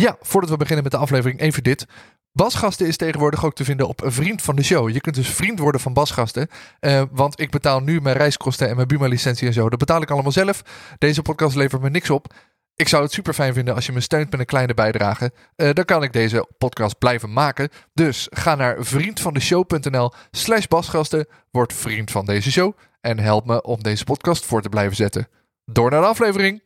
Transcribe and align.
Ja, 0.00 0.16
voordat 0.20 0.50
we 0.50 0.56
beginnen 0.56 0.82
met 0.82 0.92
de 0.92 0.98
aflevering, 0.98 1.40
even 1.40 1.62
dit. 1.62 1.86
Basgasten 2.32 2.86
is 2.86 2.96
tegenwoordig 2.96 3.44
ook 3.44 3.54
te 3.54 3.64
vinden 3.64 3.88
op 3.88 4.02
vriend 4.04 4.42
van 4.42 4.56
de 4.56 4.62
show. 4.62 4.90
Je 4.90 5.00
kunt 5.00 5.14
dus 5.14 5.28
vriend 5.28 5.58
worden 5.58 5.80
van 5.80 5.92
Basgasten. 5.92 6.48
Uh, 6.80 7.02
want 7.10 7.40
ik 7.40 7.50
betaal 7.50 7.80
nu 7.80 8.00
mijn 8.00 8.16
reiskosten 8.16 8.68
en 8.68 8.76
mijn 8.76 8.88
Buma-licentie 8.88 9.46
en 9.46 9.52
zo. 9.52 9.68
Dat 9.68 9.78
betaal 9.78 10.02
ik 10.02 10.10
allemaal 10.10 10.32
zelf. 10.32 10.62
Deze 10.98 11.22
podcast 11.22 11.56
levert 11.56 11.82
me 11.82 11.90
niks 11.90 12.10
op. 12.10 12.34
Ik 12.74 12.88
zou 12.88 13.02
het 13.02 13.12
super 13.12 13.34
fijn 13.34 13.54
vinden 13.54 13.74
als 13.74 13.86
je 13.86 13.92
me 13.92 14.00
steunt 14.00 14.30
met 14.30 14.40
een 14.40 14.46
kleine 14.46 14.74
bijdrage. 14.74 15.32
Uh, 15.56 15.72
dan 15.72 15.84
kan 15.84 16.02
ik 16.02 16.12
deze 16.12 16.48
podcast 16.58 16.98
blijven 16.98 17.32
maken. 17.32 17.68
Dus 17.92 18.26
ga 18.30 18.54
naar 18.54 18.76
vriendvandeshow.nl 18.78 20.12
slash 20.30 20.66
basgasten. 20.66 21.26
Word 21.50 21.72
vriend 21.72 22.10
van 22.10 22.24
deze 22.24 22.50
show. 22.50 22.76
En 23.00 23.18
help 23.18 23.46
me 23.46 23.62
om 23.62 23.82
deze 23.82 24.04
podcast 24.04 24.44
voor 24.44 24.62
te 24.62 24.68
blijven 24.68 24.96
zetten. 24.96 25.28
Door 25.64 25.90
naar 25.90 26.00
de 26.00 26.06
aflevering. 26.06 26.62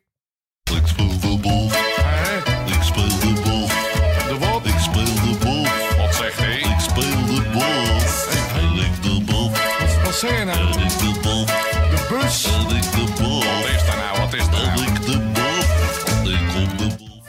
Wat, 10.20 10.30
wat 10.30 10.30
zeg 10.30 10.38
je 10.38 10.44
nou? 10.44 10.72
En 10.72 10.80
ik 10.80 10.98
de 10.98 11.20
bal. 11.22 11.44
De 11.44 12.06
bus? 12.08 12.44
En 12.44 12.76
ik 12.76 12.82
de 12.82 13.47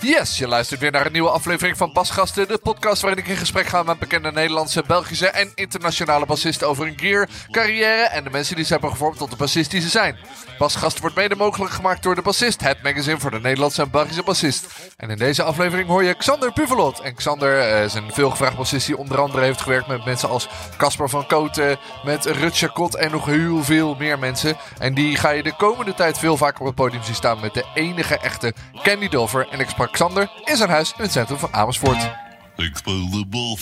Yes, 0.09 0.37
je 0.37 0.47
luistert 0.47 0.79
weer 0.79 0.91
naar 0.91 1.05
een 1.05 1.11
nieuwe 1.11 1.29
aflevering 1.29 1.77
van 1.77 1.93
Basgasten. 1.93 2.47
De 2.47 2.57
podcast 2.57 3.01
waarin 3.01 3.19
ik 3.19 3.27
in 3.27 3.35
gesprek 3.35 3.65
ga 3.65 3.83
met 3.83 3.99
bekende 3.99 4.31
Nederlandse, 4.31 4.83
Belgische 4.87 5.27
en 5.27 5.51
internationale 5.55 6.25
bassisten 6.25 6.67
over 6.67 6.85
hun 6.85 6.99
gear, 6.99 7.27
carrière 7.51 8.03
en 8.03 8.23
de 8.23 8.29
mensen 8.29 8.55
die 8.55 8.65
ze 8.65 8.71
hebben 8.71 8.89
gevormd 8.89 9.17
tot 9.17 9.29
de 9.29 9.35
bassist 9.35 9.71
die 9.71 9.81
ze 9.81 9.89
zijn. 9.89 10.17
Basgasten 10.57 11.01
wordt 11.01 11.15
mede 11.15 11.35
mogelijk 11.35 11.71
gemaakt 11.73 12.03
door 12.03 12.15
de 12.15 12.21
Bassist, 12.21 12.61
het 12.61 12.83
magazine 12.83 13.19
voor 13.19 13.31
de 13.31 13.39
Nederlandse 13.39 13.81
en 13.81 13.91
Belgische 13.91 14.23
bassist. 14.23 14.67
En 14.97 15.09
in 15.09 15.17
deze 15.17 15.43
aflevering 15.43 15.87
hoor 15.87 16.03
je 16.03 16.13
Xander 16.13 16.53
Puvelot. 16.53 16.99
En 16.99 17.15
Xander 17.15 17.59
eh, 17.59 17.83
is 17.83 17.93
een 17.93 18.11
veelgevraagd 18.11 18.57
bassist 18.57 18.85
die 18.85 18.97
onder 18.97 19.19
andere 19.21 19.43
heeft 19.43 19.61
gewerkt 19.61 19.87
met 19.87 20.05
mensen 20.05 20.29
als 20.29 20.49
Casper 20.77 21.09
van 21.09 21.27
Koten, 21.27 21.79
met 22.03 22.25
Rutger 22.25 22.71
Kot 22.71 22.95
en 22.95 23.11
nog 23.11 23.25
heel 23.25 23.63
veel 23.63 23.95
meer 23.95 24.19
mensen. 24.19 24.57
En 24.77 24.93
die 24.93 25.15
ga 25.15 25.29
je 25.29 25.43
de 25.43 25.55
komende 25.55 25.93
tijd 25.93 26.17
veel 26.17 26.37
vaker 26.37 26.59
op 26.59 26.65
het 26.65 26.75
podium 26.75 27.03
zien 27.03 27.15
staan 27.15 27.39
met 27.39 27.53
de 27.53 27.65
enige 27.73 28.17
echte 28.17 28.53
Candy 28.83 29.09
Dover. 29.09 29.47
En 29.49 29.59
ik 29.59 29.69
sprak 29.69 29.97
Xander 29.99 30.31
in 30.45 30.57
zijn 30.57 30.69
huis 30.69 30.93
in 30.97 31.03
het 31.03 31.11
centrum 31.11 31.37
van 31.37 31.53
Amersfoort. 31.53 32.11
Ik 32.55 32.77
speel 32.77 33.09
de 33.09 33.25
bal. 33.27 33.57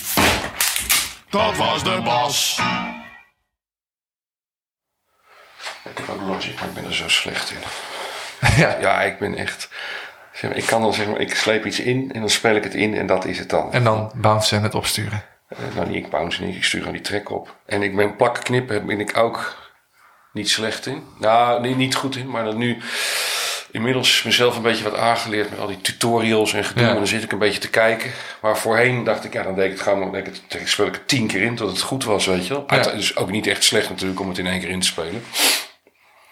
Dat 1.30 1.58
was 1.58 1.84
de 1.84 2.02
bas. 2.04 2.60
Ik 5.84 5.98
heb 5.98 6.10
ook 6.10 6.22
Logic, 6.22 6.56
maar 6.60 6.68
ik 6.68 6.74
ben 6.74 6.86
er 6.86 6.94
zo 6.94 7.10
slecht 7.10 7.52
in. 7.52 7.58
ja. 8.62 8.78
Ja, 8.80 9.02
ik 9.02 9.20
ben 9.20 9.36
echt... 9.36 9.70
Zeg 10.34 10.50
maar, 10.50 10.60
ik 10.60 10.66
kan 10.66 10.82
dan 10.82 10.94
zeg 10.94 11.08
maar, 11.08 11.20
ik 11.20 11.36
sleep 11.36 11.66
iets 11.66 11.80
in 11.80 12.12
en 12.14 12.20
dan 12.20 12.30
speel 12.30 12.56
ik 12.56 12.64
het 12.64 12.74
in 12.74 12.96
en 12.96 13.08
dat 13.08 13.26
is 13.26 13.40
het 13.40 13.50
dan. 13.50 13.74
En 13.74 13.84
dan 13.84 14.12
bounce 14.16 14.56
en 14.56 14.64
het 14.64 14.76
opsturen. 14.76 15.24
Eh, 15.48 15.58
nou, 15.76 15.88
niet 15.88 16.06
ik 16.06 16.10
bounce 16.10 16.44
niet, 16.44 16.56
ik 16.56 16.64
stuur 16.64 16.80
gewoon 16.80 16.96
die 16.96 17.06
track 17.06 17.30
op. 17.32 17.56
En 17.66 17.82
ik 17.82 17.96
ben 17.96 18.16
plakken 18.16 18.44
knippen, 18.44 18.86
ben 18.86 19.00
ik 19.00 19.18
ook 19.18 19.56
niet 20.34 20.50
slecht 20.50 20.86
in. 20.86 21.04
Nou, 21.20 21.62
nee, 21.62 21.76
niet 21.76 21.96
goed 21.96 22.16
in, 22.16 22.30
maar 22.30 22.44
dan 22.44 22.58
nu 22.58 22.82
inmiddels 23.78 24.24
mezelf 24.24 24.56
een 24.56 24.62
beetje 24.62 24.84
wat 24.84 24.98
aangeleerd 24.98 25.50
met 25.50 25.60
al 25.60 25.68
die 25.68 25.82
tutorials 25.82 26.54
en 26.54 26.64
gedoe. 26.64 26.84
Ja. 26.84 26.90
En 26.90 26.96
dan 26.96 27.08
zit 27.08 27.24
ik 27.24 27.32
een 27.32 27.40
beetje 27.40 27.60
te 27.60 27.70
kijken. 27.70 28.12
Maar 28.42 28.58
voorheen 28.58 29.04
dacht 29.04 29.24
ik, 29.24 29.34
ja, 29.34 29.44
dan 29.44 29.56
deed 29.56 29.66
ik 29.66 29.72
het 29.72 29.82
gewoon, 29.82 30.00
dan 30.00 30.12
deed 30.12 30.28
ik 30.28 30.34
het, 30.48 30.70
speel 30.70 30.86
ik 30.86 30.94
het 30.94 31.08
tien 31.08 31.28
keer 31.28 31.42
in 31.42 31.56
tot 31.56 31.70
het 31.70 31.82
goed 31.82 32.04
was, 32.04 32.26
weet 32.26 32.48
je 32.48 32.54
wel. 32.54 32.64
Ja. 32.68 32.76
Het 32.76 32.94
is 32.94 33.16
ook 33.16 33.32
niet 33.32 33.48
echt 33.48 33.64
slecht 33.64 33.90
natuurlijk 33.90 34.20
om 34.20 34.30
het 34.30 34.38
in 34.38 34.48
één 34.48 34.60
keer 34.60 34.70
in 34.70 34.80
te 34.80 34.88
spelen. 34.88 35.24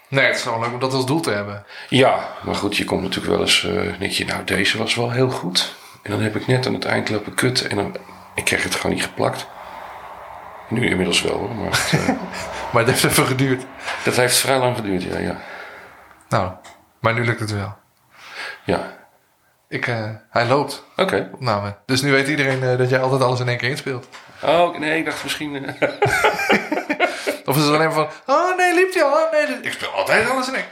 Nee, 0.08 0.24
het 0.26 0.36
is 0.36 0.42
gewoon 0.42 0.60
leuk 0.60 0.72
om 0.72 0.78
dat 0.78 0.92
als 0.92 1.06
doel 1.06 1.20
te 1.20 1.30
hebben. 1.30 1.64
Ja, 1.88 2.28
maar 2.42 2.54
goed, 2.54 2.76
je 2.76 2.84
komt 2.84 3.02
natuurlijk 3.02 3.32
wel 3.32 3.40
eens, 3.40 3.64
eh 3.64 3.98
denk 3.98 4.12
je, 4.12 4.24
nou 4.24 4.44
deze 4.44 4.78
was 4.78 4.94
wel 4.94 5.10
heel 5.10 5.30
goed. 5.30 5.74
En 6.02 6.10
dan 6.10 6.20
heb 6.20 6.36
ik 6.36 6.46
net 6.46 6.66
aan 6.66 6.74
het 6.74 6.84
eind 6.84 7.10
lopen 7.10 7.34
kut 7.34 7.66
en 7.66 7.76
dan, 7.76 7.96
ik 8.34 8.44
kreeg 8.44 8.62
het 8.62 8.74
gewoon 8.74 8.96
niet 8.96 9.04
geplakt. 9.04 9.46
Nu 10.68 10.88
inmiddels 10.88 11.22
wel 11.22 11.36
hoor, 11.38 11.54
maar 11.54 11.70
het, 11.70 11.92
eh, 11.92 12.08
Maar 12.72 12.82
het 12.84 12.90
heeft 12.90 13.04
even 13.04 13.26
geduurd. 13.26 13.62
dat 14.04 14.16
heeft 14.16 14.36
vrij 14.36 14.58
lang 14.58 14.76
geduurd, 14.76 15.02
ja. 15.02 15.18
Ja, 15.18 15.40
Nou, 16.28 16.52
maar 17.06 17.14
nu 17.14 17.24
lukt 17.24 17.40
het 17.40 17.52
wel. 17.52 17.76
ja. 18.64 18.94
Ik, 19.68 19.86
eh, 19.86 20.10
hij 20.30 20.46
loopt, 20.46 20.84
oké. 20.96 21.28
opname. 21.32 21.76
Dus 21.86 22.02
nu 22.02 22.10
weet 22.10 22.28
iedereen 22.28 22.62
eh, 22.62 22.78
dat 22.78 22.90
jij 22.90 23.00
altijd 23.00 23.22
alles 23.22 23.40
in 23.40 23.48
één 23.48 23.56
keer 23.58 23.68
inspeelt. 23.70 24.08
Oh, 24.42 24.78
nee, 24.78 24.98
ik 24.98 25.04
dacht 25.04 25.22
misschien... 25.22 25.64
eh, 25.64 25.88
Of 27.48 27.56
is 27.56 27.62
het 27.64 27.74
alleen 27.74 27.92
van, 27.92 28.08
oh 28.26 28.56
nee, 28.56 28.74
liep 28.74 28.94
hij 28.94 29.02
al? 29.02 29.12
Oh, 29.12 29.32
nee, 29.32 29.60
ik 29.62 29.72
speel 29.72 29.88
altijd 29.88 30.30
alles 30.30 30.48
in 30.48 30.54
één 30.54 30.64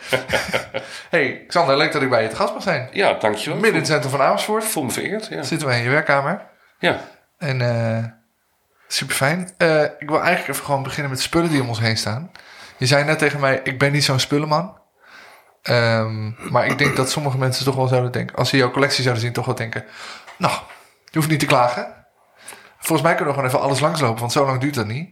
hey, 1.10 1.44
Xander, 1.46 1.76
leuk 1.76 1.92
dat 1.92 2.02
ik 2.02 2.10
bij 2.10 2.22
je 2.22 2.28
te 2.28 2.36
gast 2.36 2.52
mag 2.54 2.62
zijn. 2.62 2.88
ja, 2.92 3.12
dankjewel. 3.12 3.54
Midden 3.54 3.72
in 3.72 3.78
het 3.78 3.86
centrum 3.86 4.10
van 4.10 4.22
Amersfoort 4.22 4.64
voel 4.64 4.82
me 4.84 4.90
vereerd, 4.90 5.26
ja. 5.26 5.42
zitten 5.42 5.68
wij 5.68 5.78
in 5.78 5.84
je 5.84 5.90
werkkamer. 5.90 6.46
Ja, 6.78 7.00
En 7.38 7.60
eh 7.60 8.04
super 8.88 9.14
fijn. 9.14 9.40
ik 9.98 10.08
wil 10.08 10.20
eigenlijk 10.20 10.48
even 10.48 10.64
gewoon 10.64 10.82
beginnen 10.82 11.10
met 11.10 11.20
spullen 11.20 11.50
die 11.50 11.60
om 11.60 11.68
ons 11.68 11.80
heen 11.80 11.96
staan. 11.96 12.30
Je 12.76 12.86
zei 12.86 13.04
net 13.04 13.18
tegen 13.18 13.40
mij, 13.40 13.60
ik 13.64 13.78
ben 13.78 13.92
niet 13.92 14.04
zo'n 14.04 14.18
spullenman. 14.20 14.82
Ehm, 15.64 16.30
maar 16.52 16.66
ik 16.66 16.78
denk 16.78 16.96
dat 16.96 17.10
sommige 17.10 17.38
mensen 17.38 17.64
toch 17.64 17.74
wel 17.76 17.86
zouden 17.86 18.12
denken, 18.12 18.36
als 18.36 18.48
ze 18.48 18.56
jouw 18.56 18.70
collectie 18.70 19.02
zouden 19.02 19.22
zien, 19.24 19.32
toch 19.32 19.46
wel 19.46 19.54
denken, 19.54 19.84
nou, 20.36 20.52
je 21.04 21.18
hoeft 21.18 21.30
niet 21.30 21.40
te 21.40 21.46
klagen. 21.46 22.06
Volgens 22.78 23.02
mij 23.02 23.14
kunnen 23.14 23.34
we 23.34 23.40
gewoon 23.40 23.54
even 23.54 23.64
alles 23.66 23.80
langslopen, 23.80 24.20
want 24.20 24.32
zo 24.32 24.46
lang 24.46 24.60
duurt 24.60 24.74
dat 24.74 24.86
niet. 24.86 25.10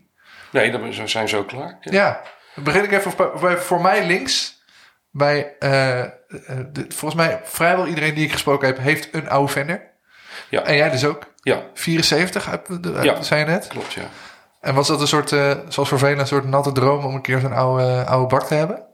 nee, 0.50 0.70
dan 0.70 1.08
zijn 1.08 1.28
ze 1.28 1.36
ook 1.36 1.48
klaar. 1.48 1.76
Ja. 1.80 1.92
Ja, 1.92 2.20
dan 2.54 2.64
begin 2.64 2.84
ik 2.84 2.92
even 2.92 3.12
voor, 3.60 3.80
mij 3.80 4.06
links. 4.06 4.60
Bij, 5.10 5.56
eh, 5.58 6.00
eh, 6.00 6.08
de- 6.72 6.86
volgens 6.88 7.14
mij 7.14 7.40
vrijwel 7.44 7.86
iedereen 7.86 8.14
die 8.14 8.24
ik 8.24 8.32
gesproken 8.32 8.66
heb, 8.66 8.78
heeft 8.78 9.08
een 9.14 9.28
oude 9.28 9.52
Fender. 9.52 9.90
Ja. 10.48 10.62
En 10.62 10.76
jij 10.76 10.90
dus 10.90 11.04
ook. 11.04 11.30
ja, 11.42 11.62
74, 11.74 12.46
heb- 12.46 12.66
de- 12.80 12.98
Ja. 13.02 13.22
zei 13.22 13.40
je 13.40 13.46
net. 13.46 13.66
klopt, 13.66 13.92
ja. 13.92 14.02
En 14.60 14.74
was 14.74 14.86
dat 14.88 15.00
een 15.00 15.06
soort, 15.06 15.32
eh, 15.32 15.50
zoals 15.68 15.88
voor 15.88 15.98
velen, 15.98 16.18
een 16.18 16.26
soort 16.26 16.44
natte 16.44 16.72
droom 16.72 17.04
om 17.04 17.14
een 17.14 17.22
keer 17.22 17.40
zo'n 17.40 17.52
oude, 17.52 18.04
oude 18.04 18.26
bak 18.26 18.46
te 18.46 18.54
hebben? 18.54 18.86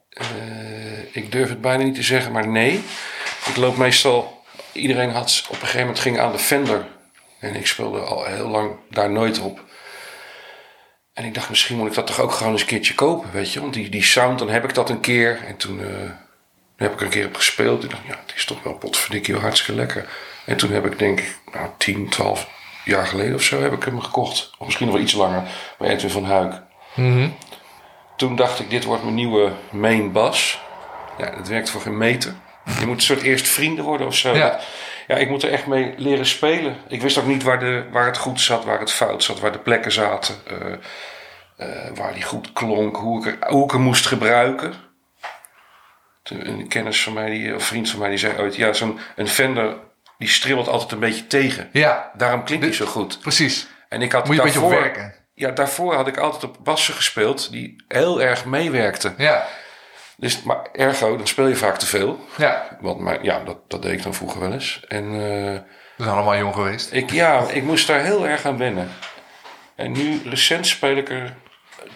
Ik 1.13 1.33
durf 1.33 1.49
het 1.49 1.61
bijna 1.61 1.85
niet 1.85 1.95
te 1.95 2.03
zeggen, 2.03 2.33
maar 2.33 2.49
nee. 2.49 2.83
Ik 3.47 3.57
loop 3.57 3.77
meestal... 3.77 4.37
Iedereen 4.73 5.11
had 5.11 5.45
op 5.47 5.55
een 5.55 5.61
gegeven 5.61 5.81
moment 5.81 5.99
ging 5.99 6.19
aan 6.19 6.33
de 6.33 6.39
Fender. 6.39 6.87
En 7.41 7.55
ik 7.55 7.67
speelde 7.67 7.99
al 7.99 8.25
heel 8.25 8.49
lang 8.49 8.71
daar 8.91 9.11
nooit 9.11 9.39
op. 9.41 9.65
En 11.13 11.25
ik 11.25 11.35
dacht, 11.35 11.49
misschien 11.49 11.77
moet 11.77 11.89
ik 11.89 11.95
dat 11.95 12.07
toch 12.07 12.21
ook 12.21 12.33
gewoon 12.33 12.53
eens 12.53 12.61
een 12.61 12.67
keertje 12.67 12.95
kopen, 12.95 13.31
weet 13.33 13.53
je. 13.53 13.61
Want 13.61 13.75
die, 13.75 13.89
die 13.89 14.03
sound, 14.03 14.39
dan 14.39 14.49
heb 14.49 14.65
ik 14.65 14.75
dat 14.75 14.91
een 14.91 15.01
keer. 15.01 15.41
En 15.47 15.57
toen, 15.57 15.81
eh, 15.81 16.11
heb 16.77 16.93
ik 16.93 16.99
er 16.99 17.05
een 17.05 17.11
keer 17.11 17.27
op 17.27 17.37
gespeeld. 17.37 17.85
Ik 17.85 17.91
dacht, 17.91 18.03
ja, 18.07 18.19
het 18.27 18.37
is 18.37 18.45
toch 18.45 18.63
wel 18.63 18.75
potverdikkie 18.75 19.37
hartstikke 19.37 19.81
lekker. 19.81 20.09
En 20.45 20.57
toen 20.57 20.71
heb 20.71 20.87
ik 20.87 20.99
denk 20.99 21.21
ik, 21.21 21.39
nou, 21.53 21.69
10, 21.77 22.09
12 22.09 22.49
jaar 22.85 23.07
geleden 23.07 23.35
of 23.35 23.43
zo 23.43 23.61
heb 23.61 23.73
ik 23.73 23.83
hem 23.83 24.01
gekocht. 24.01 24.51
Of 24.59 24.65
misschien 24.67 24.87
nog 24.87 24.95
wel 24.95 25.05
iets 25.05 25.15
langer, 25.15 25.43
bij 25.79 25.89
Edwin 25.89 26.11
van 26.11 26.25
Huik. 26.25 26.63
Toen 28.17 28.37
dacht 28.37 28.61
ik, 28.61 28.71
dit 28.71 28.85
wordt 28.85 29.03
mijn 29.03 29.15
nieuwe 29.15 29.53
main 29.71 30.13
bas. 30.13 30.61
Ja, 31.19 31.31
dat 31.31 31.49
werkt 31.49 31.71
voor 31.71 31.81
geen 31.81 31.99
meter. 31.99 32.35
Je 32.81 32.87
moet 32.87 32.97
een 32.97 33.03
soort 33.03 33.23
eerst 33.23 33.49
vrienden 33.49 33.85
worden 33.85 34.07
of 34.07 34.17
zo. 34.17 34.35
Ja. 34.37 34.59
Ja, 35.07 35.17
ik 35.17 35.29
moet 35.29 35.43
er 35.43 35.51
echt 35.53 35.67
mee 35.67 35.95
leren 35.97 36.27
spelen. 36.27 36.77
Ik 36.89 37.03
wist 37.03 37.19
ook 37.19 37.27
niet 37.27 37.43
waar, 37.43 37.59
de, 37.61 37.85
waar 37.91 38.07
het 38.07 38.19
goed 38.19 38.41
zat, 38.41 38.65
waar 38.65 38.81
het 38.81 38.93
fout 38.93 39.23
zat, 39.23 39.41
waar 39.41 39.53
de 39.53 39.59
plekken 39.59 39.93
zaten. 39.93 40.35
eh, 40.47 40.73
eh, 41.57 41.97
waar 41.97 42.13
die 42.15 42.23
goed 42.23 42.53
klonk, 42.53 42.97
hoe 42.97 43.27
ik, 43.29 43.41
er, 43.43 43.51
hoe 43.51 43.65
ik 43.65 43.71
hem 43.71 43.81
moest 43.81 44.07
gebruiken. 44.07 44.73
Een 46.23 46.69
kennis 46.69 47.03
van 47.03 47.13
mij, 47.13 47.31
die, 47.31 47.55
of 47.55 47.65
vriend 47.65 47.91
van 47.91 47.99
mij, 48.01 48.09
die 48.09 48.19
zei 48.19 48.39
ooit... 48.39 48.57
Ja, 48.57 48.73
zo'n 48.73 48.99
een 49.17 49.29
Fender, 49.29 49.77
die 50.19 50.29
stribbelt 50.29 50.69
altijd 50.69 50.93
een 50.93 50.99
beetje 50.99 51.27
tegen. 51.27 51.69
Ja, 51.73 52.11
Daarom 52.17 52.45
klinkt 52.45 52.65
hij 52.65 52.75
zo 52.75 52.87
goed. 52.87 53.19
precies. 53.21 53.67
En 53.89 54.03
ik 54.03 54.13
had 54.13 54.27
Moet 54.27 54.35
je 54.35 54.41
een 54.41 54.47
beetje 54.47 54.61
op 54.63 54.71
daarvoor- 54.71 54.91
werken. 54.93 55.15
Ja, 55.35 55.51
daarvoor 55.51 55.95
had 55.95 56.07
ik 56.07 56.17
altijd 56.17 56.45
op 56.45 56.57
bassen 56.65 56.95
gespeeld 56.95 57.51
die 57.51 57.85
heel 57.89 58.23
erg 58.23 58.45
meewerkten. 58.45 59.15
Ja, 59.19 59.47
Dus, 60.21 60.43
maar 60.43 60.69
ergo, 60.73 61.17
dan 61.17 61.27
speel 61.27 61.47
je 61.47 61.57
vaak 61.57 61.77
te 61.79 61.87
veel. 61.87 62.19
ja. 62.37 62.79
Want 62.81 63.01
maar, 63.01 63.25
ja, 63.25 63.45
dat, 63.45 63.59
dat 63.71 63.83
deed 63.83 63.93
ik 63.93 64.03
dan 64.03 64.15
vroeger 64.15 64.41
wel 64.41 64.53
eens. 64.53 64.85
En 64.89 65.05
eh, 65.05 65.21
We 65.97 66.03
zijn 66.05 66.09
allemaal 66.15 66.37
jong 66.37 66.55
geweest. 66.55 66.93
ik, 66.93 67.11
ja, 67.11 67.41
ik 67.51 67.63
moest 67.63 67.87
daar 67.87 68.01
heel 68.01 68.27
erg 68.29 68.45
aan 68.45 68.59
wennen. 68.59 68.89
En 69.77 69.93
nu, 69.93 70.21
recent 70.25 70.67
speel 70.67 70.97
ik 70.97 71.09
er 71.09 71.35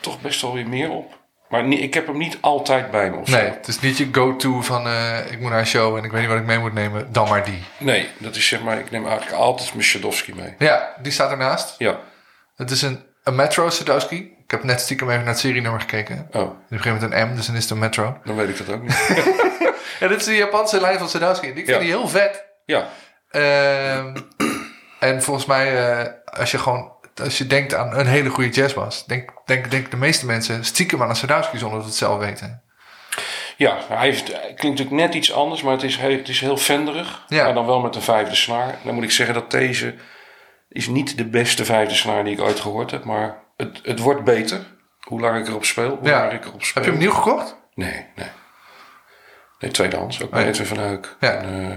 toch 0.00 0.20
best 0.20 0.40
wel 0.42 0.52
weer 0.52 0.69
meer 0.69 0.90
op. 0.90 1.20
Maar 1.48 1.64
niet, 1.64 1.80
ik 1.80 1.94
heb 1.94 2.06
hem 2.06 2.19
niet 2.19 2.38
altijd 2.40 2.90
bij 2.90 3.10
me. 3.10 3.20
Nee, 3.24 3.42
het 3.50 3.69
is 3.69 3.80
niet 3.80 3.96
je 3.98 4.08
go-to 4.12 4.60
van 4.60 4.86
eh, 4.86 5.19
ik 5.32 5.40
moet 5.40 5.50
naar 5.50 5.58
een 5.58 5.66
show 5.66 5.96
en 5.96 6.04
ik 6.04 6.10
weet 6.10 6.20
niet 6.20 6.30
wat 6.30 6.38
ik 6.38 6.44
mee 6.46 6.58
moet 6.58 6.72
nemen, 6.74 7.12
dan 7.12 7.28
maar 7.28 7.44
die. 7.44 7.62
Nee, 7.78 8.08
dat 8.19 8.36
is 8.36 8.48
zeg 8.48 8.62
maar, 8.62 8.78
ik 8.78 8.90
neem 8.90 9.06
eigenlijk 9.06 9.36
altijd 9.36 9.72
mijn 9.74 9.84
Shadowski 9.84 10.34
mee. 10.34 10.54
Ja, 10.58 10.94
die 11.02 11.12
staat 11.12 11.30
ernaast. 11.30 11.74
Ja. 11.78 12.00
Het 12.56 12.70
is 12.70 12.82
een, 12.82 13.04
een 13.24 13.34
Metro 13.34 13.70
Sadowski. 13.70 14.31
Ik 14.52 14.58
heb 14.58 14.66
net 14.66 14.81
stiekem 14.81 15.08
even 15.08 15.20
naar 15.20 15.28
het 15.32 15.38
serienummer 15.38 15.81
gekeken. 15.81 16.28
Oh, 16.32 16.50
Die 16.69 16.78
begint 16.78 17.00
met 17.00 17.12
een 17.12 17.28
M, 17.28 17.34
dus 17.34 17.46
dan 17.46 17.54
is 17.56 17.62
het 17.62 17.70
een 17.70 17.78
Metro. 17.78 18.16
dan 18.25 18.37
weet 18.37 18.49
ik 18.49 18.66
dat 18.66 18.75
ook 18.76 18.82
niet. 18.82 19.08
Ja, 20.00 20.08
dit 20.08 20.19
is 20.20 20.25
de 20.25 20.34
Japanse 20.37 20.81
lijn 20.81 20.99
van 20.99 21.08
Sadowski. 21.08 21.46
En 21.46 21.56
ik 21.56 21.64
vind 21.64 21.69
Ja. 21.69 21.78
die 21.78 21.88
heel 21.88 22.08
vet. 22.08 22.44
ja, 22.64 22.88
Ehm, 23.31 24.16
en 25.00 25.22
volgens 25.22 25.46
mij, 25.46 25.99
eh, 26.00 26.12
als 26.25 26.50
je 26.50 26.58
gewoon 26.58 26.93
als 27.22 27.38
je 27.38 27.46
denkt 27.46 27.75
aan 27.75 27.99
een 27.99 28.06
hele 28.06 28.28
goede 28.28 28.50
jazzbas, 28.50 29.06
denk, 29.06 29.31
denk, 29.44 29.70
denk 29.70 29.90
de 29.90 29.96
meeste 29.96 30.26
mensen 30.26 30.64
stiekem 30.64 31.02
aan 31.02 31.08
een 31.08 31.16
Sadowski 31.16 31.58
zonder 31.58 31.76
dat 31.82 31.87
ze 31.87 31.90
het 31.90 31.98
zelf 32.10 32.19
weten. 32.19 32.62
Ja, 33.56 33.78
hij, 33.88 34.06
heeft, 34.08 34.26
hij 34.32 34.40
klinkt 34.55 34.78
natuurlijk 34.78 34.96
net 35.06 35.14
iets 35.14 35.32
anders, 35.32 35.62
maar 35.62 35.72
het 35.72 35.82
is 35.82 35.96
heel, 35.96 36.16
het 36.16 36.28
is 36.28 36.40
heel 36.40 36.56
venderig. 36.56 37.25
Ja. 37.28 37.44
Maar 37.44 37.55
dan 37.55 37.66
wel 37.66 37.81
met 37.81 37.94
een 37.94 38.02
vijfde 38.02 38.34
snaar. 38.34 38.75
Dan 38.84 38.94
moet 38.94 39.05
ik 39.05 39.10
zeggen 39.10 39.34
dat 39.34 39.50
deze 39.50 39.94
is 40.69 40.87
niet 40.87 41.16
de 41.16 41.28
beste 41.28 41.64
vijfde 41.64 41.94
snaar 41.94 42.25
die 42.25 42.32
ik 42.32 42.40
ooit 42.40 42.60
gehoord 42.60 42.90
heb. 42.90 43.05
Maar 43.05 43.41
het, 43.62 43.80
het 43.82 43.98
wordt 43.98 44.24
beter. 44.24 44.60
Hoe 45.00 45.20
langer 45.20 45.40
ik 45.40 45.48
erop 45.48 45.64
speel, 45.64 45.88
hoe 46.00 46.08
Ja. 46.08 46.18
langer 46.18 46.32
ik 46.32 46.44
erop 46.44 46.62
speel. 46.62 46.82
Heb 46.82 46.92
je 46.92 46.98
hem 46.98 47.08
nieuw 47.08 47.16
gekocht? 47.20 47.56
Nee, 47.74 48.06
nee. 48.16 48.28
Nee, 49.58 49.70
tweedehands. 49.70 50.22
Ook 50.22 50.30
bij 50.30 50.40
Nee. 50.40 50.48
Edwin 50.48 50.66
van 50.66 50.78
Heuk. 50.78 51.16
Ja. 51.20 51.30
En, 51.30 51.68
eh, 51.70 51.72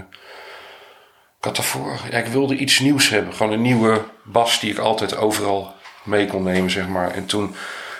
ik 1.38 1.44
had 1.44 1.56
daarvoor... 1.56 1.98
Ja, 2.10 2.18
ik 2.18 2.26
wilde 2.26 2.56
iets 2.56 2.78
nieuws 2.78 3.08
hebben. 3.08 3.34
Gewoon 3.34 3.52
een 3.52 3.62
nieuwe 3.62 4.04
bas 4.24 4.60
die 4.60 4.70
ik 4.70 4.78
altijd 4.78 5.16
overal 5.16 5.74
mee 6.02 6.26
kon 6.26 6.42
nemen, 6.42 6.70
zeg 6.70 6.88
maar. 6.88 7.10
En 7.10 7.26
toen 7.26 7.54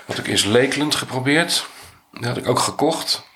had 0.06 0.18
ik 0.18 0.26
eerst 0.26 0.44
Lakeland 0.44 0.94
geprobeerd. 0.94 1.66
Die 2.12 2.26
had 2.26 2.36
ik 2.36 2.48
ook 2.48 2.58
gekocht. 2.58 3.26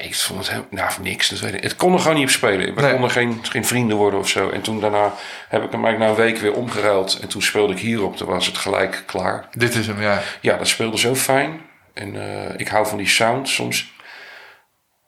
Ik 0.00 0.14
vond 0.14 0.38
het 0.38 0.50
heel, 0.50 0.66
nou, 0.70 0.90
niks. 1.02 1.28
Dat 1.28 1.38
weet 1.38 1.54
ik. 1.54 1.62
Het 1.62 1.76
kon 1.76 1.92
er 1.92 1.98
gewoon 1.98 2.16
niet 2.16 2.24
op 2.24 2.30
spelen. 2.30 2.74
We 2.74 2.80
Nee. 2.80 2.92
konden 2.92 3.10
geen, 3.10 3.38
geen 3.42 3.64
vrienden 3.64 3.96
worden 3.96 4.18
of 4.20 4.28
zo. 4.28 4.50
En 4.50 4.60
toen 4.62 4.80
daarna 4.80 5.12
heb 5.48 5.62
ik 5.62 5.70
hem 5.72 5.84
eigenlijk 5.84 5.98
na 5.98 6.06
een 6.08 6.28
week 6.30 6.38
weer 6.40 6.52
omgeruild. 6.54 7.18
En 7.20 7.28
toen 7.28 7.42
speelde 7.42 7.72
ik 7.72 7.78
hierop. 7.78 8.16
Toen 8.16 8.28
was 8.28 8.46
het 8.46 8.56
gelijk 8.58 9.02
klaar. 9.06 9.48
Dit 9.52 9.74
is 9.74 9.86
hem, 9.86 10.00
ja. 10.00 10.22
Ja, 10.40 10.56
dat 10.56 10.68
speelde 10.68 10.98
zo 10.98 11.14
fijn. 11.14 11.60
En 11.94 12.16
eh, 12.20 12.58
ik 12.60 12.68
hou 12.68 12.86
van 12.86 12.98
die 12.98 13.08
sound. 13.08 13.48
Soms, 13.48 13.92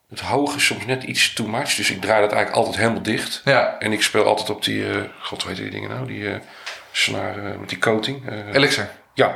het 0.09 0.21
hoog 0.21 0.57
is 0.57 0.67
soms 0.67 0.87
net 0.87 1.03
iets 1.03 1.33
too 1.33 1.47
much. 1.49 1.75
Dus 1.75 1.91
ik 1.91 2.01
draai 2.01 2.21
dat 2.21 2.33
eigenlijk 2.33 2.57
altijd 2.65 2.77
helemaal 2.83 3.03
dicht. 3.03 3.41
Ja, 3.45 3.77
En 3.79 3.93
ik 3.93 4.03
speel 4.03 4.25
altijd 4.25 4.51
op 4.51 4.65
die, 4.65 4.91
eh, 4.91 4.97
god 5.21 5.45
weet 5.45 5.57
die 5.57 5.71
dingen 5.71 5.89
nou, 5.91 6.07
die 6.07 6.29
snaar 6.93 7.37
eh, 7.39 7.59
met 7.59 7.69
die 7.69 7.79
coating. 7.79 8.31
Elixir. 8.53 8.89
ja, 9.15 9.35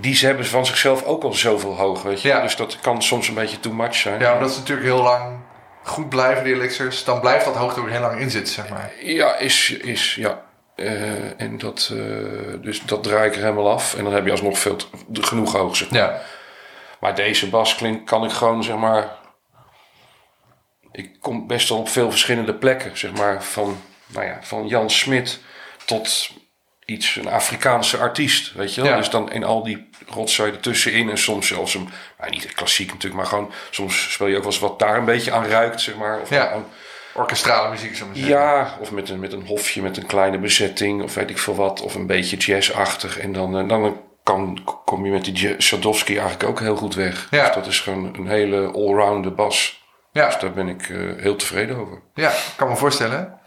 die 0.00 0.14
ze 0.14 0.26
hebben 0.26 0.46
van 0.46 0.66
zichzelf 0.66 1.02
ook 1.04 1.22
al 1.22 1.32
zoveel 1.32 1.76
hoog, 1.76 2.02
weet 2.02 2.22
je. 2.22 2.28
Ja. 2.28 2.40
Dus 2.42 2.56
dat 2.56 2.80
kan 2.80 3.02
soms 3.02 3.28
een 3.28 3.34
beetje 3.34 3.60
too 3.60 3.72
much 3.72 3.94
zijn. 3.94 4.20
Ja, 4.20 4.34
omdat 4.34 4.52
ze 4.52 4.58
natuurlijk 4.58 4.86
heel 4.86 5.02
lang 5.02 5.38
goed 5.82 6.08
blijven, 6.08 6.44
die 6.44 6.54
elixirs. 6.54 7.04
Dan 7.04 7.20
blijft 7.20 7.44
dat 7.44 7.56
hoogte 7.56 7.80
ook 7.80 7.88
heel 7.88 8.00
lang 8.00 8.20
in 8.20 8.30
zitten, 8.30 8.54
zeg 8.54 8.68
maar. 8.68 8.92
Ja, 9.00 9.36
is, 9.36 9.70
is 9.70 10.14
ja. 10.14 10.44
Eh, 10.76 11.40
en 11.40 11.58
dat, 11.58 11.90
eh, 11.92 11.98
dus 12.62 12.82
dat 12.82 13.02
draai 13.02 13.28
ik 13.28 13.34
er 13.34 13.40
helemaal 13.42 13.70
af. 13.70 13.94
En 13.94 14.04
dan 14.04 14.12
heb 14.12 14.24
je 14.24 14.30
alsnog 14.30 14.58
veel 14.58 14.76
te- 14.76 14.86
genoeg 15.12 15.52
hoog, 15.52 15.76
zeg 15.76 15.90
maar. 15.90 16.00
Ja, 16.00 16.20
Maar 17.00 17.14
deze 17.14 17.48
bas 17.48 17.74
klinkt, 17.74 18.04
kan 18.10 18.24
ik 18.24 18.30
gewoon, 18.30 18.64
zeg 18.64 18.76
maar... 18.76 19.08
Ik 20.92 21.20
kom 21.20 21.46
best 21.46 21.68
wel 21.68 21.78
op 21.78 21.88
veel 21.88 22.10
verschillende 22.10 22.54
plekken, 22.54 22.98
zeg 22.98 23.12
maar. 23.12 23.42
Van, 23.42 23.80
nou 24.06 24.26
ja, 24.26 24.38
van 24.42 24.66
Jan 24.66 24.90
Smit 24.90 25.40
tot 25.84 26.30
iets, 26.86 27.16
een 27.16 27.28
Afrikaanse 27.28 27.98
artiest, 27.98 28.52
weet 28.52 28.74
je 28.74 28.80
wel. 28.80 28.90
Ja. 28.90 28.96
Dus 28.96 29.10
dan 29.10 29.32
in 29.32 29.44
al 29.44 29.62
die 29.62 29.88
rotzooi 30.06 30.50
ertussenin 30.52 31.10
en 31.10 31.18
soms 31.18 31.46
zelfs 31.46 31.74
een... 31.74 31.88
Nou, 32.18 32.30
niet 32.30 32.52
klassiek 32.54 32.86
natuurlijk, 32.92 33.14
maar 33.14 33.26
gewoon... 33.26 33.50
Soms 33.70 34.12
speel 34.12 34.26
je 34.26 34.36
ook 34.36 34.42
wel 34.42 34.52
eens 34.52 34.60
wat 34.60 34.78
daar 34.78 34.96
een 34.96 35.04
beetje 35.04 35.32
aan 35.32 35.46
ruikt, 35.46 35.80
zeg 35.80 35.96
maar. 35.96 36.20
Of 36.20 36.30
Ja. 36.30 36.50
aan- 36.50 36.66
orkestrale 37.14 37.70
muziek, 37.70 37.96
zo 37.96 38.06
maar 38.06 38.16
zeggen. 38.16 38.34
ja, 38.34 38.76
of 38.80 38.92
met 38.92 39.08
een, 39.08 39.20
met 39.20 39.32
een 39.32 39.46
hofje, 39.46 39.82
met 39.82 39.96
een 39.96 40.06
kleine 40.06 40.38
bezetting, 40.38 41.02
of 41.02 41.14
weet 41.14 41.30
ik 41.30 41.38
veel 41.38 41.54
wat. 41.54 41.80
Of 41.82 41.94
een 41.94 42.06
beetje 42.06 42.36
jazzachtig. 42.36 43.18
En 43.18 43.32
dan, 43.32 43.58
eh, 43.58 43.68
dan 43.68 44.00
kan, 44.22 44.58
kom 44.84 45.04
je 45.04 45.10
met 45.12 45.24
die 45.24 45.54
Sadowski 45.58 46.12
eigenlijk 46.18 46.48
ook 46.50 46.60
heel 46.60 46.76
goed 46.76 46.94
weg. 46.94 47.26
Ja. 47.30 47.46
Dus 47.46 47.54
dat 47.54 47.66
is 47.66 47.80
gewoon 47.80 48.14
een 48.18 48.28
hele 48.28 48.66
allrounder 48.72 49.34
bas. 49.34 49.84
Ja. 50.12 50.26
Dus 50.26 50.38
daar 50.38 50.52
ben 50.52 50.68
ik 50.68 50.88
eh, 50.88 50.98
heel 51.16 51.36
tevreden 51.36 51.76
over. 51.76 52.00
Ja, 52.14 52.32
kan 52.56 52.68
me 52.68 52.76
voorstellen. 52.76 53.38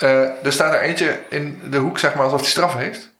Eh, 0.00 0.44
er 0.44 0.52
staat 0.52 0.74
er 0.74 0.80
eentje 0.80 1.20
in 1.28 1.60
de 1.70 1.76
hoek, 1.78 1.98
zeg 1.98 2.14
maar, 2.14 2.24
alsof 2.24 2.40
hij 2.40 2.50
straf 2.50 2.74
heeft. 2.74 3.10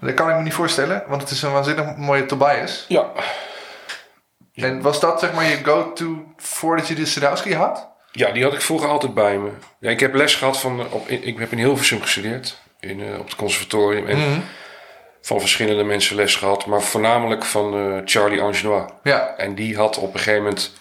Dat 0.00 0.14
kan 0.14 0.30
ik 0.30 0.36
me 0.36 0.42
niet 0.42 0.54
voorstellen, 0.54 1.04
want 1.06 1.22
het 1.22 1.30
is 1.30 1.42
een 1.42 1.52
waanzinnig 1.52 1.96
mooie 1.96 2.26
Tobias. 2.26 2.84
Ja. 2.88 3.10
En 4.54 4.82
was 4.82 5.00
dat, 5.00 5.20
zeg 5.20 5.32
maar, 5.32 5.44
je 5.44 5.64
go-to 5.64 6.34
voordat 6.36 6.88
je 6.88 6.94
de 6.94 7.06
Sadowski 7.06 7.54
had? 7.54 7.90
ja, 8.12 8.30
die 8.30 8.42
had 8.42 8.52
ik 8.52 8.60
vroeger 8.60 8.88
altijd 8.88 9.14
bij 9.14 9.38
me. 9.38 9.50
Ja, 9.78 9.90
ik 9.90 10.00
heb 10.00 10.14
les 10.14 10.34
gehad 10.34 10.60
van... 10.60 10.80
Op, 10.90 11.08
ik 11.08 11.38
heb 11.38 11.52
in 11.52 11.58
Hilversum 11.58 12.02
gestudeerd. 12.02 12.60
In, 12.80 13.00
eh, 13.00 13.18
op 13.18 13.24
het 13.24 13.36
conservatorium. 13.36 14.06
En 14.06 14.44
van 15.20 15.40
verschillende 15.40 15.84
mensen 15.84 16.16
les 16.16 16.36
gehad. 16.36 16.66
Maar 16.66 16.82
voornamelijk 16.82 17.44
van 17.44 17.74
eh, 17.74 18.00
Charlie 18.04 18.40
Angenois. 18.40 18.90
Ja, 19.02 19.34
En 19.36 19.54
die 19.54 19.76
had 19.76 19.98
op 19.98 20.12
een 20.14 20.18
gegeven 20.18 20.42
moment 20.42 20.72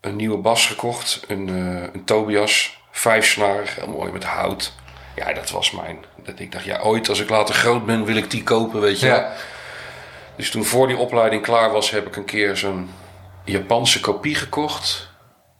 een 0.00 0.16
nieuwe 0.16 0.38
bas 0.38 0.66
gekocht. 0.66 1.20
Een, 1.28 1.48
een 1.48 2.04
Tobias. 2.04 2.79
Vijfsnarig, 3.00 3.74
heel 3.74 3.88
mooi 3.88 4.12
met 4.12 4.24
hout. 4.24 4.72
Ja, 5.16 5.32
dat 5.32 5.50
was 5.50 5.70
mijn. 5.70 6.04
Dat 6.24 6.38
ik 6.38 6.52
dacht, 6.52 6.64
ja, 6.64 6.78
ooit 6.80 7.08
als 7.08 7.20
ik 7.20 7.28
later 7.28 7.54
groot 7.54 7.86
ben, 7.86 8.04
wil 8.04 8.16
ik 8.16 8.30
die 8.30 8.42
kopen, 8.42 8.80
weet 8.80 9.00
je 9.00 9.06
ja. 9.06 9.32
Dus 10.36 10.50
toen 10.50 10.64
voor 10.64 10.86
die 10.86 10.96
opleiding 10.96 11.42
klaar 11.42 11.70
was, 11.70 11.90
heb 11.90 12.06
ik 12.06 12.16
een 12.16 12.24
keer 12.24 12.56
zo'n 12.56 12.90
Japanse 13.44 14.00
kopie 14.00 14.34
gekocht. 14.34 15.08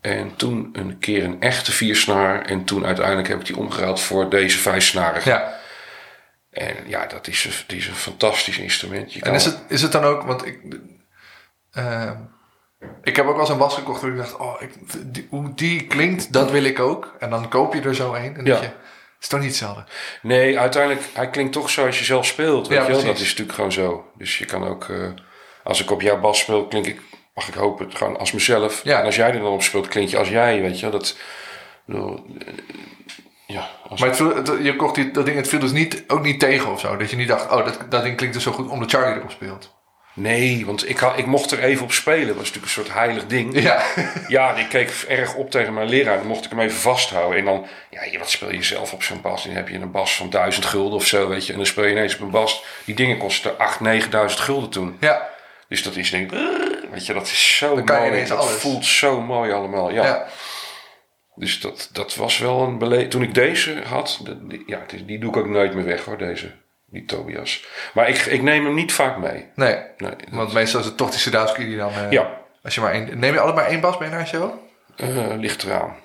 En 0.00 0.36
toen 0.36 0.68
een 0.72 0.98
keer 0.98 1.24
een 1.24 1.40
echte 1.40 1.72
viersnaar. 1.72 2.44
En 2.44 2.64
toen 2.64 2.86
uiteindelijk 2.86 3.28
heb 3.28 3.40
ik 3.40 3.46
die 3.46 3.56
omgeruild 3.56 4.00
voor 4.00 4.30
deze 4.30 4.58
vijfsnarige. 4.58 5.28
ja. 5.28 5.58
En 6.50 6.76
ja, 6.86 7.06
dat 7.06 7.26
is, 7.26 7.44
een, 7.44 7.52
dat 7.66 7.76
is 7.76 7.86
een 7.86 7.94
fantastisch 7.94 8.58
instrument. 8.58 9.12
Je 9.12 9.22
En 9.22 9.34
is 9.34 9.44
het, 9.44 9.58
is 9.68 9.82
het 9.82 9.92
dan 9.92 10.04
ook, 10.04 10.22
want 10.22 10.46
ik... 10.46 10.60
eh, 11.72 12.10
ik 13.02 13.16
heb 13.16 13.24
ook 13.26 13.30
wel 13.32 13.40
eens 13.40 13.48
een 13.48 13.58
bas 13.58 13.74
gekocht 13.74 14.00
waar 14.02 14.10
ik 14.10 14.16
dacht, 14.16 14.36
oh, 14.36 14.54
ik, 14.62 14.70
die- 15.06 15.26
hoe 15.30 15.54
die 15.54 15.86
klinkt, 15.86 16.32
dat 16.32 16.50
wil 16.50 16.64
ik 16.64 16.78
ook. 16.80 17.14
En 17.18 17.30
dan 17.30 17.48
koop 17.48 17.74
je 17.74 17.80
er 17.80 17.94
zo 17.94 18.14
een 18.14 18.36
en 18.36 18.44
Ja. 18.44 18.54
je, 18.56 18.60
het 18.62 18.72
is 19.20 19.28
toch 19.28 19.40
niet 19.40 19.48
hetzelfde. 19.48 19.84
Nee, 20.22 20.58
uiteindelijk, 20.58 21.02
hij 21.14 21.30
klinkt 21.30 21.52
toch 21.52 21.70
zoals 21.70 21.98
je 21.98 22.04
zelf 22.04 22.26
speelt. 22.26 22.68
Weet 22.68 22.78
Ja, 22.78 22.86
je 22.86 22.92
wel? 22.92 23.04
Dat 23.04 23.18
is 23.18 23.28
natuurlijk 23.28 23.52
gewoon 23.54 23.72
zo. 23.72 24.04
Dus 24.14 24.38
je 24.38 24.44
kan 24.44 24.66
ook, 24.66 24.84
eh, 24.88 24.96
als 25.64 25.80
ik 25.82 25.90
op 25.90 26.00
jouw 26.02 26.20
bas 26.20 26.38
speel, 26.38 26.66
klink 26.66 26.86
ik, 26.86 27.00
mag 27.34 27.48
ik 27.48 27.54
hopen, 27.54 27.92
gewoon 27.96 28.18
als 28.18 28.32
mezelf. 28.32 28.84
Ja. 28.84 28.98
En 28.98 29.04
als 29.04 29.16
jij 29.16 29.26
er 29.32 29.38
dan 29.40 29.52
op 29.52 29.62
speelt, 29.62 29.88
klink 29.88 30.08
je 30.08 30.18
als 30.18 30.28
jij, 30.28 30.60
weet 30.60 30.80
je. 30.80 30.88
Dat, 30.90 31.16
bedoel, 31.86 32.24
eh, 32.38 32.54
ja, 33.46 33.68
Maar 33.98 34.08
het, 34.08 34.16
viel- 34.16 34.34
het- 34.36 34.52
je 34.62 34.76
kocht 34.76 34.94
die, 34.94 35.10
dat 35.10 35.24
ding, 35.24 35.36
het 35.36 35.48
viel 35.48 35.58
dus 35.58 35.72
niet, 35.72 36.04
ook 36.06 36.22
niet 36.22 36.40
tegen 36.40 36.70
of 36.70 36.80
zo. 36.80 36.96
Dat 36.96 37.10
je 37.10 37.16
niet 37.16 37.28
dacht, 37.28 37.50
oh, 37.50 37.64
dat, 37.64 37.78
dat 37.88 38.02
ding 38.02 38.16
klinkt 38.16 38.34
dus 38.34 38.44
zo 38.44 38.52
goed 38.52 38.68
omdat 38.68 38.90
Charlie 38.90 39.16
erop 39.16 39.30
speelt. 39.30 39.78
Nee, 40.20 40.66
want 40.66 40.88
ik, 40.88 40.98
had, 40.98 41.18
ik 41.18 41.26
mocht 41.26 41.50
er 41.50 41.58
even 41.62 41.84
op 41.84 41.92
spelen. 41.92 42.26
Dat 42.26 42.36
was 42.36 42.52
natuurlijk 42.52 42.64
een 42.64 42.82
soort 42.84 42.92
heilig 42.92 43.26
ding. 43.26 43.60
Ja, 43.62 43.82
Ja, 44.28 44.56
ik 44.56 44.68
keek 44.68 44.90
erg 45.08 45.34
op 45.34 45.50
tegen 45.50 45.74
mijn 45.74 45.88
leraar. 45.88 46.16
Dan 46.18 46.26
mocht 46.26 46.44
ik 46.44 46.50
hem 46.50 46.60
even 46.60 46.78
vasthouden. 46.80 47.38
En 47.38 47.44
dan, 47.44 47.66
ja, 47.90 48.04
je- 48.04 48.18
wat 48.18 48.30
speel 48.30 48.52
je 48.52 48.62
zelf 48.62 48.92
op 48.92 49.02
zo'n 49.02 49.20
bas? 49.20 49.44
Dan 49.44 49.54
heb 49.54 49.68
je 49.68 49.78
een 49.78 49.90
bas 49.90 50.16
van 50.16 50.30
1000 50.30 50.64
gulden 50.66 50.94
of 50.98 51.06
zo, 51.06 51.28
weet 51.28 51.46
je. 51.46 51.52
En 51.52 51.58
dan 51.58 51.66
speel 51.66 51.84
je 51.84 51.90
ineens 51.90 52.14
op 52.14 52.20
een 52.20 52.30
bas. 52.30 52.64
Die 52.84 52.94
dingen 52.94 53.18
kosten 53.18 53.58
8.000, 53.58 53.80
9.000 53.82 54.40
gulden 54.40 54.70
toen. 54.70 54.96
ja, 55.00 55.28
Dus 55.68 55.82
dat 55.82 55.96
is 55.96 56.10
denk 56.10 56.32
ik, 56.32 56.38
weet 56.90 57.06
je, 57.06 57.12
dat 57.12 57.26
is 57.26 57.56
zo 57.56 57.74
Dan 57.74 57.84
kan 57.84 58.04
je 58.04 58.10
mooi. 58.10 58.24
dat 58.26 58.38
alles. 58.38 58.52
voelt 58.52 58.84
zo 58.84 59.20
mooi 59.20 59.52
allemaal. 59.52 59.90
Ja. 59.92 60.04
ja. 60.04 60.26
Dus 61.34 61.60
dat, 61.60 61.88
dat 61.92 62.14
was 62.14 62.38
wel 62.38 62.62
een 62.62 62.78
beleid. 62.78 63.10
Toen 63.10 63.22
ik 63.22 63.34
deze 63.34 63.82
had, 63.86 64.20
de- 64.24 64.46
die, 64.46 64.62
ja, 64.66 64.80
die 65.04 65.18
doe 65.18 65.30
ik 65.30 65.36
ook 65.36 65.48
nooit 65.48 65.74
meer 65.74 65.84
weg 65.84 66.04
hoor, 66.04 66.18
deze. 66.18 66.50
Die 66.90 67.04
Tobias. 67.04 67.64
Maar 67.94 68.08
ik, 68.08 68.16
ik 68.18 68.42
neem 68.42 68.64
hem 68.64 68.74
niet 68.74 68.92
vaak 68.92 69.16
mee. 69.18 69.46
Nee, 69.54 69.76
Nee, 69.96 70.12
want 70.30 70.52
meestal 70.52 70.80
is 70.80 70.86
het 70.86 70.96
toch 70.96 71.10
die 71.10 71.18
Sadowski 71.18 71.64
die 71.64 71.76
dan... 71.76 71.92
eh, 71.92 72.10
Ja. 72.10 72.38
Als 72.62 72.74
je 72.74 72.80
maar 72.80 72.92
één, 72.92 73.18
neem 73.18 73.32
je 73.32 73.38
altijd 73.38 73.56
maar 73.56 73.66
één 73.66 73.80
bas 73.80 73.98
mee 73.98 74.08
naar 74.10 74.20
een 74.20 74.26
show? 74.26 74.50
eh, 74.96 75.08
ligt 75.38 75.62
eraan. 75.62 75.96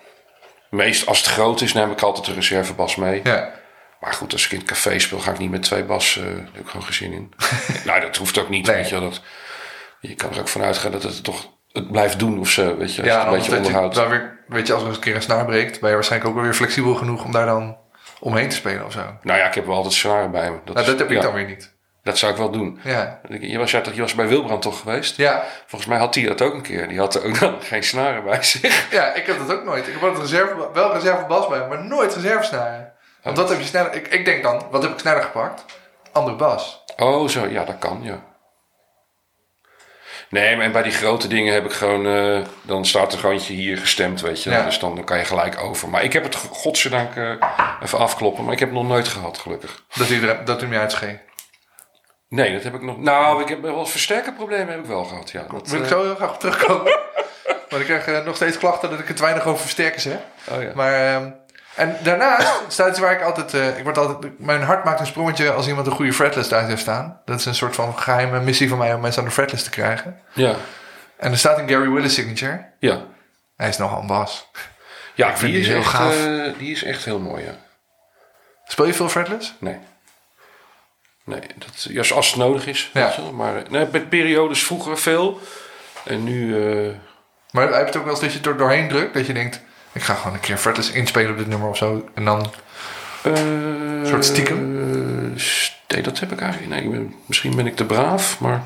Meest 0.70 1.08
als 1.08 1.18
het 1.18 1.28
groot 1.28 1.62
is, 1.62 1.74
neem 1.74 1.92
ik 1.92 2.02
altijd 2.02 2.28
een 2.28 2.34
reservebas 2.34 2.96
mee. 2.96 3.22
Ja. 3.24 3.52
Maar 4.00 4.14
goed, 4.14 4.34
als 4.34 4.46
ik 4.46 4.52
in 4.52 4.58
het 4.58 4.68
café 4.68 5.00
speel, 5.00 5.20
ga 5.20 5.32
ik 5.32 5.38
niet 5.38 5.52
met 5.52 5.62
twee 5.64 5.84
bas. 5.84 6.18
eh 6.18 6.24
daar 6.24 6.34
heb 6.54 6.62
ik 6.64 6.68
gewoon 6.70 6.86
geen 6.86 6.94
zin 6.94 7.12
in. 7.14 7.34
nou, 7.86 8.02
dat 8.02 8.16
hoeft 8.18 8.38
ook 8.40 8.50
niet. 8.50 8.66
Nee. 8.66 8.76
Weet 8.76 8.90
je, 8.90 9.00
dat, 9.00 9.22
je 10.00 10.16
kan 10.16 10.32
er 10.34 10.40
ook 10.40 10.48
van 10.48 10.62
uitgaan 10.64 10.92
dat 10.92 11.04
het 11.04 11.24
toch 11.24 11.54
het 11.72 11.92
blijft 11.92 12.20
doen 12.20 12.40
of 12.40 12.50
zo. 12.50 12.78
Weet 12.78 12.96
je, 12.96 13.02
als 13.02 13.12
Ja, 13.12 13.20
je 13.20 13.26
het 13.26 13.34
een 13.34 13.40
beetje 13.40 13.56
onderhoudt. 13.58 14.02
weet 14.48 14.68
je, 14.68 14.74
als 14.74 14.84
er 14.84 14.90
een 14.90 15.00
keer 15.00 15.16
een 15.16 15.22
snaar 15.22 15.46
breekt, 15.46 15.80
ben 15.80 15.90
je 15.90 15.96
waarschijnlijk 15.96 16.30
ook 16.30 16.36
wel 16.38 16.46
weer 16.46 16.54
flexibel 16.54 16.96
genoeg 16.96 17.24
om 17.24 17.32
daar 17.32 17.46
dan 17.46 17.78
omheen 18.20 18.50
te 18.50 18.56
spelen 18.56 18.86
of 18.86 18.92
zo. 18.92 19.04
Nou 19.22 19.40
ja, 19.40 19.46
ik 19.48 19.54
heb 19.54 19.66
wel 19.66 19.76
altijd 19.76 19.94
snaren 19.94 20.32
bij 20.32 20.52
me. 20.52 20.58
Nou, 20.66 20.80
is- 20.80 20.86
dat 20.86 21.00
heb 21.00 21.12
ik 21.12 21.22
dan 21.22 21.34
weer 21.34 21.46
niet. 21.46 21.74
Dat 22.04 22.18
zou 22.18 22.32
ik 22.32 22.38
wel 22.38 22.50
doen. 22.52 22.80
Ja. 22.84 23.20
Je 23.40 23.58
was, 23.58 23.72
je 23.72 24.02
was 24.02 24.16
bij 24.16 24.28
Wilbrand 24.28 24.62
toch 24.62 24.80
geweest? 24.80 25.18
Ja. 25.18 25.44
Volgens 25.66 25.90
mij 25.90 26.00
had 26.00 26.16
hij 26.16 26.24
dat 26.24 26.42
ook 26.42 26.54
een 26.54 26.62
keer. 26.62 26.88
Die 26.88 27.00
had 27.00 27.16
er 27.16 27.26
ook 27.26 27.40
dan 27.40 27.62
geen 27.62 27.84
snaren 27.84 28.24
bij 28.24 28.44
zich. 28.44 28.92
ja, 28.92 29.14
ik 29.14 29.26
heb 29.26 29.38
dat 29.48 29.58
ook 29.58 29.64
nooit. 29.64 29.88
Ik 29.88 29.94
heb 29.94 30.04
altijd 30.04 30.22
reserve, 30.22 30.70
wel 30.74 30.94
reservebas 30.94 31.48
bij, 31.48 31.60
me, 31.60 31.68
maar 31.68 31.84
nooit 31.86 32.14
reservesnaren. 32.16 32.94
Want 33.24 33.36
dat 33.36 33.50
heb 33.50 33.60
je 33.60 33.66
sneller. 33.66 33.94
Ik, 33.94 34.08
ik 34.08 34.26
denk 34.26 34.44
dan, 34.44 34.62
wat 34.72 34.82
heb 34.84 34.92
ik 34.92 35.00
sneller 35.00 35.22
gepakt? 35.24 35.66
Andere 36.12 36.36
bas. 36.36 36.84
Oh, 36.98 37.28
zo. 37.28 37.48
Ja, 37.48 37.64
dat 37.64 37.78
kan, 37.80 38.00
ja. 38.04 38.20
Nee, 40.42 40.56
maar 40.58 40.72
bij 40.72 40.84
die 40.84 40.92
grote 40.92 41.28
dingen 41.28 41.54
heb 41.54 41.66
ik 41.66 41.72
gewoon... 41.72 42.06
eh, 42.06 42.40
dan 42.62 42.86
staat 42.86 43.14
er 43.14 43.20
gewoon 43.20 43.38
hier 43.38 43.78
gestemd, 43.78 44.22
weet 44.22 44.44
je. 44.44 44.50
Ja. 44.50 44.64
Dus 44.64 44.80
dan, 44.80 45.04
kan 45.04 45.18
je 45.18 45.26
gelijk 45.26 45.60
over. 45.60 45.90
Maar 45.90 46.04
ik 46.04 46.14
heb 46.14 46.24
het 46.24 46.36
godzijdank 46.36 47.16
eh, 47.16 47.32
even 47.84 47.98
afkloppen. 47.98 48.44
Maar 48.44 48.54
ik 48.54 48.60
heb 48.60 48.70
het 48.70 48.78
nog 48.78 48.88
nooit 48.88 49.08
gehad, 49.08 49.38
gelukkig. 49.38 49.84
Dat 49.96 50.10
er, 50.10 50.46
dat 50.46 50.60
hij 50.60 50.70
me 50.70 50.78
uitscheen. 50.80 51.20
Nee, 52.30 52.54
dat 52.54 52.64
heb 52.64 52.74
ik 52.74 52.82
nog... 52.82 52.98
Nou, 52.98 53.42
ik 53.42 53.48
heb 53.48 53.62
wel 53.62 53.86
versterkerproblemen 53.86 54.68
heb 54.68 54.80
ik 54.80 54.86
wel 54.86 55.04
gehad, 55.04 55.32
ja. 55.32 55.46
Dat, 55.52 55.68
Wil 55.68 55.80
ik 55.80 55.86
eh, 55.86 55.92
zo 55.92 56.04
heel 56.04 56.16
graag 56.16 56.34
op 56.34 56.40
terugkomen. 56.40 57.00
Want 57.70 57.90
ik 57.90 58.00
krijg 58.02 58.26
nog 58.26 58.36
steeds 58.36 58.58
klachten 58.58 58.90
dat 58.90 59.00
ik 59.00 59.08
het 59.08 59.20
weinig 59.20 59.46
over 59.46 59.62
versterkers 59.62 60.04
heb. 60.04 60.22
oh 60.52 60.62
ja. 60.62 60.72
Maar, 60.76 60.94
ehm, 60.94 61.32
en 61.76 61.98
daarnaast 62.04 62.62
staat 62.68 62.90
iets 62.90 63.00
waar 63.00 63.12
ik 63.12 63.22
altijd, 63.22 63.54
eh, 63.54 63.78
ik 63.78 63.84
word 63.84 63.98
altijd... 63.98 64.40
Mijn 64.40 64.62
hart 64.64 64.84
maakt 64.84 65.00
een 65.00 65.06
sprongetje 65.06 65.52
als 65.52 65.68
iemand 65.68 65.88
een 65.88 65.94
goede 65.94 66.14
fretlist 66.14 66.54
uit 66.54 66.68
heeft 66.68 66.82
staan. 66.82 67.22
Dat 67.26 67.40
is 67.40 67.46
een 67.46 67.56
soort 67.56 67.76
van 67.76 67.98
geheime 68.00 68.40
missie 68.40 68.70
van 68.70 68.78
mij 68.78 68.94
om 68.94 69.02
mensen 69.02 69.22
aan 69.22 69.28
de 69.28 69.34
fretlist 69.34 69.64
te 69.64 69.70
krijgen. 69.70 70.20
Ja, 70.34 70.56
En 71.18 71.32
er 71.32 71.38
staat 71.38 71.58
een 71.58 71.70
Gary 71.70 71.90
Willis 71.90 72.14
signature. 72.14 72.66
ja. 72.80 73.02
Hij 73.58 73.70
is 73.70 73.78
nogal 73.78 74.02
een 74.02 74.08
bas. 74.08 74.48
Ja, 75.14 75.38
vind 75.38 75.52
die 75.52 75.62
is, 75.62 75.68
heel 75.68 75.78
echt, 75.78 75.88
gaaf. 75.88 76.26
eh, 76.26 76.58
die 76.58 76.72
is 76.72 76.84
echt 76.84 77.06
heel 77.06 77.20
mooi, 77.20 77.44
ja. 77.44 77.56
Speel 78.68 78.86
je 78.86 78.94
veel 78.94 79.10
fretless? 79.10 79.54
Nee. 79.60 79.78
Nee, 81.24 81.40
dat, 81.56 81.84
ja, 81.90 82.16
als 82.16 82.28
het 82.28 82.36
nodig 82.36 82.68
is. 82.68 82.90
Ja. 82.94 83.14
Maar 83.34 83.56
eh, 83.56 83.70
nee, 83.70 83.88
met 83.92 84.10
periodes 84.10 84.64
vroeger 84.64 84.98
veel. 84.98 85.40
En 86.06 86.24
nu... 86.24 86.56
Maar 87.52 87.64
heb 87.64 87.80
je 87.80 87.86
het 87.86 87.96
ook 87.96 88.04
wel 88.04 88.12
eens 88.14 88.22
dat 88.22 88.34
je 88.34 88.50
er 88.50 88.58
doorheen 88.58 88.88
drukt? 88.88 89.14
Dat 89.14 89.26
je 89.28 89.34
denkt, 89.34 89.62
ik 89.96 90.02
ga 90.04 90.14
gewoon 90.14 90.34
een 90.34 90.40
keer 90.40 90.58
fretless 90.58 90.92
inspelen 90.92 91.32
op 91.32 91.38
dit 91.38 91.48
nummer 91.48 91.70
of 91.70 91.78
zo. 91.78 92.10
En 92.14 92.26
dan... 92.26 92.52
Een 93.24 94.06
soort 94.08 94.26
stiekem? 94.26 94.84
nee, 95.88 96.02
dat 96.02 96.20
heb 96.20 96.32
ik 96.32 96.42
eigenlijk. 96.42 96.72
Nee, 96.74 96.84
ik 96.84 96.92
ben- 96.92 97.16
misschien 97.26 97.56
ben 97.56 97.68
ik 97.68 97.76
te 97.76 97.86
braaf, 97.86 98.40
maar. 98.40 98.64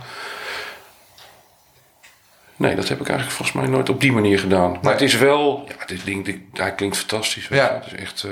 Nee, 2.55 2.75
dat 2.75 2.87
heb 2.87 2.99
ik 2.99 3.07
eigenlijk 3.09 3.37
volgens 3.37 3.57
mij 3.61 3.67
nooit 3.67 3.89
op 3.89 4.01
die 4.01 4.11
manier 4.11 4.39
gedaan. 4.39 4.71
Maar 4.71 4.79
Nee. 4.81 4.91
het 4.91 5.01
is 5.01 5.15
wel. 5.17 5.65
Ja, 5.79 5.85
dit 5.85 6.05
ding, 6.05 6.25
dit, 6.25 6.37
hij 6.53 6.73
klinkt 6.75 6.97
fantastisch. 6.97 7.47
Ja. 7.47 7.55
je. 7.65 7.71
Het 7.71 7.85
is 7.85 7.93
echt. 7.99 8.23
eh, 8.23 8.31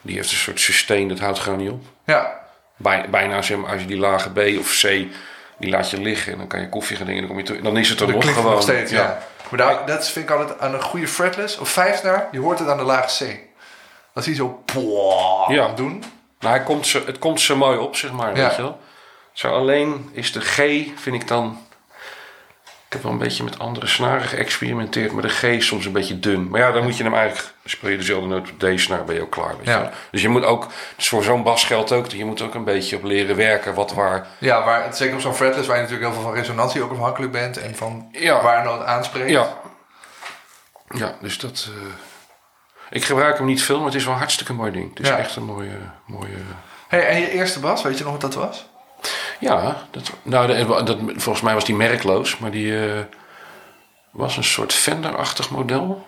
die 0.00 0.16
heeft 0.16 0.30
een 0.30 0.36
soort 0.36 0.60
sustain, 0.60 1.08
dat 1.08 1.18
houdt 1.18 1.38
gewoon 1.38 1.58
niet 1.58 1.70
op. 1.70 1.84
Ja, 2.06 2.40
Bij, 2.76 3.06
bijna 3.10 3.42
zeg 3.42 3.56
maar, 3.58 3.70
als 3.70 3.80
je 3.80 3.86
die 3.86 3.98
lage 3.98 4.30
B 4.30 4.38
of 4.58 4.80
C. 4.80 4.82
die 5.58 5.70
laat 5.70 5.90
je 5.90 6.00
liggen 6.00 6.32
en 6.32 6.38
dan 6.38 6.46
kan 6.46 6.60
je 6.60 6.68
koffie 6.68 6.96
gaan 6.96 7.06
drinken 7.06 7.28
en 7.28 7.34
dan 7.34 7.36
kom 7.36 7.46
je 7.46 7.52
terug. 7.52 7.72
Dan 7.72 7.80
is 7.82 7.88
het 7.88 8.00
er 8.00 8.08
nog 8.08 8.34
gewoon. 8.34 8.52
nog 8.52 8.62
steeds, 8.62 8.90
ja. 8.90 9.22
Maar 9.52 9.66
daar, 9.66 9.86
dat 9.86 10.08
vind 10.08 10.28
ik 10.30 10.36
altijd 10.36 10.60
aan 10.60 10.74
een 10.74 10.82
goede 10.82 11.08
fretless 11.08 11.58
of 11.58 11.68
vijfsnaar. 11.68 12.28
Je 12.30 12.40
hoort 12.40 12.58
het 12.58 12.68
aan 12.68 12.76
de 12.76 12.82
lage 12.82 13.24
C. 13.24 13.38
Als 14.14 14.26
hij 14.26 14.34
zo 14.34 14.62
Ja. 15.48 15.68
doen. 15.74 16.04
Nou, 16.40 16.54
hij 16.54 16.62
komt 16.62 16.86
ze, 16.86 17.02
het 17.06 17.18
komt 17.18 17.40
zo 17.40 17.56
mooi 17.56 17.78
op, 17.78 17.96
zeg 17.96 18.12
maar. 18.12 18.36
Ja. 18.36 18.46
Weet 18.46 18.56
je 18.56 18.62
wel? 18.62 18.78
Zo 19.32 19.48
alleen 19.48 20.10
is 20.12 20.32
de 20.32 20.40
G, 20.40 20.54
vind 21.00 21.14
ik 21.22 21.28
dan. 21.28 21.66
Ik 22.92 22.98
heb 22.98 23.06
wel 23.06 23.16
een 23.20 23.26
beetje 23.26 23.44
met 23.44 23.58
andere 23.58 23.86
snaren 23.86 24.28
geëxperimenteerd, 24.28 25.12
maar 25.12 25.22
de 25.22 25.28
G 25.28 25.42
is 25.42 25.66
soms 25.66 25.84
een 25.84 25.92
beetje 25.92 26.18
dun. 26.18 26.48
Maar 26.48 26.60
ja, 26.60 26.70
dan 26.72 26.82
moet 26.82 26.96
je 26.96 27.02
hem 27.04 27.14
eigenlijk. 27.14 27.54
Speel 27.64 27.90
je 27.90 27.96
dezelfde 27.96 28.28
noot 28.28 28.50
op 28.50 28.58
D-snaar, 28.58 29.04
ben 29.04 29.14
je 29.14 29.20
ook 29.22 29.30
klaar. 29.30 29.56
Weet 29.56 29.66
Ja. 29.66 29.90
Dus 30.10 30.22
je 30.22 30.28
moet 30.28 30.44
ook. 30.44 30.66
Dus 30.96 31.08
voor 31.08 31.22
zo'n 31.22 31.42
bas 31.42 31.64
geldt 31.64 31.92
ook 31.92 32.02
dat 32.04 32.12
je 32.12 32.24
moet 32.24 32.42
ook 32.42 32.54
een 32.54 32.64
beetje 32.64 32.96
op 32.96 33.02
leren 33.02 33.36
werken 33.36 33.74
wat 33.74 33.92
waar. 33.92 34.26
Ja, 34.38 34.64
waar, 34.64 34.94
zeker 34.94 35.14
op 35.14 35.20
zo'n 35.20 35.34
fretless 35.34 35.66
waar 35.66 35.76
je 35.76 35.82
natuurlijk 35.82 36.10
heel 36.10 36.20
veel 36.20 36.30
van 36.30 36.38
resonantie 36.38 36.82
ook 36.82 36.90
afhankelijk 36.92 37.32
bent. 37.32 37.56
En 37.56 37.76
van 37.76 38.08
Ja. 38.12 38.42
waar 38.42 38.66
het 38.72 38.82
aanspreekt. 38.84 39.30
Ja. 39.30 39.56
Ja, 40.88 41.14
dus 41.20 41.38
dat. 41.38 41.68
eh, 41.68 41.86
ik 42.90 43.04
gebruik 43.04 43.36
hem 43.36 43.46
niet 43.46 43.62
veel, 43.62 43.76
maar 43.76 43.86
het 43.86 43.94
is 43.94 44.04
wel 44.04 44.12
een 44.12 44.18
hartstikke 44.18 44.52
mooi 44.52 44.70
ding. 44.72 44.88
Het 44.90 45.00
is 45.00 45.08
Ja. 45.08 45.18
echt 45.18 45.36
een 45.36 45.44
mooie. 45.44 45.78
mooie 46.06 46.36
Hey, 46.88 47.06
en 47.08 47.20
je 47.20 47.30
eerste 47.30 47.60
bas, 47.60 47.82
weet 47.82 47.98
je 47.98 48.04
nog 48.04 48.12
wat 48.12 48.20
dat 48.20 48.34
was? 48.34 48.70
Ja, 49.42 49.86
dat, 49.90 50.12
nou, 50.22 50.64
dat, 50.84 50.98
volgens 51.06 51.40
mij 51.40 51.54
was 51.54 51.64
die 51.64 51.74
merkloos, 51.74 52.38
maar 52.38 52.50
die 52.50 52.86
eh, 52.86 53.00
was 54.10 54.36
een 54.36 54.44
soort 54.44 54.72
Fender-achtig 54.72 55.50
model. 55.50 56.06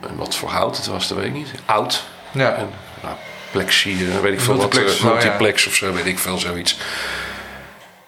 En 0.00 0.16
wat 0.16 0.36
voor 0.36 0.48
hout 0.48 0.76
het 0.76 0.86
was, 0.86 1.08
dat 1.08 1.16
weet 1.16 1.26
ik 1.26 1.32
niet. 1.32 1.52
Oud. 1.64 2.04
Ja. 2.30 2.54
En, 2.54 2.68
nou, 3.02 3.16
plexi, 3.50 4.10
eh, 4.10 4.20
weet 4.20 4.32
ik 4.32 4.40
veel 4.40 4.56
wat. 4.56 4.72
Multiplex, 4.72 4.98
eh, 4.98 5.04
oh, 5.04 5.10
ja. 5.10 5.12
multiplex 5.12 5.66
of 5.66 5.74
zo, 5.74 5.92
weet 5.92 6.06
ik 6.06 6.18
veel, 6.18 6.38
zoiets. 6.38 6.78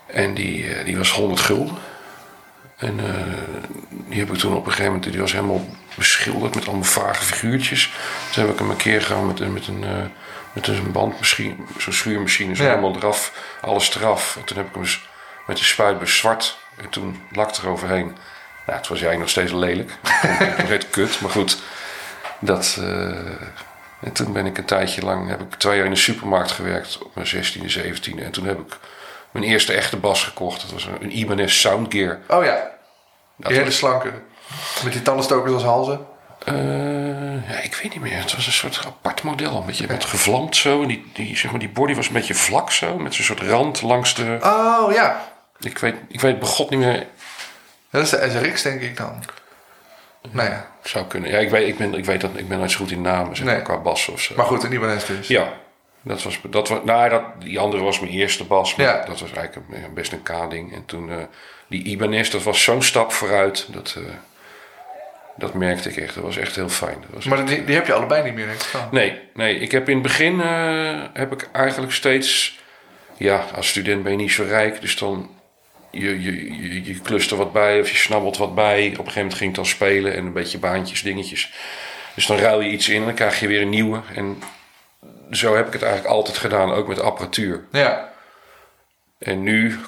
En 0.07 0.35
die, 0.35 0.75
eh, 0.75 0.85
die 0.85 0.97
was 0.97 1.13
100 1.13 1.41
gulden. 1.41 1.77
En 2.77 2.99
eh, 2.99 3.15
die 3.89 4.19
heb 4.19 4.33
ik 4.33 4.39
toen 4.39 4.53
op 4.55 4.65
een 4.67 4.71
gegeven 4.71 4.93
moment, 4.93 5.13
die 5.13 5.21
was 5.21 5.33
helemaal 5.33 5.67
beschilderd 5.97 6.55
met 6.55 6.67
allemaal 6.67 6.85
vage 6.85 7.25
figuurtjes. 7.25 7.93
Toen 8.33 8.45
heb 8.45 8.53
ik 8.53 8.59
hem 8.59 8.71
een 8.71 8.77
keer 8.77 9.03
gedaan 9.03 9.27
met, 9.27 9.53
met 9.53 9.67
een, 9.67 9.85
eh, 10.55 10.55
met 10.55 10.69
een 10.69 10.93
bandmachine, 10.93 11.55
zo'n 11.79 11.93
schuurmachine, 11.93 12.57
zo 12.57 12.63
Ja. 12.63 12.69
helemaal 12.69 12.97
eraf, 12.97 13.33
alles 13.61 13.95
eraf. 13.95 14.37
En 14.37 14.45
toen 14.45 14.57
heb 14.57 14.67
ik 14.67 14.75
hem 14.75 14.85
met 15.47 15.57
de 15.57 15.65
spuitbus 15.65 16.17
zwart 16.17 16.59
en 16.77 16.89
toen 16.89 17.23
lak 17.33 17.57
eroverheen. 17.57 18.07
Nou, 18.67 18.79
het 18.79 18.89
was 18.89 19.01
eigenlijk 19.03 19.19
nog 19.19 19.29
steeds 19.29 19.53
lelijk. 19.53 19.91
Steeds 20.65 20.91
kut, 20.91 21.21
maar 21.21 21.31
goed. 21.31 21.59
Dat, 22.39 22.77
eh, 22.81 22.85
en 24.01 24.13
toen 24.13 24.33
ben 24.33 24.47
ik 24.47 24.59
een 24.59 24.65
tijdje 24.65 25.03
lang, 25.03 25.29
heb 25.29 25.41
ik 25.41 25.55
twee 25.55 25.77
jaar 25.77 25.85
in 25.85 25.91
de 25.93 25.97
supermarkt 25.99 26.51
gewerkt 26.51 26.99
op 27.03 27.15
mijn 27.15 27.27
16e, 27.27 27.69
17e. 27.69 28.23
En 28.25 28.31
toen 28.31 28.45
heb 28.47 28.59
ik 28.61 28.79
mijn 29.31 29.45
eerste 29.45 29.73
echte 29.73 29.97
bas 29.97 30.25
gekocht. 30.25 30.61
Dat 30.61 30.71
was 30.73 30.85
een, 30.85 30.97
een 31.03 31.19
Ibanez 31.19 31.55
Soundgear. 31.61 32.19
Oh 32.29 32.45
ja, 32.45 32.71
die 33.37 33.57
hele 33.57 33.71
slanke. 33.71 34.13
Met 34.85 34.93
die 34.93 35.03
tandenstokers 35.03 35.53
als 35.53 35.63
halzen. 35.63 36.07
Eh, 36.55 37.51
ja, 37.51 37.59
ik 37.61 37.75
weet 37.75 37.93
niet 37.93 38.01
meer. 38.03 38.17
Het 38.19 38.35
was 38.37 38.47
een 38.47 38.53
soort 38.53 38.83
apart 38.87 39.23
model. 39.23 39.57
Een 39.57 39.67
beetje 39.67 39.87
met 39.89 40.05
gevlamd 40.05 40.57
zo. 40.57 40.83
En 40.83 40.89
die, 40.89 41.05
die, 41.13 41.37
zeg 41.37 41.51
maar, 41.51 41.61
die 41.61 41.69
body 41.69 41.95
was 41.95 42.07
een 42.07 42.13
beetje 42.13 42.35
vlak 42.35 42.71
zo. 42.71 42.99
Met 42.99 43.15
zo'n 43.15 43.25
soort 43.25 43.41
rand 43.41 43.83
langs 43.83 44.15
de... 44.15 44.39
Oh 44.43 44.93
ja, 44.93 45.33
Ik 45.61 45.79
weet, 45.79 45.95
ik 46.09 46.21
weet 46.21 46.39
begot 46.39 46.71
niet 46.71 46.79
meer. 46.79 47.07
dat 47.91 48.03
is 48.03 48.11
de 48.11 48.31
SRX 48.31 48.63
denk 48.63 48.81
ik 48.81 48.97
dan. 48.97 49.23
Nou 50.31 50.49
ja, 50.49 50.71
Zou 50.83 51.05
kunnen. 51.07 51.31
Ja, 51.31 51.39
ik 51.39 51.51
weet, 51.51 51.69
ik 51.69 51.79
ben, 51.79 51.95
ik 51.95 52.05
weet 52.05 52.21
dat 52.21 52.31
ik 52.37 52.49
ben 52.49 52.59
nooit 52.59 52.71
zo 52.71 52.79
goed 52.79 52.91
in 52.91 53.01
namen. 53.01 53.37
Zeg 53.37 53.45
maar, 53.45 53.55
Nee. 53.55 53.63
qua 53.63 53.77
bas 53.79 54.09
of 54.09 54.21
zo. 54.21 54.35
maar 54.37 54.47
goed, 54.47 54.63
een 54.63 54.73
Ibanez 54.73 55.05
dus. 55.05 55.29
Ja. 55.29 55.53
Dat 56.03 56.23
was, 56.23 56.41
dat 56.51 56.69
was, 56.69 56.79
nou, 56.85 57.09
dat, 57.09 57.23
die 57.39 57.59
andere 57.59 57.83
was 57.83 58.01
mijn 58.01 58.13
eerste 58.13 58.45
bas. 58.45 58.75
Maar 58.75 58.87
Ja. 58.87 59.05
dat 59.07 59.21
was 59.21 59.33
eigenlijk 59.33 59.57
een- 59.71 59.95
best 59.95 60.13
een 60.13 60.23
K-ding. 60.23 60.75
En 60.75 60.85
toen, 60.87 61.11
eh, 61.11 61.17
die 61.69 61.83
Ibanez, 61.85 62.31
dat 62.31 62.43
was 62.43 62.63
zo'n 62.63 62.83
stap 62.83 63.13
vooruit. 63.13 63.67
Dat, 63.73 63.95
eh, 63.97 64.03
dat 65.37 65.55
merkte 65.55 65.89
ik 65.89 65.97
echt. 65.97 66.15
Dat 66.15 66.25
was 66.25 66.37
echt 66.37 66.57
heel 66.57 66.69
fijn. 66.69 66.97
Dat 67.01 67.11
was 67.11 67.25
Maar 67.25 67.47
die, 67.47 67.65
die 67.65 67.75
heb 67.75 67.87
je 67.87 67.93
allebei 67.93 68.23
niet 68.23 68.35
meer 68.35 68.47
denk 68.47 68.61
ik. 68.61 68.91
Nee, 68.91 69.21
nee, 69.35 69.59
ik 69.59 69.73
heb 69.73 69.89
in 69.89 69.95
het 69.95 70.03
begin 70.03 70.41
eh, 70.41 71.03
heb 71.13 71.33
ik 71.33 71.49
eigenlijk 71.53 71.93
steeds. 71.93 72.59
Ja, 73.17 73.45
als 73.55 73.69
student 73.69 74.03
ben 74.03 74.13
je 74.13 74.19
niet 74.19 74.33
zo 74.33 74.45
rijk, 74.49 74.81
dus 74.81 74.99
dan. 74.99 75.39
Je, 75.93 76.23
je, 76.23 76.63
je, 76.63 76.85
je 76.85 77.01
klust 77.01 77.31
er 77.31 77.37
wat 77.37 77.53
bij 77.53 77.81
of 77.81 77.91
je 77.91 77.97
snabbelt 77.97 78.37
wat 78.37 78.55
bij. 78.55 78.87
Op 78.87 78.91
een 78.91 78.97
gegeven 78.97 79.21
moment 79.21 79.35
ging 79.35 79.51
ik 79.51 79.57
dan 79.57 79.67
spelen 79.67 80.15
en 80.15 80.27
een 80.27 80.33
beetje 80.33 80.59
baantjes, 80.59 81.03
dingetjes. 81.03 81.53
Dus 82.15 82.27
dan 82.27 82.37
ruil 82.37 82.61
je 82.61 82.71
iets 82.71 82.89
in 82.89 83.01
en 83.01 83.05
dan 83.05 83.15
krijg 83.15 83.41
je 83.41 83.47
weer 83.47 83.61
een 83.61 83.69
nieuwe. 83.69 84.01
En 84.15 84.43
zo 85.31 85.57
heb 85.57 85.67
ik 85.67 85.73
het 85.73 85.83
eigenlijk 85.83 86.15
altijd 86.15 86.39
gedaan, 86.39 86.73
ook 86.73 86.89
met 86.89 87.01
apparatuur. 87.01 87.65
Ja, 87.73 88.13
En 89.19 89.43
nu 89.43 89.79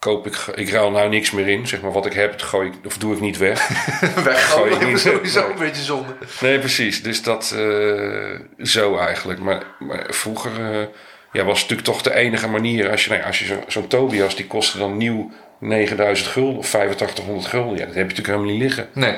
koop 0.00 0.26
ik, 0.26 0.36
ik 0.54 0.70
ruil 0.70 0.90
nou 0.90 1.08
niks 1.08 1.30
meer 1.30 1.48
in. 1.48 1.66
Zeg 1.66 1.80
maar 1.80 1.92
wat 1.92 2.06
ik 2.06 2.12
heb, 2.12 2.40
gooi 2.40 2.68
ik, 2.68 2.74
of 2.86 2.98
doe 2.98 3.14
ik 3.14 3.20
niet 3.20 3.36
weg. 3.38 3.68
weggooien 4.24 4.78
je 4.78 4.84
niet 4.84 4.94
is 4.96 5.02
sowieso 5.12 5.40
weg. 5.40 5.50
een 5.50 5.58
beetje 5.58 5.82
zonde. 5.82 6.12
Nee, 6.40 6.58
precies. 6.58 7.02
Dus 7.02 7.22
dat 7.22 7.54
eh, 7.56 8.40
zo 8.66 8.96
eigenlijk. 8.96 9.40
Maar, 9.40 9.62
maar 9.78 10.06
vroeger 10.08 10.50
eh, 10.52 10.86
ja, 11.32 11.44
was 11.44 11.60
het 11.60 11.70
natuurlijk 11.70 11.88
toch 11.88 12.02
de 12.02 12.14
enige 12.14 12.48
manier. 12.48 12.90
Als 12.90 13.04
je, 13.04 13.10
nee, 13.10 13.22
als 13.22 13.38
je 13.38 13.44
zo- 13.44 13.64
zo'n 13.66 13.86
Tobias, 13.86 14.36
die 14.36 14.46
kostte 14.46 14.78
dan 14.78 14.96
nieuw 14.96 15.30
9000 15.58 16.28
gulden 16.28 16.56
of 16.58 16.74
8500 16.74 17.46
gulden. 17.46 17.72
Ja, 17.78 17.84
dat 17.86 17.94
heb 17.94 17.94
je 17.94 18.00
natuurlijk 18.16 18.26
helemaal 18.26 18.50
niet 18.50 18.60
liggen. 18.62 18.88
Nee. 18.92 19.14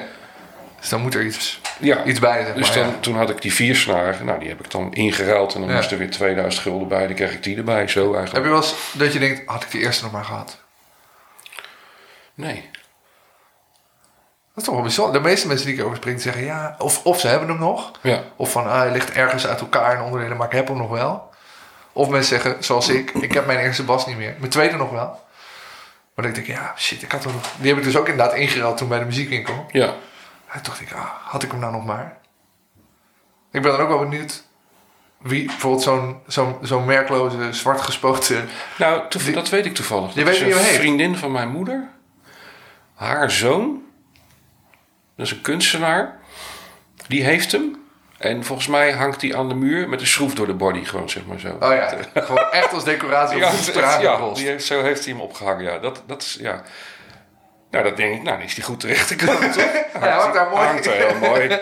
Dus 0.80 0.88
dan 0.90 1.00
moet 1.00 1.14
er 1.14 1.24
iets, 1.24 1.60
Ja, 1.78 2.04
iets 2.04 2.18
bij, 2.20 2.44
zeg 2.44 2.54
dus 2.54 2.72
dan, 2.72 2.86
ja. 2.86 2.94
toen 3.00 3.16
had 3.16 3.30
ik 3.30 3.42
die 3.42 3.54
vier 3.54 3.76
snaren. 3.76 4.26
Nou, 4.26 4.38
die 4.38 4.48
heb 4.48 4.64
ik 4.64 4.70
dan 4.70 4.92
ingeruild. 4.94 5.54
En 5.54 5.60
dan 5.60 5.70
Ja. 5.70 5.76
moest 5.76 5.90
er 5.90 5.98
weer 5.98 6.10
2000 6.10 6.62
gulden 6.62 6.88
bij. 6.88 7.06
Dan 7.06 7.14
kreeg 7.16 7.32
ik 7.32 7.42
die 7.42 7.56
erbij. 7.56 7.88
Zo 7.88 8.06
Heb 8.06 8.14
eigenlijk. 8.16 8.44
je 8.46 8.52
wel 8.52 8.60
eens 8.62 8.74
dat 8.92 9.12
je 9.12 9.18
denkt, 9.18 9.42
had 9.46 9.62
ik 9.62 9.70
die 9.70 9.80
eerste 9.80 10.02
nog 10.02 10.12
maar 10.12 10.24
gehad? 10.24 10.60
Nee. 12.42 12.70
Dat 14.54 14.62
is 14.62 14.64
toch 14.64 14.74
wel 14.74 14.82
bijzonder. 14.82 15.22
De 15.22 15.28
meeste 15.28 15.46
mensen 15.46 15.66
die 15.66 15.76
ik 15.76 15.84
over 15.84 15.96
spreek 15.96 16.20
zeggen 16.20 16.44
ja, 16.44 16.74
of, 16.78 17.04
of 17.04 17.20
ze 17.20 17.28
hebben 17.28 17.48
hem 17.48 17.58
nog. 17.58 17.90
Ja. 18.00 18.22
Of 18.36 18.52
van 18.52 18.66
ah, 18.66 18.78
hij 18.78 18.90
ligt 18.90 19.10
ergens 19.10 19.46
uit 19.46 19.60
elkaar 19.60 19.96
in 19.96 20.02
onderdelen, 20.02 20.36
maar 20.36 20.46
ik 20.46 20.52
heb 20.52 20.68
hem 20.68 20.76
nog 20.76 20.90
wel. 20.90 21.30
Of 21.92 22.08
mensen 22.08 22.40
zeggen, 22.40 22.64
zoals 22.64 22.88
ik, 22.88 23.10
ik 23.10 23.32
heb 23.32 23.46
mijn 23.46 23.58
eerste 23.58 23.84
bas 23.84 24.06
niet 24.06 24.16
meer. 24.16 24.34
Mijn 24.38 24.50
tweede 24.50 24.76
nog 24.76 24.90
wel. 24.90 25.20
Maar 26.14 26.24
dan 26.24 26.32
denk 26.32 26.36
ik, 26.36 26.46
ja, 26.46 26.74
shit, 26.76 27.02
ik 27.02 27.12
had 27.12 27.24
hem 27.24 27.32
nog. 27.32 27.52
Die 27.56 27.68
heb 27.68 27.78
ik 27.78 27.84
dus 27.84 27.96
ook 27.96 28.08
inderdaad 28.08 28.36
ingeruild 28.36 28.76
toen 28.76 28.88
bij 28.88 28.98
de 28.98 29.04
muziekwinkel. 29.04 29.66
Ja. 29.70 29.86
En 29.86 30.62
toen 30.62 30.62
dacht 30.62 30.80
ik, 30.80 30.92
ah, 30.92 31.10
had 31.24 31.42
ik 31.42 31.50
hem 31.50 31.60
nou 31.60 31.72
nog 31.72 31.84
maar? 31.84 32.18
Ik 33.52 33.62
ben 33.62 33.72
dan 33.72 33.80
ook 33.80 33.88
wel 33.88 33.98
benieuwd 33.98 34.44
wie 35.22 35.46
bijvoorbeeld 35.46 35.82
zo'n 35.82 36.20
zo'n 36.26 36.58
zo'n 36.62 36.84
merkloze, 36.84 37.52
zwart 37.52 37.80
gespoten... 37.80 38.48
Nou, 38.78 39.02
dat 39.32 39.48
weet 39.48 39.66
ik 39.66 39.74
toevallig. 39.74 40.14
Je 40.14 40.24
weet 40.24 40.34
is 40.34 40.42
wie 40.42 40.52
een 40.52 40.60
vriendin 40.60 41.16
van 41.16 41.32
mijn 41.32 41.48
moeder. 41.48 41.88
Haar 42.94 43.30
zoon. 43.30 43.82
Dat 45.16 45.26
is 45.26 45.32
een 45.32 45.40
kunstenaar. 45.40 46.20
Die 47.08 47.24
heeft 47.24 47.52
hem. 47.52 47.80
En 48.18 48.44
volgens 48.44 48.68
mij 48.68 48.92
hangt 48.92 49.22
hij 49.22 49.36
aan 49.36 49.48
de 49.48 49.54
muur 49.54 49.88
met 49.88 50.00
een 50.00 50.06
schroef 50.06 50.34
door 50.34 50.46
de 50.46 50.54
body. 50.54 50.84
Gewoon 50.84 51.10
zeg 51.10 51.26
maar 51.26 51.40
zo. 51.40 51.56
Oh 51.60 51.74
ja, 51.74 51.94
gewoon 52.14 52.50
echt 52.50 52.72
als 52.72 52.84
decoratie 52.84 53.36
op 53.46 53.50
de 53.50 53.56
straat 53.56 54.02
ja 54.02 54.32
die 54.34 54.46
heeft, 54.46 54.64
zo 54.64 54.82
heeft 54.82 55.04
hij 55.04 55.12
hem 55.12 55.22
opgehangen. 55.22 55.64
Ja, 55.64 55.78
dat, 55.78 56.02
dat 56.06 56.22
is, 56.22 56.38
ja. 56.40 56.62
Nou, 57.70 57.84
dat 57.84 57.96
denk 57.96 58.14
ik, 58.14 58.22
nou, 58.22 58.36
dan 58.36 58.46
is 58.46 58.54
die 58.54 58.64
goed 58.64 58.80
terechtgekomen, 58.80 59.50
toch? 59.58 59.72
Ja, 59.92 60.18
hangt 60.18 60.34
daar 60.34 60.50
mooi. 60.50 60.66
Hangt 60.66 60.86
er 60.86 60.92
heel 60.92 61.18
mooi. 61.18 61.60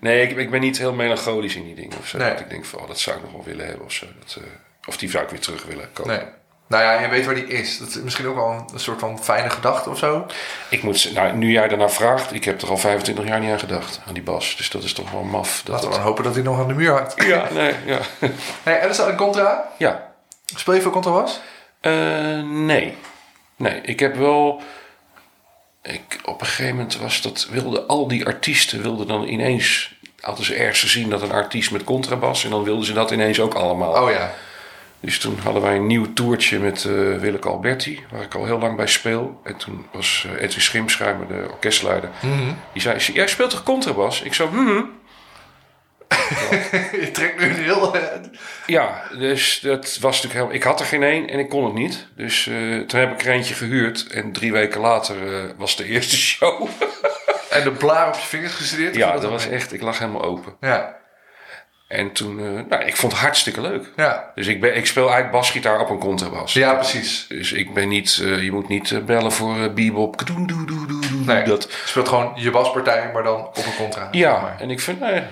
Nee, 0.00 0.28
ik, 0.28 0.36
ik 0.36 0.50
ben 0.50 0.60
niet 0.60 0.78
heel 0.78 0.92
melancholisch 0.92 1.54
in 1.54 1.64
die 1.64 1.74
dingen 1.74 1.98
of 1.98 2.08
zo. 2.08 2.18
Nee. 2.18 2.30
Dat 2.30 2.40
ik 2.40 2.50
denk 2.50 2.64
van, 2.64 2.80
oh, 2.80 2.86
dat 2.86 2.98
zou 2.98 3.16
ik 3.16 3.22
nog 3.22 3.32
wel 3.32 3.44
willen 3.44 3.66
hebben 3.66 3.84
of 3.84 3.92
zo. 3.92 4.06
Dat, 4.18 4.36
eh, 4.38 4.88
of 4.88 4.96
die 4.96 5.10
zou 5.10 5.24
ik 5.24 5.30
weer 5.30 5.40
terug 5.40 5.64
willen 5.64 5.92
kopen. 5.92 6.12
Nee. 6.12 6.24
Nou 6.70 6.82
ja, 6.82 7.00
je 7.00 7.08
weet 7.08 7.24
waar 7.26 7.34
die 7.34 7.46
is. 7.46 7.78
Dat 7.78 7.88
is 7.88 7.96
misschien 8.00 8.26
ook 8.26 8.34
wel 8.34 8.50
een, 8.50 8.64
een 8.72 8.80
soort 8.80 8.98
van 9.00 9.22
fijne 9.22 9.50
gedachte 9.50 9.90
of 9.90 9.98
zo. 9.98 10.26
Ik 10.68 10.82
moet, 10.82 11.10
nou, 11.14 11.32
nu 11.36 11.50
jij 11.52 11.68
daarnaar 11.68 11.90
vraagt, 11.90 12.32
ik 12.32 12.44
heb 12.44 12.62
er 12.62 12.68
al 12.68 12.76
25 12.76 13.26
jaar 13.26 13.40
niet 13.40 13.50
aan 13.52 13.58
gedacht, 13.58 14.00
aan 14.06 14.14
die 14.14 14.22
bas. 14.22 14.56
Dus 14.56 14.70
dat 14.70 14.82
is 14.82 14.92
toch 14.92 15.10
wel 15.10 15.22
maf. 15.22 15.62
Dat 15.64 15.74
Laten 15.74 15.88
we 15.88 15.94
het- 15.94 16.04
hopen 16.04 16.24
dat 16.24 16.34
hij 16.34 16.42
nog 16.42 16.60
aan 16.60 16.68
de 16.68 16.74
muur 16.74 16.92
hangt. 16.92 17.22
Ja, 17.24 17.48
nee, 17.52 17.74
ja. 17.86 17.98
Hey, 18.62 18.78
en 18.80 18.88
is 18.88 18.96
dat 18.96 19.08
een 19.08 19.16
contra? 19.16 19.68
ja. 19.76 20.08
Speel 20.56 20.74
je 20.74 20.80
veel 20.80 20.90
contrabas? 20.90 21.40
Eh, 21.80 21.92
nee. 22.42 22.96
Nee, 23.56 23.80
ik 23.80 24.00
heb 24.00 24.16
wel... 24.16 24.62
ik, 25.82 26.18
op 26.24 26.40
een 26.40 26.46
gegeven 26.46 26.74
moment 26.74 26.96
was 26.96 27.22
dat, 27.22 27.46
wilden 27.50 27.86
al 27.86 28.08
die 28.08 28.26
artiesten 28.26 28.82
wilden 28.82 29.06
dan 29.06 29.24
ineens, 29.26 29.94
hadden 30.20 30.44
ze 30.44 30.54
ergens 30.54 30.80
gezien 30.80 31.10
dat 31.10 31.22
een 31.22 31.32
artiest 31.32 31.70
met 31.70 31.84
contrabas 31.84 32.44
en 32.44 32.50
dan 32.50 32.62
wilden 32.64 32.84
ze 32.84 32.92
dat 32.92 33.10
ineens 33.10 33.40
ook 33.40 33.54
allemaal. 33.54 34.02
Oh 34.04 34.10
ja. 34.10 34.30
Dus 35.00 35.18
toen 35.18 35.38
hadden 35.42 35.62
wij 35.62 35.76
een 35.76 35.86
nieuw 35.86 36.12
toertje 36.12 36.58
met 36.58 36.84
eh 36.84 36.92
Willeke 37.16 37.48
Alberti, 37.48 38.04
waar 38.10 38.22
ik 38.22 38.34
al 38.34 38.44
heel 38.44 38.58
lang 38.58 38.76
bij 38.76 38.86
speel. 38.86 39.40
En 39.44 39.56
toen 39.56 39.86
was 39.92 40.26
eh, 40.26 40.42
Edwin 40.42 40.60
Schimschuimer, 40.62 41.26
de 41.28 41.46
orkestleider, 41.50 42.10
die 42.72 42.82
zei, 42.82 42.98
jij 43.12 43.26
speelt 43.26 43.50
toch 43.50 43.62
contrabas? 43.62 44.22
Ik 44.22 44.34
zo, 44.34 44.48
hmm. 44.48 44.98
Je 47.00 47.10
trekt 47.12 47.38
nu 47.40 47.44
een 47.46 47.54
heel... 47.54 47.94
eh, 47.96 48.02
Ja, 48.66 49.02
dus 49.18 49.60
dat 49.60 49.84
was 50.00 50.00
natuurlijk 50.22 50.32
helemaal... 50.32 50.54
Ik 50.54 50.62
had 50.62 50.80
er 50.80 50.86
geen 50.86 51.02
één 51.02 51.28
en 51.28 51.38
ik 51.38 51.48
kon 51.48 51.64
het 51.64 51.74
niet. 51.74 52.06
Dus 52.16 52.42
toen 52.86 53.00
heb 53.00 53.12
ik 53.12 53.20
er 53.26 53.32
eentje 53.32 53.54
gehuurd. 53.54 54.06
En 54.06 54.32
drie 54.32 54.52
weken 54.52 54.80
later 54.80 55.16
was 55.56 55.76
de 55.76 55.84
eerste 55.84 56.16
show. 56.28 56.68
en 57.50 57.62
de 57.64 57.70
blaar 57.70 58.08
op 58.08 58.14
je 58.14 58.26
vingers 58.26 58.54
gestudeerd? 58.54 58.94
ja, 58.94 59.12
dat 59.18 59.30
was 59.30 59.48
echt... 59.48 59.72
Ik 59.72 59.82
lag 59.82 59.98
helemaal 59.98 60.24
open. 60.24 60.54
Ja. 60.60 60.96
En 61.90 62.12
toen... 62.12 62.38
eh, 62.38 62.62
nou, 62.68 62.84
ik 62.84 62.96
vond 62.96 63.12
het 63.12 63.20
hartstikke 63.20 63.60
leuk. 63.60 63.90
Ja. 63.96 64.30
Dus 64.34 64.46
ik, 64.46 64.60
ben, 64.60 64.76
ik 64.76 64.86
speel 64.86 65.02
eigenlijk 65.02 65.32
basgitaar 65.32 65.80
op 65.80 65.90
een 65.90 65.98
contrabas. 65.98 66.52
Ja, 66.52 66.74
precies. 66.74 67.26
Dus 67.28 67.52
ik 67.52 67.74
ben 67.74 67.88
niet... 67.88 68.18
eh, 68.22 68.42
je 68.42 68.52
moet 68.52 68.68
niet 68.68 68.90
eh, 68.90 68.98
bellen 68.98 69.32
voor 69.32 69.56
eh, 69.62 69.72
bebop. 69.72 70.26
Doe, 70.26 70.46
doe, 70.46 70.66
doe, 70.66 70.86
doe, 70.86 71.00
doe, 71.00 71.20
Nee, 71.34 71.44
Dat. 71.44 71.62
je 71.62 71.82
speelt 71.84 72.08
gewoon 72.08 72.32
je 72.36 72.50
baspartij, 72.50 73.10
maar 73.12 73.22
dan 73.22 73.46
op 73.46 73.56
een 73.56 73.74
contra. 73.76 74.08
Ja, 74.10 74.40
maar. 74.40 74.60
en 74.60 74.70
ik 74.70 74.80
vind... 74.80 75.00
nee, 75.00 75.22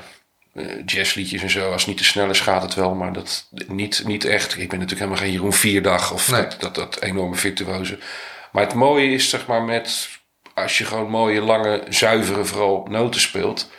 eh, 0.55 0.65
jazzliedjes 0.87 1.43
en 1.43 1.51
zo, 1.51 1.71
als 1.73 1.81
het 1.81 1.87
niet 1.91 1.99
te 1.99 2.05
snel 2.05 2.31
is, 2.31 2.41
gaat 2.41 2.63
het 2.63 2.75
wel. 2.75 2.95
Maar 2.95 3.13
dat 3.13 3.49
niet, 3.67 4.03
niet 4.07 4.25
echt. 4.25 4.53
Ik 4.59 4.69
ben 4.69 4.79
natuurlijk 4.79 4.99
helemaal 4.99 5.17
geen 5.23 5.33
Jeroen 5.33 5.53
Vierdag 5.53 6.13
of 6.13 6.31
Nee. 6.31 6.43
dat, 6.43 6.57
dat, 6.61 6.75
dat 6.75 7.01
enorme 7.03 7.35
virtuoze. 7.35 7.99
Maar 8.53 8.63
het 8.65 8.75
mooie 8.75 9.11
is, 9.13 9.31
zeg 9.31 9.47
maar, 9.47 9.63
met... 9.63 10.09
Als 10.55 10.79
je 10.79 10.85
gewoon 10.85 11.11
mooie, 11.11 11.41
lange, 11.41 11.83
zuivere 11.89 12.45
vooral 12.45 12.87
noten 12.91 13.21
speelt... 13.21 13.71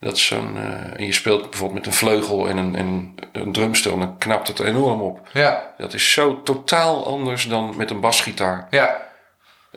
Dat 0.00 0.16
is 0.16 0.26
zo'n... 0.26 0.56
eh, 0.56 1.00
en 1.00 1.06
je 1.06 1.12
speelt 1.12 1.50
bijvoorbeeld 1.50 1.78
met 1.78 1.86
een 1.86 1.98
vleugel 1.98 2.48
en 2.48 2.56
een, 2.56 2.74
en 2.76 3.14
een 3.32 3.52
drumstel... 3.52 3.98
dan 3.98 4.18
knapt 4.18 4.48
het 4.48 4.60
enorm 4.60 5.00
op. 5.00 5.28
Ja. 5.32 5.74
Dat 5.78 5.94
is 5.94 6.12
zo 6.12 6.42
totaal 6.42 7.06
anders 7.06 7.48
dan 7.48 7.74
met 7.76 7.90
een 7.90 8.00
basgitaar. 8.00 8.66
Ja. 8.70 9.08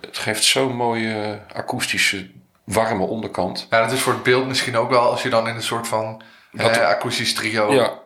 Het 0.01 0.18
geeft 0.18 0.44
zo'n 0.44 0.75
mooie 0.75 1.39
akoestische, 1.53 2.30
warme 2.63 3.03
onderkant. 3.06 3.68
ja, 3.70 3.82
dat 3.82 3.92
is 3.92 4.01
voor 4.01 4.13
het 4.13 4.24
beeld 4.24 4.48
misschien 4.48 4.77
ook 4.77 4.89
wel 4.89 5.01
als 5.10 5.24
je 5.24 5.30
dan 5.30 5.48
in 5.48 5.56
een 5.56 5.63
soort 5.63 5.88
van 5.88 6.22
Dat- 6.51 6.77
eh, 6.77 6.88
akoestisch 6.88 7.34
trio... 7.34 7.74
Ja. 7.74 8.01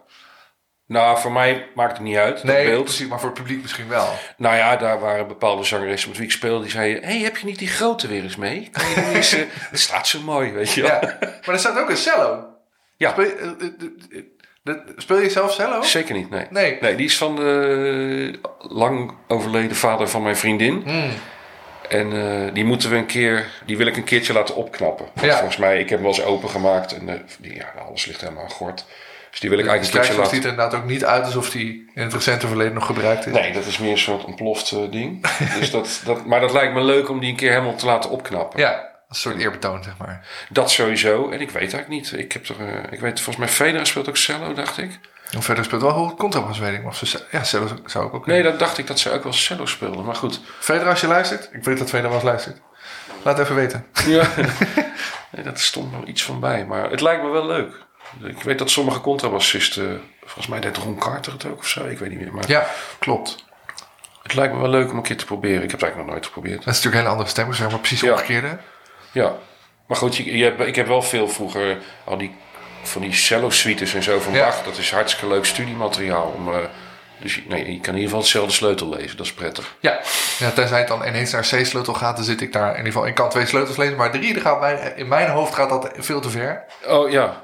Nou, 0.88 1.20
voor 1.20 1.32
mij 1.32 1.68
maakt 1.76 1.92
het 1.98 2.02
niet 2.02 2.16
uit, 2.18 2.36
dat 2.36 2.44
Nee, 2.44 2.66
beeld. 2.66 2.84
precies, 2.84 3.08
maar 3.08 3.20
voor 3.20 3.30
het 3.30 3.38
publiek 3.38 3.62
misschien 3.62 3.88
wel. 3.88 4.08
Nou 4.38 4.56
ja, 4.56 4.76
daar 4.76 5.00
waren 5.00 5.28
bepaalde 5.28 5.64
zangeressen 5.64 6.10
met 6.10 6.18
wie 6.18 6.28
ik 6.28 6.34
speelde. 6.34 6.62
Die 6.62 6.72
zeiden, 6.72 7.04
hé, 7.04 7.10
hey, 7.14 7.20
heb 7.24 7.38
je 7.38 7.46
niet 7.46 7.60
die 7.60 7.68
grote 7.68 8.08
weer 8.08 8.24
eens 8.24 8.36
mee? 8.36 8.70
Kan 8.72 8.90
je 8.90 9.12
eens... 9.14 9.34
eh, 9.34 9.42
Het 9.72 9.80
staat 9.80 10.08
zo 10.08 10.20
mooi, 10.22 10.52
weet 10.52 10.74
je 10.74 10.82
wel. 10.82 10.92
Ja. 10.92 11.18
maar 11.20 11.42
er 11.56 11.60
staat 11.60 11.80
ook 11.80 11.90
een 11.90 11.98
cello. 11.98 12.46
Ja. 12.98 13.10
Speel 13.12 13.24
je, 13.26 13.36
eh, 13.36 13.48
eh, 13.48 14.24
eh, 14.64 14.74
eh, 14.74 14.82
speel 14.98 15.20
je 15.20 15.30
zelf 15.30 15.54
cello? 15.54 15.82
Zeker 15.82 16.16
niet, 16.16 16.30
nee. 16.30 16.46
Nee. 16.50 16.78
Nee, 16.82 16.96
die 16.96 17.06
is 17.06 17.18
van 17.18 17.36
de 17.36 18.40
lang 18.60 19.14
overleden 19.28 19.76
vader 19.76 20.08
van 20.10 20.24
mijn 20.24 20.38
vriendin. 20.38 20.82
Hmm. 20.86 21.10
En 21.90 22.12
eh, 22.48 22.54
die 22.54 22.66
moeten 22.66 22.90
we 22.90 22.96
een 22.96 23.06
keer, 23.06 23.46
die 23.66 23.78
wil 23.78 23.88
ik 23.88 23.98
een 23.98 24.04
keertje 24.04 24.34
laten 24.34 24.56
opknappen. 24.56 25.06
Want 25.14 25.28
Ja. 25.28 25.36
Volgens 25.38 25.58
mij, 25.58 25.74
ik 25.80 25.90
heb 25.90 26.00
hem 26.00 26.08
wel 26.08 26.18
eens 26.18 26.24
opengemaakt 26.26 26.94
en 26.98 27.10
eh, 27.10 27.16
die, 27.40 27.56
ja, 27.56 27.74
alles 27.88 28.06
ligt 28.06 28.22
helemaal 28.22 28.48
gort. 28.50 28.86
Dus 29.40 29.50
die 29.50 29.58
wil 29.58 29.66
ik 29.66 29.72
De 29.74 29.80
eigenlijk 29.80 30.10
een 30.10 30.16
laten... 30.16 30.36
ziet 30.36 30.44
er 30.44 30.50
inderdaad 30.50 30.80
ook 30.80 30.88
niet 30.88 31.06
uit 31.06 31.26
alsof 31.26 31.50
die 31.50 31.92
in 31.94 32.04
het 32.04 32.14
recente 32.14 32.48
verleden 32.48 32.74
nog 32.74 32.86
gebruikt 32.86 33.26
is. 33.26 33.34
Nee, 33.34 33.54
dat 33.54 33.66
is 33.66 33.78
meer 33.78 33.92
een 33.92 33.98
soort 33.98 34.24
ontploft 34.24 34.72
eh, 34.72 34.80
ding. 34.92 35.28
dus 35.60 35.72
dat, 35.72 36.02
dat, 36.06 36.26
maar 36.26 36.40
dat 36.40 36.52
lijkt 36.52 36.74
me 36.74 36.82
leuk 36.82 37.10
om 37.10 37.20
die 37.20 37.30
een 37.30 37.36
keer 37.36 37.52
helemaal 37.52 37.76
te 37.76 37.86
laten 37.86 38.10
opknappen. 38.10 38.60
Ja, 38.60 38.72
een 39.10 39.16
soort 39.16 39.38
eerbetoon, 39.38 39.84
zeg 39.84 39.98
maar. 39.98 40.28
Dat 40.50 40.72
sowieso. 40.72 41.30
En 41.30 41.42
ik 41.42 41.50
weet 41.50 41.74
eigenlijk 41.74 41.88
niet. 41.88 42.14
Ik 42.20 42.32
heb 42.32 42.48
er, 42.48 42.56
eh, 42.60 42.92
ik 42.92 43.00
weet 43.00 43.22
volgens 43.22 43.46
mij 43.46 43.48
Federer 43.48 43.88
speelt 43.88 44.10
ook 44.10 44.18
cello, 44.18 44.54
dacht 44.54 44.78
ik. 44.78 45.00
En 45.32 45.44
verder 45.44 45.64
speelt 45.64 45.82
wel 45.82 45.92
goed 45.92 46.18
contrabas, 46.18 46.60
weet 46.60 46.74
ik. 46.74 46.82
Maar 46.84 46.92
of 46.92 47.08
ze, 47.08 47.26
ja, 47.32 47.44
cello 47.44 47.68
zou 47.86 48.08
ik 48.08 48.14
ook 48.14 48.26
Nee, 48.26 48.44
dat 48.44 48.60
dacht 48.60 48.78
ik 48.78 48.88
dat 48.88 49.00
ze 49.00 49.12
ook 49.12 49.24
wel 49.24 49.34
cello 49.34 49.66
speelden. 49.66 50.06
Maar 50.06 50.16
goed. 50.16 50.42
Verder 50.60 50.88
als 50.88 51.02
je 51.02 51.08
luistert, 51.08 51.50
ik 51.52 51.64
weet 51.64 51.78
dat 51.78 51.90
Verder 51.90 52.12
was 52.12 52.24
luistert. 52.24 52.62
Laat 53.24 53.40
even 53.40 53.56
weten. 53.56 53.86
Ja. 54.06 54.30
nee, 55.32 55.44
dat 55.44 55.60
stond 55.60 55.92
wel 55.92 56.08
iets 56.08 56.24
van 56.24 56.40
bij. 56.40 56.66
Maar 56.66 56.90
het 56.90 57.02
lijkt 57.02 57.24
me 57.24 57.30
wel 57.30 57.46
leuk. 57.46 57.86
Ik 58.24 58.42
weet 58.44 58.58
dat 58.60 58.70
sommige 58.70 59.02
contrabassisten... 59.02 60.02
Volgens 60.24 60.48
mij 60.48 60.60
deed 60.60 60.78
Ron 60.78 60.98
Carter 60.98 61.32
het 61.34 61.46
ook 61.46 61.58
of 61.60 61.68
zo. 61.68 61.86
Ik 61.86 61.98
weet 62.00 62.10
niet 62.10 62.20
meer. 62.20 62.34
Maar 62.34 62.44
Ja, 62.48 62.68
klopt. 63.00 63.46
het 64.24 64.34
lijkt 64.34 64.54
me 64.54 64.60
wel 64.60 64.70
leuk 64.70 64.92
om 64.92 64.98
een 64.98 65.04
keer 65.04 65.18
te 65.18 65.26
proberen. 65.26 65.64
Ik 65.64 65.72
heb 65.72 65.80
het 65.80 65.82
eigenlijk 65.82 66.04
nog 66.12 66.12
nooit 66.16 66.26
geprobeerd. 66.26 66.58
Dat 66.64 66.74
is 66.74 66.84
natuurlijk 66.84 66.94
een 66.94 67.00
hele 67.00 67.12
andere 67.12 67.30
stem, 67.30 67.54
zeg 67.54 67.70
maar 67.70 67.80
precies 67.80 68.02
Ja. 68.02 68.12
omgekeerde. 68.12 68.58
Ja. 69.12 69.36
Maar 69.88 69.98
goed, 69.98 70.16
je, 70.18 70.38
je 70.38 70.44
hebt, 70.44 70.60
ik 70.62 70.76
heb 70.76 70.88
wel 70.88 71.02
veel 71.02 71.30
vroeger 71.30 71.78
al 72.04 72.18
die 72.18 72.36
van 72.84 73.02
die 73.02 73.14
cello 73.14 73.50
suites 73.50 73.94
en 73.94 74.04
zo 74.04 74.20
van 74.20 74.34
Ja. 74.34 74.46
Bach. 74.46 74.64
Dat 74.64 74.78
is 74.78 74.92
hartstikke 74.92 75.28
leuk 75.34 75.46
studiemateriaal. 75.46 76.34
Om, 76.36 76.54
eh, 76.54 76.60
dus 77.20 77.36
je, 77.36 77.42
nee, 77.48 77.60
je 77.60 77.66
kan 77.66 77.94
in 77.94 78.00
ieder 78.00 78.04
geval 78.04 78.20
hetzelfde 78.20 78.54
sleutel 78.54 78.90
lezen. 78.90 79.18
Dat 79.18 79.26
is 79.26 79.34
prettig. 79.34 79.76
Ja. 79.80 80.00
ja, 80.40 80.50
tenzij 80.52 80.80
het 80.80 80.88
dan 80.88 81.08
ineens 81.08 81.32
naar 81.32 81.42
C-sleutel 81.42 81.94
gaat, 81.94 82.16
dan 82.16 82.26
zit 82.26 82.42
ik 82.42 82.54
daar 82.54 82.70
in 82.72 82.78
ieder 82.78 82.92
geval. 82.92 83.08
Ik 83.08 83.16
kan 83.16 83.30
twee 83.30 83.46
sleutels 83.46 83.78
lezen, 83.78 83.96
maar 83.98 84.12
drie, 84.12 84.34
dan 84.34 84.42
gaat 84.42 84.60
mijn, 84.60 84.96
in 84.98 85.08
mijn 85.08 85.30
hoofd 85.30 85.54
gaat 85.56 85.70
dat 85.70 85.92
veel 85.98 86.20
te 86.22 86.30
ver. 86.30 86.66
Oh 86.86 87.10
ja, 87.12 87.44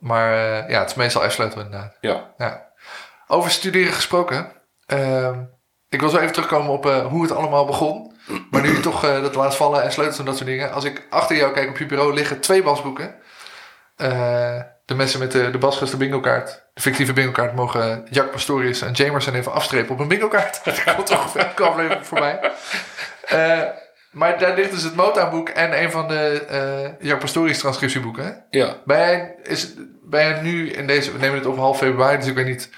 Maar 0.00 0.32
eh, 0.32 0.70
ja, 0.70 0.78
het 0.80 0.90
is 0.90 0.94
meestal 0.96 1.30
F-sleutel 1.30 1.60
inderdaad. 1.60 1.96
ja. 2.00 2.34
Ja. 2.36 2.66
Over 3.26 3.50
studeren 3.50 3.92
gesproken. 3.92 4.52
ehm, 4.86 5.40
ik 5.88 6.00
wil 6.00 6.08
zo 6.08 6.16
even 6.18 6.32
terugkomen 6.32 6.70
op 6.72 6.86
eh, 6.86 7.06
hoe 7.06 7.22
het 7.22 7.32
allemaal 7.32 7.64
begon. 7.64 8.16
Maar 8.50 8.62
nu 8.62 8.74
je 8.74 8.80
toch 8.80 9.04
eh, 9.04 9.22
dat 9.22 9.34
laat 9.34 9.56
vallen 9.56 9.82
en 9.82 9.92
sleutels 9.92 10.18
en 10.18 10.24
dat 10.24 10.36
soort 10.36 10.48
dingen. 10.48 10.72
Als 10.72 10.84
ik 10.84 11.06
achter 11.10 11.36
jou 11.36 11.52
kijk 11.52 11.68
op 11.68 11.78
je 11.78 11.86
bureau 11.86 12.14
liggen 12.14 12.40
twee 12.40 12.62
basboeken. 12.62 13.14
De 14.84 14.94
mensen 14.94 15.18
met 15.20 15.32
de, 15.32 15.50
de 15.50 15.58
basgast, 15.58 15.90
de 15.90 15.96
bingo 15.96 16.20
kaart. 16.20 16.66
De 16.74 16.80
fictieve 16.80 17.12
bingo 17.12 17.30
kaart 17.32 17.54
mogen 17.54 18.06
Jack 18.10 18.30
Pastorius 18.30 18.82
en 18.82 18.92
Jamerson 18.92 19.34
even 19.34 19.52
afstrepen 19.52 19.94
op 19.94 20.00
een 20.00 20.08
bingo 20.08 20.28
kaart. 20.28 20.60
Dat 20.64 20.84
komt 20.84 21.06
toch 21.06 21.36
elke 21.36 21.62
aflevering 21.64 22.06
voorbij. 22.06 22.52
Maar 24.10 24.38
daar 24.38 24.54
ligt 24.54 24.70
dus 24.70 24.82
het 24.82 24.94
Motown-boek 24.94 25.48
en 25.48 25.82
een 25.82 25.90
van 25.90 26.08
de 26.08 26.44
eh 26.48 27.06
Jack 27.06 27.18
Pastorius 27.18 27.58
transcriptieboeken. 27.58 28.44
ja. 28.50 28.76
Ben 28.84 28.98
jij, 28.98 29.34
is, 29.42 29.74
ben 30.02 30.20
jij 30.24 30.40
nu 30.40 30.70
in 30.70 30.86
deze... 30.86 31.12
We 31.12 31.18
nemen 31.18 31.38
het 31.38 31.46
op 31.46 31.56
half 31.56 31.78
februari, 31.78 32.16
dus 32.16 32.26
ik 32.26 32.34
weet 32.34 32.46
niet, 32.46 32.70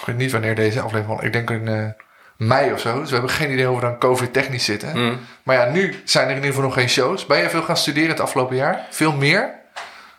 ik 0.00 0.06
weet 0.06 0.16
niet 0.16 0.32
wanneer 0.32 0.54
deze 0.54 0.80
aflevering... 0.80 1.22
Ik 1.22 1.32
denk 1.32 1.50
in 1.50 1.68
eh, 1.68 1.88
mei 2.36 2.72
of 2.72 2.80
zo. 2.80 2.98
Dus 3.00 3.08
we 3.08 3.14
hebben 3.14 3.34
geen 3.34 3.50
idee 3.52 3.66
hoe 3.66 3.74
we 3.74 3.82
dan 3.82 3.98
covid-technisch 3.98 4.64
zitten. 4.64 5.18
Maar 5.42 5.56
ja, 5.56 5.72
nu 5.72 5.94
zijn 6.04 6.24
er 6.24 6.30
in 6.30 6.36
ieder 6.36 6.50
geval 6.50 6.64
nog 6.64 6.74
geen 6.74 6.88
shows. 6.88 7.26
Ben 7.26 7.38
jij 7.38 7.50
veel 7.50 7.62
gaan 7.62 7.76
studeren 7.76 8.10
het 8.10 8.20
afgelopen 8.20 8.56
jaar? 8.56 8.86
Veel 8.90 9.12
meer? 9.12 9.54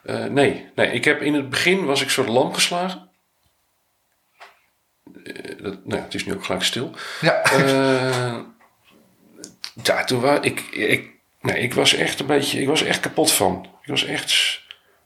Eh, 0.03 0.23
nee, 0.23 0.71
nee, 0.75 0.91
ik 0.91 1.05
heb 1.05 1.21
in 1.21 1.33
het 1.33 1.49
begin 1.49 1.85
was 1.85 2.01
ik 2.01 2.09
soort 2.09 2.27
lam 2.27 2.53
geslagen. 2.53 3.09
Dat, 5.61 5.85
nou, 5.85 6.01
het 6.01 6.13
is 6.13 6.25
nu 6.25 6.33
ook 6.33 6.45
gelijk 6.45 6.63
stil. 6.63 6.91
Ja. 7.21 7.41
Ja, 9.83 10.03
toen 10.03 10.19
was 10.19 10.39
ik, 10.41 10.59
ik, 10.71 11.09
nee, 11.41 11.59
ik 11.59 11.73
was 11.73 11.93
echt 11.93 12.19
een 12.19 12.25
beetje, 12.25 12.61
ik 12.61 12.67
was 12.67 12.83
echt 12.83 12.99
kapot 12.99 13.31
van. 13.31 13.67
Ik 13.81 13.89
was 13.89 14.05
echt 14.05 14.61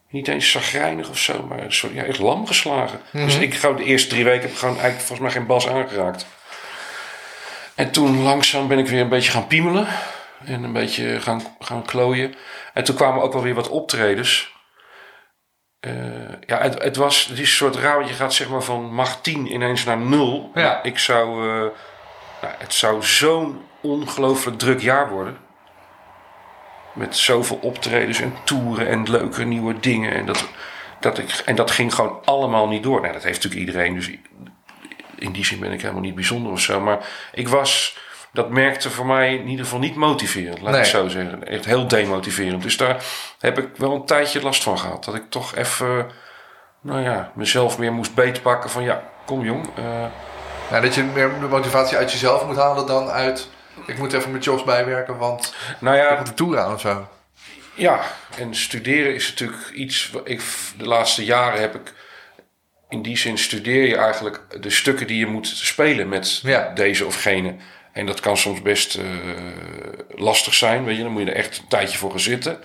niet 0.10 0.28
eens 0.28 0.52
zagrijnig 0.52 1.10
of 1.10 1.18
zo, 1.18 1.44
maar 1.44 1.74
soort, 1.74 1.94
ja, 1.94 2.04
echt 2.04 2.20
lam 2.20 2.48
geslagen. 2.48 3.02
Dus 3.12 3.38
ik 3.38 3.54
gewoon 3.54 3.76
de 3.76 3.84
eerste 3.84 4.10
drie 4.10 4.24
weken 4.24 4.42
heb 4.42 4.52
ik 4.52 4.58
gewoon 4.58 4.80
eigenlijk 4.80 5.06
volgens 5.06 5.20
mij 5.20 5.38
geen 5.38 5.48
bas 5.48 5.68
aangeraakt. 5.68 6.26
En 7.76 7.92
toen 7.92 8.22
langzaam 8.22 8.68
ben 8.68 8.78
ik 8.80 8.88
weer 8.88 9.02
een 9.02 9.10
beetje 9.10 9.32
gaan 9.32 9.48
piemelen 9.48 9.88
en 10.46 10.64
een 10.64 10.74
beetje 10.74 11.20
gaan, 11.20 11.42
gaan 11.60 11.84
klooien. 11.84 12.36
En 12.74 12.84
toen 12.84 12.96
kwamen 12.96 13.24
ook 13.24 13.34
wel 13.34 13.42
weer 13.42 13.54
wat 13.54 13.70
optredens. 13.70 14.54
Eh, 15.80 15.94
ja, 16.46 16.62
het, 16.62 16.84
het 16.84 16.96
was 16.96 17.26
het 17.26 17.40
is 17.40 17.50
een 17.50 17.56
soort 17.56 17.76
raar, 17.76 17.96
want 17.96 18.10
je 18.10 18.16
gaat 18.16 18.34
zeg 18.34 18.50
maar 18.50 18.64
van 18.64 18.94
macht 18.94 19.24
10 19.24 19.54
ineens 19.54 19.84
naar 19.84 19.98
0. 19.98 20.52
Ja. 20.54 20.84
Ik 20.84 21.00
zou, 21.00 21.50
eh, 21.50 21.60
nou, 22.42 22.54
het 22.58 22.74
zou 22.74 23.04
zo'n 23.04 23.62
ongelooflijk 23.82 24.58
druk 24.58 24.82
jaar 24.82 25.10
worden. 25.10 25.38
Met 26.94 27.18
zoveel 27.18 27.60
optredens 27.62 28.20
en 28.22 28.34
toeren 28.44 28.88
en 28.88 29.10
leuke 29.10 29.44
nieuwe 29.44 29.80
dingen. 29.80 30.12
En 30.14 30.26
dat, 30.26 30.48
dat, 31.00 31.18
ik, 31.18 31.42
en 31.46 31.56
dat 31.56 31.72
ging 31.72 31.94
gewoon 31.96 32.20
allemaal 32.26 32.68
niet 32.68 32.84
door. 32.84 33.02
Nou, 33.02 33.14
dat 33.14 33.24
heeft 33.24 33.44
natuurlijk 33.44 33.68
iedereen, 33.70 33.94
dus 33.96 34.10
in 35.16 35.32
die 35.32 35.46
zin 35.46 35.60
ben 35.60 35.72
ik 35.72 35.82
helemaal 35.82 36.02
niet 36.02 36.16
bijzonder 36.16 36.52
of 36.52 36.60
zo. 36.60 36.80
Maar 36.80 37.00
ik 37.34 37.48
was, 37.48 37.98
dat 38.34 38.50
merkte 38.50 38.90
voor 38.90 39.06
mij 39.06 39.34
in 39.36 39.48
ieder 39.48 39.66
geval 39.66 39.80
niet 39.80 39.96
motiverend, 39.96 40.62
laat 40.62 40.72
Nee. 40.72 40.82
ik 40.82 40.88
zo 40.88 41.08
zeggen. 41.08 41.48
Echt 41.48 41.66
heel 41.66 41.88
demotiverend. 41.88 42.64
Dus 42.64 42.78
daar 42.78 43.04
heb 43.40 43.58
ik 43.58 43.70
wel 43.78 43.92
een 43.94 44.06
tijdje 44.06 44.42
last 44.42 44.64
van 44.64 44.80
gehad. 44.80 45.04
Dat 45.04 45.16
ik 45.16 45.30
toch 45.30 45.56
even, 45.56 46.10
nou 46.82 47.02
ja, 47.02 47.32
mezelf 47.36 47.78
meer 47.78 47.94
moest 47.94 48.14
beetpakken 48.16 48.70
van 48.70 48.84
ja, 48.84 49.04
kom 49.26 49.42
jong. 49.42 49.70
eh, 49.76 50.06
ja. 50.72 50.80
Dat 50.80 50.96
je 50.96 51.04
meer 51.04 51.40
de 51.40 51.48
motivatie 51.48 51.98
uit 51.98 52.12
jezelf 52.12 52.46
moet 52.46 52.56
halen 52.58 52.88
dan 52.88 53.10
uit... 53.10 53.50
Ik 53.86 53.98
moet 53.98 54.14
even 54.14 54.32
mijn 54.32 54.44
jobs 54.44 54.64
bijwerken, 54.64 55.18
want 55.18 55.54
nou 55.80 55.98
ik 55.98 56.04
ja, 56.04 56.18
moet 56.18 56.28
de 56.28 56.34
tour 56.34 56.60
aan 56.60 56.74
of 56.74 56.82
zo. 56.82 57.08
Ja, 57.74 58.02
en 58.38 58.56
studeren 58.56 59.14
is 59.16 59.30
natuurlijk 59.30 59.70
iets. 59.74 60.12
Ik, 60.24 60.42
de 60.78 60.86
laatste 60.86 61.26
jaren 61.26 61.62
heb 61.62 61.76
ik. 61.76 61.94
In 62.90 63.02
die 63.02 63.18
zin 63.18 63.38
studeer 63.38 63.88
je 63.88 63.98
eigenlijk 63.98 64.62
de 64.62 64.70
stukken 64.70 65.08
die 65.08 65.20
je 65.20 65.26
moet 65.26 65.48
spelen 65.48 66.10
met 66.10 66.40
Ja. 66.44 66.72
deze 66.74 67.06
of 67.06 67.22
gene. 67.22 67.56
En 67.92 68.06
dat 68.06 68.20
kan 68.20 68.38
soms 68.38 68.62
best 68.62 68.96
eh, 68.96 69.06
lastig 70.10 70.54
zijn, 70.54 70.84
weet 70.84 70.98
je. 70.98 71.04
Dan 71.04 71.12
moet 71.12 71.22
je 71.24 71.30
er 71.30 71.36
echt 71.36 71.58
een 71.58 71.68
tijdje 71.68 71.98
voor 71.98 72.10
gaan 72.10 72.20
zitten. 72.20 72.60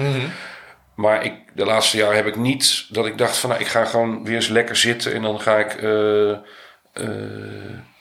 Maar 0.95 1.25
ik, 1.25 1.33
de 1.55 1.65
laatste 1.65 1.97
jaren 1.97 2.17
heb 2.17 2.27
ik 2.27 2.37
niet 2.37 2.87
dat 2.89 3.07
ik 3.07 3.19
dacht 3.19 3.37
van... 3.37 3.51
Nou, 3.51 3.61
ik 3.63 3.69
ga 3.69 3.85
gewoon 3.85 4.25
weer 4.25 4.35
eens 4.35 4.49
lekker 4.49 4.77
zitten 4.77 5.13
en 5.15 5.23
dan 5.23 5.41
ga 5.41 5.59
ik... 5.59 5.75
eh, 5.75 6.31
eh, 6.31 6.39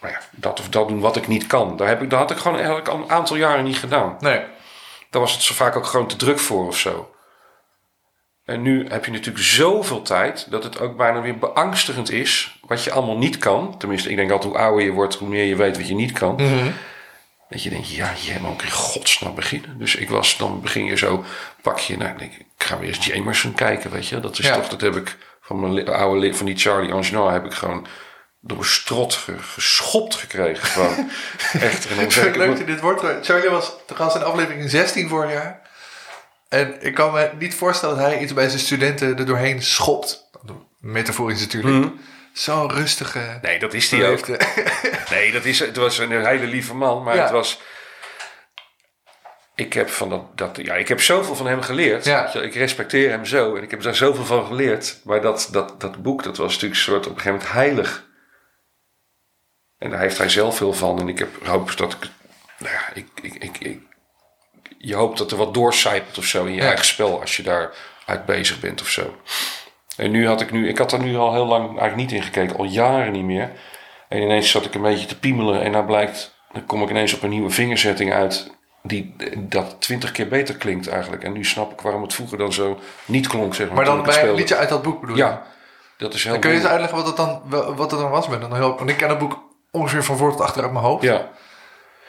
nou 0.06 0.18
ja, 0.18 0.28
dat 0.32 0.60
of 0.60 0.70
dat 0.70 0.88
doen 0.88 1.00
wat 1.00 1.16
ik 1.16 1.28
niet 1.28 1.48
kan. 1.48 1.78
Daar 1.78 1.88
heb 1.88 2.02
ik, 2.02 2.10
dat 2.10 2.20
had 2.20 2.32
ik 2.32 2.38
gewoon 2.38 2.58
eigenlijk 2.58 2.88
al 2.88 2.98
een 2.98 3.10
aantal 3.12 3.36
jaren 3.36 3.64
niet 3.64 3.78
gedaan. 3.78 4.16
Nee. 4.20 4.42
Daar 5.10 5.22
was 5.22 5.34
het 5.34 5.42
zo 5.42 5.54
vaak 5.54 5.76
ook 5.76 5.86
gewoon 5.86 6.08
te 6.08 6.16
druk 6.16 6.40
voor 6.40 6.68
of 6.68 6.78
zo. 6.78 7.10
En 8.46 8.62
nu 8.62 8.88
heb 8.90 9.06
je 9.06 9.12
natuurlijk 9.12 9.46
zoveel 9.46 10.02
tijd 10.02 10.52
dat 10.52 10.64
het 10.64 10.80
ook 10.80 10.98
bijna 10.98 11.22
weer 11.22 11.38
beangstigend 11.38 12.12
is 12.12 12.60
wat 12.62 12.84
je 12.84 12.92
allemaal 12.92 13.18
niet 13.18 13.38
kan. 13.38 13.78
Tenminste, 13.78 14.10
ik 14.10 14.16
denk 14.16 14.32
altijd 14.32 14.54
hoe 14.54 14.62
ouder 14.62 14.84
je 14.86 14.92
wordt, 14.92 15.16
hoe 15.16 15.28
meer 15.30 15.44
je 15.46 15.56
weet 15.56 15.78
wat 15.78 15.88
je 15.88 15.96
niet 15.96 16.12
kan. 16.12 16.38
Dat 17.50 17.64
je 17.64 17.70
denkt, 17.70 17.90
ja, 17.90 18.12
je 18.22 18.38
moet 18.42 18.52
ook 18.52 18.62
in 18.62 18.72
godsnaam 18.72 19.36
beginnen. 19.36 19.78
Dus 19.78 19.96
ik 19.96 20.10
was, 20.10 20.38
dan 20.38 20.62
begin 20.62 20.86
je 20.86 20.98
zo, 20.98 21.24
pak 21.62 21.80
je, 21.80 21.98
nou, 21.98 22.12
ik 22.12 22.20
denk, 22.20 22.34
ik 22.34 22.46
ga 22.58 22.78
weer 22.80 22.88
eens 22.88 23.06
Jamerson 23.06 23.54
kijken, 23.54 23.92
weet 23.92 24.08
je. 24.08 24.20
Dat 24.20 24.40
is 24.40 24.46
Ja. 24.46 24.56
toch, 24.56 24.68
dat 24.68 24.82
heb 24.82 24.96
ik 24.96 25.18
van 25.42 25.60
mijn 25.60 25.88
oude, 25.90 26.34
van 26.34 26.46
die 26.46 26.58
Charlie 26.58 26.94
Angenois 26.94 27.34
heb 27.34 27.46
ik 27.46 27.54
gewoon 27.54 27.88
door 28.48 28.66
strot 28.66 29.14
ge- 29.14 29.40
geschopt 29.40 30.16
gekregen. 30.16 30.68
Gewoon. 30.68 31.10
Echt. 31.70 31.88
En 31.88 31.96
dan 31.96 32.12
zeg 32.12 32.26
ik, 32.26 32.36
Leuk 32.36 32.48
dat 32.50 32.58
je 32.58 32.66
dit 32.66 32.80
woord 32.80 33.00
gebruikt. 33.00 33.26
Charlie 33.26 33.50
was 33.50 33.72
te 33.88 33.96
gast 33.96 34.16
in 34.16 34.24
aflevering 34.24 34.70
16 34.70 35.10
vorig 35.10 35.32
jaar. 35.32 35.62
En 36.50 36.76
ik 36.82 36.94
kan 36.94 37.14
me 37.14 37.30
niet 37.40 37.56
voorstellen 37.56 37.98
dat 37.98 38.06
hij 38.06 38.20
iets 38.20 38.34
bij 38.34 38.48
zijn 38.50 38.60
studenten 38.62 39.18
er 39.18 39.26
doorheen 39.26 39.62
schopt. 39.64 40.30
Metaforisch 40.80 41.40
natuurlijk. 41.40 41.94
Zo'n 42.34 42.72
rustige... 42.72 43.40
Nee, 43.42 43.60
dat 43.60 43.74
is 43.74 43.90
die 43.90 44.06
ook. 44.06 44.28
Nee, 45.10 45.32
dat 45.32 45.46
is, 45.46 45.60
het 45.60 45.76
was 45.76 45.98
een 45.98 46.26
hele 46.26 46.46
lieve 46.46 46.74
man, 46.76 47.04
maar 47.04 47.16
Ja. 47.16 47.22
het 47.22 47.32
was. 47.32 47.60
Ik 49.56 49.74
heb, 49.74 49.90
van 49.90 50.10
dat, 50.10 50.38
dat, 50.38 50.58
ja, 50.62 50.74
ik 50.74 50.88
heb 50.88 51.02
zoveel 51.02 51.36
van 51.36 51.48
hem 51.48 51.62
geleerd. 51.62 52.06
Ja. 52.06 52.34
Ik 52.34 52.54
respecteer 52.56 53.10
hem 53.10 53.26
zo 53.26 53.56
en 53.56 53.64
ik 53.64 53.72
heb 53.72 53.82
daar 53.82 53.96
zoveel 53.96 54.26
van 54.26 54.46
geleerd. 54.46 55.00
Maar 55.04 55.22
dat, 55.22 55.48
dat, 55.52 55.82
dat 55.82 56.02
boek, 56.02 56.24
dat 56.24 56.38
was 56.38 56.54
natuurlijk 56.54 56.74
een 56.76 56.86
soort 56.86 57.08
op 57.08 57.16
een 57.16 57.22
gegeven 57.22 57.32
moment 57.38 57.52
heilig. 57.54 58.06
En 59.86 59.92
daar 59.92 60.00
heeft 60.00 60.18
hij 60.18 60.30
zelf 60.30 60.58
veel 60.58 60.74
van. 60.74 61.00
En 61.00 61.08
ik 61.08 61.20
heb 61.20 61.46
hoop 61.46 61.78
dat 61.78 61.94
ik. 61.94 62.10
Nou 62.58 62.74
ja, 62.74 62.82
ik, 62.94 63.08
ik, 63.22 63.34
ik, 63.44 63.58
ik- 63.60 63.82
je 64.78 64.96
hoopt 64.96 65.18
dat 65.18 65.32
er 65.32 65.38
wat 65.38 65.54
doorcijpelt 65.54 66.18
of 66.18 66.26
zo 66.26 66.46
in 66.46 66.54
je 66.54 66.62
Ja. 66.62 66.68
eigen 66.68 66.86
spel 66.86 67.22
als 67.22 67.38
je 67.38 67.44
daar 67.44 67.74
uit 68.06 68.26
bezig 68.26 68.60
bent 68.60 68.82
of 68.82 68.88
zo. 68.90 69.16
En 69.98 70.12
nu 70.12 70.28
had 70.28 70.42
ik 70.42 70.52
nu, 70.52 70.68
ik 70.70 70.78
had 70.78 70.92
er 70.92 71.00
nu 71.00 71.16
al 71.18 71.34
heel 71.34 71.46
lang 71.46 71.64
eigenlijk 71.66 71.96
niet 71.96 72.12
in 72.12 72.24
gekeken, 72.24 72.58
al 72.58 72.64
jaren 72.66 73.12
niet 73.12 73.24
meer. 73.24 73.52
En 74.10 74.22
ineens 74.22 74.52
zat 74.52 74.66
ik 74.66 74.74
een 74.76 74.82
beetje 74.82 75.06
te 75.06 75.20
piemelen 75.20 75.62
en 75.62 75.72
nou 75.72 75.86
blijkt, 75.86 76.36
dan 76.52 76.66
kom 76.66 76.84
ik 76.84 76.90
ineens 76.90 77.14
op 77.14 77.24
een 77.24 77.30
nieuwe 77.30 77.50
vingerzetting 77.50 78.14
uit. 78.14 78.54
Die 78.84 79.16
dat 79.38 79.76
twintig 79.80 80.12
keer 80.12 80.28
beter 80.28 80.56
klinkt 80.56 80.88
eigenlijk. 80.88 81.24
En 81.24 81.32
nu 81.34 81.46
snap 81.46 81.72
ik 81.72 81.82
waarom 81.82 82.02
het 82.02 82.14
vroeger 82.14 82.38
dan 82.38 82.54
zo 82.54 82.80
niet 83.06 83.28
klonk, 83.28 83.56
zeg 83.56 83.68
maar. 83.68 83.76
Maar 83.76 83.86
dan 83.86 84.04
bij 84.04 84.24
een 84.28 84.36
liedje 84.36 84.56
uit 84.56 84.70
dat 84.70 84.82
boek 84.82 85.00
bedoel 85.02 85.16
je? 85.16 85.22
Ja, 85.24 85.44
dat 85.98 86.14
is 86.14 86.24
heel 86.24 86.32
Dan 86.32 86.42
kun 86.42 86.50
je 86.52 86.56
eens 86.58 86.66
uitleggen 86.66 86.98
wat 86.98 87.08
het 87.08 87.16
dan, 87.18 87.42
wat 87.76 87.92
het 87.92 88.00
dan 88.00 88.10
was 88.10 88.28
met 88.28 88.42
een 88.42 88.54
heel, 88.56 88.78
Want 88.78 88.90
ik 88.90 88.98
ken 88.98 89.10
het 89.10 89.18
boek 89.18 89.44
ongeveer 89.76 90.04
van 90.04 90.18
voor 90.18 90.32
tot 90.32 90.42
achter 90.42 90.64
uit 90.64 90.72
mijn 90.72 90.86
hoofd. 90.86 91.04
Ja. 91.04 91.30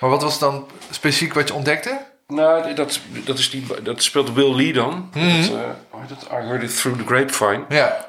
Maar 0.00 0.10
wat 0.10 0.22
was 0.22 0.38
dan 0.38 0.68
specifiek 0.90 1.34
wat 1.34 1.48
je 1.48 1.54
ontdekte? 1.54 2.14
Nou, 2.26 2.74
dat, 2.74 3.00
dat, 3.24 3.38
is 3.38 3.50
die, 3.50 3.66
dat 3.82 4.02
speelt 4.02 4.32
Will 4.32 4.54
Lee 4.54 4.72
dan. 4.72 5.10
Mhm. 5.14 5.50
dat, 6.08 6.26
eh? 6.30 6.38
I 6.38 6.46
heard 6.46 6.62
it 6.62 6.80
through 6.80 7.00
the 7.00 7.06
grapevine. 7.06 7.64
Ja. 7.68 8.08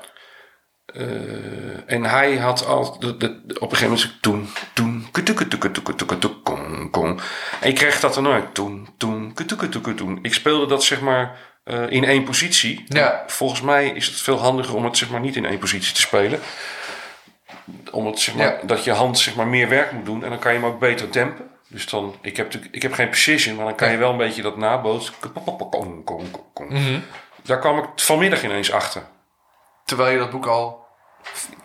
En 1.86 2.04
hij 2.04 2.38
had 2.38 2.66
al, 2.66 3.00
de, 3.00 3.18
de, 3.18 3.42
op 3.60 3.72
een 3.72 3.78
gegeven 3.78 3.96
moment 3.96 4.22
toen, 4.22 4.50
toen, 4.74 5.08
kong, 6.44 6.92
kong. 6.92 7.22
En 7.62 7.70
ik 7.70 7.76
kreeg 7.76 8.00
dat 8.00 8.14
dan 8.14 8.28
uit, 8.28 8.54
toen, 8.54 8.88
toen. 8.98 10.20
Ik 10.22 10.34
speelde 10.34 10.66
dat 10.66 10.84
zeg 10.84 11.02
maar 11.02 11.38
eh, 11.64 11.90
in 11.90 12.04
één 12.04 12.24
positie. 12.24 12.84
Ja. 12.88 13.24
Volgens 13.28 13.62
mij 13.62 13.88
is 13.88 14.06
het 14.06 14.22
veel 14.22 14.38
handiger 14.38 14.76
om 14.76 14.86
het 14.86 14.98
zeg 14.98 15.10
maar 15.10 15.20
niet 15.20 15.36
in 15.36 15.46
één 15.46 15.60
positie 15.60 15.94
te 15.94 16.02
spelen. 16.02 16.40
Omdat 17.92 18.20
zeg 18.20 18.36
maar, 18.36 18.46
Ja. 18.46 18.60
dat 18.64 18.84
je 18.84 18.92
hand 18.92 19.20
zeg 19.20 19.36
maar 19.36 19.48
meer 19.48 19.70
werk 19.70 19.92
moet 19.92 20.06
doen 20.06 20.24
en 20.24 20.30
dan 20.30 20.40
kan 20.40 20.54
je 20.54 20.60
hem 20.60 20.68
ook 20.68 20.80
beter 20.80 21.12
dempen. 21.12 21.50
Dus 21.68 21.90
dan, 21.90 22.16
ik 22.22 22.38
heb, 22.38 22.54
ik 22.72 22.82
heb 22.82 22.94
geen 22.94 23.10
precision, 23.10 23.56
maar 23.56 23.66
dan 23.66 23.76
kan 23.76 23.92
je 23.92 23.98
wel 23.98 24.12
een 24.12 24.18
beetje 24.18 24.42
dat 24.42 24.58
nabootsen. 24.58 25.14
Mhm. 26.68 27.00
Daar 27.44 27.60
kwam 27.60 27.78
ik 27.78 27.86
vanmiddag 27.96 28.44
ineens 28.44 28.72
achter. 28.72 29.04
Terwijl 29.86 30.12
je 30.12 30.18
dat 30.18 30.30
boek 30.30 30.46
al 30.46 30.86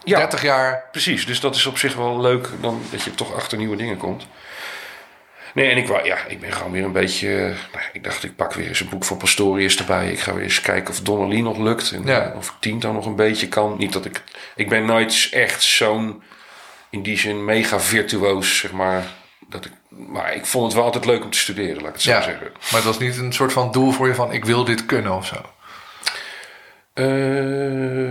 Ja. 0.05 0.19
30 0.19 0.43
jaar... 0.43 0.88
Precies, 0.91 1.27
dus 1.27 1.41
dat 1.41 1.55
is 1.55 1.67
op 1.67 1.79
zich 1.79 1.95
wel 1.95 2.21
leuk 2.21 2.49
dan 2.61 2.83
dat 2.91 3.03
je 3.03 3.15
toch 3.15 3.35
achter 3.35 3.59
nieuwe 3.59 3.77
dingen 3.77 3.97
komt. 3.97 4.27
Nee, 5.55 5.71
en 5.71 5.77
ik, 5.77 5.87
wou, 5.88 6.05
ja, 6.05 6.17
ik 6.29 6.41
ben 6.41 6.53
gewoon 6.53 6.73
weer 6.73 6.85
een 6.85 6.93
beetje. 6.93 7.29
Nou, 7.73 7.85
ik 7.93 8.05
dacht, 8.05 8.25
ik 8.25 8.37
pak 8.37 8.53
weer 8.53 8.69
eens 8.69 8.81
een 8.81 8.88
boek 8.88 9.05
van 9.05 9.17
Pastorius 9.17 9.77
erbij. 9.79 10.11
Ik 10.11 10.21
ga 10.21 10.35
weer 10.35 10.43
eens 10.43 10.61
kijken 10.61 10.91
of 10.95 11.01
Donnelly 11.01 11.41
nog 11.41 11.59
lukt. 11.59 11.91
En 11.91 12.03
Ja. 12.05 12.31
eh, 12.31 12.37
of 12.37 12.49
ik 12.49 12.55
Tinto 12.61 12.93
nog 12.93 13.07
een 13.07 13.17
beetje 13.17 13.49
kan. 13.49 13.75
Niet 13.79 13.93
dat 13.93 14.05
ik. 14.05 14.23
Ik 14.57 14.69
ben 14.69 14.85
nooit 14.85 15.29
echt 15.33 15.62
zo'n. 15.62 16.23
In 16.91 17.03
die 17.03 17.19
zin 17.19 17.45
mega 17.45 17.81
virtuoos, 17.81 18.59
zeg 18.59 18.73
maar. 18.73 19.03
Dat 19.49 19.65
ik, 19.65 19.73
maar 19.88 20.35
ik 20.35 20.47
vond 20.47 20.65
het 20.65 20.75
wel 20.75 20.85
altijd 20.85 21.05
leuk 21.05 21.25
om 21.25 21.31
te 21.31 21.38
studeren, 21.38 21.77
laat 21.77 21.87
ik 21.88 21.93
het 21.93 22.03
zo 22.03 22.11
Ja. 22.11 22.23
zeggen. 22.23 22.47
Maar 22.53 22.75
het 22.75 22.85
was 22.85 22.99
niet 22.99 23.17
een 23.17 23.33
soort 23.33 23.53
van 23.53 23.71
doel 23.73 23.91
voor 23.93 24.07
je 24.09 24.15
van 24.15 24.33
ik 24.33 24.45
wil 24.45 24.65
dit 24.65 24.87
kunnen 24.87 25.17
of 25.17 25.27
zo. 25.27 25.37
Eh, 26.95 27.05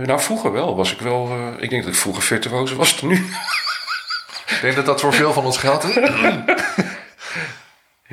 nou, 0.06 0.20
vroeger 0.20 0.52
wel. 0.52 0.76
Was 0.76 0.92
ik 0.92 1.00
wel. 1.00 1.28
eh, 1.30 1.62
ik 1.62 1.70
denk 1.70 1.82
dat 1.84 1.92
ik 1.92 1.98
vroeger 1.98 2.22
virtuoos 2.22 2.72
was 2.72 3.00
dan 3.00 3.08
nu. 3.08 3.14
Ik 4.46 4.58
denk 4.62 4.76
dat 4.76 4.86
dat 4.86 5.00
voor 5.00 5.12
veel 5.12 5.32
van 5.32 5.44
ons 5.44 5.58
geldt. 5.58 5.84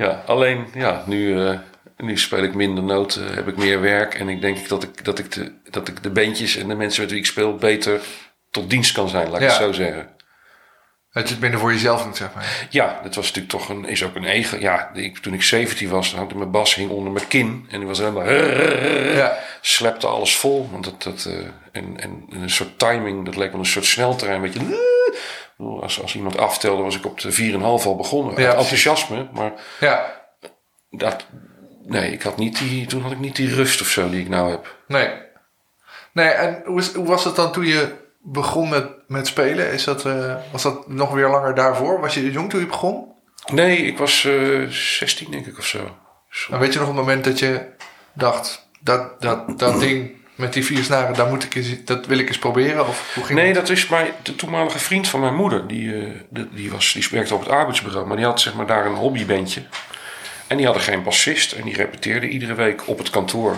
Ja, 0.00 0.22
alleen 0.26 0.66
ja, 0.74 1.02
nu, 1.06 1.44
eh, 1.46 1.58
nu 1.96 2.18
speel 2.18 2.42
ik 2.42 2.54
minder 2.54 2.84
noten, 2.84 3.34
heb 3.34 3.48
ik 3.48 3.56
meer 3.56 3.80
werk. 3.80 4.14
En 4.14 4.28
ik 4.28 4.40
denk 4.40 4.56
ik 4.58 4.68
dat 4.68 4.82
ik, 4.82 5.04
dat, 5.04 5.18
ik 5.18 5.32
de, 5.32 5.52
dat 5.70 5.88
ik 5.88 6.02
de 6.02 6.10
bandjes 6.10 6.56
en 6.56 6.68
de 6.68 6.74
mensen 6.74 7.00
met 7.02 7.10
wie 7.10 7.20
ik 7.20 7.26
speel 7.26 7.54
beter 7.54 8.00
tot 8.50 8.70
dienst 8.70 8.92
kan 8.92 9.08
zijn, 9.08 9.26
laat 9.28 9.40
ik 9.40 9.48
Ja. 9.48 9.54
het 9.54 9.62
zo 9.62 9.72
zeggen. 9.72 10.08
Dat 11.12 11.26
je 11.26 11.30
het 11.34 11.42
minder 11.42 11.60
voor 11.60 11.72
jezelf 11.72 12.02
doet, 12.04 12.16
zeg 12.16 12.34
maar. 12.34 12.66
Ja, 12.70 13.00
dat 13.02 13.14
was 13.14 13.26
natuurlijk 13.26 13.52
toch 13.54 13.68
een, 13.68 13.84
is 13.84 14.04
ook 14.04 14.14
een 14.14 14.24
eigen. 14.24 14.60
Ja, 14.60 14.90
ik, 14.94 15.18
toen 15.18 15.32
ik 15.34 15.42
17 15.42 15.88
was, 15.88 16.10
dan 16.10 16.20
had 16.20 16.30
ik 16.30 16.36
mijn 16.36 16.50
bas 16.50 16.74
hing 16.74 16.90
onder 16.90 17.12
mijn 17.12 17.26
kin. 17.28 17.66
En 17.70 17.78
die 17.78 17.88
was 17.88 17.98
helemaal. 17.98 18.30
Ja. 19.16 19.38
Slepte 19.60 20.06
alles 20.06 20.36
vol. 20.36 20.68
Want 20.72 20.84
dat, 20.84 21.02
dat, 21.02 21.24
eh, 21.24 21.34
en, 21.72 22.00
en 22.00 22.26
een 22.30 22.50
soort 22.50 22.78
timing, 22.78 23.24
dat 23.24 23.36
leek 23.36 23.50
wel 23.50 23.60
een 23.60 23.66
soort 23.66 23.84
sneltrein. 23.84 24.40
Weet 24.40 24.52
je. 24.52 24.98
Als, 25.60 26.02
als 26.02 26.14
iemand 26.14 26.38
aftelde, 26.38 26.82
was 26.82 26.96
ik 26.96 27.06
op 27.06 27.20
de 27.20 27.52
4,5 27.52 27.60
al 27.60 27.96
begonnen. 27.96 28.40
Ja, 28.40 28.54
enthousiasme, 28.54 29.28
maar 29.32 29.52
Ja, 29.80 30.20
dat, 30.90 31.26
nee, 31.82 32.12
ik 32.12 32.22
had 32.22 32.36
niet 32.36 32.58
die, 32.58 32.86
toen 32.86 33.02
had 33.02 33.12
ik 33.12 33.18
niet 33.18 33.36
die 33.36 33.54
rust 33.54 33.80
of 33.80 33.86
zo 33.86 34.10
die 34.10 34.20
ik 34.20 34.28
nou 34.28 34.50
heb. 34.50 34.76
nee. 34.86 35.28
Nee, 36.12 36.28
en 36.28 36.62
hoe, 36.64 36.78
is, 36.80 36.94
hoe 36.94 37.06
was 37.06 37.24
het 37.24 37.36
dan 37.36 37.52
toen 37.52 37.66
je 37.66 37.94
begon 38.18 38.68
met, 38.68 38.86
met 39.06 39.26
spelen? 39.26 39.72
Is 39.72 39.84
dat, 39.84 40.06
eh, 40.06 40.36
was 40.52 40.62
dat 40.62 40.88
nog 40.88 41.12
weer 41.12 41.28
langer 41.28 41.54
daarvoor? 41.54 42.00
Was 42.00 42.14
je 42.14 42.30
jong 42.30 42.50
toen 42.50 42.60
je 42.60 42.66
begon? 42.66 43.12
Nee, 43.52 43.76
ik 43.76 43.98
was 43.98 44.24
eh 44.24 44.68
16 44.68 45.30
denk 45.30 45.46
ik 45.46 45.58
of 45.58 45.66
zo. 45.66 45.96
Zo. 46.30 46.52
En 46.52 46.58
weet 46.58 46.72
je 46.72 46.78
nog 46.78 46.88
het 46.88 46.96
moment 46.96 47.24
dat 47.24 47.38
je 47.38 47.66
dacht, 48.12 48.68
dat, 48.80 49.20
dat, 49.20 49.58
dat 49.58 49.80
ding 49.86 50.19
met 50.40 50.52
die 50.52 50.64
vier 50.64 50.84
snaren, 50.84 51.14
daar 51.14 51.26
moet 51.28 51.44
ik 51.44 51.54
eens, 51.54 51.68
dat 51.84 52.06
wil 52.06 52.18
ik 52.18 52.28
eens 52.28 52.38
proberen? 52.38 52.88
Of 52.88 53.12
hoe 53.14 53.24
ging 53.24 53.38
Nee, 53.38 53.52
dat? 53.52 53.66
dat 53.66 53.76
is 53.76 53.88
mijn, 53.88 54.06
de 54.22 54.36
toenmalige 54.36 54.78
vriend 54.78 55.08
van 55.08 55.20
mijn 55.20 55.34
moeder. 55.34 55.66
Die, 55.68 55.94
eh, 55.94 56.08
de- 56.28 56.48
die, 56.54 56.70
was, 56.70 56.92
die 56.92 57.06
werkte 57.10 57.34
op 57.34 57.40
het 57.40 57.48
arbeidsbureau. 57.48 58.06
Maar 58.06 58.16
die 58.16 58.26
had 58.26 58.40
zeg 58.40 58.54
maar, 58.54 58.66
daar 58.66 58.86
een 58.86 58.94
hobbybandje. 58.94 59.62
En 60.46 60.56
die 60.56 60.66
hadden 60.66 60.84
geen 60.84 61.02
bassist. 61.02 61.52
En 61.52 61.62
die 61.64 61.76
repeteerde 61.76 62.28
iedere 62.28 62.54
week 62.54 62.82
op 62.88 62.98
het 62.98 63.10
kantoor. 63.10 63.56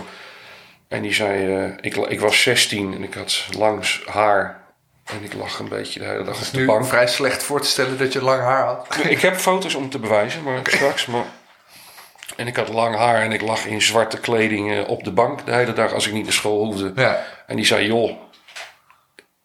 En 0.89 1.03
die 1.03 1.15
zei... 1.15 1.57
eh, 1.65 1.71
ik, 1.81 1.97
ik 1.97 2.21
was 2.21 2.43
16 2.43 2.95
en 2.95 3.03
ik 3.03 3.15
had 3.15 3.45
langs 3.59 4.03
haar. 4.07 4.61
En 5.05 5.19
ik 5.25 5.33
lag 5.35 5.59
een 5.59 5.69
beetje 5.69 6.01
de 6.01 6.07
hele 6.07 6.25
dag 6.25 6.37
op 6.41 6.51
de 6.53 6.59
nu 6.59 6.67
bank. 6.67 6.87
vrij 6.87 7.07
slecht 7.07 7.43
voor 7.43 7.61
te 7.61 7.69
stellen 7.69 7.99
dat 7.99 8.13
je 8.13 8.23
lang 8.23 8.41
haar 8.43 8.65
had. 8.65 8.87
Ik 9.09 9.21
heb 9.21 9.37
foto's 9.37 9.75
om 9.75 9.91
te 9.91 9.99
bewijzen, 9.99 10.43
maar 10.43 10.61
straks. 10.63 11.07
Maar... 11.07 11.25
En 12.37 12.47
ik 12.47 12.57
had 12.57 12.69
lang 12.69 12.97
haar 12.97 13.23
en 13.23 13.33
ik 13.33 13.41
lag 13.41 13.67
in 13.67 13.83
zwarte 13.83 14.21
kleding 14.21 14.73
eh, 14.73 14.89
op 14.89 15.05
de 15.05 15.11
bank 15.13 15.47
de 15.47 15.53
hele 15.55 15.73
dag 15.73 15.93
als 15.93 16.07
ik 16.07 16.13
niet 16.13 16.23
naar 16.25 16.33
school 16.33 16.65
hoefde. 16.65 16.93
Ja. 16.97 17.25
En 17.47 17.57
die 17.57 17.65
zei, 17.65 17.87
joh, 17.87 18.19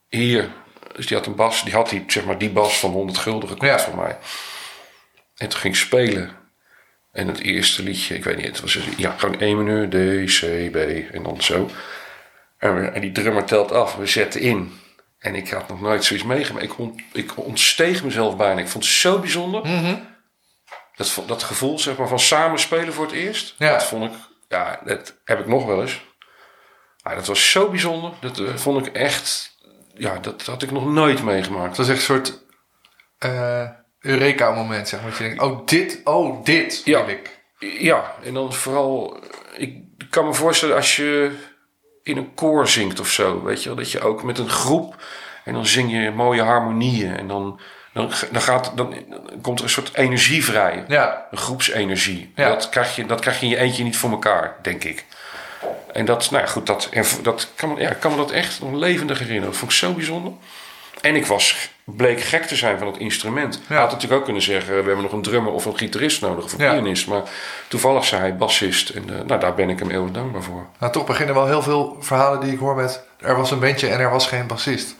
hier. 0.10 0.50
Dus 0.95 1.08
die 1.08 1.17
had 1.17 1.26
een 1.26 1.36
bas, 1.36 1.63
die 1.63 1.73
had 1.73 1.89
die, 1.89 2.04
zeg 2.08 2.26
maar, 2.26 2.38
die 2.38 2.50
bas 2.50 2.80
van 2.80 2.91
100 2.91 3.17
gulden 3.17 3.50
gekocht 3.50 3.69
Ja. 3.71 3.80
van 3.80 3.95
mij. 3.95 4.17
En 5.38 5.47
toen 5.50 5.60
ging 5.60 5.73
ik 5.73 5.80
spelen. 5.80 6.32
En 7.12 7.28
het 7.28 7.39
eerste 7.39 7.84
liedje, 7.84 8.15
ik 8.15 8.23
weet 8.23 8.36
niet, 8.38 8.45
het 8.45 8.62
was 8.62 8.80
ja, 8.97 9.15
gewoon 9.17 9.36
E 9.41 9.54
mineur, 9.56 9.89
D, 9.89 10.32
C, 10.39 10.71
B 10.71 10.76
en 11.15 11.23
dan 11.23 11.41
zo. 11.41 11.69
En, 12.58 12.76
we- 12.76 12.88
en 12.88 13.02
die 13.02 13.12
drummer 13.12 13.43
telt 13.43 13.71
af, 13.71 13.95
we 13.95 14.06
zetten 14.06 14.41
in. 14.41 14.80
En 15.19 15.36
ik 15.36 15.50
had 15.50 15.67
nog 15.67 15.82
nooit 15.82 16.04
zoiets 16.06 16.26
meegemaakt. 16.26 16.65
Ik, 16.65 16.78
ont, 16.80 17.02
ik 17.13 17.38
ontsteeg 17.38 18.04
mezelf 18.04 18.38
bijna. 18.38 18.60
Ik 18.62 18.67
vond 18.67 18.84
het 18.84 18.93
zo 18.93 19.19
bijzonder. 19.19 19.65
Mhm. 19.65 19.95
Dat, 20.98 21.24
dat 21.28 21.44
gevoel 21.44 21.80
zeg 21.80 21.98
maar, 21.98 22.08
van 22.08 22.20
samen 22.20 22.60
spelen 22.60 22.94
voor 22.94 23.06
het 23.06 23.14
eerst. 23.14 23.56
Ja. 23.58 23.72
Dat 23.72 23.84
vond 23.84 24.04
ik, 24.04 24.20
ja, 24.48 24.80
dat 24.86 25.16
heb 25.24 25.40
ik 25.40 25.48
nog 25.48 25.66
wel 25.66 25.82
eens. 25.82 26.06
Maar 27.04 27.16
dat 27.16 27.28
was 27.28 27.52
zo 27.52 27.70
bijzonder. 27.70 28.12
Dat 28.22 28.40
eh, 28.40 28.56
vond 28.56 28.88
ik 28.88 28.94
echt, 28.96 29.58
ja, 29.94 30.20
dat 30.20 30.42
had 30.42 30.62
ik 30.62 30.72
nog 30.72 30.86
nooit 30.86 31.24
meegemaakt. 31.24 31.68
Het 31.68 31.78
was 31.78 31.88
echt 31.90 31.98
een 31.98 32.04
soort 32.04 32.44
eh, 33.18 33.70
Eureka-moment, 34.00 34.88
zeg 34.88 35.02
maar. 35.02 35.10
Dat 35.10 35.20
je 35.20 35.24
denkt, 35.26 35.44
oh, 35.44 35.66
dit, 35.66 36.02
oh, 36.04 36.44
dit 36.44 36.82
Ja. 36.86 37.06
wil 37.06 37.16
ik. 37.16 37.40
Ja, 37.60 38.16
en 38.24 38.34
dan 38.34 38.54
vooral... 38.54 39.20
Ik 39.56 39.84
kan 40.10 40.26
me 40.26 40.34
voorstellen 40.34 40.76
als 40.76 40.96
je 40.96 41.32
in 42.04 42.18
een 42.18 42.34
koor 42.34 42.68
zingt 42.68 43.00
of 43.00 43.10
zo, 43.10 43.44
weet 43.44 43.64
je 43.64 43.70
wel. 43.70 43.78
Dat 43.78 43.92
je 43.92 44.00
ook 44.00 44.24
met 44.24 44.38
een 44.38 44.50
groep... 44.50 44.96
En 45.48 45.54
dan 45.54 45.66
zing 45.66 45.92
je 45.92 46.12
mooie 46.12 46.42
harmonieën. 46.42 47.18
En 47.18 47.28
dan, 47.28 47.60
dan, 47.98 48.12
dan, 48.32 48.42
gaat, 48.42 48.72
dan, 48.76 48.96
dan 49.10 49.42
komt 49.42 49.58
er 49.60 49.64
een 49.66 49.72
soort 49.72 49.90
energie 49.94 50.46
vrij. 50.46 50.84
Ja, 50.88 51.28
Een 51.32 51.38
groepsenergie. 51.38 52.32
Ja. 52.36 52.50
Dat, 52.50 52.70
krijg 52.70 52.96
je, 52.96 53.06
dat 53.06 53.20
krijg 53.20 53.40
je 53.40 53.46
in 53.46 53.52
je 53.52 53.58
eentje 53.58 53.84
niet 53.84 53.98
voor 53.98 54.10
elkaar, 54.10 54.56
denk 54.62 54.84
ik. 54.84 55.06
En 55.94 56.06
dat, 56.06 56.32
nou 56.32 56.44
ja, 56.44 56.50
goed, 56.50 56.66
dat, 56.66 56.90
dat 57.22 57.48
kan, 57.56 57.76
ja, 57.78 57.94
kan 57.94 58.12
me 58.12 58.18
dat 58.18 58.32
echt 58.32 58.62
nog 58.62 58.74
levendig 58.74 59.20
herinneren. 59.20 59.50
Dat 59.50 59.60
vond 59.60 59.72
ik 59.72 59.78
zo 59.78 59.94
bijzonder. 59.94 60.32
En 61.02 61.16
ik 61.16 61.26
was, 61.26 61.70
bleek 61.84 62.22
gek 62.22 62.44
te 62.46 62.56
zijn 62.56 62.78
van 62.78 62.88
het 62.88 62.98
instrument. 62.98 63.62
Ja. 63.70 63.76
Had 63.80 63.92
natuurlijk 63.92 64.20
ook 64.20 64.24
kunnen 64.26 64.42
zeggen, 64.42 64.70
we 64.70 64.84
hebben 64.84 65.02
nog 65.02 65.12
een 65.12 65.22
drummer 65.22 65.52
of 65.52 65.66
een 65.66 65.78
gitarist 65.78 66.22
nodig 66.22 66.44
of 66.44 66.54
een 66.54 66.60
Ja. 66.60 66.72
pianist. 66.72 67.08
Maar 67.08 67.22
toevallig 67.68 68.06
zei 68.06 68.22
hij 68.22 68.36
bassist. 68.36 68.90
En 68.90 69.10
eh, 69.10 69.26
nou, 69.26 69.40
daar 69.40 69.54
ben 69.54 69.70
ik 69.70 69.80
hem 69.80 69.90
eeuwig 69.92 70.12
dankbaar 70.12 70.44
voor. 70.44 70.66
nou 70.80 70.92
toch 70.92 71.06
beginnen 71.06 71.36
wel 71.36 71.48
heel 71.48 71.62
veel 71.62 71.98
verhalen 72.00 72.40
die 72.40 72.52
ik 72.54 72.60
hoor 72.60 72.76
met... 72.76 73.04
Er 73.20 73.36
was 73.36 73.52
een 73.52 73.60
bandje 73.60 73.88
en 73.88 74.00
er 74.00 74.10
was 74.10 74.28
geen 74.28 74.48
bassist. 74.48 74.96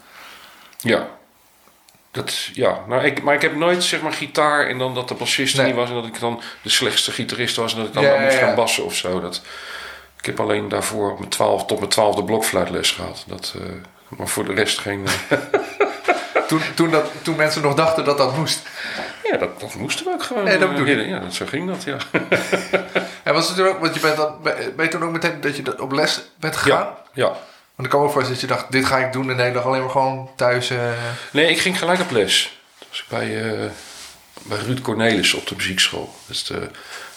Ja. 0.80 1.08
Dat, 2.12 2.50
ja, 2.54 2.80
nou, 2.88 3.04
ik, 3.06 3.24
maar 3.24 3.34
ik 3.36 3.42
heb 3.42 3.56
nooit 3.56 3.84
zeg 3.84 4.02
maar 4.02 4.14
gitaar 4.14 4.68
en 4.68 4.78
dan 4.78 4.94
dat 4.94 5.08
de 5.08 5.14
bassist 5.14 5.58
Nee. 5.58 5.66
niet 5.66 5.76
was 5.76 5.90
en 5.90 5.96
dat 5.96 6.06
ik 6.06 6.20
dan 6.20 6.42
de 6.62 6.70
slechtste 6.70 7.12
gitarist 7.12 7.56
was 7.56 7.72
en 7.74 7.78
dat 7.80 7.88
ik 7.88 7.94
dan 7.94 8.04
Ja, 8.04 8.20
moest 8.20 8.38
gaan 8.38 8.56
bassen 8.56 8.86
of 8.86 8.96
zo. 8.96 9.20
Dat, 9.20 9.42
ik 10.20 10.26
heb 10.26 10.40
alleen 10.40 10.70
daarvoor 10.70 11.12
op 11.12 11.18
mijn 11.20 11.30
twaalf, 11.32 11.66
tot 11.66 11.78
mijn 11.80 11.90
twaalfde 11.92 12.24
blokfluitles 12.24 12.92
gehad. 12.92 13.24
Dat, 13.28 13.54
eh, 13.58 13.62
maar 14.18 14.28
voor 14.28 14.46
de 14.46 14.54
rest 14.54 14.80
geen. 14.80 15.06
eh, 15.30 15.38
Toen, 16.48 16.62
toen, 16.76 16.90
dat, 16.92 17.12
toen 17.22 17.36
mensen 17.36 17.62
nog 17.62 17.74
dachten 17.74 18.06
dat 18.06 18.18
dat 18.18 18.38
moest. 18.38 18.62
ja, 19.32 19.38
dat, 19.38 19.60
dat 19.60 19.74
moesten 19.76 20.06
we 20.06 20.12
ook 20.12 20.24
gewoon. 20.24 20.44
Nee, 20.44 20.58
dat 20.58 20.70
eh, 20.70 20.76
bedoel 20.76 20.96
ik. 20.96 21.08
Ja, 21.08 21.20
dat, 21.20 21.34
zo 21.34 21.46
ging 21.46 21.68
dat, 21.68 21.84
ja. 21.84 21.98
En 23.24 23.34
was 23.34 23.50
het 23.50 23.60
ook, 23.60 23.80
want 23.80 23.94
je 23.94 24.00
bent, 24.00 24.16
dan, 24.18 24.36
ben 24.76 24.86
je 24.86 24.88
toen 24.88 25.04
ook 25.04 25.12
meteen 25.12 25.42
dat 25.42 25.56
je 25.56 25.82
op 25.82 25.92
les 25.92 26.22
bent 26.40 26.56
gegaan? 26.56 26.80
ja, 26.80 26.98
ja. 27.14 27.36
Want 27.78 27.90
ik 27.90 27.90
kan 27.90 28.00
me 28.00 28.06
ook 28.06 28.14
voorstellen 28.14 28.42
dat 28.42 28.50
je 28.50 28.56
dacht, 28.56 28.72
dit 28.72 28.86
ga 28.86 28.98
ik 28.98 29.14
doen 29.14 29.30
en 29.30 29.36
de 29.36 29.42
hele 29.42 29.54
dag 29.54 29.66
alleen 29.66 29.82
maar 29.82 29.90
gewoon 29.90 30.30
thuis. 30.36 30.70
eh, 30.70 30.78
Nee, 31.32 31.50
ik 31.50 31.60
ging 31.60 31.78
gelijk 31.78 32.00
op 32.00 32.12
les. 32.12 32.60
Dat 32.80 32.88
was 32.90 33.06
bij, 33.10 33.44
eh, 33.52 33.70
bij 34.44 34.58
Ruud 34.58 34.82
Cornelis 34.82 35.34
op 35.34 35.48
de 35.48 35.56
muziekschool. 35.56 36.14
Dat 36.28 36.36
is 36.36 36.44
de, 36.44 36.70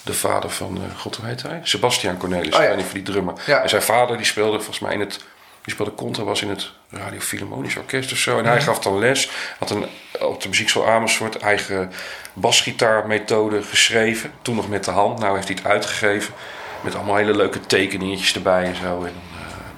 de 0.02 0.14
vader 0.14 0.50
van, 0.50 0.76
eh, 0.76 0.98
god 1.00 1.16
hoe 1.16 1.26
heet 1.26 1.42
hij? 1.42 1.60
Sebastian 1.62 2.16
Cornelis, 2.16 2.54
Oh 2.56 2.62
ja. 2.62 2.74
of 2.76 2.92
die 2.92 3.02
drummer. 3.02 3.34
Ja. 3.46 3.62
En 3.62 3.68
zijn 3.68 3.82
vader 3.82 4.16
die 4.16 4.26
speelde 4.26 4.56
volgens 4.56 4.78
mij 4.78 4.92
in 4.92 5.00
het... 5.00 5.18
Die 5.62 5.72
speelde 5.74 5.94
contrabas 5.94 6.42
in 6.42 6.48
het 6.48 6.70
Radio 6.90 7.20
Philharmonisch 7.20 7.76
Orkest 7.76 8.12
of 8.12 8.18
zo. 8.18 8.36
En 8.36 8.42
Mhm. 8.42 8.52
hij 8.52 8.60
gaf 8.62 8.78
dan 8.78 8.98
les. 8.98 9.30
Had 9.58 9.70
een, 9.70 9.86
op 10.20 10.42
de 10.42 10.48
muziekschool 10.48 10.86
Amersfoort 10.88 11.36
eigen 11.36 11.92
basgitaarmethode 12.32 13.62
geschreven. 13.62 14.32
Toen 14.42 14.54
nog 14.56 14.68
met 14.68 14.84
de 14.84 14.90
hand. 14.90 15.18
Nou 15.18 15.34
heeft 15.36 15.48
hij 15.48 15.56
het 15.62 15.66
uitgegeven. 15.72 16.34
Met 16.80 16.94
allemaal 16.94 17.16
hele 17.16 17.34
leuke 17.36 17.60
tekeningetjes 17.60 18.34
erbij 18.34 18.64
en 18.64 18.76
zo. 18.76 19.02
En 19.04 19.12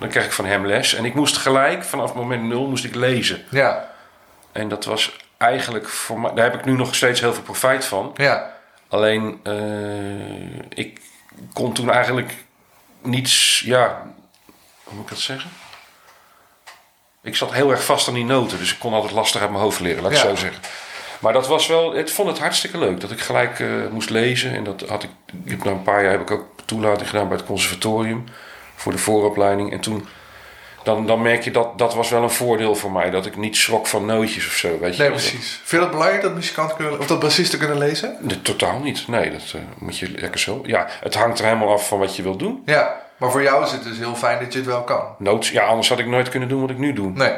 dan, 0.02 0.10
kreeg 0.10 0.24
ik 0.24 0.32
van 0.32 0.44
hem 0.44 0.66
les. 0.66 0.94
En 0.94 1.04
ik 1.04 1.14
moest 1.14 1.36
gelijk, 1.36 1.84
vanaf 1.84 2.14
moment 2.14 2.42
nul, 2.42 2.66
moest 2.68 2.84
ik 2.84 2.94
lezen. 2.94 3.44
ja, 3.50 3.90
En 4.52 4.68
dat 4.68 4.84
was 4.84 5.16
eigenlijk 5.38 5.88
voor 5.88 6.20
mij, 6.20 6.32
daar 6.34 6.44
heb 6.50 6.54
ik 6.60 6.64
nu 6.64 6.72
nog 6.72 6.94
steeds 6.94 7.20
heel 7.20 7.34
veel 7.34 7.42
profijt 7.42 7.84
van. 7.84 8.14
ja, 8.16 8.52
Alleen, 8.88 9.40
eh, 9.42 10.78
ik 10.78 11.00
kon 11.52 11.72
toen 11.72 11.90
eigenlijk 11.90 12.34
niets, 13.02 13.62
ja, 13.64 14.02
hoe 14.84 14.94
moet 14.94 15.04
ik 15.04 15.10
dat 15.10 15.18
zeggen? 15.18 15.50
Ik 17.22 17.36
zat 17.36 17.52
heel 17.52 17.70
erg 17.70 17.84
vast 17.84 18.08
aan 18.08 18.14
die 18.14 18.24
noten, 18.24 18.58
dus 18.58 18.72
ik 18.72 18.78
kon 18.78 18.92
altijd 18.92 19.12
lastig 19.12 19.40
uit 19.40 19.50
mijn 19.50 19.62
hoofd 19.62 19.80
leren, 19.80 20.02
laat 20.02 20.12
ik 20.12 20.16
Ja. 20.18 20.22
zo 20.28 20.34
zeggen. 20.34 20.60
Maar 21.18 21.32
dat 21.32 21.46
was 21.46 21.66
wel, 21.66 21.96
ik 21.98 22.08
vond 22.08 22.28
het 22.28 22.38
hartstikke 22.38 22.78
leuk 22.78 23.00
dat 23.00 23.10
ik 23.10 23.20
gelijk 23.20 23.60
eh, 23.60 23.68
moest 23.90 24.10
lezen. 24.10 24.54
En 24.54 24.64
dat 24.64 24.84
had 24.88 25.02
ik, 25.02 25.10
ik 25.44 25.50
heb 25.50 25.64
na 25.64 25.70
een 25.70 25.82
paar 25.82 26.02
jaar 26.02 26.10
heb 26.12 26.20
ik 26.20 26.30
ook 26.30 26.46
toelating 26.64 27.08
gedaan 27.08 27.28
bij 27.28 27.36
het 27.36 27.46
conservatorium 27.46 28.24
voor 28.82 28.92
de 28.92 28.98
vooropleiding. 28.98 29.72
En 29.72 29.80
toen, 29.80 30.08
dan, 30.82 31.06
dan 31.06 31.22
merk 31.22 31.42
je 31.44 31.50
dat, 31.50 31.78
dat 31.78 31.94
was 31.94 32.10
wel 32.10 32.22
een 32.22 32.30
voordeel 32.30 32.74
voor 32.74 32.92
mij, 32.92 33.10
dat 33.10 33.26
ik 33.26 33.36
niet 33.36 33.56
schrok 33.56 33.86
van 33.86 34.06
nootjes 34.06 34.46
of 34.46 34.52
zo, 34.52 34.78
weet 34.78 34.96
je 34.96 35.02
nee 35.02 35.10
precies. 35.10 35.50
Vind 35.64 35.70
je 35.70 35.78
dat 35.78 35.90
belangrijk 35.90 36.22
dat 36.22 36.34
muzikanten 36.34 36.76
kunnen, 36.76 36.98
of 36.98 37.06
dat 37.06 37.20
bassisten 37.20 37.58
kunnen 37.58 37.78
lezen? 37.78 38.16
Nee, 38.20 38.42
totaal 38.42 38.78
niet. 38.78 39.08
Nee, 39.08 39.30
dat 39.30 39.42
eh, 39.54 39.60
moet 39.78 39.98
je 39.98 40.10
lekker 40.10 40.40
zo. 40.40 40.60
Ja, 40.66 40.86
het 41.00 41.14
hangt 41.14 41.38
er 41.38 41.44
helemaal 41.44 41.72
af 41.72 41.88
van 41.88 41.98
wat 41.98 42.16
je 42.16 42.22
wil 42.22 42.36
doen. 42.36 42.62
Ja, 42.66 43.00
maar 43.16 43.30
voor 43.30 43.42
jou 43.42 43.64
is 43.64 43.72
het 43.72 43.82
dus 43.82 43.98
heel 43.98 44.14
fijn 44.14 44.38
dat 44.38 44.52
je 44.52 44.58
het 44.58 44.68
wel 44.68 44.82
kan. 44.82 45.02
Noods, 45.18 45.50
ja, 45.50 45.64
anders 45.64 45.88
had 45.88 45.98
ik 45.98 46.06
nooit 46.06 46.28
kunnen 46.28 46.48
doen 46.48 46.60
wat 46.60 46.70
ik 46.70 46.78
nu 46.78 46.92
doe. 46.92 47.10
Nee, 47.10 47.34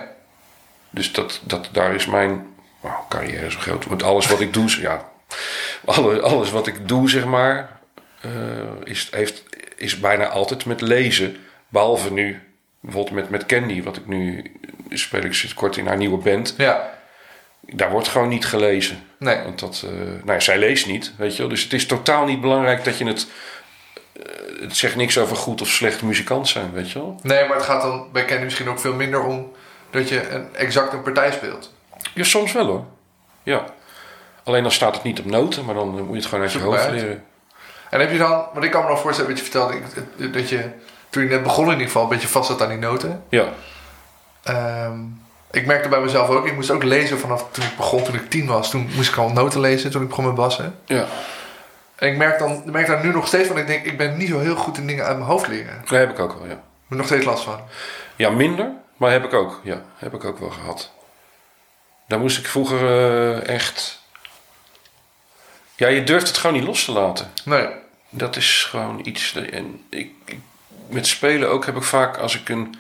Dus 0.91 1.13
dat, 1.13 1.41
dat, 1.43 1.69
daar 1.73 1.95
is 1.95 2.07
mijn 2.07 2.47
nou, 2.83 2.95
carrière 3.09 3.51
zo 3.51 3.59
groot. 3.59 3.87
Want 3.87 4.03
alles 4.03 4.27
wat 4.27 4.41
ik 4.41 4.53
doe, 4.53 4.81
ja, 4.81 5.05
alle, 5.85 6.21
alles 6.21 6.51
wat 6.51 6.67
ik 6.67 6.89
doe, 6.89 7.11
zeg 7.11 7.25
maar, 7.25 7.81
eh, 8.21 8.31
is, 8.85 9.09
heeft, 9.11 9.43
is 9.77 10.01
bijna 10.01 10.29
altijd 10.29 10.65
met 10.67 10.81
lezen. 10.81 11.37
Behalve 11.69 12.13
nu, 12.13 12.43
bijvoorbeeld 12.81 13.15
met, 13.15 13.31
met 13.31 13.47
Candy, 13.47 13.83
wat 13.83 13.97
ik 13.97 14.07
nu 14.07 14.53
speel 14.91 15.23
ik 15.23 15.35
sinds 15.35 15.55
kort 15.55 15.77
in 15.77 15.87
haar 15.87 15.97
nieuwe 15.97 16.17
band. 16.17 16.55
ja, 16.59 16.93
Daar 17.61 17.91
wordt 17.91 18.09
gewoon 18.09 18.29
niet 18.29 18.47
gelezen. 18.47 19.03
nee. 19.19 19.43
Want 19.43 19.59
dat, 19.59 19.83
eh, 19.85 19.91
nou 20.01 20.33
ja, 20.33 20.41
zij 20.41 20.59
leest 20.59 20.87
niet, 20.87 21.13
weet 21.17 21.33
je 21.33 21.39
wel. 21.39 21.49
Dus 21.51 21.63
het 21.63 21.73
is 21.73 21.87
totaal 21.87 22.25
niet 22.27 22.41
belangrijk 22.41 22.85
dat 22.85 22.99
je 22.99 23.07
het... 23.07 23.27
eh, 24.13 24.23
het 24.61 24.77
zegt 24.77 24.97
niks 24.97 25.19
over 25.19 25.37
goed 25.37 25.61
of 25.61 25.69
slecht 25.69 26.03
muzikant 26.03 26.49
zijn, 26.49 26.73
weet 26.73 26.91
je 26.91 26.99
wel. 26.99 27.19
Nee, 27.23 27.47
maar 27.49 27.57
het 27.57 27.67
gaat 27.67 27.83
dan 27.83 28.09
bij 28.13 28.25
Kenny 28.25 28.45
misschien 28.45 28.69
ook 28.69 28.79
veel 28.79 28.95
minder 28.95 29.23
om 29.23 29.53
dat 29.91 30.09
je 30.09 30.29
een, 30.29 30.55
exact 30.55 30.93
een 30.93 31.03
partij 31.03 31.33
speelt. 31.33 31.73
Ja, 32.15 32.25
soms 32.25 32.53
wel 32.53 32.67
hoor. 32.67 32.85
Ja. 33.43 33.65
Alleen 34.45 34.63
dan 34.63 34.73
staat 34.73 34.95
het 34.95 35.05
niet 35.05 35.19
op 35.19 35.25
noten, 35.25 35.65
maar 35.65 35.75
dan 35.75 35.89
moet 35.91 36.09
je 36.09 36.15
het 36.15 36.25
gewoon 36.27 36.45
uit 36.45 36.53
je 36.53 36.59
hoofd 36.59 36.91
leren. 36.91 37.25
En 37.95 38.01
heb 38.01 38.11
je 38.11 38.19
dan, 38.19 38.45
want 38.53 38.65
ik 38.65 38.71
kan 38.71 38.83
me 38.83 38.89
nog 38.89 39.01
voorstellen 39.01 39.31
wat 39.31 39.39
je 39.39 39.51
vertelde, 39.51 39.81
dat 40.31 40.49
je 40.49 40.71
toen 41.11 41.23
je 41.23 41.29
net 41.29 41.43
begon 41.43 41.65
in 41.65 41.71
ieder 41.71 41.87
geval 41.87 42.03
een 42.03 42.09
beetje 42.09 42.29
vast 42.29 42.47
zat 42.49 42.63
aan 42.63 42.69
die 42.69 42.79
noten. 42.79 43.25
Ja. 43.29 43.49
Ehm, 44.43 44.99
ik 45.51 45.67
merkte 45.67 45.89
bij 45.89 46.01
mezelf 46.01 46.29
ook, 46.29 46.47
ik 46.47 46.55
moest 46.55 46.71
ook 46.71 46.83
lezen 46.83 47.19
vanaf 47.19 47.47
toen 47.51 47.65
ik 47.65 47.77
begon, 47.77 48.03
toen 48.03 48.15
ik 48.15 48.31
tien 48.31 48.47
was. 48.47 48.71
Toen 48.71 48.91
moest 48.95 49.11
ik 49.11 49.17
al 49.17 49.29
noten 49.29 49.61
lezen, 49.61 49.91
toen 49.91 50.03
ik 50.03 50.09
begon 50.09 50.25
met 50.25 50.35
bassen. 50.35 50.79
Ja. 50.85 51.07
En 51.95 52.09
ik 52.09 52.17
merk, 52.17 52.39
dan, 52.39 52.63
ik 52.65 52.71
merk 52.73 52.87
daar 52.87 53.05
nu 53.05 53.13
nog 53.13 53.27
steeds 53.27 53.49
van, 53.49 53.59
ik 53.59 53.67
denk, 53.67 53.85
ik 53.85 53.99
ben 53.99 54.17
niet 54.17 54.29
zo 54.29 54.39
heel 54.39 54.57
goed 54.57 54.79
in 54.79 54.87
dingen 54.87 55.05
uit 55.05 55.17
mijn 55.17 55.31
hoofd 55.31 55.47
leren. 55.47 55.83
Daar 55.85 56.01
heb 56.01 56.11
ik 56.11 56.19
ook 56.19 56.39
wel, 56.39 56.47
ja. 56.47 56.61
Er 56.89 56.97
nog 56.97 57.07
steeds 57.07 57.25
last 57.25 57.45
van. 57.45 57.61
Ja, 58.17 58.31
minder, 58.31 58.71
maar 58.97 59.11
heb 59.11 59.25
ik 59.25 59.33
ook. 59.33 59.61
Ja, 59.63 59.83
heb 59.97 60.15
ik 60.15 60.25
ook 60.25 60.39
wel 60.39 60.51
gehad. 60.51 60.93
Daar 62.07 62.19
moest 62.19 62.39
ik 62.39 62.47
vroeger 62.47 62.87
eh, 62.87 63.49
echt... 63.49 64.03
Ja, 65.77 65.89
je 65.89 66.05
durft 66.05 66.29
het 66.29 66.37
gewoon 66.37 66.57
niet 66.57 66.65
los 66.67 66.85
te 66.85 66.93
laten. 66.93 67.31
Nee. 67.45 67.67
Dat 68.11 68.37
is 68.37 68.67
gewoon 68.71 69.01
iets. 69.05 69.33
dat- 69.33 69.45
En 69.45 69.85
ik, 69.91 70.11
ik- 70.25 70.39
met 70.89 71.07
spelen 71.07 71.49
ook 71.49 71.67
heb 71.67 71.77
ik 71.77 71.83
vaak 71.83 72.17
als 72.17 72.37
ik 72.37 72.49
een. 72.49 72.79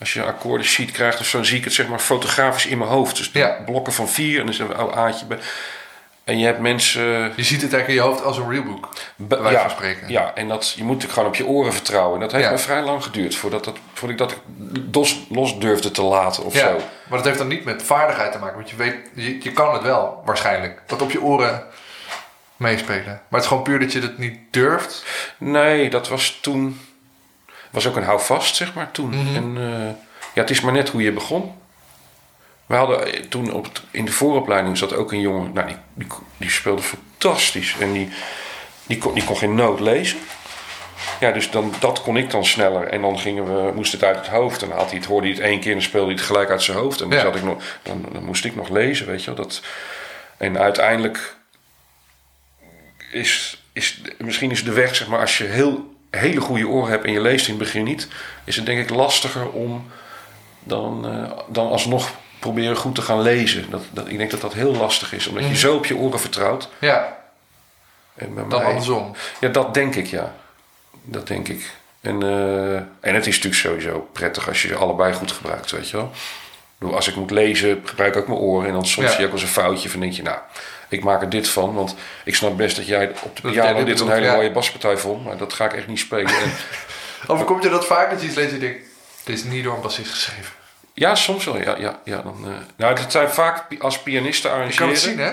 Als 0.00 0.12
je 0.12 0.20
een 0.20 0.26
akkoordensheet 0.26 0.90
krijgt 0.90 1.20
of 1.20 1.26
zo, 1.26 1.36
dan 1.36 1.46
zie 1.46 1.58
ik 1.58 1.64
het 1.64 1.72
zeg 1.72 1.88
maar 1.88 1.98
fotografisch 1.98 2.66
in 2.66 2.78
mijn 2.78 2.90
hoofd. 2.90 3.16
Dus 3.16 3.30
Ja. 3.32 3.58
blokken 3.66 3.92
van 3.92 4.08
vier 4.08 4.38
en 4.38 4.44
dan 4.44 4.54
is 4.54 4.58
er 4.60 4.70
een 4.70 4.76
oud 4.76 4.92
aatje 4.94 5.26
bij. 5.26 5.38
En 6.24 6.38
je 6.38 6.44
hebt 6.44 6.58
mensen. 6.60 7.02
Je 7.36 7.42
ziet 7.42 7.62
het 7.62 7.72
eigenlijk 7.72 7.88
in 7.88 7.94
je 7.94 8.00
hoofd 8.00 8.22
als 8.24 8.36
een 8.38 8.50
realbook. 8.50 8.88
Bij 9.16 9.38
wijze 9.38 9.56
ja, 9.56 9.60
van 9.62 9.70
spreken. 9.70 10.08
ja, 10.08 10.32
en 10.34 10.48
dat, 10.48 10.72
je 10.76 10.84
moet 10.84 11.04
gewoon 11.08 11.28
op 11.28 11.34
je 11.34 11.46
oren 11.46 11.72
vertrouwen. 11.72 12.14
En 12.14 12.20
dat 12.20 12.32
heeft 12.32 12.44
Ja. 12.44 12.50
me 12.50 12.58
vrij 12.58 12.82
lang 12.82 13.02
geduurd 13.04 13.34
voordat, 13.34 13.64
dat, 13.64 13.76
voordat 13.94 14.20
ik 14.20 14.28
dat 14.28 14.40
los, 14.92 15.18
los 15.28 15.58
durfde 15.58 15.90
te 15.90 16.02
laten 16.02 16.44
of 16.44 16.54
Ja, 16.54 16.60
zo. 16.68 16.76
maar 17.08 17.18
dat 17.18 17.24
heeft 17.24 17.38
dan 17.38 17.48
niet 17.48 17.64
met 17.64 17.82
vaardigheid 17.82 18.32
te 18.32 18.38
maken. 18.38 18.56
Want 18.56 18.70
je 18.70 18.76
weet, 18.76 18.94
je, 19.14 19.42
je 19.42 19.52
kan 19.52 19.72
het 19.72 19.82
wel 19.82 20.22
waarschijnlijk. 20.24 20.82
Wat 20.86 21.02
op 21.02 21.10
je 21.10 21.22
oren 21.22 21.62
meespelen. 22.62 23.04
Maar 23.06 23.22
het 23.30 23.40
is 23.42 23.46
gewoon 23.46 23.62
puur 23.62 23.78
dat 23.78 23.92
je 23.92 24.00
het 24.00 24.18
niet 24.18 24.38
durft. 24.50 25.04
Nee, 25.38 25.90
dat 25.90 26.08
was 26.08 26.38
toen. 26.42 26.80
Was 27.70 27.86
ook 27.86 27.96
een 27.96 28.02
houvast, 28.04 28.56
zeg 28.56 28.74
maar, 28.74 28.90
toen. 28.90 29.08
Mhm. 29.08 29.36
En 29.36 29.54
eh, 29.56 29.86
ja, 30.34 30.40
het 30.40 30.50
is 30.50 30.60
maar 30.60 30.72
net 30.72 30.88
hoe 30.88 31.02
je 31.02 31.12
begon. 31.12 31.54
We 32.66 32.74
hadden 32.74 33.06
eh, 33.14 33.20
toen 33.20 33.52
op 33.52 33.64
het- 33.64 33.82
in 33.90 34.04
de 34.04 34.12
vooropleiding 34.12 34.78
zat 34.78 34.94
ook 34.94 35.12
een 35.12 35.20
jongen. 35.20 35.52
Nou, 35.52 35.66
die, 35.66 35.76
die, 35.94 36.06
die 36.36 36.50
speelde 36.50 36.82
fantastisch. 36.82 37.76
En 37.80 37.92
die, 37.92 38.08
die, 38.86 38.98
kon, 38.98 39.14
die 39.14 39.24
kon 39.24 39.36
geen 39.36 39.54
noot 39.54 39.80
lezen. 39.80 40.18
Ja, 41.20 41.30
dus 41.32 41.50
dan, 41.50 41.72
dat 41.80 42.02
kon 42.02 42.16
ik 42.16 42.30
dan 42.30 42.44
sneller. 42.44 42.86
En 42.88 43.00
dan 43.00 43.18
gingen 43.18 43.44
we, 43.66 43.72
moest 43.74 43.92
het 43.92 44.04
uit 44.04 44.16
het 44.16 44.28
hoofd. 44.28 44.62
En 44.62 44.68
dan 44.68 44.78
had 44.78 44.88
hij 44.90 44.98
het, 44.98 45.06
hoorde 45.06 45.26
hij 45.26 45.36
het 45.36 45.44
één 45.44 45.60
keer 45.60 45.68
en 45.70 45.76
dan 45.78 45.82
speelde 45.86 46.06
hij 46.06 46.14
het 46.16 46.24
gelijk 46.24 46.50
uit 46.50 46.62
zijn 46.62 46.78
hoofd. 46.78 47.00
En 47.00 47.08
dan, 47.08 47.18
Ja. 47.18 47.24
zat 47.24 47.36
ik 47.36 47.42
nog, 47.42 47.62
dan, 47.82 48.04
dan 48.12 48.24
moest 48.24 48.44
ik 48.44 48.56
nog 48.56 48.68
lezen, 48.68 49.06
weet 49.06 49.24
je 49.24 49.34
wel. 49.34 49.44
Dat, 49.44 49.62
en 50.36 50.58
uiteindelijk 50.58 51.36
is, 53.12 53.62
is, 53.72 54.00
misschien 54.18 54.50
is 54.50 54.64
de 54.64 54.72
weg, 54.72 54.96
zeg 54.96 55.08
maar, 55.08 55.20
als 55.20 55.38
je 55.38 55.44
heel, 55.44 55.94
hele 56.10 56.40
goede 56.40 56.66
oren 56.68 56.90
hebt 56.90 57.04
en 57.04 57.12
je 57.12 57.20
leest 57.20 57.46
in 57.48 57.54
het 57.54 57.62
begin 57.62 57.84
niet, 57.84 58.08
is 58.44 58.56
het 58.56 58.66
denk 58.66 58.80
ik 58.80 58.90
lastiger 58.90 59.50
om 59.50 59.86
dan, 60.62 61.06
eh, 61.08 61.38
dan 61.48 61.68
alsnog 61.70 62.10
proberen 62.38 62.76
goed 62.76 62.94
te 62.94 63.02
gaan 63.02 63.20
lezen. 63.22 63.70
Dat, 63.70 63.82
dat, 63.90 64.08
ik 64.08 64.18
denk 64.18 64.30
dat 64.30 64.40
dat 64.40 64.52
heel 64.54 64.74
lastig 64.76 65.12
is, 65.12 65.26
omdat 65.26 65.48
je 65.48 65.56
zo 65.56 65.76
op 65.76 65.86
je 65.86 65.96
oren 65.96 66.20
vertrouwt. 66.20 66.68
Ja, 66.78 67.16
En 68.14 68.34
bij 68.34 68.44
dan 68.48 68.58
mij- 68.58 68.68
andersom. 68.68 69.16
Ja, 69.40 69.48
dat 69.48 69.74
denk 69.74 69.94
ik, 69.94 70.06
ja. 70.06 70.34
Dat 71.04 71.26
denk 71.26 71.48
ik. 71.48 71.70
En, 72.00 72.22
eh, 72.22 72.74
en 72.76 73.14
het 73.14 73.26
is 73.26 73.34
natuurlijk 73.36 73.54
sowieso 73.62 74.08
prettig 74.12 74.48
als 74.48 74.62
je 74.62 74.68
ze 74.68 74.74
allebei 74.74 75.12
goed 75.14 75.32
gebruikt, 75.32 75.70
weet 75.70 75.90
je 75.90 75.96
wel. 75.96 76.12
Bedoel, 76.82 76.96
als 76.96 77.08
ik 77.08 77.16
moet 77.16 77.30
lezen, 77.30 77.82
gebruik 77.84 78.14
ik 78.14 78.20
ook 78.20 78.28
mijn 78.28 78.40
oren. 78.40 78.66
En 78.66 78.72
dan 78.72 78.86
soms 78.86 79.06
Ja. 79.06 79.12
zie 79.12 79.20
je 79.20 79.26
ook 79.26 79.32
wel 79.32 79.40
eens 79.40 79.50
een 79.56 79.62
foutje 79.62 79.88
van 79.90 80.00
denk 80.00 80.12
je, 80.12 80.22
nou, 80.22 80.38
ik 80.88 81.04
maak 81.04 81.22
er 81.22 81.28
dit 81.30 81.48
van. 81.48 81.74
Want 81.74 81.94
ik 82.24 82.34
snap 82.34 82.56
best 82.56 82.76
dat 82.76 82.86
jij 82.86 83.10
op 83.22 83.36
de 83.36 83.50
piano 83.50 83.76
dit 83.76 83.86
dit 83.86 84.00
een 84.00 84.10
hele 84.10 84.26
ja. 84.26 84.34
mooie 84.34 84.50
baspartij 84.50 84.96
vond. 84.96 85.24
Maar 85.24 85.36
dat 85.36 85.52
ga 85.52 85.64
ik 85.64 85.72
echt 85.72 85.86
niet 85.86 85.98
spelen. 85.98 86.26
En, 86.34 86.52
Overkomt 87.32 87.62
je 87.62 87.68
dat 87.68 87.86
vaak 87.86 88.10
dat 88.10 88.20
je 88.20 88.26
iets 88.26 88.36
leest 88.36 88.48
en 88.48 88.54
je 88.54 88.60
denkt... 88.60 88.86
Dit 89.24 89.36
is 89.36 89.44
niet 89.44 89.64
door 89.64 89.74
een 89.74 89.80
bassist 89.80 90.10
geschreven. 90.10 90.52
ja, 90.94 91.14
soms 91.14 91.44
wel. 91.44 91.56
Ja, 91.58 91.76
ja, 91.78 92.00
ja, 92.04 92.16
dan, 92.22 92.36
eh, 92.44 92.50
nou, 92.76 92.94
dat 92.94 93.12
zijn 93.12 93.30
vaak 93.30 93.64
als 93.78 93.98
pianisten 93.98 94.50
Je 94.50 94.56
arrangeren. 94.56 94.78
kan 94.80 94.88
het 94.88 95.00
zien, 95.00 95.18
hè? 95.18 95.32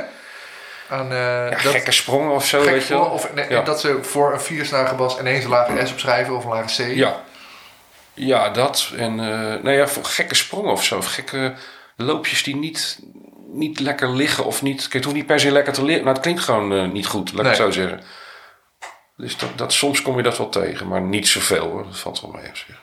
Aan, 0.89 1.07
Ja, 1.09 1.49
dat, 1.49 1.59
gekke 1.59 1.91
sprongen 1.91 2.31
of 2.31 2.45
zo, 2.45 2.63
weet 2.63 2.87
je 2.87 2.93
wel. 2.93 3.05
Of 3.05 3.33
nee, 3.33 3.45
ja. 3.49 3.61
dat 3.61 3.79
ze 3.79 3.97
voor 4.01 4.33
een 4.33 4.41
viersnarige 4.41 4.95
bas 4.95 5.19
ineens 5.19 5.43
een 5.43 5.49
lage 5.49 5.85
S 5.85 5.91
opschrijven 5.91 6.35
of 6.35 6.43
een 6.43 6.49
lage 6.49 6.83
C. 6.83 6.95
Ja. 6.95 7.21
Ja, 8.19 8.49
dat. 8.49 8.91
En 8.97 9.19
eh 9.19 9.63
nou 9.63 9.71
ja, 9.71 9.87
voor 9.87 10.05
gekke 10.05 10.35
sprongen 10.35 10.71
of 10.71 10.83
zo. 10.83 10.97
Of 10.97 11.13
gekke 11.13 11.53
loopjes 11.95 12.43
die 12.43 12.55
niet, 12.55 12.99
niet 13.47 13.79
lekker 13.79 14.15
liggen 14.15 14.45
of 14.45 14.61
niet... 14.61 14.81
Kijk, 14.81 14.93
het 14.93 15.03
hoeft 15.03 15.15
niet 15.15 15.25
per 15.25 15.39
se 15.39 15.51
lekker 15.51 15.73
te 15.73 15.83
liggen. 15.83 16.03
Maar 16.03 16.13
het 16.13 16.21
klinkt 16.21 16.41
gewoon 16.41 16.73
eh, 16.73 16.91
niet 16.91 17.05
goed, 17.05 17.31
laat 17.31 17.41
ik 17.41 17.47
het 17.47 17.55
zo 17.55 17.71
zeggen. 17.71 18.01
Dus 19.17 19.37
dat, 19.37 19.57
dat, 19.57 19.73
soms 19.73 20.01
kom 20.01 20.17
je 20.17 20.23
dat 20.23 20.37
wel 20.37 20.49
tegen, 20.49 20.87
maar 20.87 21.01
niet 21.01 21.27
zoveel 21.27 21.69
hoor. 21.69 21.83
Dat 21.83 21.99
valt 21.99 22.21
wel 22.21 22.31
mee 22.31 22.47
op 22.47 22.55
zich. 22.55 22.81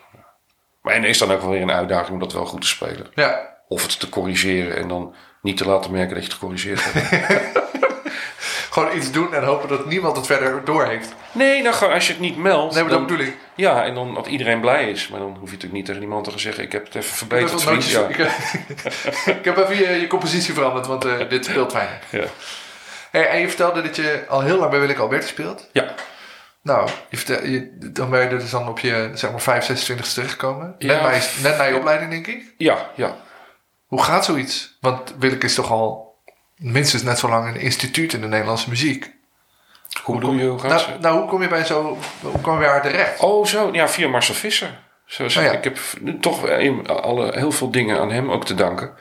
Maar 0.83 0.95
en 0.95 1.05
is 1.05 1.19
dan 1.19 1.33
ook 1.33 1.41
wel 1.41 1.51
weer 1.51 1.63
een 1.63 1.71
uitdaging 1.71 2.13
om 2.13 2.19
dat 2.19 2.33
wel 2.33 2.47
goed 2.47 2.61
te 2.61 2.67
spelen. 2.67 3.07
Ja. 3.15 3.57
Of 3.69 3.83
het 3.83 4.01
te 4.01 4.09
corrigeren 4.09 4.77
en 4.77 4.89
dan 4.89 5.15
niet 5.43 5.57
te 5.57 5.67
laten 5.67 5.91
merken 5.91 6.15
dat 6.15 6.25
je 6.25 6.31
het 6.31 6.39
gecorrigeerd 6.39 6.81
hebt. 6.85 7.65
Gewoon 8.77 8.97
iets 8.97 9.11
doen 9.13 9.35
en 9.35 9.45
hopen 9.45 9.69
dat 9.69 9.87
niemand 9.87 10.17
het 10.17 10.27
verder 10.27 10.65
door 10.65 10.85
heeft. 10.85 11.15
nee, 11.33 11.63
nou 11.63 11.75
gewoon 11.75 11.95
als 11.95 12.07
je 12.07 12.13
het 12.13 12.21
niet 12.23 12.37
meldt. 12.37 12.75
Nee, 12.75 12.83
maar 12.83 12.93
dat 12.93 13.07
bedoel 13.07 13.27
ik. 13.27 13.37
Ja, 13.55 13.85
en 13.85 13.95
dan 13.95 14.15
dat 14.15 14.27
iedereen 14.27 14.61
blij 14.61 14.91
is. 14.91 15.09
Maar 15.09 15.21
dan 15.21 15.29
hoef 15.29 15.37
je 15.39 15.45
natuurlijk 15.45 15.73
niet 15.73 15.85
tegen 15.85 16.03
iemand 16.03 16.25
te 16.25 16.31
gaan 16.31 16.39
zeggen... 16.39 16.63
ik 16.65 16.73
heb 16.73 16.85
het 16.85 16.95
even 16.95 17.17
verbeterd, 17.17 17.63
vriend. 17.63 17.91
Ja. 17.91 18.07
ik, 18.07 18.17
ik 19.39 19.45
heb 19.45 19.57
even 19.57 19.77
je, 19.77 20.01
je 20.01 20.07
compositie 20.07 20.55
veranderd, 20.55 20.87
want 20.87 21.05
eh, 21.05 21.29
dit 21.29 21.45
speelt 21.45 21.73
fijn. 21.73 21.89
Ja. 22.11 22.25
Hey, 23.11 23.29
en 23.29 23.41
je 23.41 23.49
vertelde 23.49 23.83
dat 23.83 23.97
je 23.97 24.25
al 24.29 24.41
heel 24.41 24.59
lang 24.59 24.71
bij 24.71 24.81
Willeke 24.81 25.01
Alberti 25.01 25.27
speelt. 25.27 25.69
ja, 25.73 25.95
Nou, 26.63 26.89
je 27.11 27.17
vertel, 27.17 27.47
je, 27.47 27.77
dan 27.93 28.11
ben 28.11 28.21
je 28.21 28.29
er 28.29 28.39
dus 28.39 28.51
dan 28.51 28.69
op 28.69 28.79
je 28.79 29.11
zeg 29.15 29.31
maar 29.31 29.41
5, 29.41 29.65
26 29.65 30.13
teruggekomen. 30.13 30.75
Net, 30.79 30.91
Ja. 30.91 31.03
na 31.03 31.11
je, 31.11 31.39
net 31.43 31.57
na 31.59 31.65
je 31.65 31.77
opleiding, 31.77 32.11
denk 32.11 32.27
ik. 32.27 32.55
ja, 32.57 32.91
ja. 32.95 33.17
Hoe 33.87 34.03
gaat 34.03 34.25
zoiets? 34.25 34.77
Want 34.81 35.15
Willeke 35.19 35.47
is 35.47 35.55
toch 35.55 35.71
al 35.71 36.06
minstens 36.57 37.03
net 37.03 37.19
zo 37.19 37.29
lang 37.29 37.49
een 37.49 37.61
instituut 37.61 38.13
in 38.13 38.21
de 38.21 38.27
Nederlandse 38.27 38.69
muziek. 38.69 39.15
Hoe 40.03 40.15
bedoel 40.15 40.33
je, 40.35 40.47
hoe 40.47 40.63
Nou, 40.63 40.81
ze? 40.81 40.97
nou, 41.01 41.19
hoe 41.19 41.29
kom 41.29 41.43
je 41.43 41.49
bij 41.49 41.65
zo, 41.65 41.99
hoe 42.21 42.41
kom 42.41 42.53
je 42.53 42.59
bij 42.59 42.69
haar 42.69 42.83
terecht? 42.83 43.21
Oh, 43.21 43.47
zo. 43.47 43.69
Ja, 43.73 43.89
via 43.89 44.09
Marcel 44.09 44.35
Visser. 44.35 44.79
Zo 45.07 45.29
zeg 45.29 45.45
Oh, 45.45 45.51
ja. 45.53 45.57
Ik 45.59 45.65
heb 45.65 45.79
toch 46.21 46.49
alle, 46.87 47.33
heel 47.39 47.53
veel 47.53 47.71
dingen 47.71 47.99
aan 47.99 48.11
hem 48.11 48.31
ook 48.31 48.45
te 48.45 48.55
danken. 48.55 48.95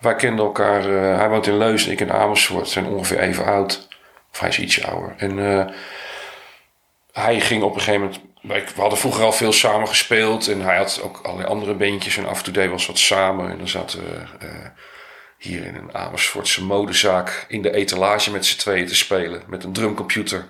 Wij 0.00 0.14
kenden 0.14 0.44
elkaar. 0.44 0.80
eh, 0.80 1.18
hij 1.18 1.28
woont 1.28 1.46
in 1.46 1.56
Leusden, 1.56 1.92
ik 1.92 2.00
in 2.00 2.12
Amersfoort. 2.12 2.68
zijn 2.68 2.86
ongeveer 2.86 3.18
even 3.18 3.44
oud. 3.44 3.88
Of 4.32 4.40
hij 4.40 4.48
is 4.48 4.58
ietsje 4.58 4.86
ouder. 4.86 5.14
En 5.16 5.58
eh, 5.58 5.74
hij 7.12 7.40
ging 7.40 7.62
op 7.62 7.74
een 7.74 7.80
gegeven 7.80 8.00
moment... 8.00 8.74
We 8.74 8.80
hadden 8.80 8.98
vroeger 8.98 9.24
al 9.24 9.32
veel 9.32 9.52
samen 9.52 9.88
gespeeld. 9.88 10.48
En 10.48 10.60
hij 10.60 10.76
had 10.76 11.00
ook 11.02 11.20
allerlei 11.22 11.48
andere 11.48 11.74
bandjes. 11.74 12.16
En 12.16 12.26
af 12.26 12.38
en 12.38 12.44
toe 12.44 12.52
deden 12.52 12.68
we 12.70 12.76
eens 12.76 12.86
wat 12.86 12.98
samen. 12.98 13.50
En 13.50 13.58
dan 13.58 13.68
zaten 13.68 13.98
we 14.04 14.46
eh, 14.46 14.48
hier 15.46 15.64
in 15.64 15.74
een 15.74 15.94
Amersfoortse 15.94 16.64
modezaak... 16.64 17.44
in 17.48 17.62
de 17.62 17.72
etalage 17.74 18.30
met 18.30 18.46
z'n 18.46 18.58
tweeën 18.58 18.86
te 18.86 18.94
spelen. 18.94 19.42
Met 19.46 19.64
een 19.64 19.72
drumcomputer. 19.72 20.44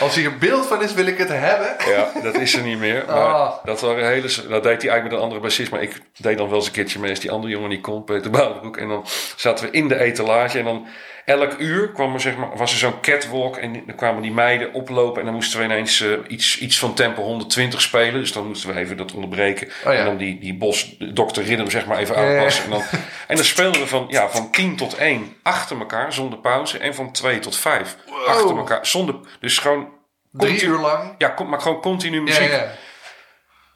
Als 0.00 0.14
hier 0.14 0.26
een 0.26 0.38
beeld 0.38 0.66
van 0.66 0.82
is, 0.82 0.94
wil 0.94 1.06
ik 1.06 1.18
het 1.18 1.28
hebben. 1.28 1.76
Ja, 1.88 2.12
dat 2.22 2.34
is 2.34 2.54
er 2.54 2.62
niet 2.62 2.78
meer. 2.78 3.04
Maar 3.06 3.16
Ah. 3.16 3.64
dat, 3.64 3.80
waren 3.80 4.06
hele, 4.06 4.28
dat 4.48 4.62
deed 4.62 4.82
hij 4.82 4.90
eigenlijk 4.90 5.02
met 5.02 5.12
een 5.12 5.18
andere 5.18 5.40
bassist. 5.40 5.70
Maar 5.70 5.82
ik 5.82 6.00
deed 6.16 6.38
dan 6.38 6.48
wel 6.48 6.56
eens 6.56 6.66
een 6.66 6.72
keertje 6.72 6.98
mee 6.98 7.10
als 7.10 7.20
die 7.20 7.30
andere 7.30 7.52
jongen 7.52 7.68
niet 7.68 7.80
kon, 7.82 8.04
Peter 8.04 8.30
Bouwbroek. 8.30 8.76
En 8.76 8.88
dan 8.88 9.06
zaten 9.36 9.64
we 9.64 9.70
in 9.70 9.88
de 9.88 9.98
etalage. 9.98 10.58
En 10.58 10.64
dan 10.64 10.86
elk 11.24 11.58
uur 11.58 11.88
kwam 11.88 12.14
er, 12.14 12.20
zeg 12.20 12.36
maar, 12.36 12.56
was 12.56 12.72
er 12.72 12.78
zo'n 12.78 13.00
catwalk. 13.00 13.56
En 13.56 13.72
dan 13.86 13.96
kwamen 13.96 14.22
die 14.22 14.32
meiden 14.32 14.72
oplopen. 14.72 15.18
En 15.18 15.24
dan 15.24 15.34
moesten 15.34 15.58
we 15.58 15.64
ineens 15.64 16.00
eh, 16.00 16.10
iets, 16.28 16.58
iets 16.58 16.78
van 16.78 16.94
tempo 16.94 17.22
120 17.22 17.80
spelen. 17.80 18.20
Dus 18.20 18.32
dan 18.32 18.46
moesten 18.46 18.74
we 18.74 18.80
even 18.80 18.96
dat 18.96 19.12
onderbreken. 19.12 19.68
ja. 19.84 19.92
En 19.92 20.04
dan 20.04 20.16
die, 20.16 20.38
die 20.38 20.54
bos, 20.54 20.96
Dr. 21.14 21.40
Rhythm 21.40 21.68
zeg 21.68 21.86
maar 21.86 21.98
even 21.98 22.16
ja, 22.16 22.22
ja. 22.22 22.36
aanpassen. 22.36 22.64
En, 22.64 22.70
dan, 22.70 22.82
en 23.28 23.36
dan 23.36 23.44
speelden 23.44 23.80
we 23.80 23.86
van, 23.86 24.06
ja, 24.08 24.28
van 24.28 24.50
10 24.50 24.76
tot 24.76 24.96
1 24.96 25.36
achter 25.42 25.78
elkaar 25.78 26.12
zonder 26.12 26.38
pauze. 26.38 26.78
En 26.78 26.94
van 26.94 27.12
2 27.12 27.38
tot 27.38 27.56
5 27.56 27.96
achter 28.26 28.56
elkaar. 28.56 28.86
Zonder, 28.86 29.14
dus 29.40 29.58
gewoon... 29.58 29.88
Drie 30.32 30.50
continu- 30.50 30.72
uur 30.72 30.80
lang. 30.80 31.14
ja, 31.18 31.34
maar 31.48 31.60
gewoon 31.60 31.80
continu 31.80 32.22
muziek. 32.22 32.50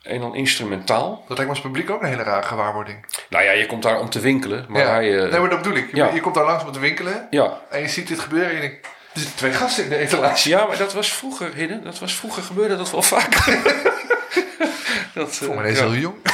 En 0.02 0.20
dan 0.20 0.34
instrumentaal. 0.34 1.24
Dat 1.28 1.36
lijkt 1.36 1.42
me 1.42 1.48
als 1.48 1.60
publiek 1.60 1.90
ook 1.90 2.02
een 2.02 2.08
hele 2.08 2.22
rare 2.22 2.46
gewaarwording. 2.46 3.06
Nou 3.28 3.44
ja, 3.44 3.50
je 3.50 3.66
komt 3.66 3.82
daar 3.82 4.00
om 4.00 4.10
te 4.10 4.20
winkelen. 4.20 4.64
Maar 4.68 4.82
ja. 4.82 4.90
hij... 4.90 5.24
eh, 5.24 5.30
nee, 5.30 5.40
maar 5.40 5.50
dat 5.50 5.62
bedoel 5.62 5.78
ik. 5.78 5.90
Je, 5.90 5.96
ja. 5.96 6.10
je 6.14 6.20
komt 6.20 6.34
daar 6.34 6.44
langs 6.44 6.64
om 6.64 6.72
te 6.72 6.78
winkelen. 6.78 7.26
ja. 7.30 7.60
En 7.70 7.80
je 7.80 7.88
ziet 7.88 8.08
dit 8.08 8.18
gebeuren 8.18 8.48
en 8.48 8.54
je 8.54 8.60
denkt... 8.60 8.86
Er 8.86 9.20
zitten 9.20 9.36
twee 9.36 9.52
gasten 9.52 9.84
in 9.84 9.90
de 9.90 9.96
etalage. 9.96 10.48
ja, 10.48 10.66
maar 10.66 10.78
dat 10.78 10.92
was 10.92 11.12
vroeger, 11.12 11.54
Hidden. 11.54 11.84
Dat 11.84 11.98
was 11.98 12.14
vroeger 12.14 12.42
gebeurde 12.42 12.76
dat 12.76 12.90
wel 12.90 13.02
vaak. 13.02 13.34
dat, 15.14 15.36
Voor 15.36 15.48
eh, 15.48 15.60
mij 15.60 15.70
is 15.70 15.78
ja. 15.78 15.88
heel 15.88 16.00
jong. 16.00 16.16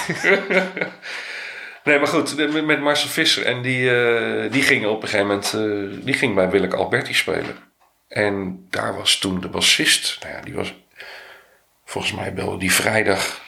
Nee, 1.85 1.98
maar 1.98 2.09
goed, 2.09 2.53
met 2.64 2.81
Marcel 2.81 3.09
Visser. 3.09 3.46
En 3.46 3.62
die, 3.62 3.96
eh, 3.96 4.53
die 4.53 4.62
ging 4.62 4.87
op 4.87 5.03
een 5.03 5.09
gegeven 5.09 5.27
moment 5.27 5.53
eh, 5.55 6.05
die 6.05 6.14
ging 6.14 6.35
bij 6.35 6.50
Willeke 6.50 6.77
Alberti 6.77 7.14
spelen. 7.14 7.57
En 8.09 8.66
daar 8.70 8.96
was 8.96 9.18
toen 9.18 9.40
de 9.40 9.48
bassist. 9.48 10.18
Nou 10.22 10.35
ja, 10.35 10.40
die 10.40 10.55
was... 10.55 10.74
Volgens 11.85 12.14
mij 12.14 12.35
belde 12.35 12.59
die 12.59 12.72
vrijdag. 12.72 13.40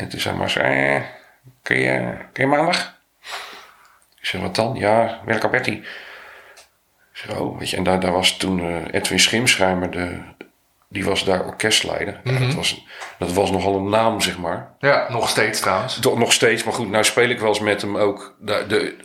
En 0.00 0.08
toen 0.08 0.20
zei 0.20 0.36
Marcel... 0.36 0.62
Eh, 0.62 1.00
kun, 1.62 1.78
je, 1.78 2.16
kun 2.32 2.44
je 2.44 2.50
maandag? 2.50 2.98
Ik 4.20 4.26
zeg, 4.26 4.40
wat 4.40 4.54
dan? 4.54 4.74
Ja, 4.74 5.20
Alberti. 5.42 5.72
Ik 5.72 5.86
zeg, 7.12 7.38
oh, 7.38 7.58
weet 7.58 7.70
je. 7.70 7.76
En 7.76 7.82
daar, 7.82 8.00
daar 8.00 8.12
was 8.12 8.36
toen 8.36 8.60
eh, 8.60 8.94
Edwin 8.94 9.20
Schimschijmer, 9.20 9.90
de, 9.90 10.20
die 10.88 11.04
was 11.04 11.24
daar 11.24 11.44
orkestleider. 11.44 12.20
Ja, 12.24 12.38
dat, 12.38 12.54
was, 12.54 12.86
dat 13.18 13.32
was 13.32 13.50
nogal 13.50 13.76
een 13.76 13.88
naam, 13.88 14.20
zeg 14.20 14.38
maar. 14.38 14.74
Ja, 14.78 15.06
nog 15.10 15.28
steeds 15.28 15.60
trouwens. 15.60 15.98
Toch 15.98 16.18
nog 16.18 16.32
steeds, 16.32 16.64
maar 16.64 16.74
goed, 16.74 16.90
nou 16.90 17.04
speel 17.04 17.28
ik 17.28 17.40
wel 17.40 17.48
eens 17.48 17.60
met 17.60 17.82
hem 17.82 17.96
ook. 17.96 18.36
De, 18.38 18.64
de, 18.68 18.96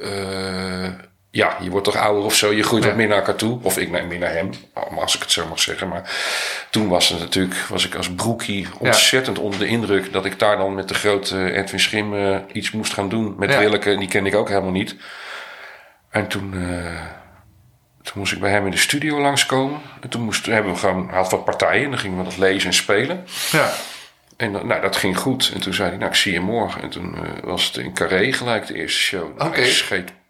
eh, 0.00 1.06
ja, 1.34 1.56
je 1.60 1.70
wordt 1.70 1.84
toch 1.84 1.96
ouder 1.96 2.24
of 2.24 2.34
zo, 2.34 2.52
je 2.52 2.62
groeit 2.62 2.82
Ja. 2.82 2.88
wat 2.88 2.98
meer 2.98 3.08
naar 3.08 3.16
elkaar 3.16 3.34
toe. 3.34 3.58
Of 3.62 3.78
ik 3.78 3.90
neem 3.90 4.06
meer 4.08 4.18
naar 4.18 4.32
hem, 4.32 4.50
als 4.96 5.14
ik 5.14 5.20
het 5.22 5.30
zo 5.32 5.46
mag 5.48 5.58
zeggen. 5.60 5.88
Maar 5.88 6.10
toen 6.70 6.88
was 6.88 7.08
het 7.08 7.20
natuurlijk, 7.20 7.54
was 7.68 7.86
ik 7.86 7.94
als 7.94 8.10
broekie 8.14 8.66
ontzettend 8.78 9.38
onder 9.38 9.58
de 9.58 9.66
indruk 9.66 10.12
dat 10.12 10.24
ik 10.24 10.38
daar 10.38 10.56
dan 10.56 10.74
met 10.74 10.88
de 10.88 10.94
grote 10.94 11.52
Edwin 11.52 11.80
Schim 11.80 12.14
eh, 12.14 12.36
iets 12.52 12.70
moest 12.70 12.92
gaan 12.92 13.08
doen. 13.08 13.34
Met 13.38 13.50
Ja. 13.52 13.58
Willeke, 13.58 13.96
die 13.96 14.08
kende 14.08 14.28
ik 14.30 14.34
ook 14.36 14.48
helemaal 14.48 14.70
niet. 14.70 14.96
En 16.10 16.26
toen, 16.28 16.54
eh, 16.54 17.00
toen 18.02 18.12
moest 18.14 18.32
ik 18.32 18.40
bij 18.40 18.50
hem 18.50 18.64
in 18.64 18.70
de 18.70 18.76
studio 18.76 19.20
langskomen. 19.20 19.80
En 20.00 20.08
toen 20.08 20.22
moest, 20.22 20.46
hebben 20.46 20.72
we 20.72 20.78
gewoon, 20.78 21.08
had 21.10 21.30
wat 21.30 21.44
partijen 21.44 21.84
en 21.84 21.90
dan 21.90 21.98
gingen 21.98 22.18
we 22.18 22.24
dat 22.24 22.36
lezen 22.38 22.68
en 22.68 22.74
spelen. 22.74 23.24
Ja. 23.52 23.70
En 24.36 24.52
nou, 24.52 24.80
dat 24.80 24.96
ging 24.96 25.16
goed. 25.18 25.50
En 25.54 25.60
toen 25.60 25.74
zei 25.74 25.88
hij, 25.88 25.98
nou, 25.98 26.10
ik 26.10 26.16
zie 26.16 26.32
je 26.32 26.40
morgen. 26.40 26.82
En 26.82 26.88
toen 26.90 27.14
eh, 27.14 27.22
was 27.42 27.64
het 27.66 27.76
in 27.76 27.94
Carré 27.94 28.32
gelijk 28.32 28.66
de 28.66 28.74
eerste 28.74 29.00
show. 29.00 29.30
Oké. 29.42 29.64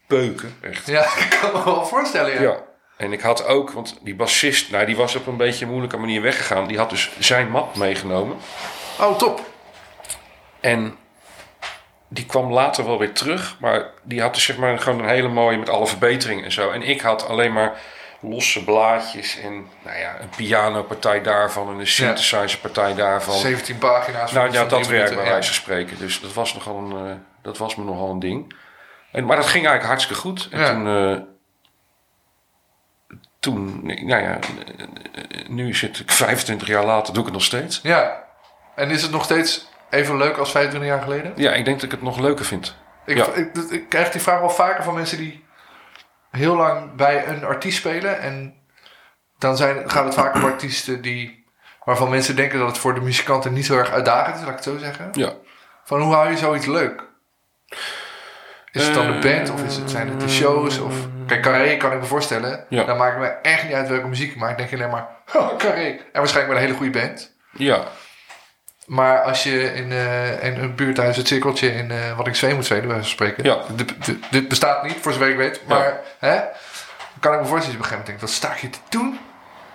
Peuken, 0.07 0.57
echt. 0.61 0.87
ja, 0.87 1.03
ik 1.31 1.39
kan 1.41 1.53
me 1.53 1.65
wel 1.65 1.85
voorstellen. 1.87 2.33
Ja. 2.33 2.41
Ja. 2.43 2.57
En 2.97 3.13
ik 3.13 3.21
had 3.21 3.47
ook, 3.47 3.71
want 3.71 3.99
die 4.03 4.15
bassist, 4.15 4.71
nou, 4.71 4.87
die 4.87 4.97
was 4.97 5.15
op 5.17 5.27
een 5.27 5.37
beetje 5.37 5.65
een 5.65 5.71
moeilijke 5.71 5.97
manier 5.97 6.23
weggegaan. 6.23 6.67
Die 6.67 6.79
had 6.79 6.91
dus 6.91 7.11
zijn 7.19 7.49
map 7.51 7.77
meegenomen. 7.77 8.37
Oh, 9.01 9.17
top. 9.19 9.41
En 10.61 10.97
die 12.09 12.27
kwam 12.27 12.53
later 12.53 12.85
wel 12.85 12.99
weer 12.99 13.13
terug. 13.13 13.57
Maar 13.61 13.91
die 14.03 14.21
had 14.21 14.35
dus 14.35 14.45
zeg 14.45 14.57
maar 14.57 14.79
gewoon 14.79 14.99
een 14.99 15.09
hele 15.09 15.29
mooie 15.29 15.57
met 15.59 15.69
alle 15.69 15.87
verbeteringen 15.87 16.45
en 16.45 16.53
zo. 16.53 16.71
En 16.71 16.83
ik 16.83 17.01
had 17.01 17.29
alleen 17.29 17.53
maar 17.53 17.81
losse 18.21 18.65
blaadjes 18.65 19.39
en 19.41 19.67
nou 19.85 19.99
ja, 19.99 20.21
een 20.21 20.29
pianopartij 20.37 21.23
daarvan 21.23 21.69
en 21.73 21.79
een 21.79 21.87
synthesizerpartij 21.87 22.95
daarvan. 22.95 23.35
17 23.35 23.79
pagina's. 23.79 24.31
van- 24.33 24.41
Nou 24.43 24.53
ja, 24.53 24.65
dat 24.65 24.87
werk 24.87 25.15
bij 25.15 25.25
wijze 25.25 25.47
van 25.47 25.55
spreken. 25.63 25.99
Dus 25.99 26.21
dat 26.21 26.33
was, 26.33 26.55
nogal 26.55 26.77
een, 26.77 27.07
eh, 27.11 27.15
dat 27.43 27.59
was 27.59 27.75
me 27.75 27.85
nogal 27.85 28.11
een 28.11 28.19
ding. 28.21 28.55
En, 29.15 29.25
maar 29.25 29.37
dat 29.37 29.47
ging 29.47 29.67
eigenlijk 29.67 29.87
hartstikke 29.87 30.21
goed. 30.21 30.49
En 30.51 30.61
Ja. 30.61 30.69
toen, 30.73 30.87
eh, 30.87 31.23
toen, 33.41 33.81
nou 33.85 34.23
ja, 34.23 34.39
nu 35.49 35.75
zit 35.75 35.99
ik 36.01 36.11
25 36.11 36.69
jaar 36.69 36.85
later, 36.85 37.13
doe 37.13 37.19
ik 37.23 37.29
het 37.29 37.35
nog 37.39 37.45
steeds. 37.45 37.81
Ja. 37.83 37.99
ja. 37.99 38.23
En 38.75 38.91
is 38.91 39.03
het 39.03 39.11
nog 39.11 39.25
steeds 39.25 39.69
even 39.91 40.17
leuk 40.17 40.37
als 40.37 40.51
25 40.51 40.89
jaar 40.91 41.03
geleden? 41.03 41.33
Ja, 41.37 41.53
ik 41.53 41.65
denk 41.65 41.77
dat 41.77 41.85
ik 41.85 41.91
het 41.91 42.03
nog 42.03 42.19
leuker 42.19 42.45
vind. 42.45 42.77
Ik, 43.07 43.17
Ja. 43.17 43.27
ik, 43.33 43.57
ik 43.57 43.89
krijg 43.89 44.11
die 44.11 44.21
vraag 44.21 44.41
wel 44.41 44.51
vaker 44.51 44.85
van 44.85 44.95
mensen 44.95 45.19
die 45.19 45.45
heel 46.31 46.57
lang 46.57 46.95
bij 46.95 47.29
een 47.29 47.45
artiest 47.45 47.79
spelen. 47.79 48.21
En 48.21 48.55
dan 49.39 49.57
zijn, 49.57 49.91
gaat 49.91 50.05
het 50.05 50.15
vaak 50.15 50.35
om 50.35 50.45
artiesten 50.45 51.03
die, 51.03 51.45
waarvan 51.85 52.11
mensen 52.11 52.37
denken 52.37 52.59
dat 52.59 52.69
het 52.69 52.79
voor 52.79 52.95
de 52.95 53.01
muzikanten 53.01 53.53
niet 53.53 53.67
zo 53.67 53.77
erg 53.79 53.91
uitdagend 53.91 54.35
is, 54.35 54.41
laat 54.41 54.51
ik 54.51 54.55
het 54.55 54.65
zo 54.65 54.79
zeggen. 54.79 55.09
Ja. 55.13 55.33
Van 55.85 56.01
hoe 56.01 56.15
hou 56.15 56.31
je 56.31 56.37
zoiets 56.37 56.67
leuk? 56.67 57.03
Is 58.75 58.85
het 58.85 58.95
dan 58.95 59.07
de 59.07 59.29
Eh, 59.29 59.37
band 59.37 59.51
of 59.51 59.65
is 59.65 59.77
het, 59.77 59.91
zijn 59.91 60.09
het 60.09 60.21
de 60.21 60.29
shows? 60.29 60.79
Of, 60.79 60.95
kijk, 61.27 61.43
Carré 61.43 61.77
kan 61.77 61.93
ik 61.93 62.01
me 62.01 62.05
voorstellen. 62.07 62.65
Ja. 62.69 62.85
Dan 62.85 62.97
maakt 62.97 63.19
me 63.19 63.27
echt 63.27 63.65
niet 63.65 63.73
uit 63.73 63.89
welke 63.89 64.07
muziek 64.07 64.31
ik 64.31 64.37
maak. 64.37 64.51
Ik 64.51 64.57
denk 64.57 64.73
alleen 64.73 64.91
maar, 64.91 65.09
oh, 65.37 65.57
Carré. 65.59 65.87
En 65.87 65.99
waarschijnlijk 66.13 66.47
met 66.49 66.57
een 66.57 66.63
hele 66.65 66.75
goede 66.75 66.99
band. 67.01 67.33
Ja. 67.53 67.85
Maar 68.87 69.23
als 69.23 69.43
je 69.43 69.75
in, 69.75 69.93
eh, 69.93 70.45
in 70.45 70.59
een 70.59 70.75
buurthuis 70.75 71.17
het 71.17 71.29
cirkeltje 71.29 71.69
in 71.75 71.91
uh, 71.91 72.17
wat 72.17 72.27
ik 72.27 72.35
zweem 72.35 72.55
moet 72.55 72.65
spelen, 72.65 72.83
bij 72.87 72.93
wijze 72.95 73.17
van 73.17 73.27
spreken. 73.27 73.45
Ja. 73.45 73.63
Dit- 74.31 74.49
bestaat 74.49 74.83
niet, 74.83 74.97
voor 75.01 75.13
zover 75.13 75.29
ik 75.29 75.37
weet. 75.37 75.61
Maar 75.67 76.01
hè, 76.19 76.35
dan 76.35 77.21
kan 77.21 77.33
ik 77.35 77.41
me 77.41 77.47
voorstellen 77.47 77.61
dat 77.61 77.63
je 77.71 77.77
op 77.77 77.79
een 77.79 77.85
gegeven 77.85 77.91
moment 77.91 78.07
denkt, 78.07 78.21
wat 78.21 78.31
sta 78.31 78.55
je 78.61 78.71
te 78.71 78.79
doen? 78.89 79.19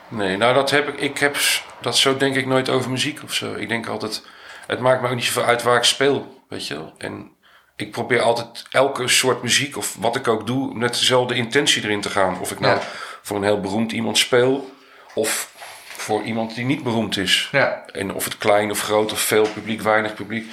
Nee, 0.08 0.38
nou 0.38 0.54
dat 0.54 0.70
heb 0.70 0.88
ik. 0.88 1.00
Ik 1.00 1.18
heb 1.18 1.36
dat 1.82 1.97
zo 1.97 2.18
denk 2.18 2.36
ik 2.36 2.45
nooit 2.45 2.70
over 2.70 2.91
muziek 2.91 3.24
of 3.24 3.34
zo. 3.34 3.54
Ik 3.54 3.70
denk 3.70 3.88
altijd, 3.88 4.26
het 4.68 4.80
maakt 4.80 5.02
me 5.02 5.08
ook 5.08 5.16
niet 5.16 5.24
zoveel 5.26 5.43
uit 5.43 5.64
waar 5.64 5.76
ik 5.78 5.84
speel, 5.84 6.43
weet 6.50 6.68
je 6.68 6.74
wel. 6.76 6.93
En 6.97 7.32
ik 7.80 7.92
probeer 7.92 8.22
altijd 8.22 8.66
elke 8.72 9.08
soort 9.08 9.42
muziek 9.44 9.78
of 9.78 9.96
wat 10.00 10.16
ik 10.16 10.28
ook 10.28 10.48
doe, 10.48 10.74
met 10.74 10.94
dezelfde 10.94 11.36
intentie 11.36 11.84
erin 11.84 12.02
te 12.02 12.10
gaan. 12.10 12.40
Of 12.40 12.52
ik 12.52 12.60
nou 12.60 12.76
Ja. 12.80 12.82
voor 13.22 13.38
een 13.38 13.44
heel 13.44 13.60
beroemd 13.60 13.92
iemand 13.92 14.18
speel 14.18 14.72
of 15.14 15.52
voor 15.86 16.24
iemand 16.24 16.56
die 16.56 16.66
niet 16.66 16.84
beroemd 16.84 17.18
is. 17.18 17.50
Ja. 17.52 17.86
En 17.92 18.14
of 18.14 18.24
het 18.24 18.38
klein 18.38 18.72
of 18.72 18.82
groot 18.82 19.12
of 19.12 19.20
veel 19.20 19.48
publiek, 19.54 19.82
weinig 19.82 20.14
publiek. 20.14 20.46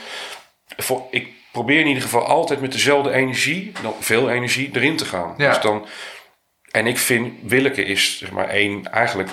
Voor, 0.76 1.06
ik 1.10 1.28
probeer 1.52 1.80
in 1.80 1.86
ieder 1.86 2.02
geval 2.02 2.26
altijd 2.26 2.60
met 2.60 2.72
dezelfde 2.72 3.10
energie, 3.12 3.72
dan 3.82 3.94
veel 4.00 4.30
energie, 4.30 4.70
erin 4.72 4.96
te 4.96 5.04
gaan. 5.04 5.34
Ja. 5.36 5.48
Dus 5.52 5.60
dan, 5.62 5.86
en 6.70 6.86
ik 6.86 6.98
vind 6.98 7.32
Willeke 7.42 7.84
is 7.84 8.18
zeg 8.18 8.30
maar 8.30 8.48
één, 8.48 8.92
eigenlijk 8.92 9.30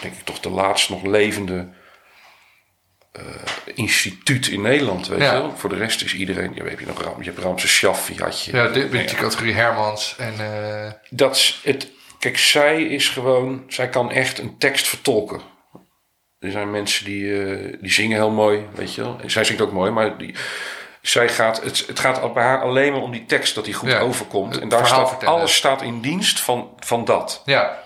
denk 0.00 0.14
ik 0.14 0.24
toch 0.24 0.40
de 0.40 0.50
laatst 0.50 0.90
nog 0.90 1.02
levende 1.02 1.68
instituut 3.74 4.46
in 4.48 4.60
Nederland. 4.62 5.06
Weet 5.08 5.18
je 5.20 5.30
wel? 5.30 5.52
Voor 5.56 5.68
de 5.68 5.76
rest 5.76 6.02
is 6.02 6.14
iedereen, 6.14 6.52
je, 6.54 6.62
heb 6.62 6.80
je 6.80 6.86
nog 6.86 7.02
Ram, 7.02 7.22
je 7.22 7.30
hebt 7.30 7.42
Ramse 7.42 7.68
Shaffi, 7.68 8.14
had 8.18 8.44
je. 8.44 8.52
Ja, 8.56 8.68
dit 8.68 8.90
die 8.90 9.04
categorie 9.04 9.54
Hermans. 9.54 10.14
En 10.18 10.34
eh, 10.38 10.92
dat 11.10 11.36
is 11.36 11.60
het. 11.62 11.88
Kijk, 12.18 12.38
zij 12.38 12.82
is 12.82 13.08
gewoon. 13.08 13.64
Zij 13.68 13.88
kan 13.88 14.10
echt 14.10 14.38
een 14.38 14.58
tekst 14.58 14.86
vertolken. 14.86 15.40
Er 16.38 16.50
zijn 16.50 16.70
mensen 16.70 17.04
die, 17.04 17.44
eh, 17.44 17.76
die 17.80 17.92
zingen 17.92 18.16
heel 18.16 18.30
mooi, 18.30 18.66
weet 18.74 18.94
je 18.94 19.00
wel. 19.00 19.20
Zij 19.26 19.44
zingt 19.44 19.62
ook 19.62 19.72
mooi, 19.72 19.90
maar 19.90 20.18
die, 20.18 20.34
zij 21.02 21.28
gaat, 21.28 21.62
het, 21.62 21.84
het 21.86 21.98
gaat 21.98 22.34
bij 22.34 22.42
haar 22.42 22.60
alleen 22.62 22.92
maar 22.92 23.00
om 23.02 23.10
die 23.10 23.26
tekst 23.26 23.54
dat 23.54 23.64
die 23.64 23.74
goed 23.74 23.90
Ja, 23.90 23.98
overkomt. 23.98 24.58
En 24.58 24.68
daar 24.68 24.86
staat, 24.86 25.24
alles 25.24 25.54
staat 25.54 25.82
in 25.82 26.00
dienst 26.00 26.40
van, 26.40 26.70
van 26.78 27.04
dat. 27.04 27.42
ja, 27.44 27.82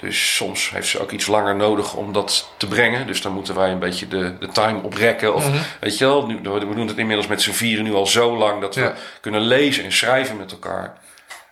Dus 0.00 0.34
soms 0.36 0.70
heeft 0.70 0.88
ze 0.88 1.00
ook 1.00 1.10
iets 1.10 1.26
langer 1.26 1.56
nodig 1.56 1.94
om 1.94 2.12
dat 2.12 2.50
te 2.56 2.66
brengen. 2.68 3.06
Dus 3.06 3.22
dan 3.22 3.32
moeten 3.32 3.54
wij 3.54 3.70
een 3.70 3.78
beetje 3.78 4.08
de, 4.08 4.38
de 4.38 4.48
time 4.48 4.82
oprekken. 4.82 5.34
Of 5.34 5.48
Mhm. 5.48 5.58
weet 5.80 5.98
je 5.98 6.04
wel, 6.04 6.26
nu, 6.26 6.34
we 6.42 6.74
doen 6.74 6.86
het 6.88 6.98
inmiddels 6.98 7.26
met 7.28 7.42
z'n 7.42 7.50
vieren 7.50 7.84
nu 7.84 7.92
al 7.94 8.06
zo 8.06 8.36
lang 8.36 8.60
dat 8.60 8.74
we 8.74 8.80
Ja. 8.80 8.94
kunnen 9.20 9.40
lezen 9.40 9.84
en 9.84 9.92
schrijven 9.92 10.36
met 10.36 10.52
elkaar. 10.52 10.98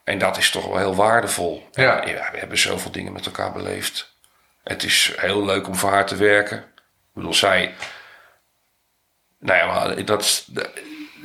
En 0.04 0.18
dat 0.18 0.36
is 0.36 0.50
toch 0.50 0.66
wel 0.66 0.76
heel 0.78 0.94
waardevol. 0.94 1.68
En, 1.72 1.82
Ja. 1.84 2.00
we 2.32 2.38
hebben 2.38 2.58
zoveel 2.58 2.90
dingen 2.90 3.12
met 3.12 3.26
elkaar 3.26 3.52
beleefd. 3.52 4.14
Het 4.64 4.82
is 4.84 5.12
heel 5.16 5.44
leuk 5.44 5.66
om 5.68 5.74
voor 5.74 5.90
haar 5.90 6.06
te 6.06 6.16
werken. 6.16 6.56
Ik 6.58 6.64
bedoel, 7.14 7.34
zij. 7.34 7.74
Nou 9.38 9.58
ja, 9.58 9.66
maar 9.66 10.04
dat, 10.04 10.44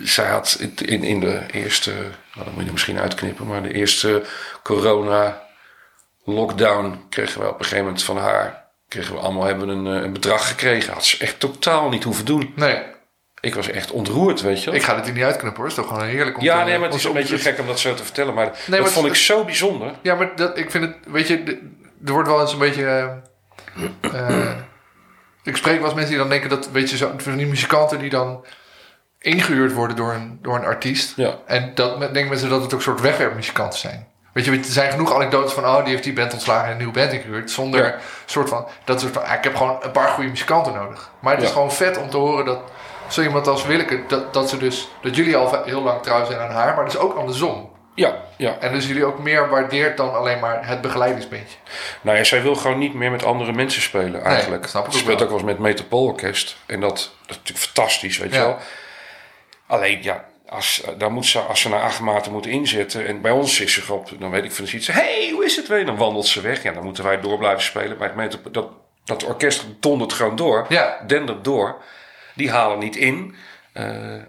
zij 0.03 0.27
had 0.27 0.57
in, 0.85 1.03
in 1.03 1.19
de 1.19 1.41
eerste. 1.51 1.91
Nou, 2.33 2.45
dat 2.45 2.53
moet 2.53 2.65
je 2.65 2.71
misschien 2.71 2.99
uitknippen, 2.99 3.47
maar 3.47 3.63
de 3.63 3.73
eerste 3.73 4.23
corona 4.63 5.41
lockdown 6.23 7.05
kregen 7.09 7.41
we 7.41 7.47
op 7.47 7.53
een 7.59 7.63
gegeven 7.63 7.83
moment 7.85 8.03
van 8.03 8.17
haar. 8.17 8.59
Kregen 8.87 9.13
we 9.13 9.19
allemaal 9.19 9.43
hebben 9.43 9.69
een, 9.69 9.87
eh, 9.97 10.03
een 10.03 10.13
bedrag 10.13 10.47
gekregen. 10.47 10.93
Had 10.93 11.05
ze 11.05 11.17
echt 11.17 11.39
totaal 11.39 11.89
niet 11.89 12.03
hoeven 12.03 12.25
doen. 12.25 12.53
nee. 12.55 12.81
Ik 13.39 13.55
was 13.55 13.69
echt 13.69 13.91
ontroerd, 13.91 14.41
weet 14.41 14.59
je 14.59 14.65
wel. 14.65 14.73
Ik 14.75 14.83
ga 14.83 14.95
dit 14.95 15.05
hier 15.05 15.13
niet 15.13 15.23
uitknippen 15.23 15.61
hoor. 15.61 15.69
Het 15.69 15.77
is 15.77 15.83
toch 15.83 15.93
gewoon 15.93 16.07
heerlijk 16.09 16.37
om 16.37 16.43
ja, 16.43 16.63
nee, 16.63 16.77
maar 16.77 16.87
het 16.87 16.97
is 16.97 17.03
een 17.03 17.13
beetje 17.13 17.37
gek 17.37 17.59
om 17.59 17.67
dat 17.67 17.79
zo 17.79 17.93
te 17.93 18.03
vertellen. 18.03 18.33
Maar 18.33 18.45
dat 18.67 18.91
vond 18.91 19.05
het- 19.07 19.15
ik 19.15 19.21
zo 19.21 19.43
bijzonder. 19.45 19.91
Ja, 20.01 20.15
maar 20.15 20.35
dat, 20.35 20.57
ik 20.57 20.71
vind 20.71 20.83
het, 20.83 20.95
weet 21.07 21.27
je, 21.27 21.59
er 22.05 22.11
wordt 22.11 22.27
wel 22.29 22.41
eens 22.41 22.53
een 22.53 22.59
beetje. 22.59 22.85
eh, 22.85 24.27
eh, 24.29 24.51
ik 25.43 25.55
spreek 25.55 25.75
wel 25.75 25.83
eens 25.85 25.93
mensen 25.93 26.09
die 26.11 26.19
dan 26.19 26.29
denken 26.29 26.49
dat, 26.49 26.69
weet 26.71 26.89
je, 26.89 26.97
zo, 26.97 27.11
van 27.17 27.37
die 27.37 27.45
muzikanten 27.47 27.99
die 27.99 28.09
dan 28.09 28.45
ingehuurd 29.19 29.73
worden 29.73 29.95
door 29.95 30.13
een, 30.13 30.39
door 30.41 30.55
een 30.55 30.65
artiest. 30.65 31.15
Ja. 31.15 31.37
En 31.45 31.71
dat 31.75 31.99
denken 31.99 32.27
mensen 32.27 32.49
dat 32.49 32.61
het 32.61 32.71
ook 32.73 32.77
een 32.79 32.83
soort 32.85 33.01
wegwerpmuzikanten 33.01 33.79
zijn. 33.79 34.07
Weet 34.31 34.45
je, 34.45 34.51
er 34.51 34.63
zijn 34.63 34.91
genoeg 34.91 35.13
anekdotes 35.13 35.53
van, 35.53 35.65
oh, 35.65 35.83
die 35.83 35.91
heeft 35.93 36.03
die 36.03 36.13
band 36.13 36.33
ontslagen 36.33 36.65
en 36.65 36.71
een 36.71 36.77
nieuwe 36.77 36.93
band 36.93 37.11
ingehuurd. 37.11 37.51
Zonder 37.51 37.83
Ja. 37.85 37.95
soort 38.25 38.49
van, 38.49 38.67
dat 38.83 38.99
soort 38.99 39.13
van, 39.13 39.23
ah, 39.23 39.33
ik 39.33 39.43
heb 39.43 39.55
gewoon 39.55 39.77
een 39.81 39.91
paar 39.91 40.07
goede 40.07 40.29
muzikanten 40.29 40.73
nodig. 40.73 41.11
Maar 41.19 41.35
het 41.35 41.43
is 41.43 41.51
gewoon 41.51 41.71
vet 41.71 41.97
om 41.97 42.09
te 42.09 42.17
horen 42.17 42.45
dat 42.45 42.59
zo 43.07 43.21
iemand 43.21 43.47
als 43.47 43.65
Willeke, 43.65 44.03
dat, 44.07 44.33
dat 44.33 44.49
ze 44.49 44.57
dus, 44.57 44.87
dat 45.01 45.15
jullie 45.15 45.35
al 45.35 45.63
heel 45.63 45.81
lang 45.81 46.01
trouw 46.01 46.25
zijn 46.25 46.39
aan 46.39 46.51
haar, 46.51 46.75
maar 46.75 46.85
dus 46.85 46.97
ook 46.97 47.15
andersom. 47.15 47.69
Ja, 47.95 48.15
ja. 48.35 48.57
En 48.59 48.71
dus 48.73 48.87
jullie 48.87 49.05
ook 49.05 49.19
meer 49.19 49.49
waardeert 49.49 49.97
dan 49.97 50.13
alleen 50.13 50.39
maar 50.39 50.67
het 50.67 50.81
begeleidingsbeentje. 50.81 51.57
Nou 52.01 52.17
ja, 52.17 52.23
zij 52.23 52.41
wil 52.41 52.55
gewoon 52.55 52.77
niet 52.77 52.93
meer 52.93 53.11
met 53.11 53.23
andere 53.25 53.51
mensen 53.51 53.81
spelen 53.81 54.23
eigenlijk. 54.23 54.61
dat 54.61 54.69
snap 54.71 54.85
ik 54.85 54.91
Ze 54.91 54.97
ook 54.97 55.03
speelt 55.03 55.21
ook 55.21 55.27
wel 55.29 55.37
eens 55.37 55.47
met 55.47 55.59
Metropoolorkest. 55.59 56.57
En 56.65 56.79
dat, 56.79 56.89
dat 56.91 57.29
is 57.29 57.35
natuurlijk 57.37 57.65
fantastisch, 57.65 58.17
weet 58.17 58.33
je 58.33 58.39
wel. 58.39 58.57
Alleen 59.67 60.03
ja, 60.03 60.25
als, 60.51 60.83
dan 60.97 61.11
moet 61.13 61.25
ze, 61.25 61.39
als 61.39 61.61
ze 61.61 61.69
naar 61.69 61.81
acht 61.81 61.99
maten 61.99 62.31
moet 62.31 62.45
inzetten. 62.45 63.07
En 63.07 63.21
bij 63.21 63.31
ons 63.31 63.59
is 63.59 63.73
ze 63.73 63.93
op, 63.93 64.09
dan 64.19 64.31
weet 64.31 64.43
ik 64.43 64.51
van 64.51 64.65
iets. 64.71 64.87
hey, 64.87 65.29
hoe 65.33 65.45
is 65.45 65.55
het 65.55 65.67
weer? 65.67 65.85
Dan 65.85 65.97
wandelt 65.97 66.27
ze 66.27 66.41
weg. 66.41 66.63
Ja, 66.63 66.71
dan 66.73 66.83
moeten 66.83 67.03
wij 67.03 67.19
door 67.21 67.37
blijven 67.37 67.63
spelen. 67.63 67.97
Maar 67.97 68.15
Metropo- 68.15 68.51
dat, 68.51 68.67
dat 69.05 69.23
orkest 69.23 69.65
dondert 69.79 70.13
gewoon 70.13 70.35
door. 70.35 70.65
Ja. 70.69 71.03
Dendert 71.07 71.43
door. 71.43 71.81
Die 72.35 72.51
halen 72.51 72.79
niet 72.79 72.95
in. 72.95 73.35
Eh, 73.73 74.15
eh, 74.15 74.21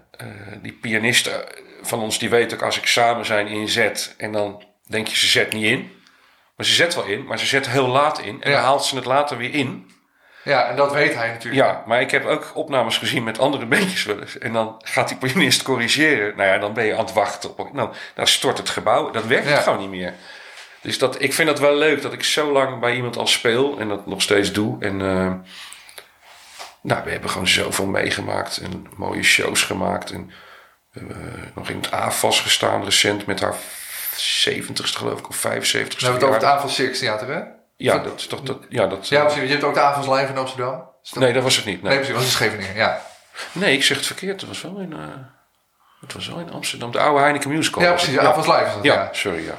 die 0.61 0.73
pianisten 0.73 1.45
van 1.81 1.99
ons, 2.01 2.19
die 2.19 2.29
weten 2.29 2.57
ook 2.57 2.63
als 2.63 2.77
ik 2.77 2.85
samen 2.87 3.25
zijn 3.25 3.47
inzet. 3.47 4.13
En 4.17 4.31
dan 4.31 4.63
denk 4.87 5.07
je, 5.07 5.15
ze 5.17 5.27
zet 5.27 5.53
niet 5.53 5.63
in. 5.65 5.91
Maar 6.55 6.65
ze 6.65 6.73
zet 6.73 6.95
wel 6.95 7.05
in, 7.05 7.25
maar 7.25 7.39
ze 7.39 7.45
zet 7.45 7.69
heel 7.69 7.87
laat 7.87 8.19
in. 8.19 8.41
En 8.41 8.49
Ja. 8.49 8.55
dan 8.55 8.65
haalt 8.65 8.85
ze 8.85 8.95
het 8.95 9.05
later 9.05 9.37
weer 9.37 9.53
in. 9.53 9.91
Ja, 10.43 10.69
en 10.69 10.75
dat 10.75 10.93
weet 10.93 11.15
hij 11.15 11.27
natuurlijk. 11.31 11.65
Ja, 11.65 11.83
maar 11.85 12.01
ik 12.01 12.11
heb 12.11 12.25
ook 12.25 12.51
opnames 12.53 12.97
gezien 12.97 13.23
met 13.23 13.39
andere 13.39 13.65
bandjes 13.65 14.03
wel 14.03 14.19
eens. 14.19 14.37
En 14.37 14.53
dan 14.53 14.81
gaat 14.85 15.07
die 15.07 15.17
pianist 15.17 15.61
corrigeren. 15.63 16.35
Nou 16.35 16.49
ja, 16.49 16.57
dan 16.57 16.73
ben 16.73 16.85
je 16.85 16.93
aan 16.93 17.05
het 17.05 17.13
wachten. 17.13 17.57
Op, 17.57 17.69
dan, 17.75 17.93
dan 18.15 18.27
stort 18.27 18.57
het 18.57 18.69
gebouw. 18.69 19.11
Dan 19.11 19.27
werkt 19.27 19.47
Ja. 19.49 19.61
gewoon 19.61 19.79
niet 19.79 19.89
meer. 19.89 20.13
Dus 20.81 20.97
dat, 20.97 21.21
ik 21.21 21.33
vind 21.33 21.47
dat 21.47 21.59
wel 21.59 21.75
leuk 21.75 22.01
dat 22.01 22.13
ik 22.13 22.23
zo 22.23 22.51
lang 22.51 22.79
bij 22.79 22.95
iemand 22.95 23.17
al 23.17 23.27
speel. 23.27 23.79
En 23.79 23.87
dat 23.87 24.05
nog 24.05 24.21
steeds 24.21 24.51
doe. 24.51 24.81
En 24.83 25.01
eh, 25.01 25.33
nou, 26.81 27.03
we 27.03 27.11
hebben 27.11 27.29
gewoon 27.29 27.47
zoveel 27.47 27.85
meegemaakt. 27.85 28.57
En 28.57 28.87
mooie 28.95 29.23
shows 29.23 29.63
gemaakt. 29.63 30.11
En 30.11 30.31
we 30.91 30.99
hebben 30.99 31.51
nog 31.55 31.69
in 31.69 31.75
het 31.75 31.91
AFAS 31.91 32.39
gestaan 32.41 32.83
recent 32.83 33.25
met 33.25 33.39
haar 33.41 33.55
70ste 34.49 34.73
geloof 34.83 35.19
ik. 35.19 35.29
Of 35.29 35.37
75ste 35.37 35.41
We 35.41 35.47
hebben 35.87 36.13
het 36.13 36.23
over 36.23 36.33
het. 36.33 36.43
Avals 36.43 36.75
Circus 36.75 36.99
Theater, 36.99 37.27
hè? 37.27 37.41
Ja, 37.83 37.97
dat 37.99 38.19
is 38.19 38.27
toch... 38.27 38.41
Dat, 38.41 38.57
ja, 38.69 38.87
dat, 38.87 39.07
Ja, 39.07 39.19
precies. 39.19 39.37
want 39.39 39.49
Je 39.49 39.55
hebt 39.57 39.63
ook 39.63 40.03
de 40.05 40.11
Live 40.13 40.31
in 40.31 40.37
Amsterdam. 40.37 40.89
Is 41.03 41.09
dat- 41.09 41.23
Nee, 41.23 41.33
dat 41.33 41.43
was 41.43 41.55
het 41.55 41.65
niet. 41.65 41.81
Nee, 41.81 41.91
Nee. 41.91 41.99
precies. 41.99 42.13
Dat 42.13 42.23
was 42.23 42.31
in 42.31 42.37
Scheveningen, 42.37 42.75
ja. 42.75 43.01
Nee, 43.51 43.73
ik 43.75 43.83
zeg 43.83 43.97
het 43.97 44.05
verkeerd. 44.05 44.39
Het 44.41 44.49
was 44.49 44.61
wel 44.61 44.77
in, 44.77 44.93
eh, 44.93 44.99
het 46.01 46.13
was 46.13 46.27
wel 46.27 46.39
in 46.39 46.51
Amsterdam. 46.51 46.91
De 46.91 46.99
oude 46.99 47.21
Heineken 47.21 47.49
Musical. 47.49 47.81
Ja, 47.83 47.91
precies. 47.91 48.13
De 48.13 48.19
Avals 48.21 48.45
Live 48.47 48.63
is 48.65 48.71
Ja, 48.81 48.93
ja. 48.93 49.09
sorry, 49.11 49.45
ja. 49.45 49.57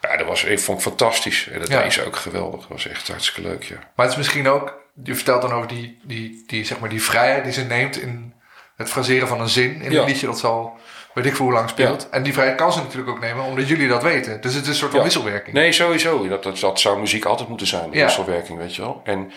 Ja, 0.00 0.16
dat 0.16 0.26
was, 0.26 0.44
ik 0.44 0.58
vond 0.60 0.82
fantastisch. 0.82 1.48
En 1.48 1.58
dat 1.58 1.68
Ja. 1.68 1.90
ze 1.90 2.06
ook 2.06 2.16
geweldig. 2.16 2.60
Dat 2.60 2.68
was 2.68 2.86
echt 2.86 3.08
hartstikke 3.08 3.48
leuk, 3.48 3.62
ja. 3.64 3.76
Maar 3.76 4.06
het 4.06 4.10
is 4.10 4.16
misschien 4.16 4.48
ook... 4.48 4.78
Je 5.02 5.14
vertelt 5.14 5.42
dan 5.42 5.52
over 5.52 5.68
die, 5.68 6.00
die, 6.04 6.42
die, 6.46 6.64
zeg 6.64 6.78
maar, 6.78 6.88
die 6.88 7.02
vrijheid 7.02 7.44
die 7.44 7.52
ze 7.52 7.62
neemt 7.64 7.96
in 8.00 8.34
het 8.76 8.90
fraseren 8.90 9.28
van 9.28 9.40
een 9.40 9.48
zin 9.48 9.80
in 9.82 9.92
Ja. 9.92 10.00
een 10.00 10.06
liedje 10.06 10.26
dat 10.26 10.38
ze 10.38 10.46
al 10.46 10.78
weet 11.14 11.26
ik 11.26 11.36
veel 11.36 11.44
hoe 11.44 11.54
lang 11.54 11.68
speelt. 11.68 12.08
En 12.10 12.22
die 12.22 12.32
vrijheid 12.32 12.56
kan 12.58 12.72
ze 12.72 12.78
natuurlijk 12.78 13.10
ook 13.10 13.20
nemen, 13.20 13.44
omdat 13.44 13.68
jullie 13.68 13.88
dat 13.88 14.02
weten. 14.02 14.40
Dus 14.40 14.54
het 14.54 14.62
is 14.62 14.68
een 14.68 14.74
soort 14.74 14.90
van 14.90 14.98
Ja. 14.98 15.04
wisselwerking. 15.04 15.54
Nee, 15.56 15.72
sowieso. 15.72 16.28
Dat, 16.28 16.42
dat, 16.42 16.58
dat 16.58 16.80
zou 16.80 16.98
muziek 17.00 17.24
altijd 17.24 17.48
moeten 17.48 17.66
zijn. 17.66 17.90
De 17.90 17.96
Ja. 17.96 18.04
wisselwerking, 18.04 18.58
weet 18.58 18.74
je 18.74 18.82
wel. 18.82 19.00
En 19.04 19.32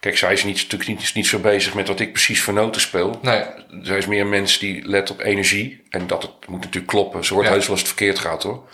kijk, 0.00 0.16
zij 0.18 0.32
is 0.32 0.44
niet, 0.44 0.56
natuurlijk 0.56 0.90
niet, 0.90 1.14
niet 1.14 1.26
zo 1.26 1.38
bezig 1.38 1.74
met 1.74 1.88
wat 1.88 2.00
ik 2.00 2.12
precies 2.12 2.42
voor 2.42 2.54
noten 2.54 2.80
speel. 2.80 3.18
Nee. 3.22 3.42
Zij 3.82 3.98
is 3.98 4.06
meer 4.06 4.20
een 4.20 4.28
mens 4.28 4.58
die 4.58 4.88
let 4.88 5.10
op 5.10 5.20
energie. 5.20 5.82
En 5.88 6.06
dat 6.06 6.22
het 6.22 6.32
moet 6.48 6.60
natuurlijk 6.60 6.86
kloppen. 6.92 7.24
Ze 7.24 7.34
Ja. 7.34 7.40
heus 7.42 7.62
wel 7.62 7.70
als 7.70 7.78
het 7.78 7.88
verkeerd 7.88 8.18
gaat 8.18 8.42
hoor. 8.42 8.68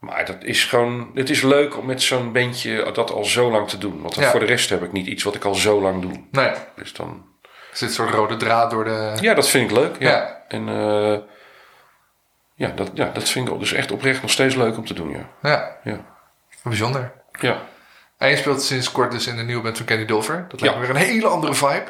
Maar 0.00 0.24
dat 0.24 0.36
is 0.40 0.64
gewoon... 0.64 1.10
Het 1.14 1.30
is 1.30 1.42
leuk 1.42 1.78
om 1.78 1.86
met 1.86 2.02
zo'n 2.02 2.32
bandje 2.32 2.90
dat 2.92 3.10
al 3.12 3.24
zo 3.24 3.50
lang 3.50 3.68
te 3.68 3.78
doen. 3.78 4.02
Want 4.02 4.14
voor 4.24 4.40
de 4.40 4.46
rest 4.46 4.70
heb 4.70 4.82
ik 4.82 4.92
niet 4.92 5.06
iets 5.06 5.22
wat 5.22 5.34
ik 5.34 5.44
al 5.44 5.54
zo 5.54 5.80
lang 5.80 6.02
doe. 6.02 6.12
Nee. 6.30 6.50
Dus 6.76 6.92
dan... 6.92 7.24
Er 7.42 7.48
zit 7.82 7.88
een 7.88 7.94
soort 7.94 8.10
rode 8.14 8.36
draad 8.36 8.70
door 8.70 8.84
de... 8.84 9.12
Ja, 9.20 9.34
dat 9.34 9.48
vind 9.48 9.70
ik 9.70 9.76
leuk. 9.76 9.96
Ja. 9.98 10.35
En 10.48 10.68
eh, 10.68 11.18
ja, 12.54 12.68
dat, 12.68 12.90
ja, 12.94 13.10
dat 13.10 13.28
vind 13.28 13.48
ik 13.48 13.58
dus 13.58 13.72
echt 13.72 13.90
oprecht 13.90 14.22
nog 14.22 14.30
steeds 14.30 14.54
leuk 14.54 14.76
om 14.76 14.86
te 14.86 14.94
doen. 14.94 15.10
Ja. 15.10 15.28
Ja, 15.42 15.76
Ja. 15.84 16.04
bijzonder. 16.62 17.12
Ja. 17.40 17.62
En 18.18 18.28
je 18.30 18.36
speelt 18.36 18.62
sinds 18.62 18.92
kort 18.92 19.10
dus 19.12 19.26
in 19.26 19.36
de 19.36 19.42
nieuwe 19.42 19.62
band 19.62 19.76
van 19.76 19.86
Kenny 19.86 20.04
Dulfer. 20.04 20.46
Dat 20.48 20.60
lijkt 20.60 20.74
Ja. 20.76 20.80
me 20.80 20.86
weer 20.86 20.96
een 20.96 21.02
hele 21.08 21.26
andere 21.28 21.54
vibe. 21.54 21.84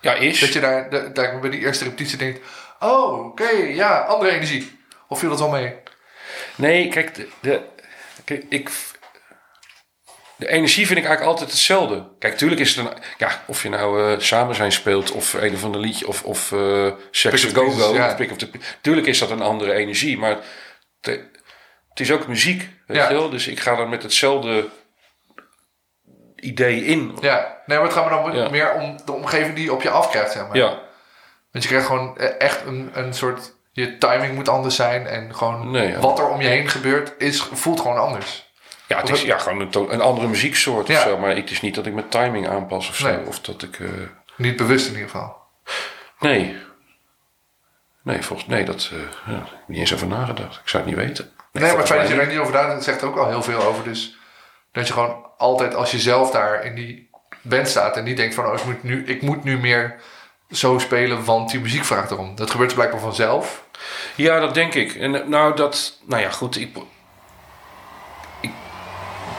ja, 0.00 0.12
is. 0.14 0.40
Dat 0.40 0.52
je 0.52 0.60
daar, 0.60 0.90
da- 0.90 1.08
daar 1.08 1.38
bij 1.40 1.50
die 1.50 1.60
eerste 1.60 1.84
repetitie 1.84 2.18
denkt... 2.18 2.40
Oh, 2.80 3.24
oké, 3.26 3.48
ja, 3.50 3.98
andere 4.00 4.30
energie. 4.30 4.78
Of 5.08 5.18
viel 5.18 5.28
dat 5.28 5.38
wel 5.38 5.50
mee? 5.50 5.74
Nee, 6.56 6.88
kijk, 6.88 7.14
de, 7.14 7.28
de, 7.40 7.62
kijk, 8.24 8.44
ik, 8.48 8.70
de 10.36 10.48
energie 10.48 10.86
vind 10.86 10.98
ik 10.98 11.04
eigenlijk 11.04 11.36
altijd 11.36 11.50
hetzelfde. 11.50 12.04
Kijk, 12.18 12.36
tuurlijk 12.36 12.60
is 12.60 12.74
het 12.76 12.86
een, 12.86 12.92
ja, 13.18 13.42
of 13.46 13.62
je 13.62 13.68
nou 13.68 14.12
eh, 14.12 14.18
samen 14.20 14.54
zijn 14.54 14.72
speelt 14.72 15.10
of 15.12 15.32
een 15.34 15.54
of 15.54 15.64
ander 15.64 15.80
liedje 15.80 16.06
of, 16.06 16.22
of 16.24 16.52
Sex 17.10 17.44
of 17.44 17.52
Go 17.52 17.70
Go. 17.70 17.94
Ja. 17.94 18.14
Pick 18.14 18.30
of 18.30 18.36
the, 18.36 18.48
tuurlijk 18.80 19.06
is 19.06 19.18
dat 19.18 19.30
een 19.30 19.42
andere 19.42 19.72
energie, 19.72 20.18
maar 20.18 20.36
het, 21.00 21.20
het 21.88 22.00
is 22.00 22.12
ook 22.12 22.26
muziek, 22.28 22.68
weet 22.86 22.96
Ja. 22.96 23.08
je 23.08 23.14
wel. 23.14 23.30
Dus 23.30 23.46
ik 23.46 23.60
ga 23.60 23.74
dan 23.76 23.88
met 23.88 24.02
hetzelfde 24.02 24.68
idee 26.36 26.84
in. 26.84 27.16
Ja, 27.20 27.62
nee, 27.66 27.78
maar 27.78 27.86
het 27.86 27.96
gaat 27.96 28.04
me 28.10 28.10
dan 28.32 28.36
Ja. 28.36 28.48
meer 28.48 28.72
om 28.72 28.96
de 29.04 29.12
omgeving 29.12 29.54
die 29.54 29.64
je 29.64 29.72
op 29.72 29.82
je 29.82 29.90
afkrijgt, 29.90 30.32
zeg 30.32 30.46
maar. 30.46 30.56
Ja, 30.56 30.68
Want 31.52 31.64
je 31.64 31.70
krijgt 31.70 31.86
gewoon 31.86 32.18
eh, 32.18 32.40
echt 32.40 32.66
een, 32.66 32.90
een 32.92 33.14
soort... 33.14 33.52
Je 33.72 33.98
timing 33.98 34.34
moet 34.34 34.48
anders 34.48 34.76
zijn 34.76 35.06
en 35.06 35.34
gewoon 35.34 35.70
Nee, 35.70 35.96
wat 35.96 36.18
er 36.18 36.28
om 36.28 36.40
je 36.40 36.48
heen 36.48 36.68
gebeurt, 36.68 37.12
is, 37.18 37.40
voelt 37.52 37.80
gewoon 37.80 37.98
anders. 37.98 38.43
Ja 38.94 39.00
het 39.00 39.10
is 39.10 39.22
ja, 39.22 39.38
gewoon 39.38 39.90
een, 39.90 40.00
andere 40.00 40.28
muzieksoort 40.28 40.86
Ja. 40.86 40.94
of 40.96 41.02
zo. 41.02 41.18
Maar 41.18 41.36
het 41.36 41.50
is 41.50 41.60
niet 41.60 41.74
dat 41.74 41.86
ik 41.86 41.92
mijn 41.94 42.08
timing 42.08 42.48
aanpas 42.48 42.88
of 42.88 42.96
zo. 42.96 43.06
Nee. 43.16 43.26
Of 43.26 43.40
dat 43.40 43.62
ik... 43.62 43.78
eh, 43.80 43.88
Niet 44.36 44.56
bewust 44.56 44.86
in 44.86 44.92
ieder 44.92 45.08
geval. 45.10 45.36
nee. 46.20 46.56
Nee, 48.02 48.22
volgens 48.22 48.48
nee, 48.48 48.64
dat 48.64 48.90
eh 48.92 49.34
ja, 49.34 49.44
niet 49.66 49.78
eens 49.78 49.94
over 49.94 50.06
nagedacht. 50.06 50.60
Ik 50.62 50.68
zou 50.68 50.82
het 50.84 50.96
niet 50.96 51.06
weten. 51.06 51.30
Nee, 51.52 51.62
maar 51.70 51.78
het 51.78 51.86
feit 51.88 52.00
dat 52.00 52.10
je 52.10 52.20
er 52.20 52.26
niet 52.26 52.38
over 52.38 52.52
nadenkt, 52.52 52.84
zegt 52.84 53.00
er 53.02 53.08
ook 53.08 53.16
al 53.16 53.28
heel 53.28 53.42
veel 53.42 53.62
over. 53.62 53.84
Dus 53.84 54.16
dat 54.72 54.86
je 54.86 54.92
gewoon 54.92 55.26
altijd 55.38 55.74
als 55.74 55.90
je 55.90 55.98
zelf 55.98 56.30
daar 56.30 56.64
in 56.64 56.74
die 56.74 57.10
band 57.42 57.68
staat 57.68 57.96
en 57.96 58.04
niet 58.04 58.16
denkt 58.16 58.34
van... 58.34 58.46
Oh, 58.46 58.54
ik 58.54 58.64
moet 58.64 58.82
nu, 58.82 59.06
ik 59.06 59.22
moet 59.22 59.44
nu 59.44 59.58
meer 59.58 60.00
zo 60.50 60.78
spelen, 60.78 61.24
want 61.24 61.50
die 61.50 61.60
muziek 61.60 61.84
vraagt 61.84 62.10
erom. 62.10 62.34
Dat 62.34 62.50
gebeurt 62.50 62.74
blijkbaar 62.74 63.00
vanzelf. 63.00 63.64
Ja, 64.14 64.40
dat 64.40 64.54
denk 64.54 64.74
ik. 64.74 64.94
En 64.94 65.14
eh, 65.22 65.26
nou, 65.28 65.56
dat, 65.56 65.98
nou 66.06 66.22
ja, 66.22 66.30
goed. 66.30 66.56
Ik, 66.60 66.76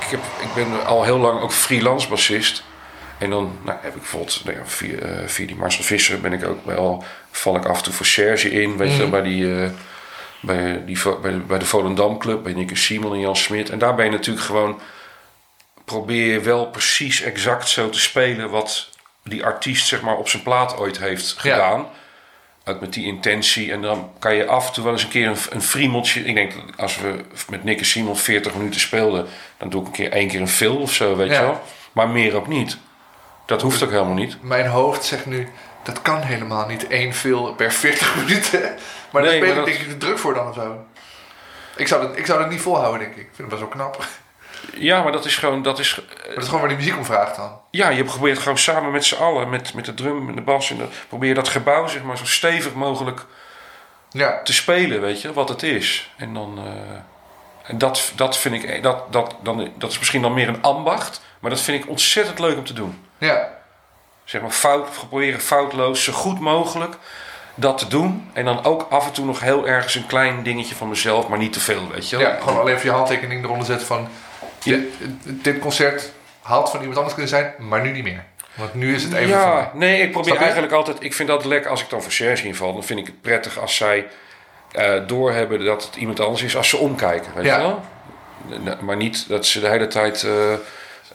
ik, 0.05 0.11
heb, 0.11 0.19
ik 0.41 0.53
ben 0.55 0.85
al 0.85 1.03
heel 1.03 1.17
lang 1.17 1.41
ook 1.41 1.51
freelance 1.51 2.07
bassist. 2.07 2.63
En 3.17 3.29
dan 3.29 3.57
nou, 3.61 3.77
heb 3.81 3.93
ik 3.93 4.01
bijvoorbeeld 4.01 4.41
nou 4.45 4.57
ja, 4.57 4.65
via, 4.65 4.97
eh, 4.97 5.27
via 5.27 5.47
die 5.47 5.55
Marcel 5.55 5.83
Visser 5.83 6.21
ben 6.21 6.33
ik 6.33 6.45
ook 6.45 6.65
wel, 6.65 7.03
val 7.31 7.55
ik 7.55 7.65
af 7.65 7.77
en 7.77 7.83
toe 7.83 7.93
voor 7.93 8.05
Serge 8.05 8.49
in, 8.49 8.77
weet 8.77 8.91
je, 8.91 8.97
wel, 8.97 9.09
bij 9.09 9.21
die. 9.21 9.63
eh, 9.63 9.69
bij, 10.45 10.85
die, 10.85 10.97
bij, 11.21 11.31
de, 11.31 11.37
bij 11.37 11.59
de 11.59 11.65
Volendam 11.65 12.17
Club, 12.17 12.43
bij 12.43 12.53
Nick 12.53 12.69
en 12.69 12.77
Simon 12.77 13.13
en 13.13 13.19
Jan 13.19 13.35
Smit. 13.35 13.69
En 13.69 13.79
daar 13.79 13.95
ben 13.95 14.05
je 14.05 14.11
natuurlijk 14.11 14.45
gewoon... 14.45 14.79
probeer 15.85 16.31
je 16.31 16.39
wel 16.39 16.67
precies 16.67 17.21
exact 17.21 17.69
zo 17.69 17.89
te 17.89 17.99
spelen... 17.99 18.49
wat 18.49 18.89
die 19.23 19.45
artiest 19.45 19.87
zeg 19.87 20.01
maar, 20.01 20.15
op 20.17 20.29
zijn 20.29 20.43
plaat 20.43 20.77
ooit 20.77 20.99
heeft 20.99 21.35
Ja. 21.41 21.85
Ook 22.65 22.79
met 22.79 22.93
die 22.93 23.05
intentie. 23.05 23.71
En 23.71 23.81
dan 23.81 24.11
kan 24.19 24.35
je 24.35 24.45
af 24.45 24.67
en 24.67 24.73
toe 24.73 24.83
wel 24.83 24.93
eens 24.93 25.03
een 25.03 25.09
keer 25.09 25.27
een, 25.27 25.37
een 25.49 25.61
friemeltje... 25.61 26.23
Ik 26.25 26.35
denk, 26.35 26.53
dat 26.53 26.63
als 26.77 26.97
we 26.99 27.15
met 27.49 27.63
Nick 27.63 27.79
en 27.79 27.85
Simon 27.85 28.17
40 28.17 28.55
minuten 28.55 28.79
speelden... 28.79 29.27
dan 29.57 29.69
doe 29.69 29.81
ik 29.81 29.87
een 29.87 29.93
keer 29.93 30.11
één 30.11 30.27
keer 30.27 30.41
een 30.41 30.47
fill 30.47 30.75
of 30.75 30.93
zo, 30.93 31.15
weet 31.15 31.29
Ja. 31.29 31.39
je 31.39 31.45
wel. 31.45 31.61
Maar 31.91 32.09
meer 32.09 32.35
ook 32.35 32.47
niet. 32.47 32.77
Dat 33.45 33.61
hoeft 33.61 33.83
ook 33.83 33.89
helemaal 33.91 34.13
niet. 34.13 34.37
Mijn 34.43 34.67
hoofd 34.67 35.03
zegt 35.05 35.25
nu, 35.25 35.47
dat 35.83 36.01
kan 36.01 36.21
helemaal 36.21 36.67
niet 36.67 36.87
één 36.87 37.13
veel 37.13 37.53
per 37.53 37.71
40 37.71 38.15
minuten. 38.25 38.61
Maar 39.11 39.21
daar 39.21 39.31
Nee, 39.31 39.39
speel 39.39 39.49
ik 39.49 39.55
dat- 39.55 39.65
denk 39.65 39.77
ik 39.79 39.87
te 39.89 39.97
druk 39.97 40.17
voor 40.19 40.33
dan 40.33 40.47
of 40.47 40.55
zo. 40.55 40.85
Ik 41.77 41.87
zou, 41.87 42.07
dat, 42.07 42.17
ik 42.17 42.25
zou 42.25 42.39
dat 42.39 42.49
niet 42.49 42.61
volhouden, 42.61 42.99
denk 42.99 43.11
ik. 43.11 43.17
Ik 43.21 43.29
vind 43.35 43.37
het 43.37 43.59
best 43.59 43.61
wel 43.61 43.69
knap. 43.69 44.05
Maar 44.71 44.81
Ja, 44.81 45.03
maar 45.03 45.11
dat 45.11 45.25
is 45.25 45.35
gewoon... 45.35 45.61
Dat 45.61 45.79
is, 45.79 45.99
dat 46.27 46.37
is 46.37 46.45
gewoon 46.45 46.59
waar 46.59 46.69
die 46.69 46.77
muziek 46.77 46.97
om 46.97 47.05
vraagt 47.05 47.35
dan. 47.35 47.59
Ja, 47.71 47.89
je 47.89 48.03
probeert 48.03 48.39
gewoon 48.39 48.57
samen 48.57 48.91
met 48.91 49.05
z'n 49.05 49.15
allen, 49.15 49.49
met, 49.49 49.73
met 49.73 49.85
de 49.85 49.93
drum 49.93 50.29
en 50.29 50.35
de 50.35 50.41
bas, 50.41 50.69
en 50.69 50.77
de, 50.77 50.85
probeer 51.07 51.29
je 51.29 51.35
dat 51.35 51.47
gebouw 51.47 51.87
zeg 51.87 52.03
maar, 52.03 52.17
zo 52.17 52.25
stevig 52.25 52.73
mogelijk 52.73 53.25
Ja, 54.09 54.41
te 54.43 54.53
spelen, 54.53 55.01
weet 55.01 55.21
je, 55.21 55.33
wat 55.33 55.49
het 55.49 55.63
is. 55.63 56.11
En 56.17 56.33
dan, 56.33 56.57
eh, 56.57 57.69
en 57.69 57.77
dat, 57.77 58.11
dat 58.15 58.37
vind 58.37 58.63
ik, 58.63 58.83
dat, 58.83 59.13
dat, 59.13 59.35
dan, 59.41 59.71
dat 59.77 59.91
is 59.91 59.99
misschien 59.99 60.21
dan 60.21 60.33
meer 60.33 60.47
een 60.47 60.61
ambacht, 60.61 61.21
maar 61.39 61.49
dat 61.49 61.61
vind 61.61 61.83
ik 61.83 61.89
ontzettend 61.89 62.39
leuk 62.39 62.57
om 62.57 62.65
te 62.65 62.73
doen. 62.73 63.05
ja. 63.17 63.53
Zeg 64.23 64.41
maar, 64.41 64.51
fout, 64.51 64.89
proberen 64.91 65.39
foutloos, 65.39 66.03
zo 66.03 66.13
goed 66.13 66.39
mogelijk 66.39 66.97
dat 67.55 67.77
te 67.77 67.87
doen. 67.87 68.29
En 68.33 68.45
dan 68.45 68.63
ook 68.63 68.87
af 68.89 69.05
en 69.05 69.11
toe 69.11 69.25
nog 69.25 69.39
heel 69.39 69.67
ergens 69.67 69.95
een 69.95 70.05
klein 70.05 70.43
dingetje 70.43 70.75
van 70.75 70.89
mezelf, 70.89 71.27
maar 71.27 71.37
niet 71.37 71.53
te 71.53 71.59
veel, 71.59 71.87
weet 71.91 72.09
je 72.09 72.17
wel. 72.17 72.27
ja, 72.27 72.37
gewoon 72.39 72.59
alleen 72.59 72.75
even 72.75 72.89
je 72.89 72.95
handtekening 72.95 73.43
eronder 73.43 73.65
zetten 73.65 73.87
van... 73.87 74.07
Ja. 74.65 74.77
Dit, 75.23 75.59
concert 75.59 76.11
had 76.41 76.69
van 76.69 76.79
iemand 76.79 76.95
anders 76.97 77.13
kunnen 77.15 77.31
zijn, 77.33 77.53
maar 77.57 77.81
nu 77.81 77.91
niet 77.91 78.03
meer. 78.03 78.23
Want 78.55 78.73
nu 78.73 78.95
is 78.95 79.03
het 79.03 79.13
even 79.13 79.29
van 79.41 79.49
Ja, 79.49 79.71
nee, 79.73 80.01
ik 80.01 80.11
probeer 80.11 80.35
eigenlijk 80.37 80.73
altijd. 80.73 80.97
Ik 81.03 81.13
vind 81.13 81.29
dat 81.29 81.45
lekker 81.45 81.69
als 81.71 81.81
ik 81.81 81.89
dan 81.89 82.01
voor 82.01 82.11
Serge 82.11 82.47
inval. 82.47 82.73
Dan 82.73 82.83
vind 82.83 82.99
ik 82.99 83.05
het 83.05 83.21
prettig 83.21 83.59
als 83.59 83.75
zij 83.75 84.07
eh, 84.71 84.93
doorhebben 85.07 85.65
dat 85.65 85.83
het 85.85 85.95
iemand 85.95 86.19
anders 86.19 86.41
is 86.43 86.55
als 86.57 86.69
ze 86.69 86.77
omkijken. 86.77 87.31
Weet 87.35 87.45
Ja. 87.45 87.55
je 87.55 87.61
wel? 87.61 87.81
Nee, 88.59 88.75
Maar 88.81 88.95
niet 88.95 89.27
dat 89.27 89.45
ze 89.45 89.59
de 89.59 89.67
hele 89.67 89.87
tijd. 89.87 90.23
eh, 90.23 90.31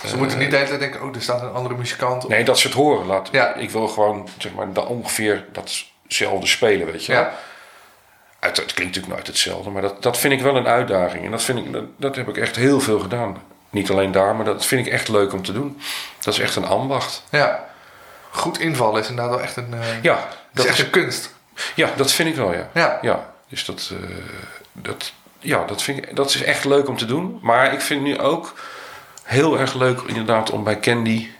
Ze 0.07 0.16
moeten 0.16 0.38
niet 0.38 0.51
de 0.51 0.57
hele 0.57 0.68
tijd 0.68 0.80
denken, 0.80 1.03
oh, 1.03 1.14
er 1.14 1.22
staat 1.22 1.42
een 1.42 1.53
andere 1.53 1.74
muzikant. 1.74 2.24
op. 2.24 2.30
nee, 2.30 2.44
dat 2.44 2.59
ze 2.59 2.66
het 2.66 2.76
horen. 2.76 3.07
Laat, 3.07 3.28
Ja. 3.32 3.55
Ik 3.55 3.70
wil 3.70 3.88
gewoon 3.88 4.28
zeg 4.38 4.53
maar, 4.55 4.72
dat 4.72 4.86
ongeveer 4.86 5.44
datzelfde 5.53 6.46
spelen. 6.46 6.86
Weet 6.92 7.07
je 7.07 7.12
wel? 7.12 7.20
Ja. 7.22 7.32
Uit, 8.41 8.57
het 8.57 8.74
klinkt 8.74 8.95
natuurlijk 8.95 9.14
nooit 9.14 9.26
hetzelfde, 9.26 9.70
maar 9.70 9.82
dat, 9.82 10.03
dat 10.03 10.18
vind 10.18 10.32
ik 10.32 10.41
wel 10.41 10.57
een 10.57 10.66
uitdaging. 10.66 11.24
En 11.24 11.30
dat, 11.30 11.43
vind 11.43 11.59
ik, 11.59 11.72
dat, 11.72 11.84
dat 11.97 12.16
heb 12.16 12.28
ik 12.28 12.36
echt 12.36 12.57
heel 12.57 12.80
veel 12.80 12.99
gedaan. 12.99 13.43
Niet 13.70 13.91
alleen 13.91 14.12
daar, 14.12 14.36
maar 14.36 14.45
dat 14.45 14.66
vind 14.66 14.86
ik 14.86 14.93
echt 14.93 15.09
leuk 15.09 15.32
om 15.32 15.43
te 15.43 15.53
doen. 15.53 15.80
Dat 16.18 16.34
is 16.34 16.41
echt 16.41 16.57
een 16.57 16.64
ambacht. 16.64 17.22
Ja. 17.30 17.68
Goed 18.30 18.59
invallen 18.59 19.01
is 19.01 19.09
inderdaad 19.09 19.34
wel 19.34 19.43
echt 19.43 19.57
een, 19.57 19.74
eh, 19.74 20.03
Ja, 20.03 20.28
dat 20.53 20.64
is 20.64 20.70
echt 20.70 20.78
is, 20.78 20.84
een 20.84 20.91
kunst. 20.91 21.34
ja, 21.74 21.91
dat 21.97 22.12
vind 22.12 22.28
ik 22.28 22.34
wel, 22.34 22.53
ja. 22.53 22.68
Ja. 22.74 22.99
Ja, 23.03 23.32
dus 23.49 23.64
dat, 23.64 23.91
eh, 23.93 24.09
dat, 24.72 25.12
ja, 25.38 25.64
dat, 25.64 25.82
vind 25.82 25.99
ik, 25.99 26.16
dat 26.16 26.28
is 26.34 26.43
echt 26.43 26.64
leuk 26.64 26.88
om 26.88 26.97
te 26.97 27.05
doen. 27.05 27.38
Maar 27.43 27.72
ik 27.72 27.80
vind 27.80 28.03
nu 28.03 28.18
ook 28.18 28.55
heel 29.22 29.59
erg 29.59 29.74
leuk 29.74 30.01
inderdaad 30.01 30.51
om 30.51 30.64
bij 30.64 30.80
Candy 30.80 31.30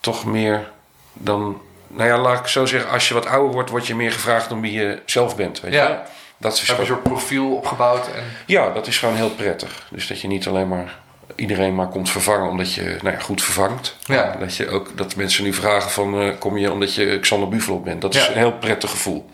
toch 0.00 0.24
meer 0.24 0.70
dan... 1.12 1.60
Nou 1.92 2.08
ja, 2.08 2.18
laat 2.18 2.38
ik 2.40 2.46
zo 2.46 2.66
zeggen, 2.66 2.90
als 2.90 3.08
je 3.08 3.14
wat 3.14 3.26
ouder 3.26 3.52
wordt, 3.52 3.70
word 3.70 3.86
je 3.86 3.94
meer 3.94 4.12
gevraagd 4.12 4.52
om 4.52 4.60
wie 4.60 4.72
je 4.72 5.02
zelf 5.06 5.36
bent. 5.36 5.60
Weet 5.60 5.72
Ja. 5.72 5.88
je? 5.88 5.96
Dat 6.36 6.52
is 6.52 6.66
Heb 6.66 6.76
je 6.76 6.80
een 6.82 6.88
soort 6.88 7.02
profiel 7.02 7.54
opgebouwd. 7.56 8.06
En, 8.06 8.24
ja, 8.46 8.70
dat 8.70 8.86
is 8.86 8.98
gewoon 8.98 9.14
heel 9.16 9.30
prettig. 9.30 9.86
Dus 9.90 10.06
dat 10.06 10.20
je 10.20 10.28
niet 10.28 10.46
alleen 10.46 10.68
maar 10.68 10.98
iedereen 11.34 11.74
maar 11.74 11.88
komt 11.88 12.10
vervangen 12.10 12.48
omdat 12.48 12.74
je 12.74 12.98
nou 13.02 13.14
ja, 13.16 13.20
goed 13.22 13.42
vervangt. 13.42 13.96
Ja. 14.04 14.36
Dat, 14.40 14.56
je 14.56 14.68
ook, 14.70 14.96
dat 14.96 15.16
mensen 15.16 15.44
nu 15.44 15.52
vragen 15.52 15.90
van 15.90 16.20
eh, 16.20 16.28
kom 16.38 16.56
je 16.58 16.72
omdat 16.72 16.94
je 16.94 17.18
Xander 17.20 17.48
Buffalo 17.48 17.78
bent. 17.80 18.00
Dat 18.00 18.14
is 18.14 18.26
een 18.28 18.34
heel 18.36 18.52
prettig 18.52 18.90
gevoel. 18.90 19.30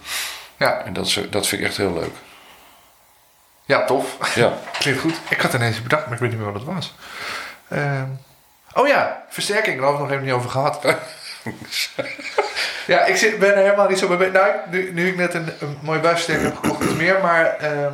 ja. 0.56 0.82
En 0.84 0.92
dat, 0.92 1.06
is, 1.06 1.20
dat 1.30 1.46
vind 1.46 1.60
ik 1.60 1.66
echt 1.68 1.76
heel 1.76 1.92
leuk. 1.92 2.12
ja, 3.64 3.84
tof. 3.84 4.34
Ja. 4.34 4.52
Klinkt 4.78 5.00
goed. 5.00 5.14
Ik 5.28 5.40
had 5.40 5.54
ineens 5.54 5.82
bedacht, 5.82 6.04
maar 6.04 6.14
ik 6.14 6.20
weet 6.20 6.30
niet 6.30 6.38
meer 6.40 6.52
wat 6.52 6.60
het 6.62 6.74
was. 6.74 6.94
Ehm, 7.68 8.06
oh 8.74 8.86
ja, 8.88 9.24
versterking. 9.28 9.76
Daar 9.80 9.84
hadden 9.88 10.06
we 10.06 10.12
het 10.12 10.22
nog 10.22 10.22
even 10.22 10.24
niet 10.24 10.34
over 10.34 10.50
gehad. 10.50 10.80
ja, 12.86 13.04
ik 13.04 13.16
zit, 13.16 13.38
ben 13.38 13.50
er 13.56 13.62
helemaal 13.62 13.88
niet 13.88 13.98
zo 13.98 14.16
bezig. 14.16 14.32
Nou, 14.32 14.50
nu, 14.70 14.92
nu 14.92 15.08
ik 15.08 15.16
net 15.16 15.34
een, 15.34 15.48
een 15.60 15.78
mooie 15.82 16.00
buisversterker 16.00 16.44
heb 16.44 16.56
gekocht, 16.56 16.80
is 16.84 16.92
meer. 16.94 17.18
Maar 17.22 17.56
ehm, 17.56 17.92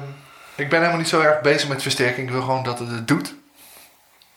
ik 0.55 0.69
ben 0.69 0.79
helemaal 0.79 0.99
niet 1.01 1.09
zo 1.09 1.21
erg 1.21 1.41
bezig 1.41 1.69
met 1.69 1.83
versterking. 1.83 2.27
Ik 2.27 2.33
wil 2.33 2.43
gewoon 2.43 2.63
dat 2.63 2.79
het 2.79 2.91
het 2.91 3.09
doet. 3.09 3.35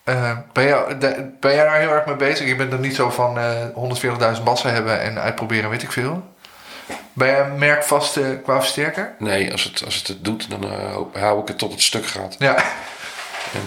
Ehm, 0.04 0.36
ben, 0.54 0.64
jij, 0.68 0.98
de- 0.98 1.30
ben 1.40 1.54
jij 1.56 1.64
daar 1.64 1.80
heel 1.80 1.92
erg 1.92 2.06
mee 2.06 2.16
bezig? 2.16 2.48
Je 2.48 2.56
bent 2.56 2.74
er 2.74 2.80
niet 2.80 2.96
zo 2.96 3.10
van 3.10 3.38
eh 3.40 4.36
140.000 4.38 4.44
bassen 4.44 4.74
hebben 4.74 5.02
en 5.02 5.20
uitproberen, 5.22 5.70
weet 5.70 5.84
ik 5.84 5.92
veel. 5.92 6.36
Ben 7.14 7.28
jij 7.28 7.48
merkvast 7.50 8.18
eh, 8.18 8.26
qua 8.44 8.60
versterker? 8.60 9.14
Nee, 9.20 9.52
als 9.52 9.64
het, 9.64 9.82
als 9.86 9.96
het 9.96 10.08
het 10.08 10.24
doet, 10.24 10.50
dan 10.50 10.64
eh, 10.64 11.22
hou- 11.22 11.42
ik 11.42 11.48
het 11.48 11.58
tot 11.58 11.72
het 11.72 11.82
stuk 11.82 12.06
gaat. 12.08 12.36
Ja. 12.40 12.56
En, 13.54 13.62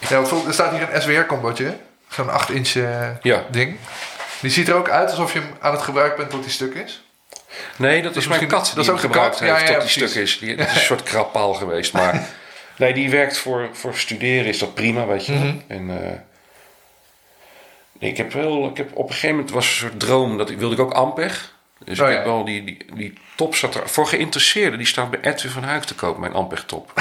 eh, 0.00 0.08
Ja, 0.10 0.16
er 0.46 0.52
staat 0.52 0.72
hier 0.72 0.88
een 0.94 1.02
SWR-combootje. 1.02 1.76
Zo'n 2.08 2.30
8 2.30 2.50
inch 2.50 2.68
eh, 2.74 3.08
ja. 3.22 3.42
ding. 3.50 3.76
Die 4.40 4.50
ziet 4.50 4.68
er 4.68 4.74
ook 4.74 4.88
uit 4.88 5.10
alsof 5.10 5.32
je 5.32 5.38
hem 5.38 5.48
aan 5.60 5.72
het 5.72 5.82
gebruiken 5.82 6.16
bent 6.16 6.30
tot 6.30 6.40
hij 6.40 6.50
stuk 6.52 6.74
is. 6.74 7.02
Nee, 7.76 8.02
dat 8.02 8.16
is, 8.16 8.26
mijn 8.26 8.46
kat 8.46 8.64
dat 8.64 8.74
die 8.74 8.82
is 8.82 8.88
ook 8.90 9.00
gebruikt 9.00 9.38
heeft 9.38 9.52
Ja, 9.52 9.58
ja, 9.58 9.64
tot 9.64 9.88
die 9.88 9.98
precies. 9.98 10.10
stuk 10.10 10.22
is. 10.22 10.38
Die, 10.38 10.56
dat 10.56 10.66
is 10.66 10.74
een 10.74 10.80
soort 10.80 11.02
krappaal 11.02 11.54
geweest. 11.54 11.92
Maar 11.92 12.28
nee, 12.78 12.94
die 12.94 13.10
werkt 13.10 13.38
voor, 13.38 13.68
voor 13.72 13.94
studeren, 13.94 14.46
is 14.46 14.58
dat 14.58 14.74
prima, 14.74 15.06
weet 15.06 15.26
je. 15.26 15.32
Mhm. 15.32 15.54
En 15.66 16.02
eh, 16.04 16.18
ik 17.98 18.16
heb 18.16 18.32
wel, 18.32 18.68
ik 18.68 18.76
heb 18.76 18.90
op 18.96 19.06
een 19.06 19.12
gegeven 19.14 19.36
moment 19.36 19.50
was 19.54 19.66
een 19.66 19.72
soort 19.72 20.00
droom, 20.00 20.38
dat 20.38 20.50
ik 20.50 20.58
wilde 20.58 20.74
ik 20.74 20.80
ook 20.80 20.92
Ampeg. 20.92 21.56
Dus 21.84 22.00
Oh, 22.00 22.06
ik 22.06 22.12
ja. 22.12 22.18
heb 22.18 22.26
wel 22.26 22.44
die, 22.44 22.64
die, 22.64 22.84
die 22.94 23.12
top 23.36 23.54
zat 23.54 23.74
er. 23.74 23.88
Voor 23.88 24.06
geïnteresseerden, 24.06 24.78
die 24.78 24.86
staat 24.86 25.10
bij 25.10 25.20
Edwin 25.20 25.50
van 25.50 25.62
Huik 25.62 25.84
te 25.84 25.94
koop, 25.94 26.18
mijn 26.18 26.32
Ampeg 26.34 26.64
top. 26.64 26.92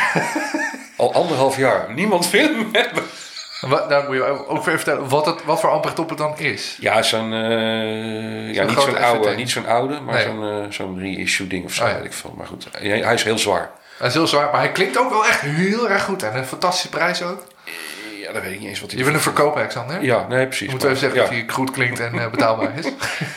Al 0.98 1.14
anderhalf 1.14 1.58
jaar. 1.58 1.94
Niemand 1.94 2.30
wil 2.30 2.48
hem 2.56 2.70
hebben. 2.72 3.04
Wat, 3.62 3.90
nou 3.90 4.06
moet 4.06 4.16
je 4.16 4.48
ook 4.48 4.60
even 4.60 4.72
vertellen 4.72 5.10
wat, 5.10 5.26
het, 5.26 5.44
wat 5.44 5.60
voor 5.60 5.70
ampertop 5.70 6.10
het 6.10 6.18
dan 6.18 6.38
is. 6.40 6.78
Ja, 6.80 7.02
zo'n. 7.02 7.34
eh, 7.34 8.54
ja, 8.54 8.64
niet 8.64 8.80
zo'n 8.80 8.98
oude, 8.98 9.36
niet 9.36 9.50
zo'n 9.52 9.66
oude, 9.68 10.00
maar 10.00 10.14
Nee. 10.16 10.24
zo'n 10.24 10.44
eh, 10.64 10.72
zo'n 10.72 11.00
reissue 11.00 11.48
ding 11.48 11.66
of 11.66 11.74
zo. 11.74 11.84
Oh, 11.84 11.90
ja. 11.90 11.96
weet 11.96 12.06
ik 12.06 12.14
veel. 12.14 12.34
Maar 12.38 12.48
goed, 12.48 12.68
hij, 12.72 12.88
hij 13.00 13.14
is 13.14 13.24
heel 13.24 13.38
zwaar. 13.38 13.70
Hij 13.98 14.08
is 14.08 14.14
heel 14.14 14.28
zwaar, 14.28 14.52
maar 14.52 14.60
hij 14.60 14.72
klinkt 14.72 14.98
ook 15.00 15.10
wel 15.10 15.26
echt 15.26 15.42
heel 15.42 15.90
erg 15.90 16.04
goed. 16.04 16.24
En 16.24 16.36
een 16.38 16.46
fantastische 16.46 16.90
prijs 16.90 17.24
ook. 17.24 17.44
Ja, 18.22 18.34
dan 18.34 18.42
weet 18.42 18.52
ik 18.54 18.60
niet 18.60 18.70
eens 18.70 18.80
wat 18.80 18.90
hij. 18.90 18.98
Je 19.00 19.04
wil 19.06 19.14
hem 19.14 19.22
verkopen, 19.24 19.60
Alexander? 19.60 20.04
Ja, 20.04 20.26
nee, 20.28 20.46
precies. 20.48 20.68
Moet 20.72 20.78
even 20.78 20.88
maar- 20.90 20.98
zeggen 21.00 21.20
ja. 21.20 21.26
dat 21.26 21.34
hij 21.36 21.46
goed 21.48 21.72
klinkt 21.72 22.00
en 22.00 22.20
eh, 22.20 22.30
betaalbaar 22.30 22.72
is. 22.78 22.86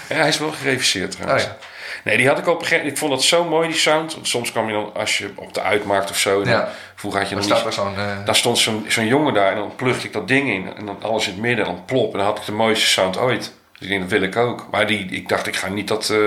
Ja, 0.08 0.16
hij 0.16 0.28
is 0.28 0.38
wel 0.38 0.50
gereviseerd 0.50 1.10
trouwens. 1.10 1.42
Oh, 1.44 1.48
ja. 1.50 1.56
Nee, 2.05 2.16
die 2.16 2.28
had 2.28 2.38
ik 2.38 2.46
op 2.46 2.53
een 2.55 2.59
gegeven 2.66 2.76
moment. 2.76 2.92
Ik 2.92 2.98
vond 2.98 3.12
dat 3.12 3.22
zo 3.22 3.44
mooi, 3.44 3.68
die 3.68 3.76
sound. 3.76 4.14
Want 4.14 4.28
Soms 4.28 4.51
kwam 4.53 4.66
je 4.66 4.72
dan, 4.72 4.94
als 4.94 5.18
je 5.18 5.30
op 5.34 5.55
de 5.55 5.61
uitmaakt 5.62 6.11
of 6.11 6.18
zo. 6.18 6.44
Ja. 6.44 6.68
vroeger 6.94 7.20
had 7.20 7.28
je 7.28 7.34
Dan 7.34 7.44
staat 7.44 7.64
niet. 7.64 7.74
zo'n... 7.74 7.96
eh, 7.96 8.24
Daar 8.24 8.36
stond 8.36 8.59
zo'n 8.59 8.84
zo'n 8.88 9.07
jongen 9.07 9.34
daar 9.34 9.51
en 9.53 9.59
dan 9.59 9.72
plugde 9.76 10.07
ik 10.07 10.12
dat 10.12 10.28
ding 10.28 10.48
in. 10.51 10.72
En 10.76 10.86
dan 10.86 11.03
alles 11.03 11.26
in 11.26 11.32
het 11.32 11.40
midden 11.42 11.66
en 11.66 11.72
dan 11.74 11.84
plop. 11.84 12.12
En 12.12 12.18
dan 12.18 12.26
had 12.26 12.38
ik 12.38 12.44
de 12.44 12.53
mooiste 12.53 12.86
sound 12.86 13.18
ooit. 13.18 13.53
Dus 13.72 13.80
ik 13.82 13.88
denk, 13.88 14.01
dat 14.01 14.11
wil 14.11 14.22
ik 14.28 14.36
ook. 14.36 14.66
Maar 14.70 14.86
die, 14.86 15.07
ik 15.11 15.28
dacht, 15.28 15.46
ik 15.46 15.57
ga 15.57 15.68
niet 15.68 15.88
dat... 15.88 16.11
eh, 16.11 16.18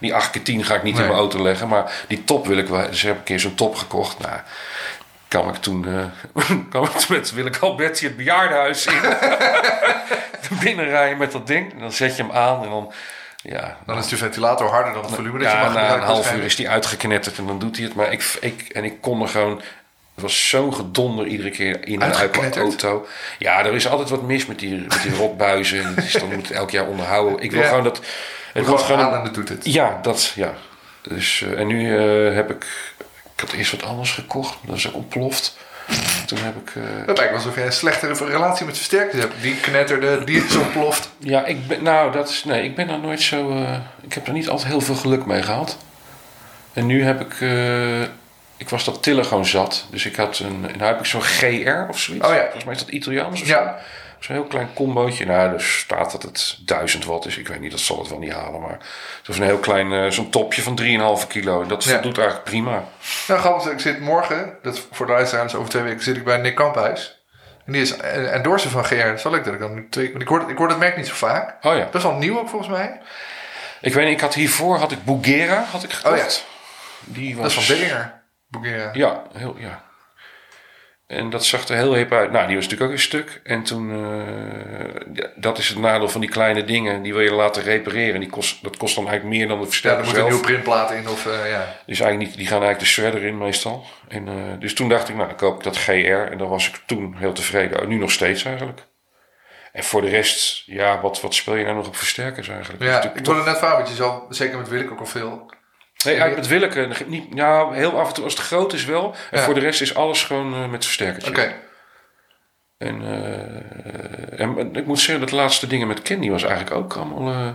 die 0.00 0.14
8 0.14 0.30
keer 0.30 0.42
10 0.42 0.64
ga 0.64 0.74
ik 0.74 0.82
niet 0.82 0.92
Nee. 0.94 1.02
in 1.02 1.08
mijn 1.08 1.20
auto 1.20 1.42
leggen. 1.42 1.68
Maar 1.68 1.92
die 2.08 2.24
top 2.24 2.46
wil 2.46 2.56
ik 2.58 2.66
wel. 2.68 2.86
Dus 2.90 3.02
heb 3.02 3.12
ik 3.12 3.18
een 3.18 3.24
keer 3.24 3.40
zo'n 3.40 3.54
top 3.54 3.76
gekocht. 3.76 4.18
Nou, 4.18 4.38
kwam 5.28 5.48
ik 5.48 5.54
toen, 5.56 5.86
eh, 5.88 6.44
kwam 6.70 6.84
ik 6.84 7.08
met 7.08 7.32
Willeke 7.32 7.58
Alberti 7.58 8.06
het 8.06 8.16
bejaardenhuis 8.16 8.86
in. 8.86 9.00
Binnenrijden 10.62 11.18
met 11.18 11.32
dat 11.32 11.46
ding. 11.46 11.72
En 11.72 11.78
dan 11.78 11.92
zet 11.92 12.16
je 12.16 12.22
hem 12.22 12.32
aan 12.32 12.62
en 12.64 12.70
dan... 12.70 12.92
Ja, 13.42 13.76
Dan 13.86 13.98
is 13.98 14.08
de 14.08 14.16
ventilator 14.16 14.70
harder 14.70 14.92
dan 14.92 15.02
het 15.04 15.14
volume 15.14 15.38
dat 15.38 15.50
je 15.50 15.56
ja, 15.56 15.64
mag 15.64 15.74
na 15.74 15.94
een 15.94 16.00
half 16.00 16.34
uur 16.34 16.42
is 16.42 16.56
die 16.56 16.68
uitgeknetterd 16.68 17.38
en 17.38 17.46
dan 17.46 17.58
doet 17.58 17.76
hij 17.76 17.84
het. 17.84 17.94
Maar 17.94 18.12
ik, 18.12 18.36
ik, 18.40 18.68
en 18.68 18.84
ik 18.84 19.00
kon 19.00 19.22
er 19.22 19.28
gewoon... 19.28 19.62
Het 20.14 20.22
was 20.22 20.48
zo'n 20.48 20.74
gedonder 20.74 21.26
iedere 21.26 21.50
keer 21.50 21.86
in 21.86 22.02
en 22.02 22.14
uit 22.14 22.36
mijn 22.40 22.54
auto. 22.54 23.06
Ja, 23.38 23.64
er 23.64 23.74
is 23.74 23.88
altijd 23.88 24.08
wat 24.08 24.22
mis 24.22 24.46
met 24.46 24.58
die, 24.58 24.74
met 24.80 25.02
die 25.02 25.16
rotbuizen. 25.16 25.84
En 25.84 25.94
dan 26.18 26.28
moet 26.28 26.48
het 26.48 26.50
elk 26.50 26.70
jaar 26.70 26.86
onderhouden. 26.86 27.40
Ik 27.42 27.50
wil 27.50 27.60
Ja. 27.60 27.68
gewoon 27.68 27.84
dat... 27.84 28.00
Het 28.52 28.66
gewoon 28.66 29.00
aan 29.00 29.14
en 29.14 29.22
het 29.22 29.34
doet 29.34 29.48
het. 29.48 29.64
ja, 29.64 29.98
dat, 30.02 30.32
ja. 30.34 30.54
Dus, 31.00 31.42
eh, 31.42 31.60
en 31.60 31.66
nu 31.66 31.96
eh, 31.96 32.34
heb 32.34 32.50
ik... 32.50 32.66
Ik 33.34 33.40
had 33.40 33.52
eerst 33.52 33.70
wat 33.72 33.82
anders 33.82 34.12
gekocht. 34.12 34.56
Dat 34.66 34.76
is 34.76 34.88
ook 34.88 34.94
ontploft. 34.94 35.56
Toen 36.26 36.38
heb 36.38 36.54
ik... 36.56 36.72
eh, 36.76 36.82
Het 37.06 37.16
lijkt 37.18 37.32
wel 37.32 37.32
alsof 37.40 37.54
je 37.54 37.64
een 37.64 37.72
slechtere 37.72 38.14
relatie 38.26 38.66
met 38.66 38.76
versterkers 38.76 39.20
hebt. 39.22 39.34
Die 39.42 39.56
knetterde, 39.60 40.24
die 40.24 40.44
is 40.44 40.56
ontploft. 40.56 41.10
ja, 41.18 41.44
ik 41.44 41.66
ben... 41.66 41.82
Nou, 41.82 42.12
dat 42.12 42.28
is... 42.28 42.44
Nee, 42.44 42.64
ik 42.64 42.74
ben 42.76 42.86
daar 42.86 42.98
nooit 43.00 43.20
zo... 43.20 43.50
eh, 43.50 43.76
ik 44.00 44.12
heb 44.12 44.26
er 44.26 44.32
niet 44.32 44.48
altijd 44.48 44.68
heel 44.68 44.80
veel 44.80 44.94
geluk 44.94 45.26
mee 45.26 45.42
gehad. 45.42 45.76
En 46.72 46.86
nu 46.86 47.04
heb 47.04 47.20
ik... 47.20 47.36
ik 48.62 48.68
was 48.68 48.84
dat 48.84 49.02
tillen 49.02 49.24
gewoon 49.24 49.46
zat. 49.46 49.86
Dus 49.90 50.06
ik 50.06 50.16
had 50.16 50.38
een... 50.38 50.60
Nou 50.60 50.82
heb 50.84 50.98
ik 50.98 51.04
zo'n 51.06 51.22
GR 51.22 51.86
of 51.88 51.98
zoiets. 51.98 52.26
Oh 52.26 52.32
ja. 52.34 52.40
Volgens 52.42 52.64
mij 52.64 52.74
is 52.74 52.80
dat 52.80 52.88
Italiaans 52.88 53.40
of 53.42 53.46
Ja. 53.48 53.64
zo. 53.64 53.84
Zo'n 54.18 54.34
heel 54.36 54.44
klein 54.44 54.68
combootje. 54.74 55.26
Nou, 55.26 55.52
er 55.54 55.62
staat 55.62 56.12
dat 56.12 56.22
het 56.22 56.58
1000 56.66 57.04
watt 57.04 57.26
is. 57.26 57.36
Ik 57.36 57.48
weet 57.48 57.60
niet, 57.60 57.70
dat 57.70 57.80
zal 57.80 57.98
het 57.98 58.08
wel 58.08 58.18
niet 58.18 58.32
halen. 58.32 58.60
Maar 58.60 58.78
het 59.18 59.28
is 59.28 59.36
een 59.38 59.44
heel 59.44 59.58
klein... 59.58 59.92
eh, 59.92 60.10
zo'n 60.10 60.30
topje 60.30 60.62
van 60.62 60.78
3,5 61.22 61.26
kilo. 61.28 61.66
Dat 61.66 61.84
Ja. 61.84 61.98
doet 61.98 62.16
eigenlijk 62.18 62.48
prima. 62.48 62.84
Nou, 63.28 63.40
grappig, 63.40 63.72
ik 63.72 63.80
zit 63.80 64.00
morgen, 64.00 64.56
dat 64.62 64.86
voor 64.92 65.06
de 65.06 65.12
luisteraars 65.12 65.54
over 65.54 65.68
twee 65.70 65.82
weken, 65.82 66.02
zit 66.02 66.16
ik 66.16 66.24
bij 66.24 66.36
Nick 66.36 66.54
Kamphuis. 66.54 67.20
En 67.66 67.72
die 67.72 67.82
is 67.82 67.96
endorser 67.96 68.70
van 68.70 68.84
GR. 68.84 68.94
Wel 68.94 69.32
leuk 69.32 69.44
dat 69.44 69.54
ik 69.54 69.60
dan 69.60 69.74
nu 69.74 69.86
twee... 69.90 70.08
Want 70.10 70.22
ik 70.22 70.28
hoor, 70.28 70.50
ik 70.50 70.56
hoor 70.56 70.68
dat 70.68 70.78
merk 70.78 70.96
niet 70.96 71.06
zo 71.06 71.14
vaak. 71.14 71.64
Oh 71.64 71.76
ja. 71.76 71.88
Best 71.92 72.04
wel 72.04 72.14
nieuw 72.14 72.38
ook 72.38 72.48
volgens 72.48 72.70
mij. 72.70 73.00
Ik 73.80 73.94
weet 73.94 74.04
niet, 74.04 74.14
ik 74.14 74.20
had 74.20 74.34
hiervoor 74.34 74.78
had 74.78 74.92
ik 74.92 75.04
Bugera 75.04 75.64
had 75.70 75.82
ik 75.82 75.92
gekocht. 75.92 76.14
Oh 76.14 76.18
ja. 76.20 76.26
Die 77.04 77.34
Dat 77.34 77.42
was 77.42 77.56
is 77.56 77.66
van 77.66 77.76
Billinger. 77.76 78.21
Ja, 78.92 79.22
heel, 79.32 79.56
ja. 79.58 79.90
En 81.06 81.30
dat 81.30 81.44
zag 81.44 81.68
er 81.68 81.76
heel 81.76 81.94
hip 81.94 82.12
uit. 82.12 82.30
Nou, 82.30 82.46
die 82.46 82.56
was 82.56 82.64
natuurlijk 82.64 82.90
ook 82.90 82.96
een 82.96 83.02
stuk. 83.02 83.40
En 83.44 83.62
toen, 83.62 83.90
eh, 83.90 85.14
ja, 85.14 85.26
dat 85.36 85.58
is 85.58 85.68
het 85.68 85.78
nadeel 85.78 86.08
van 86.08 86.20
die 86.20 86.30
kleine 86.30 86.64
dingen. 86.64 87.02
Die 87.02 87.12
wil 87.12 87.22
je 87.22 87.32
laten 87.32 87.62
repareren. 87.62 88.20
Die 88.20 88.28
kost, 88.30 88.62
dat 88.62 88.76
kost 88.76 88.94
dan 88.94 89.08
eigenlijk 89.08 89.38
meer 89.38 89.48
dan 89.48 89.56
de 89.58 89.64
Ja, 89.64 89.70
versterker 89.70 89.98
er 90.00 90.04
moet 90.06 90.14
een 90.14 90.20
zelf. 90.20 90.30
nieuwe 90.30 90.46
printplaat 90.46 90.90
in 90.90 91.08
of 91.08 91.26
eh, 91.26 91.50
ja. 91.50 91.76
Dus 91.86 92.00
eigenlijk 92.00 92.18
niet, 92.18 92.36
die 92.36 92.46
gaan 92.46 92.62
eigenlijk 92.62 92.78
de 92.78 92.86
shredder 92.86 93.24
in 93.24 93.38
meestal. 93.38 93.84
En, 94.08 94.28
eh, 94.28 94.34
dus 94.58 94.74
toen 94.74 94.88
dacht 94.88 95.08
ik, 95.08 95.14
nou 95.14 95.28
dan 95.28 95.36
koop 95.36 95.56
ik 95.56 95.62
dat 95.62 95.76
GR. 95.76 95.90
En 96.30 96.38
daar 96.38 96.48
was 96.48 96.68
ik 96.68 96.82
toen 96.86 97.14
heel 97.16 97.32
tevreden. 97.32 97.88
Nu 97.88 97.96
nog 97.96 98.10
steeds 98.10 98.44
eigenlijk. 98.44 98.80
En 99.72 99.84
voor 99.84 100.00
de 100.00 100.08
rest, 100.08 100.62
ja, 100.66 101.00
wat, 101.00 101.20
wat 101.20 101.34
speel 101.34 101.54
je 101.56 101.64
nou 101.64 101.76
nog 101.76 101.86
op 101.86 101.96
versterkers 101.96 102.48
eigenlijk? 102.48 102.82
Ja, 102.82 103.02
ik 103.14 103.24
wilde 103.24 103.42
net 103.42 103.58
vragen, 103.58 103.76
want 103.76 103.88
je 103.88 103.94
zal 103.94 104.26
zeker 104.28 104.58
met 104.58 104.68
Willeke 104.68 104.92
ook 104.92 105.00
al 105.00 105.06
veel. 105.06 105.50
Nee, 106.04 106.14
eigenlijk 106.20 106.48
met 106.48 106.60
Willeke. 106.74 107.04
Niet, 107.06 107.24
ja, 107.34 107.70
heel 107.70 108.00
af 108.00 108.08
en 108.08 108.14
toe 108.14 108.24
als 108.24 108.32
het 108.32 108.42
groot 108.42 108.72
is 108.72 108.84
wel. 108.84 109.14
En 109.30 109.38
Ja. 109.38 109.44
voor 109.44 109.54
de 109.54 109.60
rest 109.60 109.80
is 109.80 109.94
alles 109.94 110.24
gewoon 110.24 110.54
eh, 110.54 110.68
met 110.70 110.84
versterkertje. 110.84 111.30
Oké. 111.30 111.54
En, 112.78 113.02
eh, 113.02 114.40
en 114.40 114.74
ik 114.76 114.86
moet 114.86 114.98
zeggen, 115.00 115.20
dat 115.20 115.30
laatste 115.34 115.66
dingen 115.66 115.86
met 115.86 116.02
Candy 116.02 116.30
was 116.30 116.42
eigenlijk 116.42 116.74
ook 116.76 116.96
allemaal... 116.96 117.32
eh, 117.32 117.54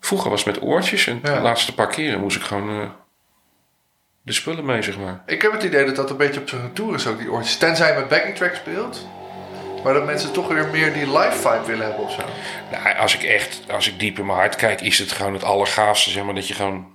vroeger 0.00 0.30
was 0.30 0.44
het 0.44 0.54
met 0.54 0.64
oortjes. 0.64 1.06
En 1.06 1.20
Ja. 1.22 1.34
de 1.34 1.40
laatste 1.40 1.74
paar 1.74 1.88
keren 1.88 2.20
moest 2.20 2.36
ik 2.36 2.42
gewoon 2.42 2.92
de 4.22 4.32
spullen 4.32 4.64
mee, 4.64 4.82
zeg 4.82 4.98
maar. 4.98 5.22
Ik 5.26 5.42
heb 5.42 5.52
het 5.52 5.62
idee 5.62 5.84
dat 5.86 5.96
dat 5.96 6.10
een 6.10 6.16
beetje 6.16 6.40
op 6.40 6.48
zijn 6.48 6.62
retour 6.62 6.94
is 6.94 7.06
ook, 7.06 7.18
die 7.18 7.30
oortjes. 7.30 7.56
Tenzij 7.56 7.92
je 7.92 7.98
met 7.98 8.08
backing 8.08 8.36
track 8.36 8.54
speelt. 8.54 9.06
Maar 9.84 9.94
dat 9.94 10.04
mensen 10.04 10.32
toch 10.32 10.48
weer 10.48 10.66
meer 10.66 10.92
die 10.92 11.18
live 11.18 11.36
vibe 11.36 11.64
willen 11.66 11.86
hebben 11.86 12.04
of 12.04 12.12
zo. 12.12 12.22
Nou, 12.70 12.96
als 12.96 13.14
ik 13.14 13.22
echt, 13.22 13.60
als 13.70 13.88
ik 13.88 13.98
diep 13.98 14.18
in 14.18 14.26
mijn 14.26 14.38
hart 14.38 14.56
kijk, 14.56 14.80
is 14.80 14.98
het 14.98 15.12
gewoon 15.12 15.32
het 15.32 15.44
allergaafste, 15.44 16.10
zeg 16.10 16.24
maar, 16.24 16.34
dat 16.34 16.48
je 16.48 16.54
gewoon... 16.54 16.92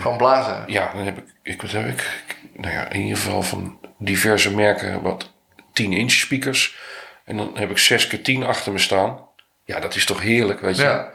Gewoon 0.00 0.16
blazen. 0.16 0.64
Ja, 0.66 0.92
dan 0.94 1.04
heb 1.04 1.18
ik, 1.18 1.24
ik 1.42 1.62
wat 1.62 1.70
heb 1.70 1.86
ik? 1.86 2.24
Nou 2.52 2.74
ja, 2.74 2.88
in 2.88 3.00
ieder 3.00 3.16
geval 3.16 3.42
van 3.42 3.78
diverse 3.98 4.54
merken 4.54 5.02
wat 5.02 5.32
10 5.72 5.92
inch 5.92 6.10
speakers. 6.10 6.76
En 7.24 7.36
dan 7.36 7.58
heb 7.58 7.70
ik 7.70 7.78
6 7.78 8.06
keer 8.06 8.22
10 8.22 8.44
achter 8.44 8.72
me 8.72 8.78
staan. 8.78 9.28
Ja, 9.64 9.80
dat 9.80 9.94
is 9.94 10.04
toch 10.04 10.20
heerlijk, 10.20 10.60
weet 10.60 10.76
je? 10.76 10.82
Ja. 10.82 11.12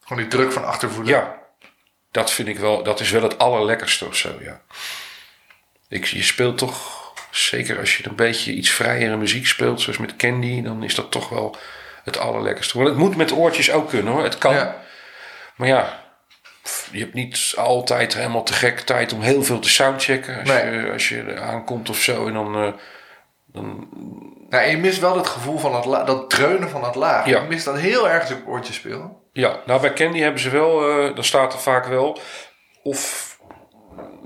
Gewoon 0.00 0.22
die 0.22 0.30
druk 0.30 0.52
van 0.52 0.64
achtervoelen. 0.64 1.12
Ja, 1.12 1.38
dat 2.10 2.32
vind 2.32 2.48
ik 2.48 2.58
wel, 2.58 2.82
dat 2.82 3.00
is 3.00 3.10
wel 3.10 3.22
het 3.22 3.38
allerlekkerste 3.38 4.06
of 4.06 4.16
zo, 4.16 4.34
ja. 4.40 4.60
Ik, 5.88 6.04
je 6.04 6.22
speelt 6.22 6.58
toch, 6.58 7.05
zeker 7.30 7.78
als 7.78 7.96
je 7.96 8.08
een 8.08 8.14
beetje 8.16 8.52
iets 8.52 8.70
vrijere 8.70 9.16
muziek 9.16 9.46
speelt, 9.46 9.80
zoals 9.80 9.98
met 9.98 10.16
Candy, 10.16 10.62
dan 10.62 10.82
is 10.82 10.94
dat 10.94 11.10
toch 11.10 11.28
wel 11.28 11.56
het 12.04 12.18
allerlekkerste. 12.18 12.76
Want 12.78 12.88
het 12.88 12.98
moet 12.98 13.16
met 13.16 13.32
oortjes 13.32 13.70
ook 13.70 13.88
kunnen 13.88 14.12
hoor, 14.12 14.22
het 14.22 14.38
kan. 14.38 14.54
Ja. 14.54 14.84
Maar 15.56 15.68
ja, 15.68 16.00
je 16.90 16.98
hebt 17.00 17.14
niet 17.14 17.52
altijd 17.56 18.14
helemaal 18.14 18.42
te 18.42 18.52
gek 18.52 18.80
tijd 18.80 19.12
om 19.12 19.20
heel 19.20 19.42
veel 19.42 19.58
te 19.58 19.68
soundchecken. 19.68 20.38
Als, 20.40 20.48
Nee. 20.48 20.70
je, 20.80 20.92
als 20.92 21.08
je 21.08 21.40
aankomt 21.40 21.90
of 21.90 21.98
zo 22.02 22.26
en 22.26 22.32
dan... 22.32 22.54
eh, 22.56 22.72
Nou, 23.52 24.62
en 24.64 24.70
je 24.70 24.76
mist 24.76 24.98
wel 25.00 25.16
het 25.16 25.26
gevoel 25.26 25.58
van 25.58 25.86
la- 25.88 26.04
dat 26.04 26.30
dreunen 26.30 26.70
van 26.70 26.84
het 26.84 26.94
laag. 26.94 27.26
Ja. 27.26 27.40
Je 27.40 27.48
mist 27.48 27.64
dat 27.64 27.78
heel 27.78 28.08
erg 28.08 28.20
als 28.20 28.30
ik 28.30 28.48
oortjes 28.48 28.76
speel. 28.76 29.28
Ja, 29.32 29.60
nou 29.66 29.80
bij 29.80 29.92
Candy 29.92 30.18
hebben 30.18 30.40
ze 30.40 30.50
wel, 30.50 30.88
eh 30.90 31.14
dan 31.14 31.24
staat 31.24 31.52
er 31.52 31.58
vaak 31.58 31.86
wel, 31.86 32.18
of 32.82 33.35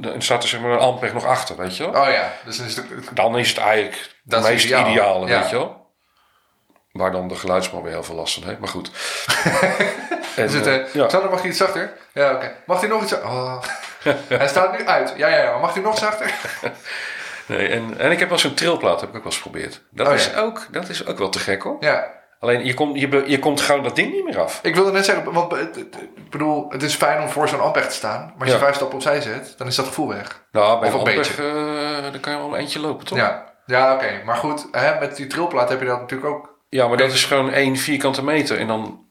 dan 0.00 0.22
staat 0.22 0.42
er 0.42 0.48
zeg 0.48 0.60
maar 0.60 0.70
een 0.70 0.78
ampeg 0.78 1.12
nog 1.12 1.24
achter, 1.24 1.56
weet 1.56 1.76
je 1.76 1.90
wel. 1.90 2.02
Oh 2.02 2.10
ja, 2.12 2.32
dus 2.44 2.56
dan 2.56 2.66
is 2.66 2.76
het, 2.76 2.88
het- 2.90 3.08
Dan 3.16 3.38
is 3.38 3.48
het 3.48 3.58
eigenlijk 3.58 4.10
Dat 4.22 4.42
het 4.42 4.52
meest 4.52 4.64
ideaal. 4.64 4.90
ideale, 4.90 5.26
Ja. 5.28 5.40
weet 5.40 5.50
je 5.50 5.56
wel. 5.56 5.78
Waar 6.92 7.10
dan 7.12 7.28
de 7.28 7.34
geluidsman 7.34 7.82
weer 7.82 7.92
heel 7.92 8.02
veel 8.02 8.14
last 8.14 8.34
van 8.34 8.42
heeft, 8.42 8.58
maar 8.58 8.68
goed. 8.68 8.90
en, 10.36 10.44
is 10.44 10.54
het 10.54 10.66
eh, 10.66 10.74
eh, 10.74 10.92
ja. 10.94 11.08
Sander, 11.08 11.30
mag 11.30 11.40
hij 11.40 11.48
iets 11.48 11.58
zachter? 11.58 11.92
Ja, 12.12 12.32
oké. 12.34 12.52
Mag 12.66 12.80
hij 12.80 12.88
nog 12.88 13.02
iets 13.02 13.10
zachter? 13.10 13.28
Oh. 13.30 13.62
hij 14.38 14.48
staat 14.48 14.78
nu 14.78 14.86
uit. 14.86 15.12
Ja, 15.16 15.28
ja, 15.28 15.42
ja. 15.42 15.58
Mag 15.58 15.74
hij 15.74 15.82
nog 15.82 15.98
zachter? 15.98 16.34
nee, 17.46 17.68
en, 17.68 17.98
en 17.98 18.10
ik 18.10 18.18
heb 18.18 18.28
wel 18.28 18.38
zo'n 18.38 18.54
trilplaat, 18.54 19.00
heb 19.00 19.08
ik 19.10 19.16
ook 19.16 19.22
wel 19.22 19.32
eens 19.32 19.42
geprobeerd. 19.42 19.80
Dat, 19.90 20.06
Oh, 20.08 20.14
is, 20.14 20.26
ja. 20.26 20.38
ook, 20.40 20.66
dat 20.70 20.88
is 20.88 21.06
ook 21.06 21.18
wel 21.18 21.28
te 21.28 21.38
gek 21.38 21.62
hoor. 21.62 21.76
ja. 21.80 22.18
Alleen 22.40 22.64
je 22.64 22.74
komt, 22.74 23.00
je, 23.00 23.24
je 23.26 23.38
komt 23.38 23.60
gewoon 23.60 23.82
dat 23.82 23.96
ding 23.96 24.12
niet 24.12 24.24
meer 24.24 24.40
af. 24.40 24.60
Ik 24.62 24.74
wilde 24.74 24.92
net 24.92 25.04
zeggen, 25.04 25.32
want 25.32 25.52
ik 25.56 26.30
bedoel, 26.30 26.66
het 26.70 26.82
is 26.82 26.94
fijn 26.94 27.22
om 27.22 27.28
voor 27.28 27.48
zo'n 27.48 27.60
ampeg 27.60 27.88
te 27.88 27.94
staan. 27.94 28.20
Maar 28.20 28.38
als 28.38 28.48
je 28.48 28.54
Ja. 28.54 28.58
vijf 28.62 28.74
stappen 28.74 28.96
opzij 28.96 29.20
zet, 29.20 29.54
dan 29.56 29.66
is 29.66 29.74
dat 29.74 29.86
gevoel 29.86 30.08
weg. 30.08 30.42
Nou, 30.52 30.80
bij 30.80 30.88
Of 30.88 30.94
een 30.94 31.00
Ampeg, 31.00 31.38
eh, 31.38 31.44
dan 32.12 32.20
kan 32.20 32.32
je 32.32 32.38
wel 32.38 32.48
een 32.54 32.60
eentje 32.60 32.80
lopen, 32.80 33.06
toch? 33.06 33.18
Ja, 33.18 33.44
ja 33.66 33.94
oké. 33.94 34.20
Maar 34.24 34.36
goed, 34.36 34.68
hè, 34.72 34.98
met 34.98 35.16
die 35.16 35.26
trilplaat 35.26 35.68
heb 35.68 35.80
je 35.80 35.86
dat 35.86 36.00
natuurlijk 36.00 36.30
ook. 36.30 36.58
Ja, 36.68 36.88
maar 36.88 36.96
dat 36.96 37.12
is 37.12 37.24
gewoon 37.24 37.52
één 37.52 37.76
vierkante 37.76 38.24
meter. 38.24 38.58
En 38.58 38.66
dan, 38.66 39.04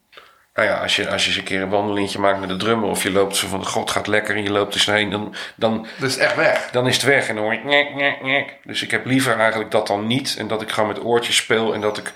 nou 0.54 0.68
ja, 0.68 0.74
als 0.82 0.96
je, 0.96 1.10
als 1.10 1.22
je 1.22 1.28
eens 1.28 1.38
een 1.38 1.44
keer 1.44 1.62
een 1.62 1.68
wandelingetje 1.68 2.18
maakt 2.18 2.40
met 2.40 2.48
de 2.48 2.56
drummer... 2.56 2.88
of 2.88 3.02
je 3.02 3.10
loopt 3.10 3.36
zo 3.36 3.46
van, 3.48 3.66
god 3.66 3.90
gaat 3.90 4.06
lekker 4.06 4.36
en 4.36 4.42
je 4.42 4.50
loopt 4.52 4.74
er 4.74 4.92
heen... 4.92 5.10
dan, 5.10 5.34
dan, 5.56 5.86
Dus 5.98 6.16
echt 6.16 6.34
weg. 6.36 6.70
dan 6.70 6.86
is 6.86 6.94
het 6.94 7.04
weg 7.04 7.28
en 7.28 7.34
dan 7.34 7.44
hoor 7.44 7.52
je... 7.54 7.60
Nyek, 7.64 7.94
nyek, 7.94 8.22
nyek. 8.22 8.56
Dus 8.64 8.82
ik 8.82 8.90
heb 8.90 9.06
liever 9.06 9.38
eigenlijk 9.38 9.70
dat 9.70 9.86
dan 9.86 10.06
niet... 10.06 10.36
en 10.38 10.48
dat 10.48 10.62
ik 10.62 10.70
gewoon 10.70 10.88
met 10.88 11.04
oortjes 11.04 11.36
speel... 11.36 11.74
en 11.74 11.80
dat 11.80 11.98
ik 11.98 12.12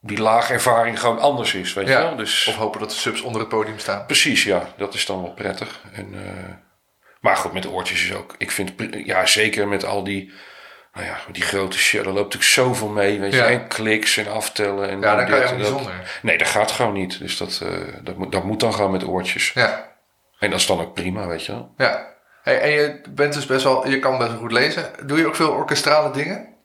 die 0.00 0.18
laagervaring 0.20 1.00
gewoon 1.00 1.18
anders 1.18 1.54
is, 1.54 1.72
weet 1.72 1.86
je 1.86 1.92
Ja. 1.92 2.00
wel? 2.02 2.16
Dus 2.16 2.46
Of 2.46 2.54
hopen 2.56 2.80
dat 2.80 2.90
de 2.90 2.96
subs 2.96 3.20
onder 3.20 3.40
het 3.40 3.50
podium 3.50 3.78
staan. 3.78 4.06
precies, 4.06 4.44
ja, 4.44 4.62
dat 4.76 4.94
is 4.94 5.06
dan 5.06 5.22
wel 5.22 5.32
prettig. 5.32 5.80
En, 5.92 6.14
eh, 6.14 6.54
maar 7.20 7.36
goed, 7.36 7.52
met 7.52 7.66
oortjes 7.66 8.04
is 8.04 8.14
ook... 8.14 8.34
Ik 8.38 8.50
vind, 8.50 8.72
ja, 9.04 9.26
zeker 9.26 9.68
met 9.68 9.84
al 9.84 10.04
die... 10.04 10.32
Nou 10.92 11.06
ja, 11.06 11.16
die 11.32 11.42
grote 11.42 11.78
shit, 11.78 12.04
daar 12.04 12.12
loopt 12.12 12.34
natuurlijk 12.34 12.50
zoveel 12.52 12.88
mee, 12.88 13.20
weet 13.20 13.32
je. 13.32 13.38
Ja. 13.38 13.46
En 13.46 13.68
kliks 13.68 14.16
en 14.16 14.28
aftellen. 14.28 14.88
En 14.88 15.00
Ja, 15.00 15.16
dan 15.16 15.26
kan 15.26 15.38
je 15.38 15.44
ook 15.46 15.56
niet 15.56 15.66
zonder. 15.66 16.18
Nee, 16.22 16.38
dat 16.38 16.46
gaat 16.48 16.70
gewoon 16.70 16.92
niet. 16.92 17.18
Dus 17.18 17.36
dat, 17.36 17.60
eh, 17.62 17.70
dat, 18.02 18.16
moet, 18.16 18.32
dat 18.32 18.44
moet 18.44 18.60
dan 18.60 18.74
gewoon 18.74 18.90
met 18.90 19.04
oortjes. 19.06 19.52
Ja, 19.52 19.96
En 20.38 20.50
dat 20.50 20.58
is 20.60 20.66
dan 20.66 20.80
ook 20.80 20.94
prima, 20.94 21.26
weet 21.26 21.44
je 21.46 21.52
wel. 21.52 21.72
ja. 21.76 22.06
Hey, 22.42 22.60
en 22.60 22.70
je 22.70 23.00
bent 23.10 23.32
dus 23.32 23.46
best 23.46 23.64
wel, 23.64 23.88
je 23.88 23.98
kan 23.98 24.18
best 24.18 24.30
wel 24.30 24.38
goed 24.38 24.52
lezen. 24.52 24.90
Doe 25.06 25.18
je 25.18 25.26
ook 25.26 25.36
veel 25.36 25.50
orkestrale 25.50 26.10
dingen? 26.12 26.56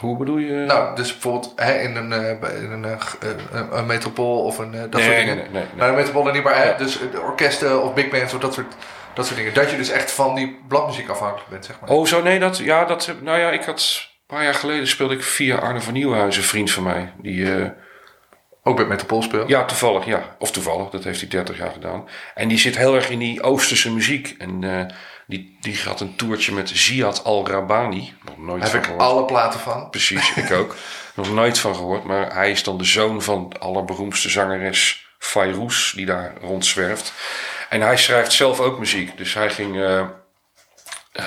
Hoe 0.00 0.16
bedoel 0.16 0.36
je? 0.38 0.52
Nou, 0.52 0.96
dus 0.96 1.12
bijvoorbeeld 1.12 1.52
hè, 1.56 1.78
in 1.78 1.96
een, 1.96 2.12
eh, 2.12 2.38
bij- 2.40 2.54
in 2.54 2.70
een, 2.70 2.84
eh, 2.84 2.92
eh, 2.92 3.28
een, 3.52 3.78
een 3.78 3.86
metropool 3.86 4.42
of 4.44 4.58
een, 4.58 4.70
dat 4.72 4.92
Nee, 4.92 5.02
soort 5.02 5.16
dingen. 5.16 5.36
nee, 5.36 5.44
nee, 5.44 5.52
nee. 5.52 5.64
Nou, 5.76 5.90
de 5.90 5.96
metropool 5.96 6.22
dan 6.24 6.32
niet, 6.32 6.42
maar 6.42 6.64
hè, 6.64 6.76
dus 6.76 6.98
orkesten 7.24 7.82
of 7.82 7.94
big 7.94 8.08
bands 8.08 8.34
of 8.34 8.40
dat 8.40 8.54
soort, 8.54 8.74
dat 9.14 9.24
soort 9.26 9.38
dingen. 9.38 9.54
Dat 9.54 9.70
je 9.70 9.76
dus 9.76 9.90
echt 9.90 10.10
van 10.10 10.34
die 10.34 10.58
bladmuziek 10.68 11.08
afhankelijk 11.08 11.48
bent, 11.50 11.64
zeg 11.64 11.80
maar. 11.80 11.90
Oh, 11.90 12.06
zo 12.06 12.22
nee, 12.22 12.38
dat, 12.38 12.58
ja, 12.58 12.84
dat, 12.84 13.12
nou 13.22 13.38
ja, 13.38 13.50
ik 13.50 13.62
had, 13.64 14.08
een 14.10 14.36
paar 14.36 14.44
jaar 14.44 14.54
geleden 14.54 14.86
speelde 14.88 15.14
ik 15.14 15.22
via 15.22 15.56
Arne 15.56 15.80
van 15.80 15.92
Nieuwenhuizen, 15.92 16.42
een 16.42 16.48
vriend 16.48 16.70
van 16.70 16.82
mij. 16.82 17.12
Die, 17.22 17.54
eh, 17.56 17.66
Ook 18.62 18.76
bij 18.76 18.84
metropool 18.86 19.22
speel. 19.22 19.48
ja, 19.48 19.64
toevallig, 19.64 20.04
ja. 20.04 20.36
Of 20.38 20.50
toevallig, 20.50 20.90
dat 20.90 21.04
heeft 21.04 21.20
hij 21.20 21.28
30 21.28 21.58
jaar 21.58 21.70
gedaan. 21.72 22.08
En 22.34 22.48
die 22.48 22.58
zit 22.58 22.76
heel 22.76 22.94
erg 22.94 23.10
in 23.10 23.18
die 23.18 23.42
Oosterse 23.42 23.92
muziek. 23.92 24.34
En 24.38 24.64
eh, 24.64 24.94
die, 25.28 25.56
die 25.60 25.78
had 25.84 26.00
een 26.00 26.16
toertje 26.16 26.52
met 26.52 26.70
Ziad 26.74 27.24
Al-Rabani. 27.24 28.14
Nog 28.24 28.38
nooit 28.38 28.60
Daar 28.60 28.70
van 28.70 28.80
heb 28.80 28.88
ik 28.88 28.94
gehoord. 28.96 29.10
alle 29.12 29.24
platen 29.24 29.60
van. 29.60 29.90
Precies, 29.90 30.32
ik 30.34 30.50
ook. 30.52 30.74
Nog 31.14 31.32
nooit 31.32 31.58
van 31.58 31.74
gehoord. 31.74 32.04
Maar 32.04 32.34
hij 32.34 32.50
is 32.50 32.62
dan 32.62 32.78
de 32.78 32.84
zoon 32.84 33.22
van 33.22 33.48
de 33.48 33.58
allerberoemdste 33.58 34.28
zangeres 34.28 35.06
Fayrouz, 35.18 35.92
die 35.92 36.06
daar 36.06 36.32
rondzwerft. 36.40 37.12
En 37.68 37.80
hij 37.80 37.96
schrijft 37.96 38.32
zelf 38.32 38.60
ook 38.60 38.78
muziek. 38.78 39.16
Dus 39.16 39.34
hij 39.34 39.50
ging. 39.50 39.76
eh, 39.76 40.00
eh, 41.12 41.24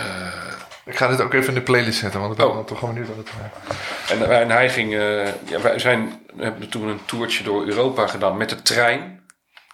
Ik 0.86 0.95
ga 0.97 1.08
dit 1.08 1.22
ook 1.22 1.34
even 1.34 1.47
in 1.47 1.54
de 1.54 1.62
playlist 1.62 1.99
zetten, 1.99 2.20
want 2.20 2.32
ik 2.32 2.38
ben 2.38 2.47
Oh. 2.49 2.66
toch 2.66 2.80
gewoon 2.80 2.93
benieuwd 2.93 3.16
wat 3.16 3.26
het... 3.26 4.20
En, 4.20 4.32
en 4.39 4.49
hij 4.49 4.70
ging... 4.70 4.93
eh, 4.95 5.26
ja, 5.49 5.62
wij 5.62 5.80
zijn, 5.80 6.22
we 6.34 6.43
hebben 6.43 6.70
toen 6.70 6.88
een 6.88 7.06
toertje 7.06 7.43
door 7.43 7.66
Europa 7.66 8.08
gedaan 8.08 8.38
met 8.38 8.49
de 8.49 8.62
trein. 8.62 9.26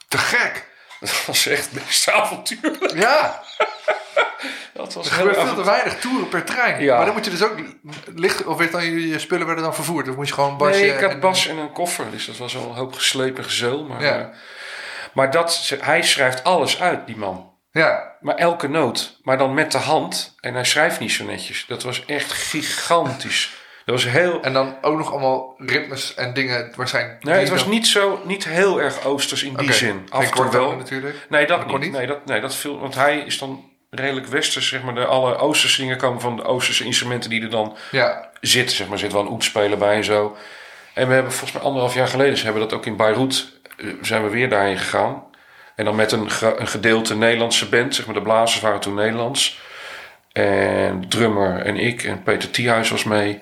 Te 0.08 0.18
gek! 0.18 0.66
Dat 1.00 1.26
was 1.26 1.46
echt 1.48 1.72
best 1.72 2.10
avontuurlijk. 2.10 2.94
Ja, 2.94 3.42
Dat 4.94 4.96
was 4.96 5.06
er 5.08 5.14
gebeurt 5.14 5.40
veel 5.42 5.56
te 5.56 5.64
weinig 5.64 6.00
toeren 6.00 6.28
per 6.30 6.44
trein. 6.44 6.82
Ja. 6.84 6.96
Maar 6.96 7.06
dan 7.06 7.14
moet 7.16 7.26
je 7.26 7.32
dus 7.32 7.44
ook 7.44 7.56
licht... 8.16 8.44
Of 8.46 8.58
weet 8.58 8.72
dan, 8.72 8.84
je, 8.86 9.08
je 9.08 9.20
spullen 9.20 9.46
werden 9.46 9.64
dan 9.64 9.74
vervoerd? 9.76 10.10
Of 10.10 10.16
moet 10.16 10.28
je 10.28 10.34
gewoon 10.34 10.58
Basje... 10.58 10.80
Nee, 10.80 10.94
ik 10.94 11.00
had 11.00 11.12
en- 11.12 11.20
Bas 11.20 11.48
in 11.48 11.58
een 11.58 11.72
koffer. 11.72 12.06
Dus 12.12 12.26
dat 12.26 12.38
was 12.38 12.54
wel 12.54 12.64
een 12.64 12.76
hoop 12.76 12.94
geslepen 12.94 13.44
gezeul. 13.44 13.84
Maar, 13.84 14.04
Ja. 14.04 14.20
eh, 14.20 14.26
maar 15.14 15.32
dat, 15.32 15.74
hij 15.80 16.02
schrijft 16.04 16.44
alles 16.44 16.82
uit, 16.82 17.08
die 17.08 17.18
man. 17.18 17.56
Ja, 17.72 18.16
Maar 18.22 18.36
elke 18.36 18.68
noot. 18.68 19.20
Maar 19.24 19.38
dan 19.38 19.54
met 19.54 19.72
de 19.72 19.78
hand. 19.78 20.36
En 20.40 20.54
hij 20.54 20.64
schrijft 20.66 21.00
niet 21.00 21.12
zo 21.12 21.24
netjes. 21.26 21.66
Dat 21.68 21.84
was 21.84 22.06
echt 22.06 22.32
gigantisch. 22.32 23.56
Dat 23.86 23.96
was 24.04 24.12
heel... 24.12 24.42
en 24.42 24.54
dan 24.54 24.78
ook 24.82 24.98
nog 24.98 25.12
allemaal 25.12 25.54
ritmes 25.58 26.14
en 26.14 26.34
dingen 26.34 26.72
waarschijnlijk... 26.76 27.24
Nee, 27.24 27.40
het 27.40 27.50
was 27.50 27.62
dan- 27.62 27.70
niet, 27.70 27.88
zo, 27.88 28.22
niet 28.26 28.44
heel 28.46 28.82
erg 28.82 29.06
oosters 29.06 29.44
in 29.44 29.54
die 29.56 29.74
zin. 29.74 30.08
Af 30.10 30.24
en 30.26 30.32
toe 30.32 30.50
wel. 30.50 30.76
natuurlijk. 30.76 31.16
Nee, 31.30 31.46
dat 31.48 31.68
niet. 31.68 31.80
niet? 31.80 31.92
Nee, 31.92 32.08
dat, 32.08 32.26
nee, 32.26 32.42
dat 32.42 32.56
viel, 32.56 32.80
want 32.80 32.96
hij 32.96 33.18
is 33.18 33.38
dan 33.40 33.70
redelijk 33.90 34.28
westers, 34.28 34.68
zeg 34.68 34.82
maar. 34.84 34.96
De, 34.96 35.06
alle 35.06 35.36
oosterse 35.38 35.82
dingen 35.82 35.98
komen 35.98 36.22
van 36.22 36.36
de 36.36 36.44
oosterse 36.44 36.84
instrumenten 36.84 37.30
die 37.30 37.42
er 37.44 37.50
dan 37.50 37.78
Ja, 37.92 38.30
zitten. 38.42 38.76
Zeg 38.76 38.86
maar, 38.86 38.96
er 38.96 39.02
zit 39.02 39.12
wel 39.12 39.22
een 39.22 39.32
oetspeler 39.32 39.78
bij 39.78 39.96
en 39.96 40.04
zo. 40.04 40.38
En 40.94 41.08
we 41.08 41.14
hebben 41.14 41.32
volgens 41.32 41.52
mij 41.52 41.62
anderhalf 41.62 41.94
jaar 41.94 42.08
geleden, 42.08 42.38
ze 42.38 42.44
hebben 42.44 42.62
dat 42.62 42.74
ook 42.74 42.86
in 42.86 42.96
Beirut, 42.96 43.48
eh, 43.78 43.88
zijn 44.02 44.24
we 44.24 44.30
weer 44.30 44.50
daarheen 44.50 44.78
gegaan. 44.78 45.24
En 45.76 45.86
dan 45.86 45.96
met 45.96 46.12
een, 46.12 46.30
een 46.42 46.68
gedeelte 46.68 47.16
Nederlandse 47.16 47.70
band, 47.70 47.96
zeg 47.96 48.06
maar 48.06 48.16
de 48.16 48.22
blazers 48.22 48.62
waren 48.62 48.80
toen 48.80 48.94
Nederlands. 48.94 49.60
En 50.32 51.02
de 51.02 51.08
drummer 51.08 51.60
en 51.60 51.76
ik 51.78 52.04
en 52.04 52.24
Peter 52.24 52.50
Thiehuis 52.52 52.90
was 52.90 53.04
mee. 53.04 53.42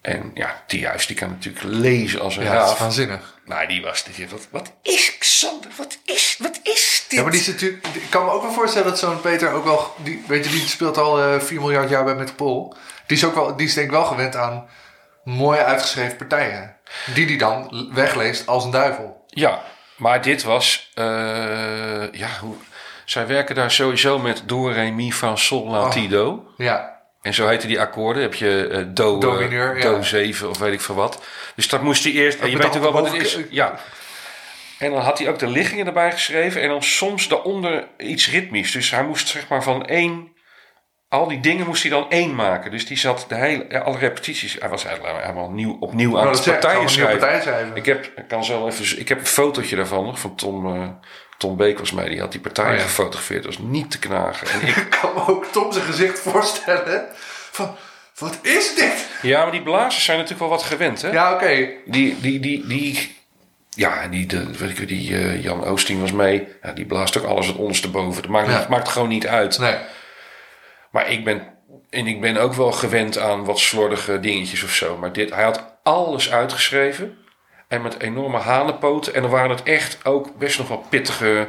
En 0.00 0.30
ja, 0.34 0.62
Thiehuis 0.66 1.06
die 1.06 1.16
kan 1.16 1.28
natuurlijk 1.28 1.64
lezen 1.64 2.20
als 2.20 2.36
een 2.36 2.44
ja 2.44 2.52
raaf. 2.52 2.78
waanzinnig. 2.78 3.33
Nou, 3.44 3.66
die 3.66 3.82
was 3.82 4.04
die 4.04 4.28
wat, 4.28 4.46
wat 4.50 4.72
is 4.82 5.18
Xander? 5.18 5.70
Wat 5.76 5.98
is, 6.04 6.36
wat 6.38 6.60
is 6.62 7.04
dit? 7.08 7.18
Ja, 7.18 7.22
maar 7.22 7.30
die 7.30 7.40
is 7.40 7.46
natuurlijk... 7.46 7.86
Ik 7.86 8.10
kan 8.10 8.24
me 8.24 8.30
ook 8.30 8.42
wel 8.42 8.52
voorstellen 8.52 8.88
dat 8.88 8.98
zo'n 8.98 9.20
Peter 9.20 9.52
ook 9.52 9.64
wel... 9.64 9.94
Die, 9.96 10.24
weet 10.26 10.44
je, 10.44 10.50
die 10.50 10.66
speelt 10.68 10.98
al 10.98 11.20
eh 11.22 11.40
4 11.40 11.60
miljard 11.60 11.88
jaar 11.90 12.04
bij 12.04 12.14
Metropool. 12.14 12.74
Die 13.06 13.16
is 13.16 13.24
ook 13.24 13.34
wel... 13.34 13.56
Die 13.56 13.66
is 13.66 13.74
denk 13.74 13.86
ik 13.86 13.92
wel 13.92 14.04
gewend 14.04 14.36
aan 14.36 14.68
mooie 15.24 15.64
uitgeschreven 15.64 16.16
partijen. 16.16 16.76
Die 17.14 17.26
die 17.26 17.38
dan 17.38 17.88
wegleest 17.92 18.46
als 18.46 18.64
een 18.64 18.70
duivel. 18.70 19.24
Ja, 19.26 19.62
maar 19.96 20.22
dit 20.22 20.42
was, 20.42 20.90
eh, 20.94 22.12
ja, 22.12 22.28
hoe, 22.40 22.54
zij 23.04 23.26
werken 23.26 23.54
daar 23.54 23.70
sowieso 23.70 24.18
met 24.18 24.42
do, 24.46 24.66
re, 24.68 24.90
mi, 24.90 25.12
fa, 25.12 25.36
sol, 25.36 25.68
la, 25.70 25.80
Oh. 25.80 25.90
ti, 25.90 26.08
do. 26.08 26.46
Ja, 26.56 26.93
En 27.24 27.34
zo 27.34 27.48
heten 27.48 27.68
die 27.68 27.80
akkoorden. 27.80 28.22
Heb 28.22 28.34
je 28.34 28.68
eh, 28.68 28.82
do, 28.88 29.18
Do 29.18 29.38
eh, 29.38 29.52
ja. 29.52 29.80
do 29.80 30.02
7 30.02 30.48
of 30.48 30.58
weet 30.58 30.72
ik 30.72 30.80
veel 30.80 30.94
wat. 30.94 31.24
Dus 31.54 31.68
dat 31.68 31.82
moest 31.82 32.04
hij 32.04 32.12
eerst, 32.12 32.38
en 32.38 32.50
je 32.50 32.56
weet 32.56 32.76
ook 32.76 32.82
wel 32.82 32.92
wat 32.92 33.12
het 33.12 33.22
is. 33.22 33.38
Ja. 33.50 33.78
En 34.78 34.90
dan 34.90 35.00
had 35.00 35.18
hij 35.18 35.28
ook 35.28 35.38
de 35.38 35.46
liggingen 35.46 35.86
erbij 35.86 36.12
geschreven 36.12 36.62
en 36.62 36.68
dan 36.68 36.82
soms 36.82 37.28
daaronder 37.28 37.88
iets 37.98 38.30
ritmisch. 38.30 38.72
Dus 38.72 38.90
hij 38.90 39.04
moest 39.04 39.28
zeg 39.28 39.48
maar 39.48 39.62
van 39.62 39.86
één, 39.86 40.32
al 41.08 41.28
die 41.28 41.40
dingen 41.40 41.66
moest 41.66 41.82
hij 41.82 41.90
dan 41.90 42.10
één 42.10 42.34
maken. 42.34 42.70
Dus 42.70 42.86
die 42.86 42.98
zat 42.98 43.24
de 43.28 43.34
hele, 43.34 43.82
alle 43.82 43.98
repetities, 43.98 44.56
hij 44.58 44.68
was 44.68 44.84
eigenlijk 44.84 45.20
helemaal 45.20 45.50
nieuw, 45.50 45.76
opnieuw 45.80 46.18
aan 46.18 46.24
Nou, 46.24 46.34
het 46.34 46.44
zeg 46.44 46.54
ik, 46.54 46.60
partijen 46.60 46.90
schrijven. 46.90 47.70
Ik 47.74 47.86
heb, 47.86 48.04
ik 48.16 48.28
kan 48.28 48.44
zo 48.44 48.66
even, 48.66 49.00
ik 49.00 49.08
heb 49.08 49.18
een 49.18 49.26
fotootje 49.26 49.76
daarvan 49.76 50.04
nog, 50.04 50.18
van 50.18 50.34
Tom, 50.34 50.74
eh, 50.74 50.88
Tom 51.38 51.56
Beek 51.56 51.78
was 51.78 51.92
mij, 51.92 52.08
die 52.08 52.20
had 52.20 52.32
die 52.32 52.40
partij 52.40 52.70
Oh 52.72 52.76
ja. 52.76 52.82
gefotografeerd. 52.82 53.42
Dat 53.44 53.54
was 53.56 53.64
niet 53.66 53.90
te 53.90 53.98
knagen. 53.98 54.48
En 54.60 54.66
ik, 54.68 54.86
kan 55.00 55.14
me 55.14 55.26
ook 55.28 55.44
Tom 55.46 55.72
zijn 55.72 55.84
gezicht 55.84 56.18
voorstellen. 56.18 57.04
Van, 57.50 57.76
wat 58.18 58.38
is 58.42 58.74
dit? 58.74 59.06
ja, 59.22 59.42
maar 59.42 59.52
die 59.52 59.62
blazers 59.62 60.04
zijn 60.04 60.18
natuurlijk 60.18 60.48
wel 60.48 60.56
wat 60.58 60.66
gewend, 60.66 61.02
hè? 61.02 61.10
Ja, 61.10 61.32
oké. 61.34 61.68
Die, 61.86 62.20
die, 62.20 62.40
die, 62.40 62.66
die, 62.66 63.16
ja, 63.70 64.00
en 64.02 64.10
die, 64.10 64.26
de, 64.26 64.56
weet 64.58 64.78
ik, 64.78 64.88
die 64.88 65.16
eh, 65.16 65.42
Jan 65.42 65.64
Oosting 65.64 66.00
was 66.00 66.12
mee. 66.12 66.48
Ja, 66.62 66.72
die 66.72 66.84
blaast 66.86 67.18
ook 67.18 67.24
alles 67.24 67.46
het 67.46 67.56
ondersteboven. 67.56 68.22
Dat 68.22 68.30
maakt, 68.30 68.48
Ja. 68.48 68.58
niet- 68.58 68.68
maakt 68.68 68.88
gewoon 68.88 69.08
niet 69.08 69.26
uit. 69.26 69.58
Nee. 69.58 69.76
Maar 70.90 71.10
ik 71.10 71.24
ben, 71.24 71.42
en 71.90 72.06
ik 72.06 72.20
ben 72.20 72.36
ook 72.36 72.54
wel 72.54 72.72
gewend 72.72 73.18
aan 73.18 73.44
wat 73.44 73.58
slordige 73.58 74.20
dingetjes 74.20 74.62
of 74.62 74.74
zo. 74.74 74.96
Maar 74.96 75.12
dit, 75.12 75.34
hij 75.34 75.44
had 75.44 75.64
alles 75.82 76.30
uitgeschreven. 76.32 77.18
En 77.68 77.82
met 77.82 78.00
enorme 78.00 78.38
hanenpoten. 78.38 79.14
En 79.14 79.22
dan 79.22 79.30
waren 79.30 79.50
het 79.50 79.62
echt 79.62 79.98
ook 80.04 80.38
best 80.38 80.58
nog 80.58 80.68
wel 80.68 80.84
pittige... 80.88 81.48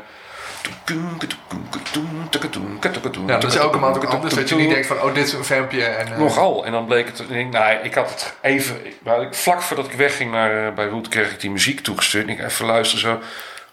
Ja, 3.27 3.37
dat 3.37 3.51
is 3.51 3.57
elke 3.57 3.77
maand 3.77 3.95
ook 3.95 4.03
anders. 4.03 4.33
Dat 4.33 4.49
je 4.49 4.55
niet 4.55 4.69
denkt 4.69 4.87
van, 4.87 5.01
oh, 5.01 5.13
dit 5.13 5.27
is 5.27 5.33
een 5.33 5.45
vampje. 5.45 5.83
En, 5.83 6.11
eh, 6.11 6.17
Nogal. 6.17 6.65
En 6.65 6.71
dan 6.71 6.85
bleek 6.85 7.07
het. 7.07 7.23
ik 7.29 7.49
Nou, 7.49 7.75
ik 7.83 7.93
had 7.93 8.09
het 8.09 8.33
even. 8.41 8.75
Vlak 9.31 9.61
voordat 9.61 9.85
ik 9.85 9.91
wegging 9.91 10.31
naar, 10.31 10.67
eh, 10.67 10.73
bij 10.73 10.87
Roet, 10.87 11.07
kreeg 11.07 11.31
ik 11.31 11.39
die 11.39 11.51
muziek 11.51 11.79
toegestuurd. 11.79 12.27
En 12.27 12.33
ik 12.33 12.39
even 12.39 12.65
luisteren 12.65 13.01
zo. 13.01 13.19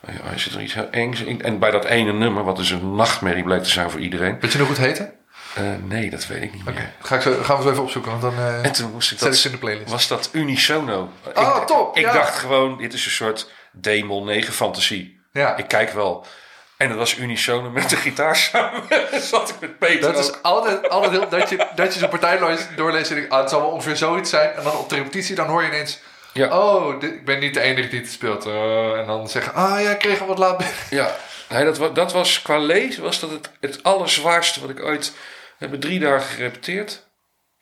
Oh 0.08 0.14
ja, 0.14 0.30
is 0.34 0.54
er 0.54 0.60
iets 0.60 0.74
heel 0.74 0.88
engs? 0.90 1.20
in? 1.20 1.42
En 1.42 1.58
bij 1.58 1.70
dat 1.70 1.84
ene 1.84 2.12
nummer, 2.12 2.44
wat 2.44 2.56
dus 2.56 2.70
een 2.70 2.94
nachtmerrie 2.94 3.42
bleek 3.42 3.62
te 3.62 3.70
zijn 3.70 3.90
voor 3.90 4.00
iedereen. 4.00 4.36
Weet 4.40 4.52
je 4.52 4.58
nog 4.58 4.66
hoe 4.66 4.76
het 4.76 4.84
heette? 4.84 5.12
Eh, 5.54 5.62
nee, 5.88 6.10
dat 6.10 6.26
weet 6.26 6.42
ik 6.42 6.52
niet 6.54 6.64
meer. 6.64 6.92
Ga 7.02 7.14
ik 7.16 7.22
zo, 7.22 7.42
gaan 7.42 7.56
we 7.56 7.62
zo 7.62 7.70
even 7.70 7.82
opzoeken, 7.82 8.10
want 8.10 8.22
dan 8.22 8.34
eh, 8.36 8.64
En 8.64 8.72
toen 8.72 8.90
moest 8.92 9.12
ik 9.12 9.18
dat. 9.18 9.44
in 9.44 9.50
de 9.50 9.58
playlist. 9.58 9.90
Was 9.90 10.08
dat 10.08 10.28
unisono? 10.32 11.10
Oh, 11.34 11.56
ik, 11.60 11.66
top, 11.66 11.96
Ik 11.96 12.04
ja. 12.04 12.12
dacht 12.12 12.38
gewoon, 12.38 12.78
dit 12.78 12.92
is 12.92 13.04
een 13.04 13.10
soort 13.10 13.50
Demon 13.72 14.24
9 14.24 14.52
fantasie. 14.52 15.20
Ja, 15.32 15.56
Ik 15.56 15.68
kijk 15.68 15.90
wel. 15.92 16.26
En 16.76 16.88
dat 16.88 16.98
was 16.98 17.16
unisono 17.16 17.70
met 17.70 17.90
de 17.90 17.96
gitaar 17.96 18.36
samen. 18.50 18.82
zat 19.20 19.48
ik 19.48 19.54
met 19.60 19.78
Peter. 19.78 20.00
dat 20.00 20.14
ook. 20.16 20.20
is 20.36 20.42
altijd, 20.42 20.88
altijd 20.88 21.12
heel, 21.12 21.28
dat 21.28 21.48
je, 21.48 21.66
dat 21.74 21.92
je 21.94 21.98
zo'n 22.00 22.08
partij 22.08 22.46
leest- 22.48 22.76
doorleest 22.76 23.10
en 23.10 23.16
denkt, 23.16 23.32
ah, 23.32 23.40
het 23.40 23.50
zal 23.50 23.60
wel 23.60 23.70
ongeveer 23.70 23.96
zoiets 23.96 24.30
zijn. 24.30 24.50
En 24.54 24.62
dan 24.62 24.76
op 24.76 24.88
de 24.88 24.94
repetitie, 24.94 25.34
dan 25.34 25.46
hoor 25.46 25.62
je 25.62 25.68
ineens, 25.68 25.98
Ja. 26.32 26.58
oh, 26.58 27.00
dit, 27.00 27.12
ik 27.12 27.24
ben 27.24 27.38
niet 27.38 27.54
de 27.54 27.60
enige 27.60 27.88
die 27.88 28.00
het 28.00 28.10
speelt. 28.10 28.46
Eh, 28.46 28.98
en 28.98 29.06
dan 29.06 29.28
zeggen, 29.28 29.54
ah 29.54 29.80
ja, 29.82 29.90
ik 29.90 29.98
kreeg 29.98 30.20
al 30.20 30.26
wat 30.26 30.38
laat. 30.38 30.64
Ja, 30.90 31.16
nee, 31.48 31.64
dat, 31.64 31.94
dat 31.94 32.12
was 32.12 32.42
qua 32.42 32.58
lezen 32.58 33.02
was 33.02 33.20
dat 33.20 33.30
het, 33.30 33.50
het 33.60 33.82
allerzwaarste 33.82 34.60
wat 34.60 34.70
ik 34.70 34.82
ooit... 34.82 35.12
We 35.62 35.68
hebben 35.68 35.88
drie 35.88 36.00
dagen 36.00 36.28
gerepeteerd. 36.28 37.10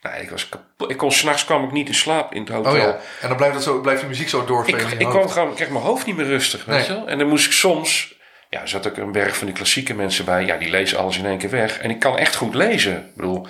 Nee, 0.01 0.23
ik 0.23 0.31
was 0.31 0.49
kapot. 0.49 0.91
Ik 0.91 0.97
kon 0.97 1.13
s'nachts 1.13 1.45
kwam 1.45 1.65
ik 1.65 1.73
niet 1.73 1.89
in 1.89 1.95
slaap 1.95 2.35
in 2.35 2.41
het 2.41 2.51
hotel. 2.51 2.73
Oh 2.73 2.79
ja, 2.79 2.99
en 3.21 3.29
dan 3.29 3.37
blijft, 3.37 3.55
dat 3.55 3.63
zo, 3.63 3.81
blijft 3.81 4.01
die 4.01 4.09
muziek 4.09 4.29
zo 4.29 4.63
Ik, 4.67 4.81
je 4.81 4.97
ik 4.97 5.09
kwam 5.09 5.29
gewoon, 5.29 5.49
ik 5.49 5.55
kreeg 5.57 5.71
mijn 5.71 5.85
hoofd 5.85 6.07
niet 6.07 6.17
meer 6.17 6.27
rustig, 6.27 6.65
weet 6.65 6.77
Nee. 6.77 6.87
je 6.87 6.95
wel. 6.95 7.09
En 7.09 7.19
dan 7.19 7.29
moest 7.29 7.47
ik 7.47 7.53
soms... 7.53 8.15
Ja, 8.49 8.61
er 8.61 8.69
zat 8.69 8.87
ook 8.87 8.97
een 8.97 9.13
berg 9.13 9.37
van 9.37 9.47
die 9.47 9.57
klassieke 9.57 9.95
mensen 9.95 10.25
bij. 10.25 10.45
Ja, 10.45 10.57
die 10.57 10.71
lezen 10.71 10.99
alles 10.99 11.19
in 11.19 11.27
één 11.27 11.39
keer 11.39 11.51
weg. 11.51 11.79
En 11.79 11.91
ik 11.91 11.99
kan 11.99 12.17
echt 12.19 12.35
goed 12.37 12.55
lezen. 12.55 12.97
Ik 12.97 13.15
bedoel... 13.15 13.47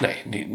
Nee, 0.00 0.22
die, 0.24 0.46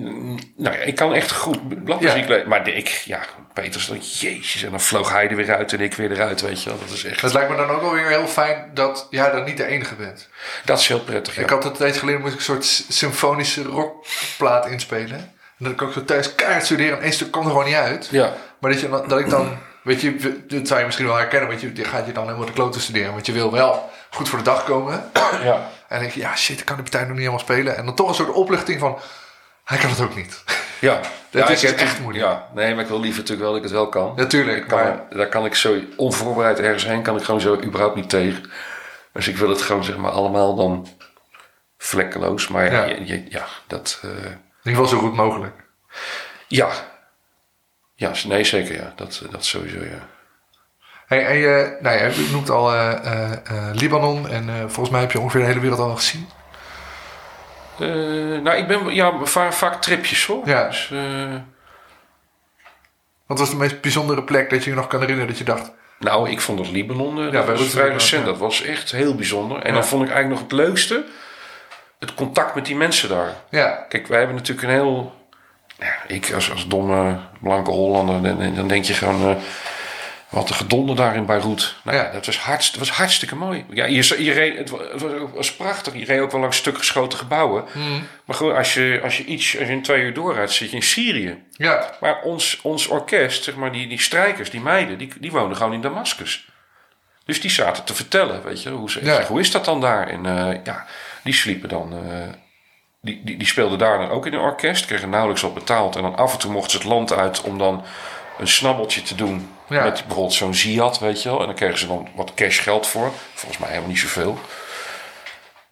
nou 0.55 0.75
ja, 0.77 0.81
ik 0.81 0.95
kan 0.95 1.13
echt 1.13 1.31
goed 1.31 1.83
bladmuziek 1.83 2.23
Ja. 2.27 2.29
lezen. 2.35 2.47
Maar 2.47 2.67
ik, 2.67 2.87
ja, 2.87 3.19
Peter 3.53 3.81
stond, 3.81 4.19
jezus. 4.19 4.63
En 4.63 4.69
dan 4.69 4.81
vloog 4.81 5.11
hij 5.11 5.29
er 5.29 5.35
weer 5.35 5.55
uit 5.55 5.73
en 5.73 5.79
ik 5.81 5.93
weer 5.93 6.11
eruit, 6.11 6.41
weet 6.41 6.63
je 6.63 6.69
wel. 6.69 6.79
Dat 6.79 6.89
is 6.89 7.03
echt... 7.05 7.21
Het 7.21 7.33
lijkt 7.33 7.49
me 7.49 7.55
dan 7.55 7.69
ook 7.69 7.81
wel 7.81 7.91
weer 7.93 8.07
heel 8.07 8.27
fijn 8.27 8.71
dat 8.73 9.07
jij 9.09 9.31
dan 9.31 9.43
niet 9.43 9.57
de 9.57 9.65
enige 9.65 9.95
bent. 9.95 10.29
Dat 10.65 10.79
is 10.79 10.87
heel 10.87 10.99
prettig, 10.99 11.35
ja. 11.35 11.41
Ik 11.41 11.49
had 11.49 11.63
het 11.63 11.71
een 11.71 11.77
tijdje 11.77 11.99
geleden 11.99 12.21
moest 12.21 12.33
ik 12.33 12.39
een 12.39 12.45
soort 12.45 12.65
symfonische 12.89 13.63
rockplaat 13.63 14.67
inspelen. 14.67 15.17
En 15.59 15.65
dat 15.65 15.71
ik 15.71 15.81
ook 15.81 15.93
zo 15.93 16.05
thuis 16.05 16.35
keihard 16.35 16.65
studeren 16.65 16.97
en 16.97 17.03
één 17.03 17.13
stuk 17.13 17.31
kwam 17.31 17.43
er 17.43 17.49
gewoon 17.49 17.65
niet 17.65 17.75
uit. 17.75 18.07
Ja, 18.11 18.33
Maar 18.59 18.71
dat, 18.71 18.79
je, 18.81 18.89
dan- 18.89 19.07
dat 19.07 19.19
ik 19.19 19.29
dan, 19.29 19.57
weet 19.83 20.01
je, 20.01 20.43
dat 20.47 20.67
zou 20.67 20.79
je 20.79 20.85
misschien 20.85 21.07
wel 21.07 21.15
herkennen, 21.15 21.49
want 21.49 21.61
je, 21.61 21.71
je 21.73 21.83
gaat 21.83 22.05
je 22.05 22.11
dan 22.11 22.25
helemaal 22.25 22.45
de 22.45 22.51
kloten 22.53 22.81
studeren. 22.81 23.11
Want 23.13 23.25
je 23.25 23.31
wil 23.31 23.51
wel 23.51 23.89
goed 24.09 24.29
voor 24.29 24.37
de 24.37 24.43
dag 24.43 24.63
komen. 24.63 25.09
ja. 25.43 25.53
En 25.53 25.95
dan 25.95 25.99
denk 25.99 26.11
je, 26.11 26.19
ja 26.19 26.35
shit, 26.35 26.59
ik 26.59 26.65
kan 26.65 26.75
de 26.75 26.81
partij 26.81 27.01
nog 27.01 27.09
niet 27.09 27.19
helemaal 27.19 27.39
spelen. 27.39 27.77
En 27.77 27.85
dan 27.85 27.95
toch 27.95 28.07
een 28.09 28.15
soort 28.15 28.31
opluchting 28.31 28.79
van, 28.79 28.97
hij 29.67 29.77
kan 29.77 29.89
het 29.89 30.01
ook 30.01 30.15
niet. 30.15 30.43
Ja, 30.79 30.99
Dat 31.29 31.47
ja, 31.47 31.53
is 31.53 31.63
echt 31.73 31.99
moeilijk. 31.99 32.25
Ja, 32.25 32.47
nee, 32.53 32.73
maar 32.73 32.83
ik 32.83 32.89
wil 32.89 32.99
liever 32.99 33.19
natuurlijk 33.19 33.41
wel 33.41 33.49
dat 33.49 33.57
ik 33.57 33.63
het 33.63 33.77
wel 33.77 33.89
kan. 33.89 34.13
Natuurlijk, 34.15 34.57
Ik 34.57 34.67
kan, 34.67 34.79
maar- 34.79 35.05
Daar 35.09 35.27
kan 35.27 35.45
ik 35.45 35.55
zo 35.55 35.75
onvoorbereid 35.97 36.59
ergens 36.59 36.85
heen, 36.85 37.01
kan 37.01 37.17
ik 37.17 37.23
gewoon 37.23 37.41
zo 37.41 37.61
überhaupt 37.63 37.95
niet 37.95 38.09
tegen. 38.09 38.51
Dus 39.13 39.27
ik 39.27 39.37
wil 39.37 39.49
het 39.49 39.61
gewoon 39.61 39.83
zeg 39.83 39.97
maar 39.97 40.11
allemaal 40.11 40.55
dan 40.55 40.87
vlekkeloos. 41.77 42.47
Maar 42.47 42.71
ja, 42.71 42.85
Ja. 43.29 43.45
dat... 43.67 43.99
eh, 44.03 44.09
In 44.09 44.73
ieder 44.73 44.83
geval 44.83 44.85
zo 44.85 44.97
goed 44.97 45.13
mogelijk. 45.15 45.53
ja. 46.47 46.69
Ja, 47.95 48.11
nee, 48.27 48.43
zeker 48.43 48.75
ja. 48.75 48.93
Dat, 48.95 49.21
dat 49.31 49.45
sowieso 49.45 49.79
ja. 49.79 50.07
Hey, 51.07 51.25
en 51.25 51.35
je, 51.37 51.77
nou 51.81 51.97
ja, 51.97 52.05
je 52.05 52.29
noemt 52.31 52.49
al 52.49 52.73
eh, 52.73 52.91
eh, 53.05 53.31
eh, 53.31 53.75
Libanon 53.75 54.29
en 54.29 54.49
eh, 54.49 54.55
volgens 54.59 54.89
mij 54.89 54.99
heb 55.01 55.11
je 55.11 55.19
ongeveer 55.19 55.41
de 55.41 55.47
hele 55.47 55.59
wereld 55.59 55.79
al 55.79 55.95
gezien. 55.95 56.29
Eh, 57.79 58.41
nou, 58.41 58.57
ik 58.57 58.67
ben 58.67 58.93
ja, 58.95 59.25
va- 59.25 59.51
vaak 59.51 59.81
tripjes 59.81 60.25
hoor. 60.25 60.41
Ja. 60.47 60.67
Dus, 60.67 60.89
eh, 60.93 61.35
Wat 63.25 63.39
was 63.39 63.49
de 63.49 63.55
meest 63.55 63.81
bijzondere 63.81 64.23
plek 64.23 64.49
dat 64.49 64.63
je 64.63 64.69
je 64.69 64.75
nog 64.75 64.87
kan 64.87 64.99
herinneren 64.99 65.29
dat 65.29 65.37
je 65.37 65.43
dacht... 65.43 65.71
nou, 65.99 66.29
ik 66.29 66.41
vond 66.41 66.57
dat 66.57 66.69
Libanon, 66.71 67.17
eh, 67.17 67.23
dat 67.23 67.31
Beirut 67.31 67.57
was 67.59 67.69
vrij 67.69 67.89
recent. 67.89 68.25
ja. 68.25 68.29
Dat 68.31 68.37
was 68.39 68.61
echt 68.61 68.91
heel 68.91 69.15
bijzonder. 69.15 69.57
En 69.61 69.67
Ja. 69.67 69.73
dan 69.73 69.85
vond 69.85 70.03
ik 70.03 70.09
eigenlijk 70.09 70.41
nog 70.41 70.49
het 70.51 70.59
leukste, 70.67 71.05
het 71.99 72.13
contact 72.13 72.55
met 72.55 72.65
die 72.65 72.75
mensen 72.75 73.09
daar. 73.09 73.33
Ja, 73.49 73.85
Kijk, 73.89 74.07
wij 74.07 74.17
hebben 74.17 74.35
natuurlijk 74.35 74.67
een 74.67 74.73
heel. 74.73 75.15
Ja, 75.79 75.93
ik 76.07 76.31
als, 76.33 76.51
als 76.51 76.67
domme 76.67 77.17
blanke 77.41 77.71
Hollander, 77.71 78.21
dan, 78.37 78.55
dan 78.55 78.67
denk 78.67 78.83
je 78.85 78.93
gewoon. 78.93 79.37
Wat 80.29 80.49
een 80.49 80.55
gedonder 80.55 80.95
daar 80.95 81.15
in 81.15 81.25
Beirut. 81.25 81.75
Nou, 81.83 81.97
Ja. 81.97 82.11
dat, 82.11 82.25
was 82.25 82.39
hartst, 82.39 82.75
was 82.77 82.89
hartstikke 82.91 83.35
mooi. 83.35 83.65
Ja, 83.69 83.85
je, 83.85 84.23
je 84.23 84.31
reed, 84.31 84.57
het, 84.57 84.69
wa- 84.69 84.77
het 84.91 85.01
was, 85.01 85.11
het 85.11 85.33
was 85.33 85.53
prachtig. 85.55 85.93
Je 85.93 86.05
reed 86.05 86.19
ook 86.19 86.31
wel 86.31 86.41
langs 86.41 86.57
stuk 86.57 86.77
geschoten 86.77 87.17
gebouwen. 87.19 87.65
Maar 88.25 88.35
gewoon, 88.35 88.55
als 88.55 88.73
je, 88.73 88.99
als 89.03 89.17
je 89.17 89.23
iets, 89.25 89.57
als 89.59 89.67
je 89.67 89.73
in 89.73 89.81
twee 89.81 90.01
uur 90.03 90.13
doorrijdt, 90.13 90.51
zit 90.51 90.69
je 90.69 90.75
in 90.75 90.83
Syrië. 90.83 91.43
Ja. 91.51 91.89
Maar 92.01 92.21
ons, 92.21 92.59
ons 92.61 92.87
orkest, 92.87 93.43
zeg 93.43 93.55
maar, 93.55 93.71
die, 93.71 93.87
die 93.87 94.01
strijkers, 94.01 94.49
die 94.49 94.61
meiden, 94.61 94.97
die, 94.97 95.13
die 95.19 95.31
woonden 95.31 95.57
gewoon 95.57 95.73
in 95.73 95.81
Damascus. 95.81 96.47
Dus 97.25 97.41
die 97.41 97.51
zaten 97.51 97.83
te 97.83 97.93
vertellen, 97.95 98.43
weet 98.43 98.63
je, 98.63 98.69
hoe, 98.69 98.91
ze, 98.91 99.05
Ja. 99.05 99.23
hoe 99.25 99.39
is 99.39 99.51
dat 99.51 99.65
dan 99.65 99.81
daar? 99.81 100.07
En 100.07 100.25
eh, 100.25 100.59
ja, 100.63 100.85
die 101.23 101.33
sliepen 101.33 101.69
dan, 101.69 101.93
eh, 101.93 102.17
die, 103.01 103.21
die, 103.23 103.37
die 103.37 103.47
speelden 103.47 103.77
daar 103.77 103.97
dan 103.97 104.09
ook 104.09 104.25
in 104.25 104.33
een 104.33 104.39
orkest, 104.39 104.85
kregen 104.85 105.09
nauwelijks 105.09 105.41
wat 105.41 105.53
betaald. 105.53 105.95
En 105.95 106.01
dan 106.01 106.15
af 106.15 106.33
en 106.33 106.39
toe 106.39 106.51
mochten 106.51 106.71
ze 106.71 106.77
het 106.77 106.85
land 106.87 107.13
uit 107.13 107.41
om 107.41 107.57
dan 107.57 107.83
een 108.37 108.47
snabbeltje 108.47 109.01
te 109.01 109.15
doen. 109.15 109.49
Ja. 109.69 109.83
Met 109.83 109.93
bijvoorbeeld 110.05 110.33
zo'n 110.33 110.53
Ziad, 110.55 110.99
weet 110.99 111.23
je 111.23 111.29
wel. 111.29 111.39
En 111.39 111.45
dan 111.45 111.55
kregen 111.55 111.77
ze 111.77 111.87
dan 111.87 112.07
wat 112.15 112.33
cash 112.33 112.61
geld 112.63 112.87
voor. 112.87 113.11
Volgens 113.33 113.57
mij 113.59 113.69
helemaal 113.69 113.89
niet 113.89 113.99
zoveel. 113.99 114.39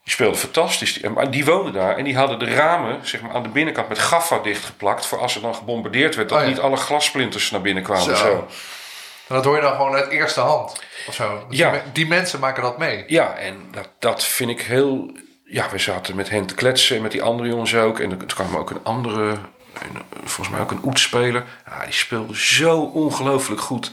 Die 0.04 0.14
speelden 0.14 0.40
fantastisch. 0.40 0.94
Die- 0.94 1.10
Maar 1.10 1.32
die 1.32 1.46
woonden 1.46 1.74
daar 1.74 1.98
en 1.98 2.04
die 2.04 2.18
hadden 2.18 2.40
de 2.40 2.54
ramen 2.54 3.00
zeg 3.08 3.22
maar, 3.22 3.32
aan 3.34 3.44
de 3.44 3.50
binnenkant 3.50 3.88
met 3.90 4.00
gaffa 4.00 4.40
dichtgeplakt. 4.40 5.06
Voor 5.06 5.20
als 5.20 5.36
er 5.36 5.42
dan 5.42 5.56
gebombardeerd 5.56 6.16
werd, 6.16 6.30
dat 6.30 6.38
Oh 6.38 6.44
ja. 6.44 6.50
niet 6.50 6.60
alle 6.60 6.76
glasplinters 6.76 7.52
naar 7.52 7.62
binnen 7.62 7.84
kwamen. 7.84 8.04
Zo. 8.04 8.16
Zo. 8.16 8.48
En 9.28 9.36
dat 9.36 9.46
hoor 9.46 9.56
je 9.56 9.62
dan 9.62 9.76
gewoon 9.76 9.94
uit 9.96 10.10
eerste 10.10 10.40
hand. 10.40 10.82
Of 11.08 11.14
zo. 11.14 11.46
Dus 11.50 11.58
Ja. 11.58 11.72
die, 11.72 11.82
die 11.94 12.08
mensen 12.08 12.40
maken 12.40 12.64
dat 12.64 12.78
mee. 12.78 13.04
Ja, 13.08 13.34
en 13.36 13.68
dat, 13.72 13.90
dat 14.00 14.24
vind 14.24 14.50
ik 14.50 14.62
heel. 14.62 15.12
Ja, 15.46 15.70
we 15.70 15.78
zaten 15.78 16.16
met 16.16 16.30
hen 16.30 16.46
te 16.46 16.54
kletsen 16.56 16.96
en 16.96 17.02
met 17.02 17.12
die 17.12 17.24
andere 17.24 17.50
jongens 17.50 17.76
ook. 17.76 18.00
En 18.00 18.12
er 18.12 18.26
kwam 18.26 18.56
ook 18.58 18.70
een 18.70 18.84
andere, 18.84 19.38
een, 19.82 20.02
volgens 20.24 20.50
mij 20.50 20.60
ook 20.60 20.72
een 20.72 20.84
oetspeler. 20.86 21.44
Ja, 21.66 21.84
die 21.84 21.94
speelde 21.94 22.38
zo 22.38 22.80
ongelooflijk 22.80 23.62
goed. 23.62 23.92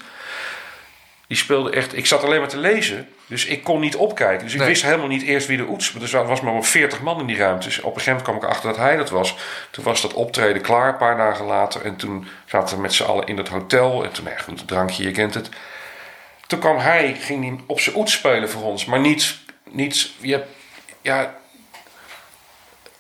Die 1.27 1.37
speelde 1.41 1.71
echt. 1.71 1.97
Ik 1.97 2.07
zat 2.07 2.25
alleen 2.25 2.41
maar 2.41 2.49
te 2.49 2.57
lezen, 2.59 3.09
dus 3.27 3.45
ik 3.47 3.65
kon 3.65 3.81
niet 3.81 3.97
opkijken. 3.97 4.45
Dus 4.45 4.53
ik 4.53 4.59
Nee. 4.59 4.69
wist 4.69 4.83
helemaal 4.83 5.07
niet 5.07 5.23
eerst 5.23 5.47
wie 5.47 5.57
de 5.57 5.69
oets. 5.69 5.93
Dus 5.93 6.13
er 6.13 6.27
was 6.27 6.41
maar 6.41 6.53
wel 6.53 6.63
40 6.63 7.01
man 7.01 7.21
in 7.21 7.27
die 7.27 7.37
ruimte. 7.37 7.67
Dus 7.67 7.79
op 7.79 7.85
een 7.85 8.01
gegeven 8.01 8.13
moment 8.13 8.29
kwam 8.29 8.37
ik 8.51 8.57
achter 8.57 8.69
dat 8.71 8.79
hij 8.79 8.97
dat 8.97 9.11
was. 9.11 9.37
Toen 9.71 9.85
was 9.85 10.01
dat 10.03 10.13
optreden 10.15 10.63
klaar, 10.63 10.89
een 10.89 10.97
paar 10.97 11.17
dagen 11.17 11.45
later. 11.45 11.85
En 11.85 11.97
toen 11.97 12.27
zaten 12.47 12.77
we 12.77 12.83
met 12.83 12.93
z'n 12.95 13.03
allen 13.03 13.27
in 13.27 13.37
het 13.37 13.49
hotel. 13.49 14.05
En 14.05 14.13
toen, 14.13 14.25
ja, 14.25 14.37
goed, 14.37 14.61
een 14.61 14.67
drankje, 14.67 15.03
je 15.03 15.11
kent 15.11 15.35
het. 15.35 15.49
Toen 16.47 16.59
kwam 16.59 16.79
hij, 16.79 17.17
ging 17.21 17.45
hij 17.45 17.59
op 17.67 17.81
zijn 17.81 17.97
oet 17.97 18.11
spelen 18.11 18.51
voor 18.51 18.63
ons. 18.63 18.85
Maar 18.85 19.01
niet, 19.01 19.39
niet 19.71 20.11
je, 20.21 20.33
hebt- 20.33 20.49
ja, 21.01 21.35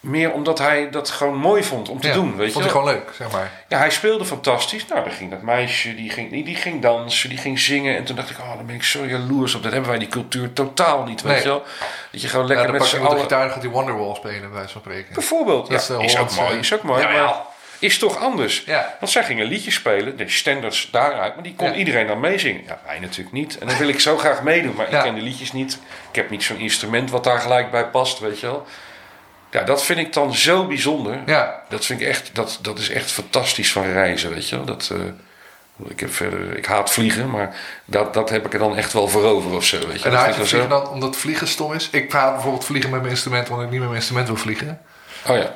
meer 0.02 0.32
omdat 0.32 0.58
hij 0.58 0.90
dat 0.90 1.10
gewoon 1.10 1.36
mooi 1.36 1.62
vond 1.64 1.88
om 1.88 2.00
te 2.00 2.06
Ja, 2.06 2.12
doen. 2.14 2.36
Weet 2.36 2.52
Vond 2.52 2.64
je 2.64 2.70
hij 2.70 2.80
gewoon 2.80 2.94
leuk, 2.94 3.10
zeg 3.16 3.30
maar. 3.32 3.50
Ja, 3.68 3.78
hij 3.78 3.90
speelde 3.90 4.24
fantastisch. 4.24 4.86
Nou, 4.86 5.04
dan 5.04 5.12
ging 5.12 5.30
dat 5.30 5.42
meisje, 5.42 5.94
die 5.94 6.10
ging, 6.10 6.30
die, 6.30 6.44
die 6.44 6.54
ging 6.56 6.82
dansen, 6.82 7.28
die 7.28 7.38
ging 7.38 7.58
zingen. 7.58 7.96
En 7.96 8.04
toen 8.04 8.16
dacht 8.16 8.30
ik, 8.30 8.38
oh, 8.38 8.56
dan 8.56 8.66
ben 8.66 8.74
ik 8.74 8.82
zo 8.82 9.04
jaloers 9.06 9.54
op. 9.54 9.62
Dat 9.62 9.72
hebben 9.72 9.90
wij 9.90 9.98
die 9.98 10.08
cultuur 10.08 10.52
totaal 10.52 11.04
niet, 11.04 11.22
weet 11.22 11.32
Nee. 11.32 11.42
je 11.42 11.48
wel. 11.48 11.62
Dat 12.10 12.22
je 12.22 12.28
gewoon 12.28 12.46
Ja, 12.46 12.54
lekker 12.54 12.70
dan 12.72 12.80
met 12.80 12.88
z'n 12.88 12.94
met 12.96 13.04
de 13.04 13.10
allen... 13.10 13.22
gitaar 13.22 13.50
gaat 13.50 13.60
die 13.60 13.70
Wonderwall 13.70 14.14
spelen, 14.14 14.52
bij 14.52 14.68
van 14.68 14.80
spreken. 14.80 15.14
Bijvoorbeeld, 15.14 15.70
Dat 15.70 15.86
ja, 15.88 15.98
is, 15.98 16.16
ook 16.18 16.34
mooi, 16.36 16.58
is 16.58 16.74
ook 16.74 16.82
mooi. 16.82 17.02
Maar 17.02 17.34
is 17.78 17.98
toch 17.98 18.16
anders. 18.18 18.62
Ja. 18.66 18.96
Want 19.00 19.12
zij 19.12 19.24
gingen 19.24 19.46
liedjes 19.46 19.74
spelen, 19.74 20.16
de 20.16 20.28
standards 20.28 20.88
daaruit, 20.90 21.34
maar 21.34 21.42
die 21.42 21.54
kon 21.54 21.66
Ja. 21.68 21.74
iedereen 21.74 22.06
dan 22.06 22.20
meezingen. 22.20 22.62
Ja, 22.66 22.80
wij 22.86 22.98
natuurlijk 22.98 23.32
niet. 23.32 23.58
En 23.58 23.66
dan 23.66 23.76
wil 23.76 23.88
ik 23.88 24.00
zo 24.00 24.16
graag 24.18 24.42
meedoen, 24.42 24.74
maar 24.76 24.90
Ja. 24.90 24.96
ik 24.98 25.04
ken 25.04 25.14
de 25.14 25.20
liedjes 25.20 25.52
niet. 25.52 25.78
Ik 26.10 26.16
heb 26.16 26.30
niet 26.30 26.42
zo'n 26.42 26.58
instrument 26.58 27.10
wat 27.10 27.24
daar 27.24 27.38
gelijk 27.38 27.70
bij 27.70 27.84
past, 27.86 28.18
weet 28.18 28.40
je 28.40 28.46
wel. 28.46 28.66
Ja, 29.52 29.62
dat 29.62 29.84
vind 29.84 29.98
ik 29.98 30.12
dan 30.12 30.34
zo 30.34 30.66
bijzonder. 30.66 31.18
Ja, 31.26 31.62
Dat 31.68 31.84
vind 31.86 32.00
ik 32.00 32.06
echt, 32.06 32.30
dat, 32.34 32.58
dat 32.62 32.78
is 32.78 32.88
echt 32.90 33.10
fantastisch 33.12 33.72
van 33.72 33.92
reizen, 33.92 34.30
weet 34.30 34.48
je 34.48 34.56
wel. 34.56 34.64
Dat, 34.64 34.90
eh, 34.92 34.98
ik, 35.90 36.00
heb 36.00 36.14
verder, 36.14 36.56
ik 36.56 36.66
haat 36.66 36.90
vliegen, 36.90 37.30
maar 37.30 37.56
dat, 37.84 38.14
dat 38.14 38.30
heb 38.30 38.46
ik 38.46 38.52
er 38.52 38.58
dan 38.58 38.76
echt 38.76 38.92
wel 38.92 39.08
voor 39.08 39.24
over 39.24 39.50
of 39.52 39.64
zo, 39.64 39.78
weet 39.86 39.98
je. 39.98 40.04
en 40.04 40.10
Dat 40.10 40.20
gaat 40.20 40.36
dan 40.36 40.46
vliegen 40.46 40.68
dan 40.70 40.88
omdat 40.88 41.16
vliegen 41.16 41.48
stom 41.48 41.72
is. 41.72 41.88
Ik 41.90 42.08
praat 42.08 42.32
bijvoorbeeld 42.32 42.64
vliegen 42.64 42.90
met 42.90 43.00
mijn 43.00 43.12
instrument, 43.12 43.48
want 43.48 43.62
ik 43.62 43.66
niet 43.70 43.78
met 43.78 43.88
mijn 43.88 43.96
instrument 44.00 44.26
wil 44.26 44.36
vliegen. 44.36 44.80
Oh 45.28 45.36
ja. 45.36 45.54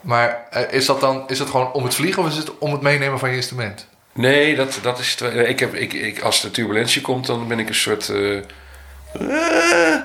Maar 0.00 0.46
eh, 0.50 0.72
is 0.72 0.86
dat 0.86 1.00
dan 1.00 1.24
is 1.28 1.38
het 1.38 1.50
gewoon 1.50 1.72
om 1.72 1.84
het 1.84 1.94
vliegen 1.94 2.22
of 2.22 2.28
is 2.28 2.36
het 2.36 2.58
om 2.58 2.72
het 2.72 2.80
meenemen 2.80 3.18
van 3.18 3.30
je 3.30 3.36
instrument? 3.36 3.86
Nee, 4.12 4.56
dat, 4.56 4.78
dat 4.82 4.98
is. 4.98 5.16
Ik 5.22 5.58
heb, 5.60 5.74
ik, 5.74 5.92
ik, 5.92 6.20
als 6.20 6.40
de 6.40 6.50
turbulentie 6.50 7.02
komt, 7.02 7.26
dan 7.26 7.48
ben 7.48 7.58
ik 7.58 7.68
een 7.68 7.74
soort. 7.74 8.08
eh, 8.08 8.36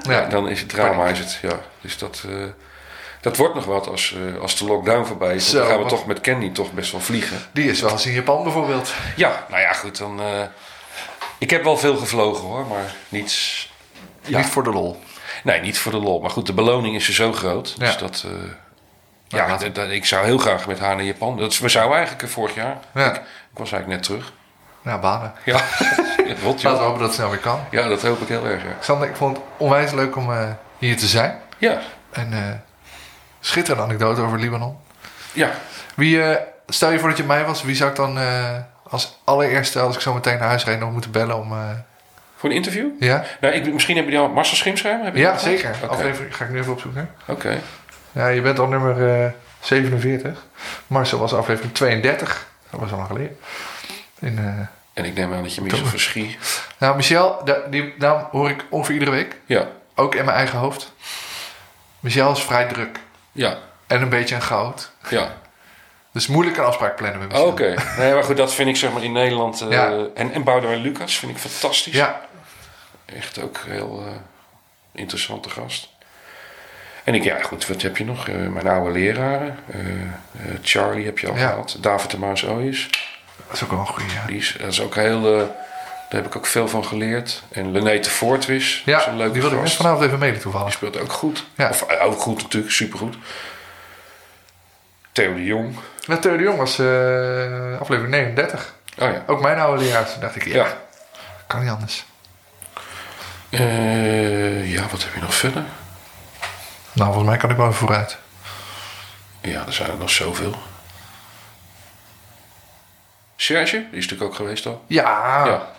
ja, 0.02 0.26
dan 0.30 0.50
is 0.50 0.60
het 0.60 0.70
drama, 0.70 1.08
is 1.08 1.20
het. 1.20 1.40
Ja, 1.42 1.60
dus 1.82 1.98
dat. 1.98 2.24
Dat 3.22 3.38
wordt 3.38 3.56
nog 3.56 3.66
wat 3.66 3.88
als, 3.88 4.16
eh, 4.36 4.42
als 4.42 4.58
de 4.58 4.66
lockdown 4.66 5.06
voorbij 5.06 5.36
is. 5.36 5.52
dan 5.52 5.66
gaan 5.68 5.84
we 5.84 5.90
toch 5.90 6.06
met 6.06 6.22
Candy 6.22 6.52
toch 6.52 6.72
best 6.72 6.92
wel 6.92 7.02
vliegen. 7.02 7.38
Die 7.52 7.70
is 7.70 7.82
wel 7.82 7.92
eens 7.92 8.06
in 8.06 8.14
Japan 8.14 8.44
bijvoorbeeld. 8.44 8.94
Ja, 9.16 9.46
nou 9.50 9.62
ja, 9.62 9.74
goed. 9.74 9.98
Dan, 9.98 10.20
eh, 10.20 10.42
ik 11.38 11.50
heb 11.50 11.64
wel 11.64 11.78
veel 11.78 11.98
gevlogen 11.98 12.48
hoor, 12.48 12.66
maar 12.68 12.94
niets. 13.10 13.68
Ja. 14.22 14.38
Niet 14.38 14.48
voor 14.48 14.64
de 14.64 14.72
lol. 14.72 15.00
Nee, 15.44 15.62
niet 15.62 15.78
voor 15.80 15.92
de 15.92 15.98
lol. 15.98 16.20
Maar 16.20 16.30
goed, 16.30 16.46
de 16.46 16.54
beloning 16.54 16.96
is 16.96 17.08
er 17.08 17.14
zo 17.14 17.34
groot. 17.34 17.80
Dus 17.80 17.98
dat. 17.98 18.24
eh, 18.26 18.32
ja, 19.28 19.48
laten 19.48 19.74
dat, 19.74 19.76
dat- 19.86 19.94
ik 19.94 20.06
zou 20.06 20.26
heel 20.26 20.38
graag 20.38 20.68
met 20.68 20.80
haar 20.80 20.96
naar 20.96 21.06
Japan. 21.06 21.38
Dat, 21.38 21.58
we 21.58 21.70
zouden 21.70 21.98
eigenlijk 21.98 22.30
vorig 22.32 22.56
jaar. 22.56 22.78
Ja. 22.94 23.06
Ik, 23.10 23.16
ik 23.52 23.58
was 23.58 23.72
eigenlijk 23.72 23.88
net 23.88 24.04
terug. 24.04 24.34
Ja, 24.84 25.00
banen. 25.00 25.34
Ja, 25.46 25.62
rot 26.44 26.64
Laten 26.64 26.80
we 26.80 26.84
hopen 26.86 27.00
dat 27.00 27.08
het 27.08 27.14
snel 27.14 27.30
weer 27.30 27.40
kan. 27.40 27.60
Ja, 27.72 27.88
dat 27.88 28.02
hoop 28.02 28.22
ik 28.22 28.28
heel 28.28 28.46
erg. 28.46 28.64
Ja. 28.64 28.70
Sander, 28.80 29.10
ik 29.10 29.16
vond 29.16 29.38
het 29.38 29.46
onwijs 29.58 29.92
leuk 29.92 30.16
om 30.16 30.30
hier 30.78 30.98
te 30.98 31.08
zijn. 31.08 31.40
Ja, 31.58 31.82
En 32.12 32.64
schitterende 33.40 33.84
anekdote 33.86 34.22
over 34.22 34.40
Libanon. 34.40 34.78
ja. 35.34 35.52
Wie, 35.96 36.22
eh, 36.24 36.42
stel 36.68 36.92
je 36.92 37.00
voor 37.00 37.10
dat 37.10 37.18
je 37.18 37.24
mij 37.24 37.46
was, 37.46 37.64
wie 37.64 37.76
zou 37.76 37.90
ik 37.90 37.96
dan 37.96 38.18
eh, 38.20 38.56
als 38.90 39.20
allereerste, 39.24 39.80
als 39.80 39.96
ik 39.96 40.02
zo 40.02 40.14
meteen 40.14 40.38
naar 40.38 40.48
huis 40.48 40.66
reed, 40.66 40.80
nog 40.80 40.92
moeten 40.92 41.12
bellen 41.12 41.38
om... 41.38 41.52
eh, 41.52 41.70
Voor 42.38 42.50
een 42.50 42.56
interview? 42.56 42.88
ja? 43.00 43.24
Nou, 43.42 43.54
ik, 43.54 43.74
misschien 43.74 43.96
hebben 43.96 44.14
die 44.14 44.22
al 44.22 44.30
Marcel 44.30 44.56
Schimscherm? 44.58 45.04
Heb 45.04 45.14
je 45.16 45.22
Ja, 45.22 45.38
zeker. 45.38 45.76
Oké. 45.84 45.94
Aflevering 45.94 46.36
ga 46.36 46.44
ik 46.46 46.52
nu 46.52 46.60
even 46.60 46.72
opzoeken. 46.72 47.10
Oké. 47.28 47.60
Ja, 48.12 48.28
je 48.28 48.42
bent 48.42 48.60
al 48.60 48.68
nummer 48.68 49.24
eh 49.24 49.32
47. 49.60 50.46
Marcel 50.88 51.20
was 51.20 51.34
aflevering 51.34 51.74
32. 51.74 52.48
Dat 52.70 52.80
was 52.80 52.92
al 52.92 52.98
lang 52.98 53.08
geleden. 53.08 53.38
In, 54.20 54.68
En 54.94 55.06
ik 55.06 55.14
neem 55.14 55.34
aan 55.34 55.44
dat 55.44 55.56
je 55.56 55.62
Michel. 55.62 55.86
Verschie... 55.86 56.38
nou, 56.78 56.96
Michel, 56.96 57.44
die 57.70 57.94
naam 57.98 58.28
hoor 58.32 58.50
ik 58.50 58.66
ongeveer 58.70 58.94
iedere 58.94 59.12
week. 59.12 59.36
Ja, 59.46 59.68
Ook 59.96 60.16
in 60.16 60.26
mijn 60.26 60.38
eigen 60.38 60.60
hoofd. 60.60 60.94
Michel 62.00 62.32
is 62.32 62.42
vrij 62.44 62.66
druk. 62.68 63.00
Ja, 63.40 63.58
En 63.88 64.02
een 64.02 64.10
beetje 64.10 64.36
een 64.36 64.42
goud. 64.42 64.92
ja. 65.10 65.38
Dus 66.12 66.28
moeilijk 66.28 66.58
een 66.58 66.64
afspraak 66.64 66.96
plannen 66.96 67.20
met 67.20 67.28
Michel. 67.28 67.46
Oké. 67.48 67.74
Nee, 67.98 68.14
maar 68.14 68.24
goed, 68.24 68.38
dat 68.38 68.54
vind 68.54 68.70
ik 68.70 68.76
zeg 68.76 68.92
maar 68.92 69.04
in 69.04 69.12
Nederland... 69.12 69.66
Ja. 69.70 70.06
En, 70.16 70.32
en 70.34 70.44
Boudewijn 70.44 70.82
Lucas 70.82 71.18
vind 71.18 71.32
ik 71.32 71.38
fantastisch. 71.38 71.94
Ja, 71.94 72.22
Echt 73.06 73.42
ook 73.42 73.58
heel 73.68 74.04
eh, 74.08 74.12
interessante 74.92 75.50
gast. 75.50 75.90
En 77.04 77.16
ik, 77.16 77.24
ja 77.24 77.42
goed, 77.42 77.68
wat 77.68 77.82
heb 77.82 77.98
je 77.98 78.06
nog? 78.06 78.28
Eh, 78.28 78.36
mijn 78.36 78.68
oude 78.68 78.92
leraren. 78.92 79.58
Charlie 80.62 81.06
heb 81.06 81.20
je 81.20 81.30
al 81.30 81.36
Ja. 81.38 81.48
gehad. 81.50 81.78
David 81.80 82.12
de 82.12 82.18
Maas 82.20 82.46
Ooyes. 82.46 82.90
dat 83.48 83.56
is 83.56 83.64
ook 83.64 83.70
wel 83.72 83.80
een 83.80 83.88
goeie. 83.88 84.10
Ja, 84.14 84.26
Die 84.28 84.38
is, 84.38 84.56
dat 84.60 84.72
is 84.72 84.82
ook 84.82 84.96
heel... 84.96 85.56
daar 86.10 86.22
heb 86.22 86.26
ik 86.26 86.36
ook 86.36 86.46
veel 86.46 86.68
van 86.68 86.86
geleerd. 86.86 87.44
En 87.52 87.72
Lenete 87.72 88.10
Voortwis. 88.10 88.82
dat 88.86 89.00
is 89.00 89.04
ja 89.06 89.12
een 89.12 89.18
leuke 89.18 89.32
die 89.34 89.42
wilde 89.42 89.56
ik 89.56 89.62
gast. 89.62 89.76
vanavond 89.76 90.04
even 90.06 90.20
Die 90.20 90.38
toevallig. 90.40 90.72
speelt 90.74 91.00
ook 91.00 91.12
goed. 91.12 91.46
Ja. 91.56 91.70
Of 91.70 91.82
eh, 91.82 92.06
ook 92.06 92.20
goed 92.20 92.42
natuurlijk, 92.42 92.74
supergoed. 92.74 93.16
Theo 95.12 95.34
de 95.34 95.44
Jong. 95.46 95.76
Met 96.08 96.22
Theo 96.22 96.38
de 96.38 96.44
Jong 96.44 96.58
was 96.58 96.80
eh, 96.80 97.80
aflevering 97.80 98.10
39. 98.14 98.74
Oh 98.98 99.12
ja. 99.12 99.24
Ook 99.28 99.42
mijn 99.42 99.60
oude 99.60 99.84
leraar. 99.84 100.12
Toen 100.12 100.22
dacht 100.22 100.36
ik, 100.36 100.46
ja, 100.46 100.54
Ja. 100.56 100.78
kan 101.48 101.60
niet 101.62 101.70
anders. 101.70 102.06
Eh, 103.50 104.74
ja, 104.74 104.88
wat 104.92 105.04
heb 105.04 105.14
je 105.14 105.20
nog 105.22 105.34
verder? 105.36 105.64
Nou, 106.94 107.06
volgens 107.08 107.26
mij 107.30 107.38
kan 107.38 107.50
ik 107.50 107.58
wel 107.58 107.66
even 107.66 107.78
vooruit. 107.78 108.18
Ja, 109.42 109.66
er 109.66 109.74
zijn 109.74 109.90
er 109.90 109.98
nog 109.98 110.10
zoveel. 110.10 110.56
Serge, 113.36 113.78
die 113.78 113.98
is 114.00 114.04
natuurlijk 114.08 114.24
ook 114.32 114.36
geweest 114.36 114.66
al. 114.66 114.84
Ja, 114.88 115.46
Ja. 115.46 115.78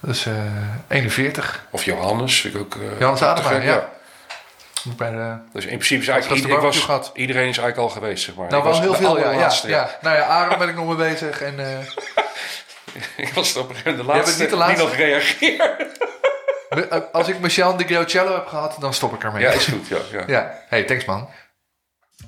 Dus 0.00 0.26
eh 0.26 0.34
41. 0.88 1.66
Of 1.70 1.84
Johannes, 1.84 2.40
vind 2.40 2.54
ik 2.54 2.60
ook. 2.60 2.74
eh, 2.74 2.98
Johannes 2.98 3.22
Adema, 3.22 3.62
ja. 3.62 3.88
Bij 4.96 5.10
de, 5.10 5.34
Dus 5.52 5.64
in 5.64 5.68
principe 5.78 6.00
is 6.02 6.08
eigenlijk 6.08 6.60
was, 6.60 6.78
gehad. 6.78 7.10
iedereen 7.14 7.48
is 7.48 7.58
eigenlijk 7.58 7.88
al 7.88 7.94
geweest, 8.00 8.24
zeg 8.24 8.34
maar. 8.34 8.50
nou, 8.50 8.62
wel 8.62 8.72
was 8.72 8.80
heel 8.80 8.94
veel, 8.94 9.18
ja, 9.18 9.30
ja. 9.66 9.98
Nou 10.00 10.16
ja, 10.16 10.22
Aaron 10.24 10.58
ben 10.58 10.68
ik 10.68 10.74
nog 10.74 10.86
mee 10.86 10.96
bezig. 11.10 11.40
En 11.42 11.58
eh, 11.58 11.78
Ik 13.26 13.32
was 13.34 13.56
op 13.56 13.68
een 13.68 13.74
gegeven 13.74 13.96
moment 13.96 14.08
de 14.08 14.12
laatste, 14.14 14.40
niet 14.40 14.50
de 14.50 14.56
laatste? 14.56 14.76
die 14.76 14.86
nog 14.86 14.96
reageerde. 14.96 15.86
eh, 16.90 16.98
als 17.12 17.28
ik 17.28 17.38
Michel 17.40 17.76
de 17.76 17.84
Giocello 17.86 18.34
heb 18.34 18.46
gehad, 18.46 18.76
dan 18.80 18.94
stop 18.94 19.14
ik 19.14 19.24
ermee. 19.24 19.42
Ja, 19.42 19.50
is 19.50 19.64
goed, 19.66 19.88
ja. 19.88 19.96
ja. 20.12 20.22
Ja, 20.26 20.58
hey, 20.68 20.82
thanks 20.82 21.04
man. 21.04 21.28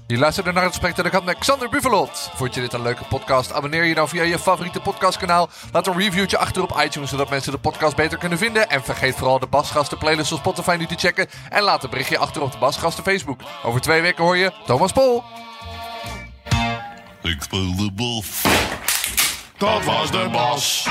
Je 0.09 0.18
luisterde 0.18 0.52
naar 0.52 0.62
het 0.62 0.76
gesprek 0.76 1.06
ik 1.06 1.12
had 1.12 1.24
met 1.24 1.38
Xander 1.38 1.68
Buvelot. 1.68 2.30
Vond 2.34 2.54
je 2.54 2.61
dit 2.61 2.72
een 2.72 2.82
leuke 2.82 3.04
podcast? 3.04 3.52
Abonneer 3.52 3.84
je 3.84 3.94
dan 3.94 4.09
via 4.09 4.22
je 4.22 4.38
favoriete 4.38 4.80
podcastkanaal. 4.80 5.48
Laat 5.72 5.86
een 5.86 5.98
reviewtje 5.98 6.38
achter 6.38 6.62
op 6.62 6.80
iTunes, 6.84 7.11
zodat 7.11 7.30
mensen 7.30 7.52
de 7.52 7.59
podcast 7.59 7.96
beter 7.96 8.18
kunnen 8.18 8.38
vinden. 8.38 8.70
En 8.70 8.82
vergeet 8.84 9.14
vooral 9.14 9.38
de 9.38 9.46
Basgasten 9.46 9.98
playlist 9.98 10.32
op 10.32 10.38
Spotify 10.38 10.76
nu 10.78 10.86
te 10.86 10.94
checken. 10.94 11.26
En 11.48 11.62
laat 11.62 11.84
een 11.84 11.90
berichtje 11.90 12.18
achter 12.18 12.42
op 12.42 12.52
de 12.52 12.59
Basgasten 12.59 13.04
Facebook. 13.04 13.40
Over 13.62 13.80
twee 13.80 14.02
weken 14.02 14.24
hoor 14.24 14.36
je 14.36 14.52
Thomas 14.66 14.92
Pol. 14.92 15.22
Ik 17.22 17.42
speel 17.42 17.74
de. 17.76 18.22
Dat 19.59 19.84
was 19.84 20.11
de 20.11 20.28
bas. 20.32 20.88